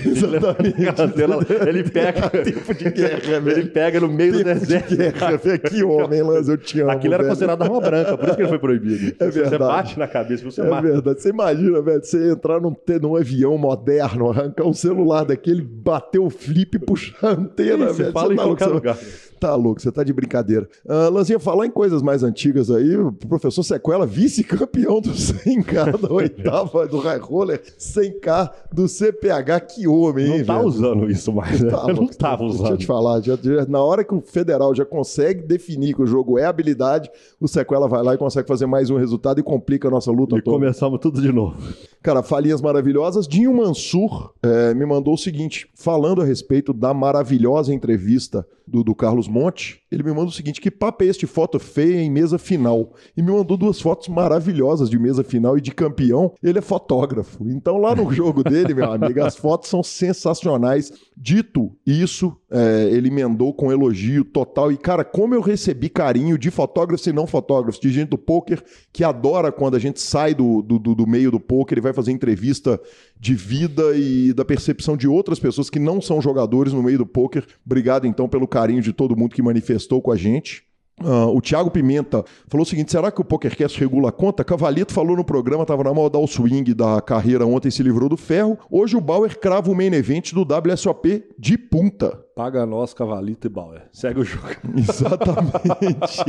Exatamente. 0.05 1.67
Ele 1.67 1.83
pega 1.89 2.29
tempo 2.29 2.73
de 2.73 2.89
guerra, 2.91 3.39
velho. 3.39 3.49
Ele 3.59 3.69
pega 3.69 3.99
no 3.99 4.07
meio 4.09 4.33
do 4.33 4.43
Tempo 4.43 4.59
de 4.59 4.65
deserto. 4.65 4.95
guerra, 4.95 5.37
velho. 5.37 5.59
Que 5.59 5.83
homem, 5.83 6.21
Lanz, 6.21 6.47
eu 6.49 6.57
te 6.57 6.81
amo. 6.81 6.91
Aquilo 6.91 7.13
era 7.13 7.23
velho. 7.23 7.29
considerado 7.35 7.61
arma 7.61 7.79
branca, 7.81 8.17
por 8.17 8.25
isso 8.27 8.35
que 8.35 8.41
ele 8.41 8.49
foi 8.49 8.59
proibido. 8.59 9.15
É 9.19 9.25
Você 9.25 9.39
verdade. 9.39 9.57
bate 9.63 9.99
na 9.99 10.07
cabeça, 10.07 10.43
você 10.43 10.61
É 10.61 10.69
mata. 10.69 10.81
verdade. 10.87 11.21
Você 11.21 11.29
imagina, 11.29 11.81
velho, 11.81 12.03
você 12.03 12.31
entrar 12.31 12.59
num, 12.61 12.75
num 13.01 13.15
avião 13.15 13.57
moderno, 13.57 14.29
arrancar 14.29 14.65
um 14.65 14.73
celular 14.73 15.23
daquele, 15.25 15.61
bater 15.61 16.19
o 16.19 16.29
flip 16.29 16.75
e 16.75 16.79
puxar 16.79 17.15
a 17.27 17.31
antena, 17.31 17.87
Você 17.87 18.03
velho. 18.03 18.13
fala 18.13 18.27
Você 18.27 18.33
em 18.33 18.37
tá 18.37 18.43
qualquer 18.43 18.65
você- 18.65 18.73
lugar. 18.73 18.97
Tá 19.43 19.55
louco, 19.55 19.81
você 19.81 19.91
tá 19.91 20.05
de 20.05 20.13
brincadeira. 20.13 20.69
Ah, 20.87 21.09
Lanzinha, 21.09 21.37
falar 21.37 21.65
em 21.65 21.69
coisas 21.69 22.01
mais 22.01 22.23
antigas 22.23 22.71
aí, 22.71 22.95
o 22.95 23.11
professor 23.11 23.61
Sequela, 23.61 24.05
vice-campeão 24.05 25.01
do 25.01 25.09
100K 25.09 25.99
da 25.99 26.13
oitava 26.13 26.87
do 26.87 26.97
High 26.99 27.17
Roller, 27.19 27.61
100K 27.77 28.49
do 28.71 28.87
CPH, 28.87 29.59
que 29.67 29.85
homem, 29.85 30.25
hein, 30.27 30.37
Não 30.39 30.45
tá 30.45 30.55
velho? 30.55 30.67
usando 30.69 31.11
isso 31.11 31.33
mais, 31.33 31.59
né? 31.59 31.69
Tá 31.71 31.85
Eu 31.89 31.95
não 31.95 32.07
tava 32.07 32.43
Deixa 32.45 32.57
eu 32.57 32.63
usando. 32.65 32.77
te 32.77 32.85
falar, 32.85 33.19
já- 33.19 33.35
já- 33.35 33.65
na 33.65 33.83
hora 33.83 34.05
que 34.05 34.13
o 34.15 34.21
federal 34.21 34.73
já 34.73 34.85
consegue 34.85 35.41
definir 35.45 35.93
que 35.93 36.01
o 36.01 36.07
jogo 36.07 36.39
é 36.39 36.45
habilidade, 36.45 37.11
o 37.37 37.45
Sequela 37.45 37.89
vai 37.89 38.01
lá 38.01 38.13
e 38.13 38.17
consegue 38.17 38.47
fazer 38.47 38.65
mais 38.65 38.89
um 38.89 38.95
resultado 38.97 39.41
e 39.41 39.43
complica 39.43 39.89
a 39.89 39.91
nossa 39.91 40.09
luta 40.09 40.37
E 40.37 40.41
toda. 40.41 40.55
começamos 40.57 41.01
tudo 41.01 41.21
de 41.21 41.33
novo. 41.33 41.57
Cara, 42.01 42.23
falinhas 42.23 42.61
maravilhosas. 42.61 43.27
Dinho 43.27 43.53
Mansur 43.53 44.31
eh, 44.41 44.73
me 44.73 44.85
mandou 44.85 45.15
o 45.15 45.17
seguinte, 45.17 45.67
falando 45.75 46.21
a 46.21 46.25
respeito 46.25 46.71
da 46.71 46.93
maravilhosa 46.93 47.73
entrevista 47.73 48.45
do, 48.67 48.83
do 48.83 48.95
Carlos 48.95 49.27
Monte, 49.27 49.82
ele 49.93 50.03
me 50.03 50.11
manda 50.11 50.25
o 50.29 50.31
seguinte, 50.31 50.59
que 50.59 50.71
papo 50.71 51.03
é 51.03 51.07
este 51.07 51.25
foto 51.27 51.59
feia 51.59 52.01
em 52.01 52.09
mesa 52.11 52.37
final? 52.37 52.93
E 53.15 53.21
me 53.21 53.31
mandou 53.31 53.55
duas 53.57 53.79
fotos 53.79 54.07
maravilhosas 54.07 54.89
de 54.89 54.97
mesa 54.97 55.23
final 55.23 55.57
e 55.57 55.61
de 55.61 55.71
campeão. 55.71 56.33
Ele 56.41 56.59
é 56.59 56.61
fotógrafo. 56.61 57.47
Então 57.49 57.77
lá 57.77 57.95
no 57.95 58.11
jogo 58.11 58.43
dele, 58.43 58.73
meu 58.73 58.89
amigo, 58.91 59.21
as 59.23 59.35
fotos 59.37 59.69
são 59.69 59.83
sensacionais. 59.83 60.91
Dito 61.15 61.71
isso, 61.85 62.35
eh, 62.51 62.89
ele 62.91 63.07
emendou 63.09 63.53
com 63.53 63.71
elogio 63.71 64.25
total. 64.25 64.71
E, 64.71 64.77
cara, 64.77 65.03
como 65.03 65.35
eu 65.35 65.41
recebi 65.41 65.89
carinho 65.89 66.37
de 66.37 66.49
fotógrafos 66.49 67.05
e 67.05 67.13
não 67.13 67.27
fotógrafos, 67.27 67.79
de 67.79 67.91
gente 67.91 68.09
do 68.09 68.17
poker 68.17 68.63
que 68.91 69.03
adora 69.03 69.51
quando 69.51 69.75
a 69.75 69.79
gente 69.79 70.01
sai 70.01 70.33
do, 70.33 70.61
do, 70.61 70.79
do- 70.79 70.95
do 70.95 71.07
meio 71.07 71.29
do 71.31 71.39
poker 71.39 71.77
e 71.77 71.81
vai 71.81 71.93
fazer 71.93 72.11
entrevista 72.11 72.79
de 73.19 73.35
vida 73.35 73.95
e 73.95 74.33
da 74.33 74.43
percepção 74.43 74.97
de 74.97 75.07
outras 75.07 75.39
pessoas 75.39 75.69
que 75.69 75.79
não 75.79 76.01
são 76.01 76.19
jogadores 76.21 76.73
no 76.73 76.81
meio 76.83 76.97
do 76.97 77.05
poker. 77.05 77.45
Obrigado, 77.65 78.05
então, 78.07 78.27
pelo 78.27 78.47
carinho 78.47 78.81
de 78.81 78.91
todo 78.91 79.15
mundo 79.15 79.33
que 79.35 79.41
manifestou 79.41 79.82
com 80.01 80.11
a 80.11 80.15
gente. 80.15 80.63
Ah, 81.01 81.25
o 81.25 81.41
Thiago 81.41 81.71
Pimenta 81.71 82.23
falou 82.47 82.63
o 82.63 82.69
seguinte: 82.69 82.91
será 82.91 83.11
que 83.11 83.21
o 83.21 83.25
PokerCast 83.25 83.79
regula 83.79 84.09
a 84.09 84.11
conta? 84.11 84.43
Cavalito 84.43 84.93
falou 84.93 85.15
no 85.15 85.23
programa, 85.23 85.63
estava 85.63 85.83
na 85.83 85.93
modal 85.93 86.27
swing 86.27 86.73
da 86.73 87.01
carreira 87.01 87.45
ontem, 87.45 87.71
se 87.71 87.81
livrou 87.81 88.07
do 88.07 88.17
ferro. 88.17 88.57
Hoje 88.69 88.95
o 88.95 89.01
Bauer 89.01 89.37
crava 89.39 89.71
o 89.71 89.75
main 89.75 89.93
event 89.93 90.33
do 90.33 90.41
WSOP 90.41 91.23
de 91.37 91.57
punta. 91.57 92.22
Paga 92.35 92.65
nós, 92.65 92.95
Cavalito 92.95 93.45
e 93.45 93.49
Bauer. 93.49 93.83
Segue 93.91 94.21
o 94.21 94.23
jogo. 94.23 94.47
Exatamente. 94.75 96.23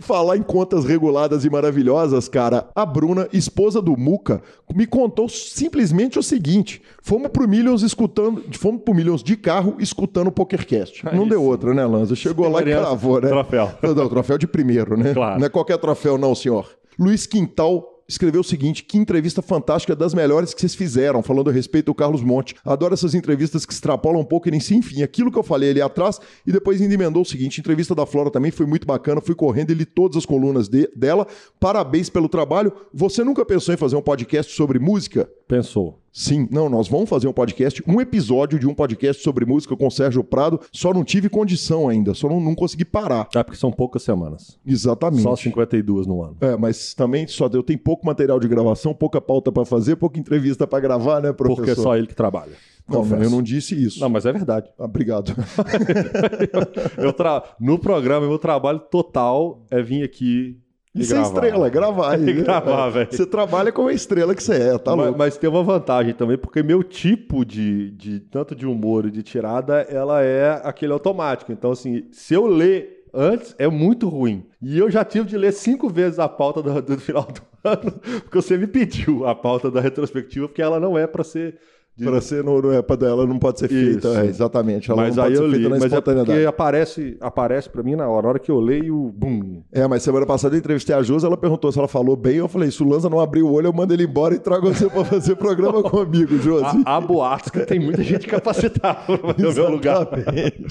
Falar 0.00 0.38
em 0.38 0.42
contas 0.42 0.86
reguladas 0.86 1.44
e 1.44 1.50
maravilhosas, 1.50 2.28
cara, 2.28 2.68
a 2.74 2.86
Bruna, 2.86 3.28
esposa 3.30 3.82
do 3.82 3.94
Muca, 3.94 4.42
me 4.74 4.86
contou 4.86 5.28
simplesmente 5.28 6.18
o 6.18 6.22
seguinte: 6.22 6.80
fomos 7.02 7.28
pro 7.28 7.46
Millions 7.46 7.82
escutando, 7.82 8.42
fomos 8.52 8.82
pro 8.82 8.94
Millions 8.94 9.22
de 9.22 9.36
carro 9.36 9.76
escutando 9.78 10.28
o 10.28 10.32
PokerCast. 10.32 11.04
Não 11.04 11.24
Aí 11.24 11.28
deu 11.28 11.42
outra, 11.42 11.74
né, 11.74 11.84
Lanza? 11.84 12.16
Chegou 12.16 12.48
lá 12.48 12.62
e 12.62 12.64
cravou, 12.64 13.20
né? 13.20 13.28
troféu. 13.28 13.70
Não, 13.82 13.94
não, 13.94 14.08
troféu 14.08 14.38
de 14.38 14.46
primeiro, 14.46 14.96
né? 14.96 15.12
Claro. 15.12 15.38
Não 15.38 15.46
é 15.46 15.50
qualquer 15.50 15.76
troféu, 15.76 16.16
não, 16.16 16.34
senhor. 16.34 16.70
Luiz 16.98 17.26
Quintal 17.26 17.93
escreveu 18.08 18.40
o 18.40 18.44
seguinte: 18.44 18.84
que 18.84 18.98
entrevista 18.98 19.40
fantástica 19.42 19.94
das 19.96 20.14
melhores 20.14 20.52
que 20.54 20.60
vocês 20.60 20.74
fizeram, 20.74 21.22
falando 21.22 21.50
a 21.50 21.52
respeito 21.52 21.86
do 21.86 21.94
Carlos 21.94 22.22
Monte. 22.22 22.54
Adoro 22.64 22.94
essas 22.94 23.14
entrevistas 23.14 23.64
que 23.64 23.72
extrapolam 23.72 24.20
um 24.20 24.24
pouco 24.24 24.48
e 24.48 24.50
nem 24.50 24.60
se 24.60 24.74
enfim. 24.74 25.02
Aquilo 25.02 25.30
que 25.32 25.38
eu 25.38 25.42
falei 25.42 25.70
ali 25.70 25.80
atrás, 25.80 26.20
e 26.46 26.52
depois 26.52 26.80
ainda 26.80 26.94
emendou 26.94 27.22
o 27.22 27.26
seguinte: 27.26 27.60
entrevista 27.60 27.94
da 27.94 28.06
Flora 28.06 28.30
também 28.30 28.50
foi 28.50 28.66
muito 28.66 28.86
bacana. 28.86 29.20
Fui 29.20 29.34
correndo 29.34 29.70
e 29.70 29.74
li 29.74 29.84
todas 29.84 30.16
as 30.16 30.26
colunas 30.26 30.68
de- 30.68 30.90
dela. 30.94 31.26
Parabéns 31.58 32.08
pelo 32.10 32.28
trabalho. 32.28 32.72
Você 32.92 33.24
nunca 33.24 33.44
pensou 33.44 33.72
em 33.74 33.78
fazer 33.78 33.96
um 33.96 34.02
podcast 34.02 34.52
sobre 34.54 34.78
música? 34.78 35.28
Pensou. 35.48 36.03
Sim, 36.16 36.46
não, 36.48 36.68
nós 36.68 36.86
vamos 36.86 37.10
fazer 37.10 37.26
um 37.26 37.32
podcast, 37.32 37.82
um 37.88 38.00
episódio 38.00 38.56
de 38.56 38.68
um 38.68 38.72
podcast 38.72 39.20
sobre 39.20 39.44
música 39.44 39.76
com 39.76 39.88
o 39.88 39.90
Sérgio 39.90 40.22
Prado. 40.22 40.60
Só 40.70 40.94
não 40.94 41.02
tive 41.02 41.28
condição 41.28 41.88
ainda, 41.88 42.14
só 42.14 42.28
não, 42.28 42.38
não 42.38 42.54
consegui 42.54 42.84
parar. 42.84 43.28
É 43.34 43.42
porque 43.42 43.58
são 43.58 43.72
poucas 43.72 44.04
semanas. 44.04 44.56
Exatamente. 44.64 45.22
Só 45.22 45.34
52 45.34 46.06
no 46.06 46.22
ano. 46.22 46.36
É, 46.40 46.56
mas 46.56 46.94
também 46.94 47.26
só 47.26 47.48
deu 47.48 47.64
tem 47.64 47.76
pouco 47.76 48.06
material 48.06 48.38
de 48.38 48.46
gravação, 48.46 48.94
pouca 48.94 49.20
pauta 49.20 49.50
pra 49.50 49.64
fazer, 49.64 49.96
pouca 49.96 50.16
entrevista 50.16 50.68
pra 50.68 50.78
gravar, 50.78 51.20
né, 51.20 51.32
professor? 51.32 51.56
Porque 51.56 51.70
é 51.72 51.74
só 51.82 51.96
ele 51.96 52.06
que 52.06 52.14
trabalha. 52.14 52.52
Não, 52.86 53.04
eu 53.20 53.30
não 53.30 53.42
disse 53.42 53.74
isso. 53.74 53.98
Não, 53.98 54.08
mas 54.08 54.24
é 54.24 54.32
verdade. 54.32 54.70
Ah, 54.78 54.84
Obrigado. 54.84 55.34
Eu 56.98 57.12
tra... 57.12 57.42
No 57.58 57.78
programa, 57.78 58.28
meu 58.28 58.38
trabalho 58.38 58.78
total 58.78 59.64
é 59.70 59.82
vir 59.82 60.04
aqui 60.04 60.60
e 60.94 61.02
Isso 61.02 61.12
é 61.14 61.16
gravar. 61.18 61.28
estrela, 61.28 61.68
gravar 61.68 62.12
aí. 62.14 62.32
Gravar, 62.32 62.88
É, 62.88 62.90
velho. 62.90 63.08
Você 63.10 63.26
trabalha 63.26 63.72
como 63.72 63.88
a 63.88 63.92
estrela 63.92 64.34
que 64.34 64.42
você 64.42 64.54
é, 64.54 64.78
tá 64.78 64.94
mas, 64.96 65.06
louco? 65.06 65.18
mas 65.18 65.36
tem 65.36 65.50
uma 65.50 65.62
vantagem 65.62 66.14
também, 66.14 66.38
porque 66.38 66.62
meu 66.62 66.82
tipo 66.84 67.44
de, 67.44 67.90
de 67.92 68.20
tanto 68.20 68.54
de 68.54 68.66
humor 68.66 69.06
e 69.06 69.10
de 69.10 69.22
tirada, 69.22 69.80
ela 69.82 70.22
é 70.22 70.60
aquele 70.64 70.92
automático. 70.92 71.50
Então, 71.52 71.72
assim, 71.72 72.04
se 72.12 72.34
eu 72.34 72.46
ler 72.46 73.04
antes, 73.12 73.54
é 73.58 73.68
muito 73.68 74.08
ruim. 74.08 74.46
E 74.62 74.78
eu 74.78 74.90
já 74.90 75.04
tive 75.04 75.26
de 75.28 75.36
ler 75.36 75.52
cinco 75.52 75.88
vezes 75.88 76.18
a 76.18 76.28
pauta 76.28 76.62
do, 76.62 76.80
do 76.82 76.98
final 76.98 77.24
do 77.24 77.40
ano, 77.68 77.92
porque 78.22 78.36
você 78.40 78.56
me 78.56 78.66
pediu 78.66 79.26
a 79.26 79.34
pauta 79.34 79.70
da 79.70 79.80
retrospectiva, 79.80 80.48
porque 80.48 80.62
ela 80.62 80.78
não 80.80 80.96
é 80.98 81.06
pra 81.06 81.24
ser. 81.24 81.58
De- 81.96 82.04
Pra 82.04 82.20
ser 82.20 82.42
no, 82.42 82.60
no 82.60 82.72
é, 82.72 82.82
pra 82.82 82.96
dela 82.96 83.24
não 83.26 83.38
pode 83.38 83.60
ser 83.60 83.68
feita, 83.68 84.08
é, 84.22 84.26
exatamente. 84.26 84.90
Ela 84.90 85.02
mas 85.02 85.14
não 85.16 85.24
aí 85.24 85.30
pode 85.30 85.42
eu 85.44 85.50
ser 85.50 85.50
feita 85.56 85.56
li, 85.58 85.62
na 85.64 85.70
mas 85.70 85.82
é 85.82 85.86
espontaneidade. 85.86 86.32
porque 86.38 86.46
aparece, 86.46 87.16
aparece 87.20 87.70
pra 87.70 87.82
mim 87.82 87.94
na 87.94 88.08
hora. 88.08 88.26
A 88.26 88.30
hora 88.30 88.38
que 88.38 88.50
eu 88.50 88.58
leio, 88.58 89.12
bum. 89.16 89.62
É, 89.72 89.86
mas 89.86 90.02
semana 90.02 90.26
passada 90.26 90.54
eu 90.56 90.58
entrevistei 90.58 90.94
a 90.94 91.02
Josi, 91.02 91.24
ela 91.24 91.36
perguntou 91.36 91.70
se 91.70 91.78
ela 91.78 91.86
falou 91.86 92.16
bem. 92.16 92.36
Eu 92.36 92.48
falei: 92.48 92.70
se 92.70 92.82
o 92.82 92.88
Lanza 92.88 93.08
não 93.08 93.20
abrir 93.20 93.42
o 93.42 93.52
olho, 93.52 93.68
eu 93.68 93.72
mando 93.72 93.92
ele 93.94 94.04
embora 94.04 94.34
e 94.34 94.38
trago 94.40 94.66
você 94.74 94.88
pra 94.88 95.04
fazer 95.04 95.36
programa 95.36 95.82
comigo, 95.88 96.36
Josi. 96.38 96.82
Há, 96.84 97.00
boatos 97.00 97.50
que 97.50 97.60
tem 97.60 97.78
muita 97.78 98.02
gente 98.02 98.26
capacitada 98.26 98.98
pra 99.06 99.34
fazer 99.34 99.60
o 99.60 99.64
meu 99.64 99.70
lugar. 99.70 100.08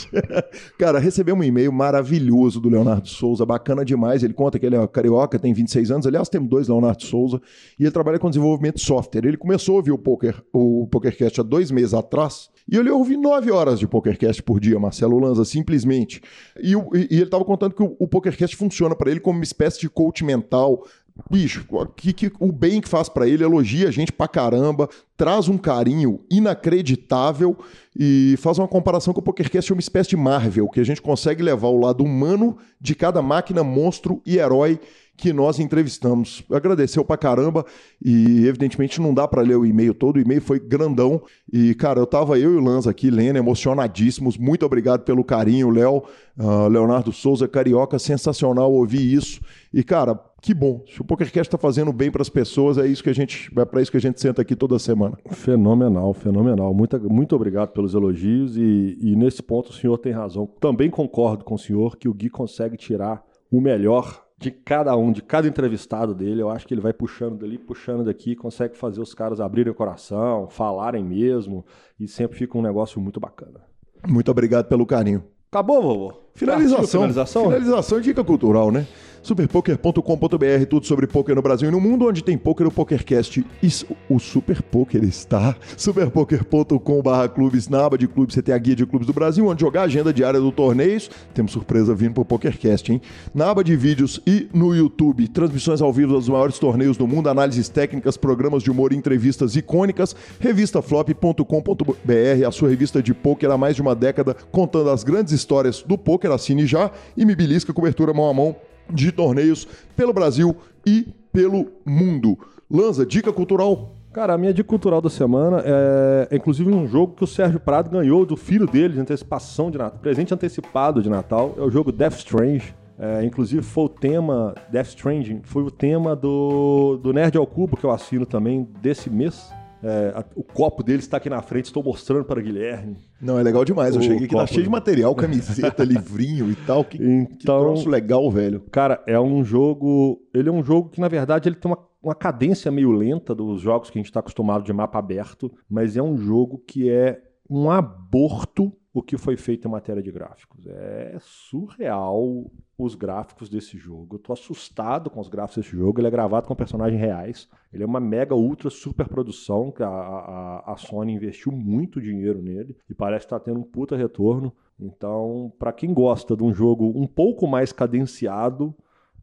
Cara, 0.77 0.99
recebeu 0.99 1.35
um 1.35 1.43
e-mail 1.43 1.71
maravilhoso 1.71 2.59
do 2.59 2.69
Leonardo 2.69 3.07
Souza, 3.07 3.45
bacana 3.45 3.85
demais. 3.85 4.23
Ele 4.23 4.33
conta 4.33 4.59
que 4.59 4.65
ele 4.65 4.75
é 4.75 4.87
carioca, 4.87 5.39
tem 5.39 5.53
26 5.53 5.91
anos. 5.91 6.07
Aliás, 6.07 6.29
temos 6.29 6.49
dois 6.49 6.67
Leonardo 6.67 7.03
Souza. 7.03 7.41
E 7.79 7.83
ele 7.83 7.91
trabalha 7.91 8.19
com 8.19 8.29
desenvolvimento 8.29 8.75
de 8.75 8.81
software. 8.81 9.25
Ele 9.25 9.37
começou 9.37 9.75
a 9.75 9.77
ouvir 9.77 9.91
o, 9.91 9.97
poker, 9.97 10.41
o 10.51 10.87
PokerCast 11.13 11.39
há 11.39 11.43
dois 11.43 11.71
meses 11.71 11.93
atrás. 11.93 12.49
E 12.69 12.77
ele 12.77 12.89
ouvi 12.89 13.17
nove 13.17 13.51
horas 13.51 13.79
de 13.79 13.87
PokerCast 13.87 14.41
por 14.41 14.59
dia, 14.59 14.79
Marcelo 14.79 15.19
Lanza, 15.19 15.43
simplesmente. 15.43 16.21
E, 16.57 16.71
e 16.71 17.15
ele 17.15 17.23
estava 17.23 17.43
contando 17.43 17.75
que 17.75 17.83
o, 17.83 17.95
o 17.99 18.07
PokerCast 18.07 18.55
funciona 18.55 18.95
para 18.95 19.11
ele 19.11 19.19
como 19.19 19.37
uma 19.37 19.43
espécie 19.43 19.81
de 19.81 19.89
coach 19.89 20.23
mental. 20.23 20.85
Bicho, 21.29 21.67
que, 21.95 22.11
que 22.11 22.31
o 22.39 22.51
bem 22.51 22.81
que 22.81 22.89
faz 22.89 23.07
para 23.07 23.27
ele, 23.27 23.43
elogia 23.43 23.87
a 23.87 23.91
gente 23.91 24.11
pra 24.11 24.27
caramba, 24.27 24.89
traz 25.15 25.47
um 25.47 25.59
carinho 25.59 26.21
inacreditável 26.31 27.55
e 27.95 28.35
faz 28.39 28.57
uma 28.57 28.67
comparação 28.67 29.13
com 29.13 29.19
o 29.19 29.23
PokerCast 29.23 29.71
é 29.71 29.75
uma 29.75 29.79
espécie 29.79 30.09
de 30.09 30.17
Marvel, 30.17 30.67
que 30.69 30.79
a 30.79 30.83
gente 30.83 31.03
consegue 31.03 31.43
levar 31.43 31.67
o 31.67 31.79
lado 31.79 32.03
humano 32.03 32.57
de 32.81 32.95
cada 32.95 33.21
máquina, 33.21 33.63
monstro 33.63 34.23
e 34.25 34.37
herói 34.37 34.79
que 35.15 35.31
nós 35.31 35.59
entrevistamos. 35.59 36.43
Agradeceu 36.51 37.05
pra 37.05 37.17
caramba 37.17 37.65
e 38.03 38.47
evidentemente 38.47 38.99
não 38.99 39.13
dá 39.13 39.27
pra 39.27 39.41
ler 39.41 39.55
o 39.55 39.65
e-mail 39.65 39.93
todo, 39.93 40.17
o 40.17 40.19
e-mail 40.19 40.41
foi 40.41 40.59
grandão 40.59 41.21
e 41.51 41.73
cara, 41.75 41.99
eu 41.99 42.07
tava 42.07 42.39
eu 42.39 42.53
e 42.53 42.57
o 42.57 42.61
Lanza 42.61 42.89
aqui 42.89 43.09
lendo, 43.09 43.37
emocionadíssimos. 43.37 44.37
Muito 44.37 44.65
obrigado 44.65 45.03
pelo 45.03 45.23
carinho, 45.23 45.69
Léo, 45.69 46.03
ah, 46.37 46.67
Leonardo 46.67 47.11
Souza, 47.11 47.47
carioca, 47.47 47.99
sensacional 47.99 48.71
ouvir 48.71 49.13
isso. 49.13 49.39
E 49.73 49.83
cara, 49.83 50.19
que 50.41 50.53
bom. 50.53 50.83
Se 50.87 51.01
o 51.01 51.05
PokerCast 51.05 51.49
tá 51.49 51.57
fazendo 51.57 51.93
bem 51.93 52.11
pras 52.11 52.27
pessoas, 52.27 52.77
é 52.77 52.85
isso 52.85 53.01
que 53.01 53.09
a 53.09 53.13
gente, 53.13 53.49
é 53.57 53.65
para 53.65 53.81
isso 53.81 53.89
que 53.89 53.97
a 53.97 54.01
gente 54.01 54.19
senta 54.19 54.41
aqui 54.41 54.55
toda 54.55 54.77
semana. 54.77 55.17
Fenomenal, 55.31 56.13
fenomenal. 56.13 56.73
Muito, 56.73 56.99
muito 57.09 57.35
obrigado 57.35 57.69
pelos 57.69 57.93
elogios 57.93 58.57
e, 58.57 58.97
e 58.99 59.15
nesse 59.15 59.41
ponto 59.41 59.69
o 59.69 59.73
senhor 59.73 59.97
tem 59.99 60.11
razão. 60.11 60.45
Também 60.59 60.89
concordo 60.89 61.45
com 61.45 61.55
o 61.55 61.59
senhor 61.59 61.95
que 61.95 62.09
o 62.09 62.13
Gui 62.13 62.29
consegue 62.29 62.75
tirar 62.75 63.23
o 63.49 63.61
melhor 63.61 64.22
de 64.37 64.51
cada 64.51 64.95
um, 64.95 65.11
de 65.11 65.21
cada 65.21 65.47
entrevistado 65.47 66.13
dele. 66.13 66.41
Eu 66.41 66.49
acho 66.49 66.67
que 66.67 66.73
ele 66.73 66.81
vai 66.81 66.93
puxando 66.93 67.37
dali, 67.37 67.57
puxando 67.57 68.03
daqui, 68.03 68.35
consegue 68.35 68.75
fazer 68.75 69.01
os 69.01 69.13
caras 69.13 69.39
abrirem 69.39 69.71
o 69.71 69.75
coração, 69.75 70.47
falarem 70.49 71.03
mesmo 71.03 71.65
e 71.99 72.07
sempre 72.07 72.37
fica 72.37 72.57
um 72.57 72.61
negócio 72.61 72.99
muito 72.99 73.19
bacana. 73.19 73.61
Muito 74.07 74.29
obrigado 74.29 74.67
pelo 74.67 74.85
carinho. 74.85 75.23
Acabou, 75.49 75.81
vovô? 75.81 76.13
Finalização. 76.33 77.01
finalização? 77.01 77.43
Finalização, 77.43 78.01
dica 78.01 78.23
cultural, 78.23 78.71
né? 78.71 78.87
superpoker.com.br, 79.23 80.65
tudo 80.69 80.85
sobre 80.85 81.07
poker 81.07 81.33
no 81.33 81.41
Brasil 81.41 81.69
e 81.69 81.71
no 81.71 81.79
mundo, 81.79 82.07
onde 82.07 82.23
tem 82.23 82.37
poker, 82.37 82.67
o 82.67 82.71
PokerCast 82.71 83.43
e 83.63 83.69
o 84.09 84.19
Super 84.19 84.61
Poker 84.61 85.03
está. 85.03 85.55
superpoker.com.br 85.77 87.29
clubes, 87.33 87.69
na 87.69 87.85
aba 87.85 87.97
de 87.97 88.07
clubes, 88.07 88.35
você 88.35 88.41
tem 88.41 88.53
a 88.53 88.57
guia 88.57 88.75
de 88.75 88.85
clubes 88.85 89.07
do 89.07 89.13
Brasil, 89.13 89.47
onde 89.47 89.61
jogar 89.61 89.81
a 89.81 89.85
agenda 89.85 90.13
diária 90.13 90.39
do 90.39 90.51
torneios. 90.51 91.09
Temos 91.33 91.53
surpresa 91.53 91.95
vindo 91.95 92.13
pro 92.13 92.25
PokerCast, 92.25 92.91
hein? 92.91 93.01
Na 93.33 93.49
aba 93.49 93.63
de 93.63 93.75
vídeos 93.77 94.19
e 94.27 94.49
no 94.53 94.75
YouTube, 94.75 95.27
transmissões 95.29 95.81
ao 95.81 95.93
vivo 95.93 96.13
dos 96.13 96.27
maiores 96.27 96.59
torneios 96.59 96.97
do 96.97 97.07
mundo, 97.07 97.29
análises 97.29 97.69
técnicas, 97.69 98.17
programas 98.17 98.61
de 98.61 98.69
humor 98.69 98.91
e 98.91 98.97
entrevistas 98.97 99.55
icônicas, 99.55 100.13
revistaflop.com.br, 100.39 102.45
a 102.45 102.51
sua 102.51 102.69
revista 102.69 103.01
de 103.01 103.13
poker 103.13 103.49
há 103.49 103.57
mais 103.57 103.75
de 103.75 103.81
uma 103.81 103.95
década, 103.95 104.35
contando 104.51 104.89
as 104.89 105.03
grandes 105.03 105.31
histórias 105.31 105.81
do 105.81 105.97
poker, 105.97 106.31
assine 106.31 106.65
já 106.65 106.91
e 107.15 107.23
me 107.23 107.35
belisca 107.35 107.73
cobertura 107.73 108.13
mão 108.13 108.29
a 108.29 108.33
mão 108.33 108.55
de 108.89 109.11
torneios 109.11 109.67
pelo 109.95 110.13
Brasil 110.13 110.55
e 110.85 111.07
pelo 111.31 111.71
mundo. 111.85 112.37
Lanza, 112.69 113.05
dica 113.05 113.31
cultural. 113.31 113.95
Cara, 114.11 114.33
a 114.33 114.37
minha 114.37 114.53
dica 114.53 114.69
cultural 114.69 115.01
da 115.01 115.09
semana 115.09 115.63
é, 115.65 116.27
é, 116.29 116.35
inclusive 116.35 116.69
um 116.69 116.87
jogo 116.87 117.15
que 117.15 117.23
o 117.23 117.27
Sérgio 117.27 117.59
Prado 117.59 117.89
ganhou 117.89 118.25
do 118.25 118.37
filho 118.37 118.67
dele 118.67 118.93
de 118.93 118.99
antecipação 118.99 119.71
de 119.71 119.77
Natal, 119.77 119.99
presente 119.99 120.33
antecipado 120.33 121.01
de 121.01 121.09
Natal. 121.09 121.55
É 121.57 121.61
o 121.61 121.71
jogo 121.71 121.91
Death 121.91 122.17
Strange. 122.17 122.75
É, 122.99 123.25
inclusive 123.25 123.63
foi 123.63 123.85
o 123.85 123.89
tema, 123.89 124.53
Death 124.71 124.89
Stranding, 124.89 125.41
foi 125.43 125.63
o 125.63 125.71
tema 125.71 126.15
do, 126.15 126.99
do 127.01 127.11
Nerd 127.11 127.35
ao 127.35 127.47
Cubo 127.47 127.75
que 127.75 127.83
eu 127.83 127.91
assino 127.91 128.23
também 128.23 128.67
desse 128.81 129.09
mês. 129.09 129.51
É, 129.83 130.13
a, 130.15 130.25
o 130.35 130.43
copo 130.43 130.81
dele 130.81 130.99
está 130.99 131.17
aqui 131.17 131.29
na 131.29 131.41
frente, 131.41 131.65
estou 131.65 131.83
mostrando 131.83 132.23
para 132.23 132.41
Guilherme. 132.41 132.97
Não, 133.21 133.37
é 133.37 133.43
legal 133.43 133.65
demais. 133.65 133.95
Eu 133.95 134.01
o 134.01 134.03
cheguei 134.03 134.25
aqui, 134.25 134.35
tá 134.35 134.47
cheio 134.47 134.63
de 134.63 134.69
material, 134.69 135.13
camiseta, 135.15 135.83
livrinho 135.83 136.49
e 136.49 136.55
tal. 136.55 136.85
Que, 136.85 136.97
então, 136.97 137.25
que 137.37 137.45
troço 137.45 137.89
legal, 137.89 138.31
velho. 138.31 138.61
Cara, 138.71 139.03
é 139.05 139.19
um 139.19 139.43
jogo. 139.43 140.21
Ele 140.33 140.47
é 140.47 140.51
um 140.51 140.63
jogo 140.63 140.89
que, 140.89 141.01
na 141.01 141.09
verdade, 141.09 141.49
ele 141.49 141.57
tem 141.57 141.69
uma, 141.69 141.79
uma 142.01 142.15
cadência 142.15 142.71
meio 142.71 142.91
lenta 142.91 143.35
dos 143.35 143.61
jogos 143.61 143.89
que 143.89 143.97
a 143.97 144.01
gente 144.01 144.09
está 144.09 144.21
acostumado 144.21 144.63
de 144.63 144.71
mapa 144.71 144.99
aberto, 144.99 145.51
mas 145.69 145.97
é 145.97 146.01
um 146.01 146.17
jogo 146.17 146.63
que 146.65 146.89
é 146.89 147.21
um 147.49 147.69
aborto 147.69 148.71
o 148.93 149.01
que 149.01 149.17
foi 149.17 149.35
feito 149.35 149.67
em 149.67 149.71
matéria 149.71 150.03
de 150.03 150.11
gráficos. 150.11 150.65
É 150.67 151.17
surreal 151.19 152.45
os 152.77 152.95
gráficos 152.95 153.49
desse 153.49 153.77
jogo. 153.77 154.15
Eu 154.15 154.19
tô 154.19 154.33
assustado 154.33 155.09
com 155.09 155.19
os 155.19 155.27
gráficos 155.27 155.63
desse 155.63 155.77
jogo. 155.77 155.99
Ele 155.99 156.07
é 156.07 156.11
gravado 156.11 156.47
com 156.47 156.55
personagens 156.55 156.99
reais. 156.99 157.47
Ele 157.71 157.83
é 157.83 157.85
uma 157.85 157.99
mega, 157.99 158.35
ultra, 158.35 158.69
super 158.69 159.07
produção 159.07 159.71
que 159.71 159.83
a, 159.83 159.87
a, 159.87 160.73
a 160.73 160.77
Sony 160.77 161.13
investiu 161.13 161.51
muito 161.51 162.01
dinheiro 162.01 162.41
nele 162.41 162.75
e 162.89 162.93
parece 162.93 163.25
estar 163.25 163.39
tá 163.39 163.45
tendo 163.45 163.59
um 163.59 163.63
puta 163.63 163.95
retorno. 163.95 164.51
Então, 164.79 165.53
para 165.59 165.71
quem 165.71 165.93
gosta 165.93 166.35
de 166.35 166.43
um 166.43 166.53
jogo 166.53 166.91
um 166.95 167.07
pouco 167.07 167.47
mais 167.47 167.71
cadenciado 167.71 168.75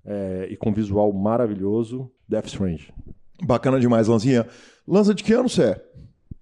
é, 0.05 0.49
e 0.51 0.57
com 0.57 0.73
visual 0.73 1.13
maravilhoso, 1.13 2.11
Death 2.29 2.47
Strange. 2.47 2.93
Bacana 3.43 3.81
demais, 3.81 4.09
Lanzinha. 4.09 4.47
Lança 4.87 5.15
de 5.15 5.25
que 5.25 5.33
ano 5.33 5.49
você 5.49 5.63
é? 5.65 5.85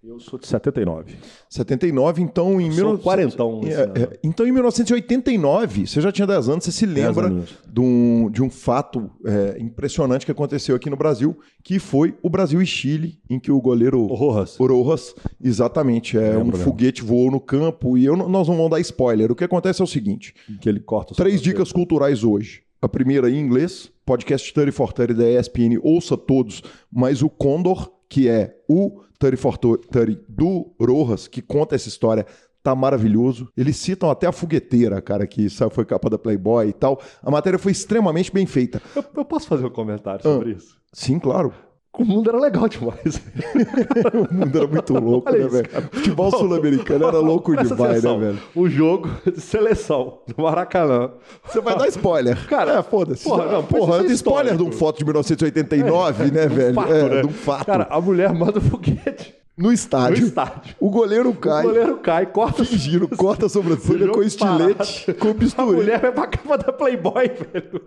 Eu 0.09 0.19
sou 0.19 0.39
de 0.39 0.47
79. 0.47 1.17
79, 1.51 2.23
então 2.23 2.59
em... 2.59 2.71
Mil... 2.71 2.97
quarentão. 2.99 3.61
É, 3.63 4.05
é, 4.05 4.19
então 4.25 4.47
em 4.47 4.53
1989, 4.53 5.87
você 5.87 6.01
já 6.01 6.11
tinha 6.11 6.27
10 6.27 6.49
anos, 6.49 6.65
você 6.65 6.73
se 6.73 6.87
lembra 6.87 7.29
de 7.71 7.79
um, 7.79 8.31
de 8.31 8.43
um 8.43 8.49
fato 8.49 9.11
é, 9.23 9.61
impressionante 9.61 10.25
que 10.25 10.33
aconteceu 10.33 10.75
aqui 10.75 10.89
no 10.89 10.97
Brasil, 10.97 11.39
que 11.63 11.79
foi 11.79 12.17
o 12.23 12.31
Brasil 12.31 12.63
e 12.63 12.65
Chile, 12.65 13.21
em 13.29 13.39
que 13.39 13.53
o 13.53 13.61
goleiro... 13.61 14.07
Rojas. 14.07 14.57
Rojas, 14.57 15.15
exatamente. 15.45 16.17
É, 16.17 16.39
um 16.39 16.53
foguete 16.53 17.03
voou 17.03 17.31
no 17.31 17.39
campo 17.39 17.99
e 17.99 18.07
eu, 18.07 18.17
nós 18.17 18.49
não 18.49 18.57
vamos 18.57 18.71
dar 18.71 18.81
spoiler. 18.81 19.31
O 19.31 19.37
que 19.37 19.45
acontece 19.45 19.83
é 19.83 19.85
o 19.85 19.87
seguinte... 19.87 20.35
Que 20.59 20.71
ele 20.71 20.81
corta... 20.81 21.15
Três 21.15 21.43
dicas 21.43 21.71
culturais 21.71 22.25
hoje. 22.25 22.63
A 22.81 22.89
primeira 22.89 23.29
em 23.29 23.39
inglês, 23.39 23.93
podcast 24.07 24.55
30 24.55 24.73
for 24.73 24.91
30 24.91 25.13
da 25.13 25.29
ESPN, 25.29 25.79
ouça 25.83 26.17
todos, 26.17 26.63
mas 26.91 27.23
o 27.23 27.29
Condor, 27.29 27.98
que 28.09 28.29
é 28.29 28.57
o 28.69 29.03
30 29.19 29.37
for 29.37 29.59
30 29.59 30.23
do 30.29 30.75
Rojas, 30.81 31.29
que 31.29 31.43
conta 31.43 31.75
essa 31.75 31.89
história, 31.89 32.25
tá 32.63 32.75
maravilhoso. 32.75 33.49
Eles 33.57 33.77
citam 33.77 34.11
até 34.11 34.27
a 34.27 34.33
fogueteira, 34.33 35.01
cara, 35.01 35.27
que 35.27 35.49
foi 35.71 35.85
capa 35.85 36.11
da 36.11 36.19
Playboy 36.19 36.69
e 36.69 36.73
tal. 36.73 37.01
A 37.23 37.31
matéria 37.31 37.59
foi 37.59 37.73
extremamente 37.73 38.33
bem 38.33 38.47
feita. 38.47 38.81
Eu, 38.95 39.05
eu 39.17 39.25
posso 39.25 39.47
fazer 39.47 39.67
um 39.67 39.71
comentário 39.71 40.23
sobre 40.23 40.53
ah, 40.53 40.55
isso? 40.57 40.79
Sim, 40.93 41.19
claro. 41.19 41.53
O 41.99 42.05
mundo 42.05 42.31
era 42.31 42.39
legal 42.39 42.69
demais. 42.69 43.21
o 44.31 44.35
mundo 44.35 44.57
era 44.57 44.67
muito 44.69 44.95
louco, 44.95 45.29
Olha 45.29 45.39
né, 45.45 45.49
velho? 45.49 45.69
Futebol 45.91 46.31
sul-americano 46.31 47.09
era 47.09 47.19
louco 47.21 47.57
demais, 47.57 48.05
né, 48.05 48.17
velho? 48.17 48.39
O 48.55 48.69
jogo 48.69 49.11
de 49.27 49.41
seleção 49.43 50.19
do 50.25 50.41
Maracanã. 50.41 51.11
Você 51.45 51.61
vai 51.61 51.77
dar 51.77 51.89
spoiler. 51.89 52.47
Cara, 52.47 52.79
é, 52.79 52.83
foda-se. 52.85 53.25
Porra, 53.25 53.47
não, 53.47 53.65
porra 53.65 53.97
eu 53.97 54.07
spoiler 54.13 54.57
de 54.57 54.63
um 54.63 54.71
foto 54.71 54.99
de 54.99 55.05
1989, 55.05 56.23
é, 56.23 56.31
né, 56.31 56.47
velho? 56.47 56.75
Fato, 56.75 56.93
é, 56.93 57.09
né? 57.09 57.21
de 57.21 57.27
um 57.27 57.33
fato. 57.33 57.67
Cara, 57.67 57.89
a 57.91 58.01
mulher 58.01 58.33
manda 58.33 58.59
o 58.59 58.63
foguete 58.63 59.35
no 59.59 59.73
estádio. 59.73 60.21
No 60.21 60.29
estádio. 60.29 60.77
O 60.79 60.89
goleiro 60.89 61.35
cai. 61.35 61.65
O 61.65 61.69
goleiro 61.69 61.97
cai, 61.99 62.27
corta. 62.27 62.65
Fingindo, 62.65 63.09
corta 63.09 63.47
a 63.47 63.49
sobrancelha 63.49 64.09
com 64.09 64.23
estilete, 64.23 65.07
parado. 65.07 65.19
com 65.19 65.35
bisturi. 65.35 65.63
A 65.63 65.73
mulher 65.73 66.01
vai 66.01 66.13
pra 66.13 66.27
cama 66.29 66.57
da 66.57 66.73
Playboy, 66.73 67.29
velho. 67.29 67.81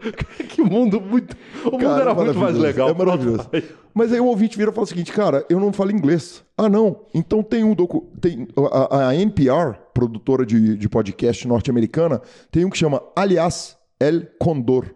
que 0.50 0.62
mundo 0.62 1.00
muito. 1.00 1.36
O 1.64 1.72
mundo 1.72 1.84
cara, 1.84 2.02
era 2.02 2.14
muito 2.14 2.38
mais 2.38 2.58
legal. 2.58 2.90
É 2.90 2.94
maravilhoso. 2.94 3.50
Mas 3.94 4.12
aí 4.12 4.20
o 4.20 4.26
ouvinte 4.26 4.58
vira 4.58 4.70
e 4.70 4.74
fala 4.74 4.84
o 4.84 4.88
seguinte, 4.88 5.14
cara, 5.14 5.46
eu 5.50 5.60
não 5.60 5.72
falo 5.72 5.92
inglês. 5.92 6.44
Ah, 6.58 6.68
não. 6.68 7.06
Então 7.14 7.42
tem 7.42 7.64
um 7.64 7.74
docu... 7.74 8.10
tem 8.20 8.48
a, 8.72 9.08
a 9.08 9.16
NPR, 9.16 9.78
produtora 9.94 10.46
de, 10.46 10.78
de 10.78 10.90
podcast 10.90 11.48
norte-americana, 11.48 12.22
tem 12.52 12.66
um 12.66 12.70
que 12.70 12.78
chama 12.78 13.02
Aliás 13.16 13.78
El 14.00 14.28
Condor. 14.38 14.88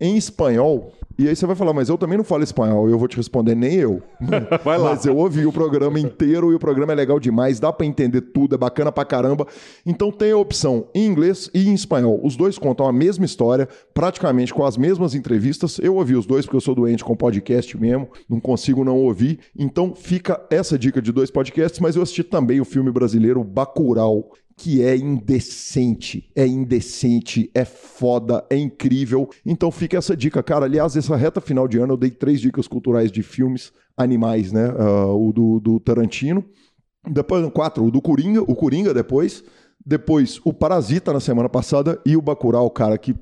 Em 0.00 0.16
espanhol, 0.16 0.92
e 1.16 1.28
aí 1.28 1.36
você 1.36 1.46
vai 1.46 1.54
falar, 1.54 1.72
mas 1.72 1.88
eu 1.88 1.96
também 1.96 2.18
não 2.18 2.24
falo 2.24 2.42
espanhol. 2.42 2.88
Eu 2.88 2.98
vou 2.98 3.06
te 3.06 3.16
responder, 3.16 3.54
nem 3.54 3.74
eu. 3.74 4.02
Vai 4.64 4.78
lá. 4.78 4.90
Mas 4.90 5.06
eu 5.06 5.16
ouvi 5.16 5.46
o 5.46 5.52
programa 5.52 6.00
inteiro 6.00 6.50
e 6.50 6.54
o 6.54 6.58
programa 6.58 6.92
é 6.92 6.96
legal 6.96 7.20
demais, 7.20 7.60
dá 7.60 7.72
para 7.72 7.86
entender 7.86 8.20
tudo, 8.20 8.54
é 8.54 8.58
bacana 8.58 8.90
pra 8.90 9.04
caramba. 9.04 9.46
Então 9.86 10.10
tem 10.10 10.32
a 10.32 10.36
opção 10.36 10.88
em 10.94 11.06
inglês 11.06 11.48
e 11.54 11.68
em 11.68 11.74
espanhol. 11.74 12.20
Os 12.22 12.36
dois 12.36 12.58
contam 12.58 12.86
a 12.86 12.92
mesma 12.92 13.24
história, 13.24 13.68
praticamente 13.92 14.52
com 14.52 14.64
as 14.64 14.76
mesmas 14.76 15.14
entrevistas. 15.14 15.78
Eu 15.78 15.96
ouvi 15.96 16.16
os 16.16 16.26
dois 16.26 16.44
porque 16.44 16.56
eu 16.56 16.60
sou 16.60 16.74
doente 16.74 17.04
com 17.04 17.16
podcast 17.16 17.78
mesmo, 17.78 18.08
não 18.28 18.40
consigo 18.40 18.84
não 18.84 18.96
ouvir. 18.96 19.38
Então 19.56 19.94
fica 19.94 20.44
essa 20.50 20.78
dica 20.78 21.00
de 21.00 21.12
dois 21.12 21.30
podcasts, 21.30 21.78
mas 21.80 21.94
eu 21.96 22.02
assisti 22.02 22.24
também 22.24 22.60
o 22.60 22.64
filme 22.64 22.90
brasileiro 22.90 23.44
Bacurau, 23.44 24.32
que 24.56 24.82
é 24.82 24.96
indecente, 24.96 26.30
é 26.34 26.46
indecente, 26.46 27.50
é 27.54 27.64
foda, 27.64 28.44
é 28.48 28.56
incrível. 28.56 29.28
Então 29.44 29.70
fica 29.70 29.98
essa 29.98 30.16
dica, 30.16 30.42
cara. 30.42 30.64
Aliás, 30.64 30.96
essa 30.96 31.16
reta 31.16 31.40
final 31.40 31.66
de 31.66 31.78
ano 31.78 31.94
eu 31.94 31.96
dei 31.96 32.10
três 32.10 32.40
dicas 32.40 32.68
culturais 32.68 33.10
de 33.10 33.22
filmes 33.22 33.72
animais, 33.96 34.52
né? 34.52 34.68
Uh, 34.70 35.28
o 35.28 35.32
do, 35.32 35.60
do 35.60 35.80
Tarantino, 35.80 36.44
depois 37.08 37.46
quatro, 37.52 37.84
o 37.84 37.90
do 37.90 38.00
Coringa, 38.00 38.42
o 38.42 38.54
Coringa 38.54 38.94
depois, 38.94 39.42
depois 39.84 40.40
o 40.44 40.52
Parasita 40.52 41.12
na 41.12 41.20
semana 41.20 41.48
passada 41.48 42.00
e 42.06 42.16
o 42.16 42.22
Bacurau, 42.22 42.70
cara, 42.70 42.96
que 42.96 43.14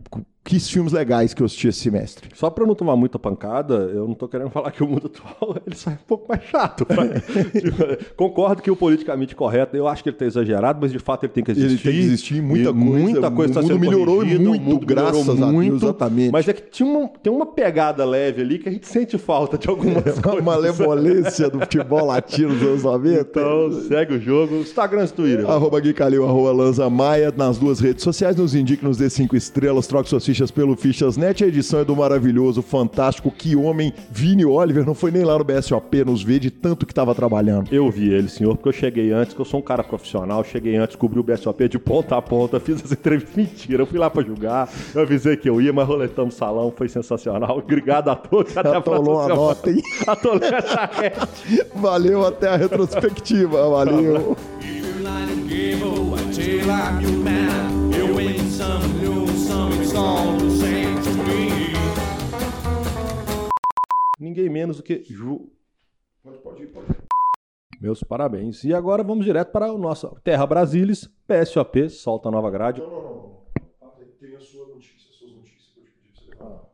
que 0.45 0.59
filmes 0.59 0.93
legais 0.93 1.33
que 1.33 1.43
eu 1.43 1.47
assisti 1.47 1.69
esse 1.69 1.81
semestre. 1.81 2.29
Só 2.35 2.51
para 2.51 2.67
não 2.67 2.75
tomar 2.75 2.97
muita 2.97 3.19
pancada, 3.19 3.75
eu 3.75 4.07
não 4.09 4.15
tô 4.15 4.27
querendo 4.27 4.51
falar 4.53 4.71
que 4.73 4.83
o 4.83 4.89
mundo 4.89 5.07
atual 5.07 5.57
ele 5.65 5.77
sai 5.77 5.95
um 5.95 6.07
pouco 6.07 6.27
mais 6.29 6.43
chato. 6.45 6.85
tipo, 7.59 8.15
concordo 8.17 8.61
que 8.61 8.71
o 8.71 8.77
politicamente 8.77 9.37
correto, 9.37 9.77
eu 9.77 9.87
acho 9.87 10.03
que 10.03 10.09
ele 10.09 10.17
tá 10.17 10.25
exagerado, 10.25 10.81
mas 10.81 10.91
de 10.91 10.99
fato 10.99 11.25
ele 11.25 11.33
tem 11.33 11.45
que 11.45 11.53
existir. 11.53 11.71
Ele 11.71 11.79
tem 11.79 11.93
que 11.93 11.99
existir, 11.99 12.43
muita 12.43 12.71
e 12.71 12.73
coisa. 12.73 12.83
Muita 12.83 13.31
coisa 13.31 13.61
o 13.61 13.63
mundo 13.63 13.79
melhorou 13.79 14.25
muito, 14.25 14.63
mundo 14.63 14.87
graças 14.87 15.27
melhorou 15.27 15.49
a 15.49 15.53
muito, 15.53 15.71
Deus, 15.71 15.83
exatamente. 15.83 16.33
Mas 16.33 16.49
é 16.49 16.53
que 16.53 16.63
tinha 16.63 16.89
uma, 16.89 17.09
tem 17.09 17.33
uma 17.33 17.47
pegada 17.47 18.05
leve 18.05 18.43
ali 18.43 18.59
que 18.59 18.69
a 18.69 18.73
gente 18.73 18.89
sente 18.89 19.17
falta 19.19 19.57
de 19.57 19.69
algumas 19.69 20.03
coisas. 20.19 20.25
Uma 20.25 20.41
malevolência 20.41 21.49
do 21.49 21.61
futebol 21.61 22.07
latino 22.07 22.55
dos 22.55 22.63
anos 22.63 22.83
90. 22.83 23.21
Então, 23.21 23.73
segue 23.83 24.15
o 24.15 24.21
jogo. 24.21 24.57
Instagram 24.57 25.05
e 25.05 25.09
Twitter. 25.09 25.49
Arroba 25.49 25.79
Gui 25.79 25.93
Calil, 25.93 26.27
arroba 26.27 26.53
Lanza 26.53 26.91
Maia, 26.91 27.33
nas 27.37 27.59
duas 27.59 27.79
redes 27.79 28.03
sociais, 28.03 28.37
nos 28.37 28.55
indique, 28.55 28.85
nos 28.85 28.97
dê 28.97 29.09
cinco 29.09 29.37
estrelas, 29.37 29.87
troque 29.87 30.09
suas 30.09 30.25
fichas 30.33 30.51
pelo 30.51 30.75
Fichas 30.75 31.19
Net. 31.19 31.45
A 31.45 31.47
edição 31.47 31.81
é 31.81 31.85
do 31.85 31.95
maravilhoso, 31.95 32.63
fantástico, 32.63 33.31
que 33.31 33.55
homem, 33.55 33.93
Vini 34.11 34.47
Oliver. 34.47 34.87
Não 34.87 34.95
foi 34.95 35.11
nem 35.11 35.25
lá 35.25 35.37
no 35.39 35.45
BSOP 35.45 36.03
nos 36.07 36.23
ver 36.23 36.39
de 36.39 36.51
tanto 36.51 36.87
que 36.87 36.93
estava 36.93 37.15
trabalhando. 37.15 37.69
Eu 37.71 37.91
vi 37.91 38.11
ele, 38.11 38.31
senhor, 38.31 38.57
porque 38.57 38.71
eu 38.71 38.73
cheguei 38.73 39.13
antes, 39.13 39.35
que 39.35 39.41
eu 39.41 39.45
sou 39.45 39.61
um 39.61 39.63
cara 39.63 39.85
profissional. 39.85 40.43
Cheguei 40.43 40.77
antes, 40.77 40.97
cobri 40.97 41.21
o 41.21 41.23
BSOP 41.23 41.69
de 41.69 41.79
ponta 41.79 42.17
a 42.17 42.23
ponta, 42.23 42.59
fiz 42.59 42.83
as 42.83 42.93
entrevistas. 42.93 43.37
Mentira, 43.37 43.83
eu 43.83 43.87
fui 43.87 43.99
lá 43.99 44.09
para 44.09 44.23
julgar. 44.25 44.71
Eu 44.95 45.03
avisei 45.03 45.37
que 45.37 45.51
eu 45.51 45.61
ia, 45.61 45.71
mas 45.71 45.87
roletamos 45.87 46.35
salão, 46.35 46.73
foi 46.75 46.89
sensacional. 46.89 47.59
Obrigado 47.63 48.09
a 48.09 48.17
todos. 48.17 48.57
Até 48.57 48.75
Atolou 48.75 49.21
a 49.21 49.27
próxima. 49.27 49.35
a 49.35 49.37
nota, 49.37 49.71
hein? 49.71 49.83
Valeu, 51.75 52.27
até 52.27 52.49
a 52.49 52.57
retrospectiva. 52.57 53.69
Valeu. 53.69 54.35
Ninguém 64.33 64.49
menos 64.49 64.79
do 64.79 64.83
que 64.83 65.05
Ju. 65.05 65.51
Pode, 66.23 66.39
pode 66.39 66.63
ir, 66.63 66.67
pode 66.69 66.91
ir. 66.91 67.03
Meus 67.81 68.03
parabéns. 68.03 68.65
E 68.65 68.73
agora 68.73 69.03
vamos 69.03 69.25
direto 69.25 69.51
para 69.51 69.73
o 69.73 69.79
nosso 69.79 70.09
Terra 70.23 70.47
Brasilis, 70.47 71.07
PSOP, 71.27 71.91
solta 71.91 72.29
a 72.29 72.33
nova 72.33 72.51
grade. 72.51 72.81
Não, 72.81 72.91
não, 72.91 73.45
não. 73.81 73.91
tem 74.21 74.37
a 74.37 74.41
sua 74.41 74.67
notícia, 74.69 75.11
as 75.11 75.17
suas 75.17 75.33
notícias 75.33 75.73
que 75.75 75.81
eu 75.81 75.85
te 75.85 75.91
pedi 75.91 76.09
pra 76.09 76.15
você 76.15 76.31
levar. 76.31 76.71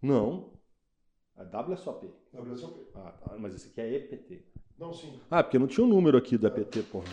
Não. 0.00 0.52
É 1.36 1.44
WSOP. 1.44 2.10
WSOP. 2.32 2.86
Ah, 2.94 3.12
tá. 3.12 3.36
Mas 3.38 3.54
esse 3.54 3.68
aqui 3.68 3.80
é 3.80 3.96
EPT. 3.96 4.44
Não, 4.78 4.92
sim. 4.92 5.20
Ah, 5.30 5.42
porque 5.42 5.58
não 5.58 5.66
tinha 5.66 5.84
o 5.84 5.88
número 5.88 6.16
aqui 6.16 6.38
do 6.38 6.46
EPT, 6.46 6.82
porra. 6.84 7.06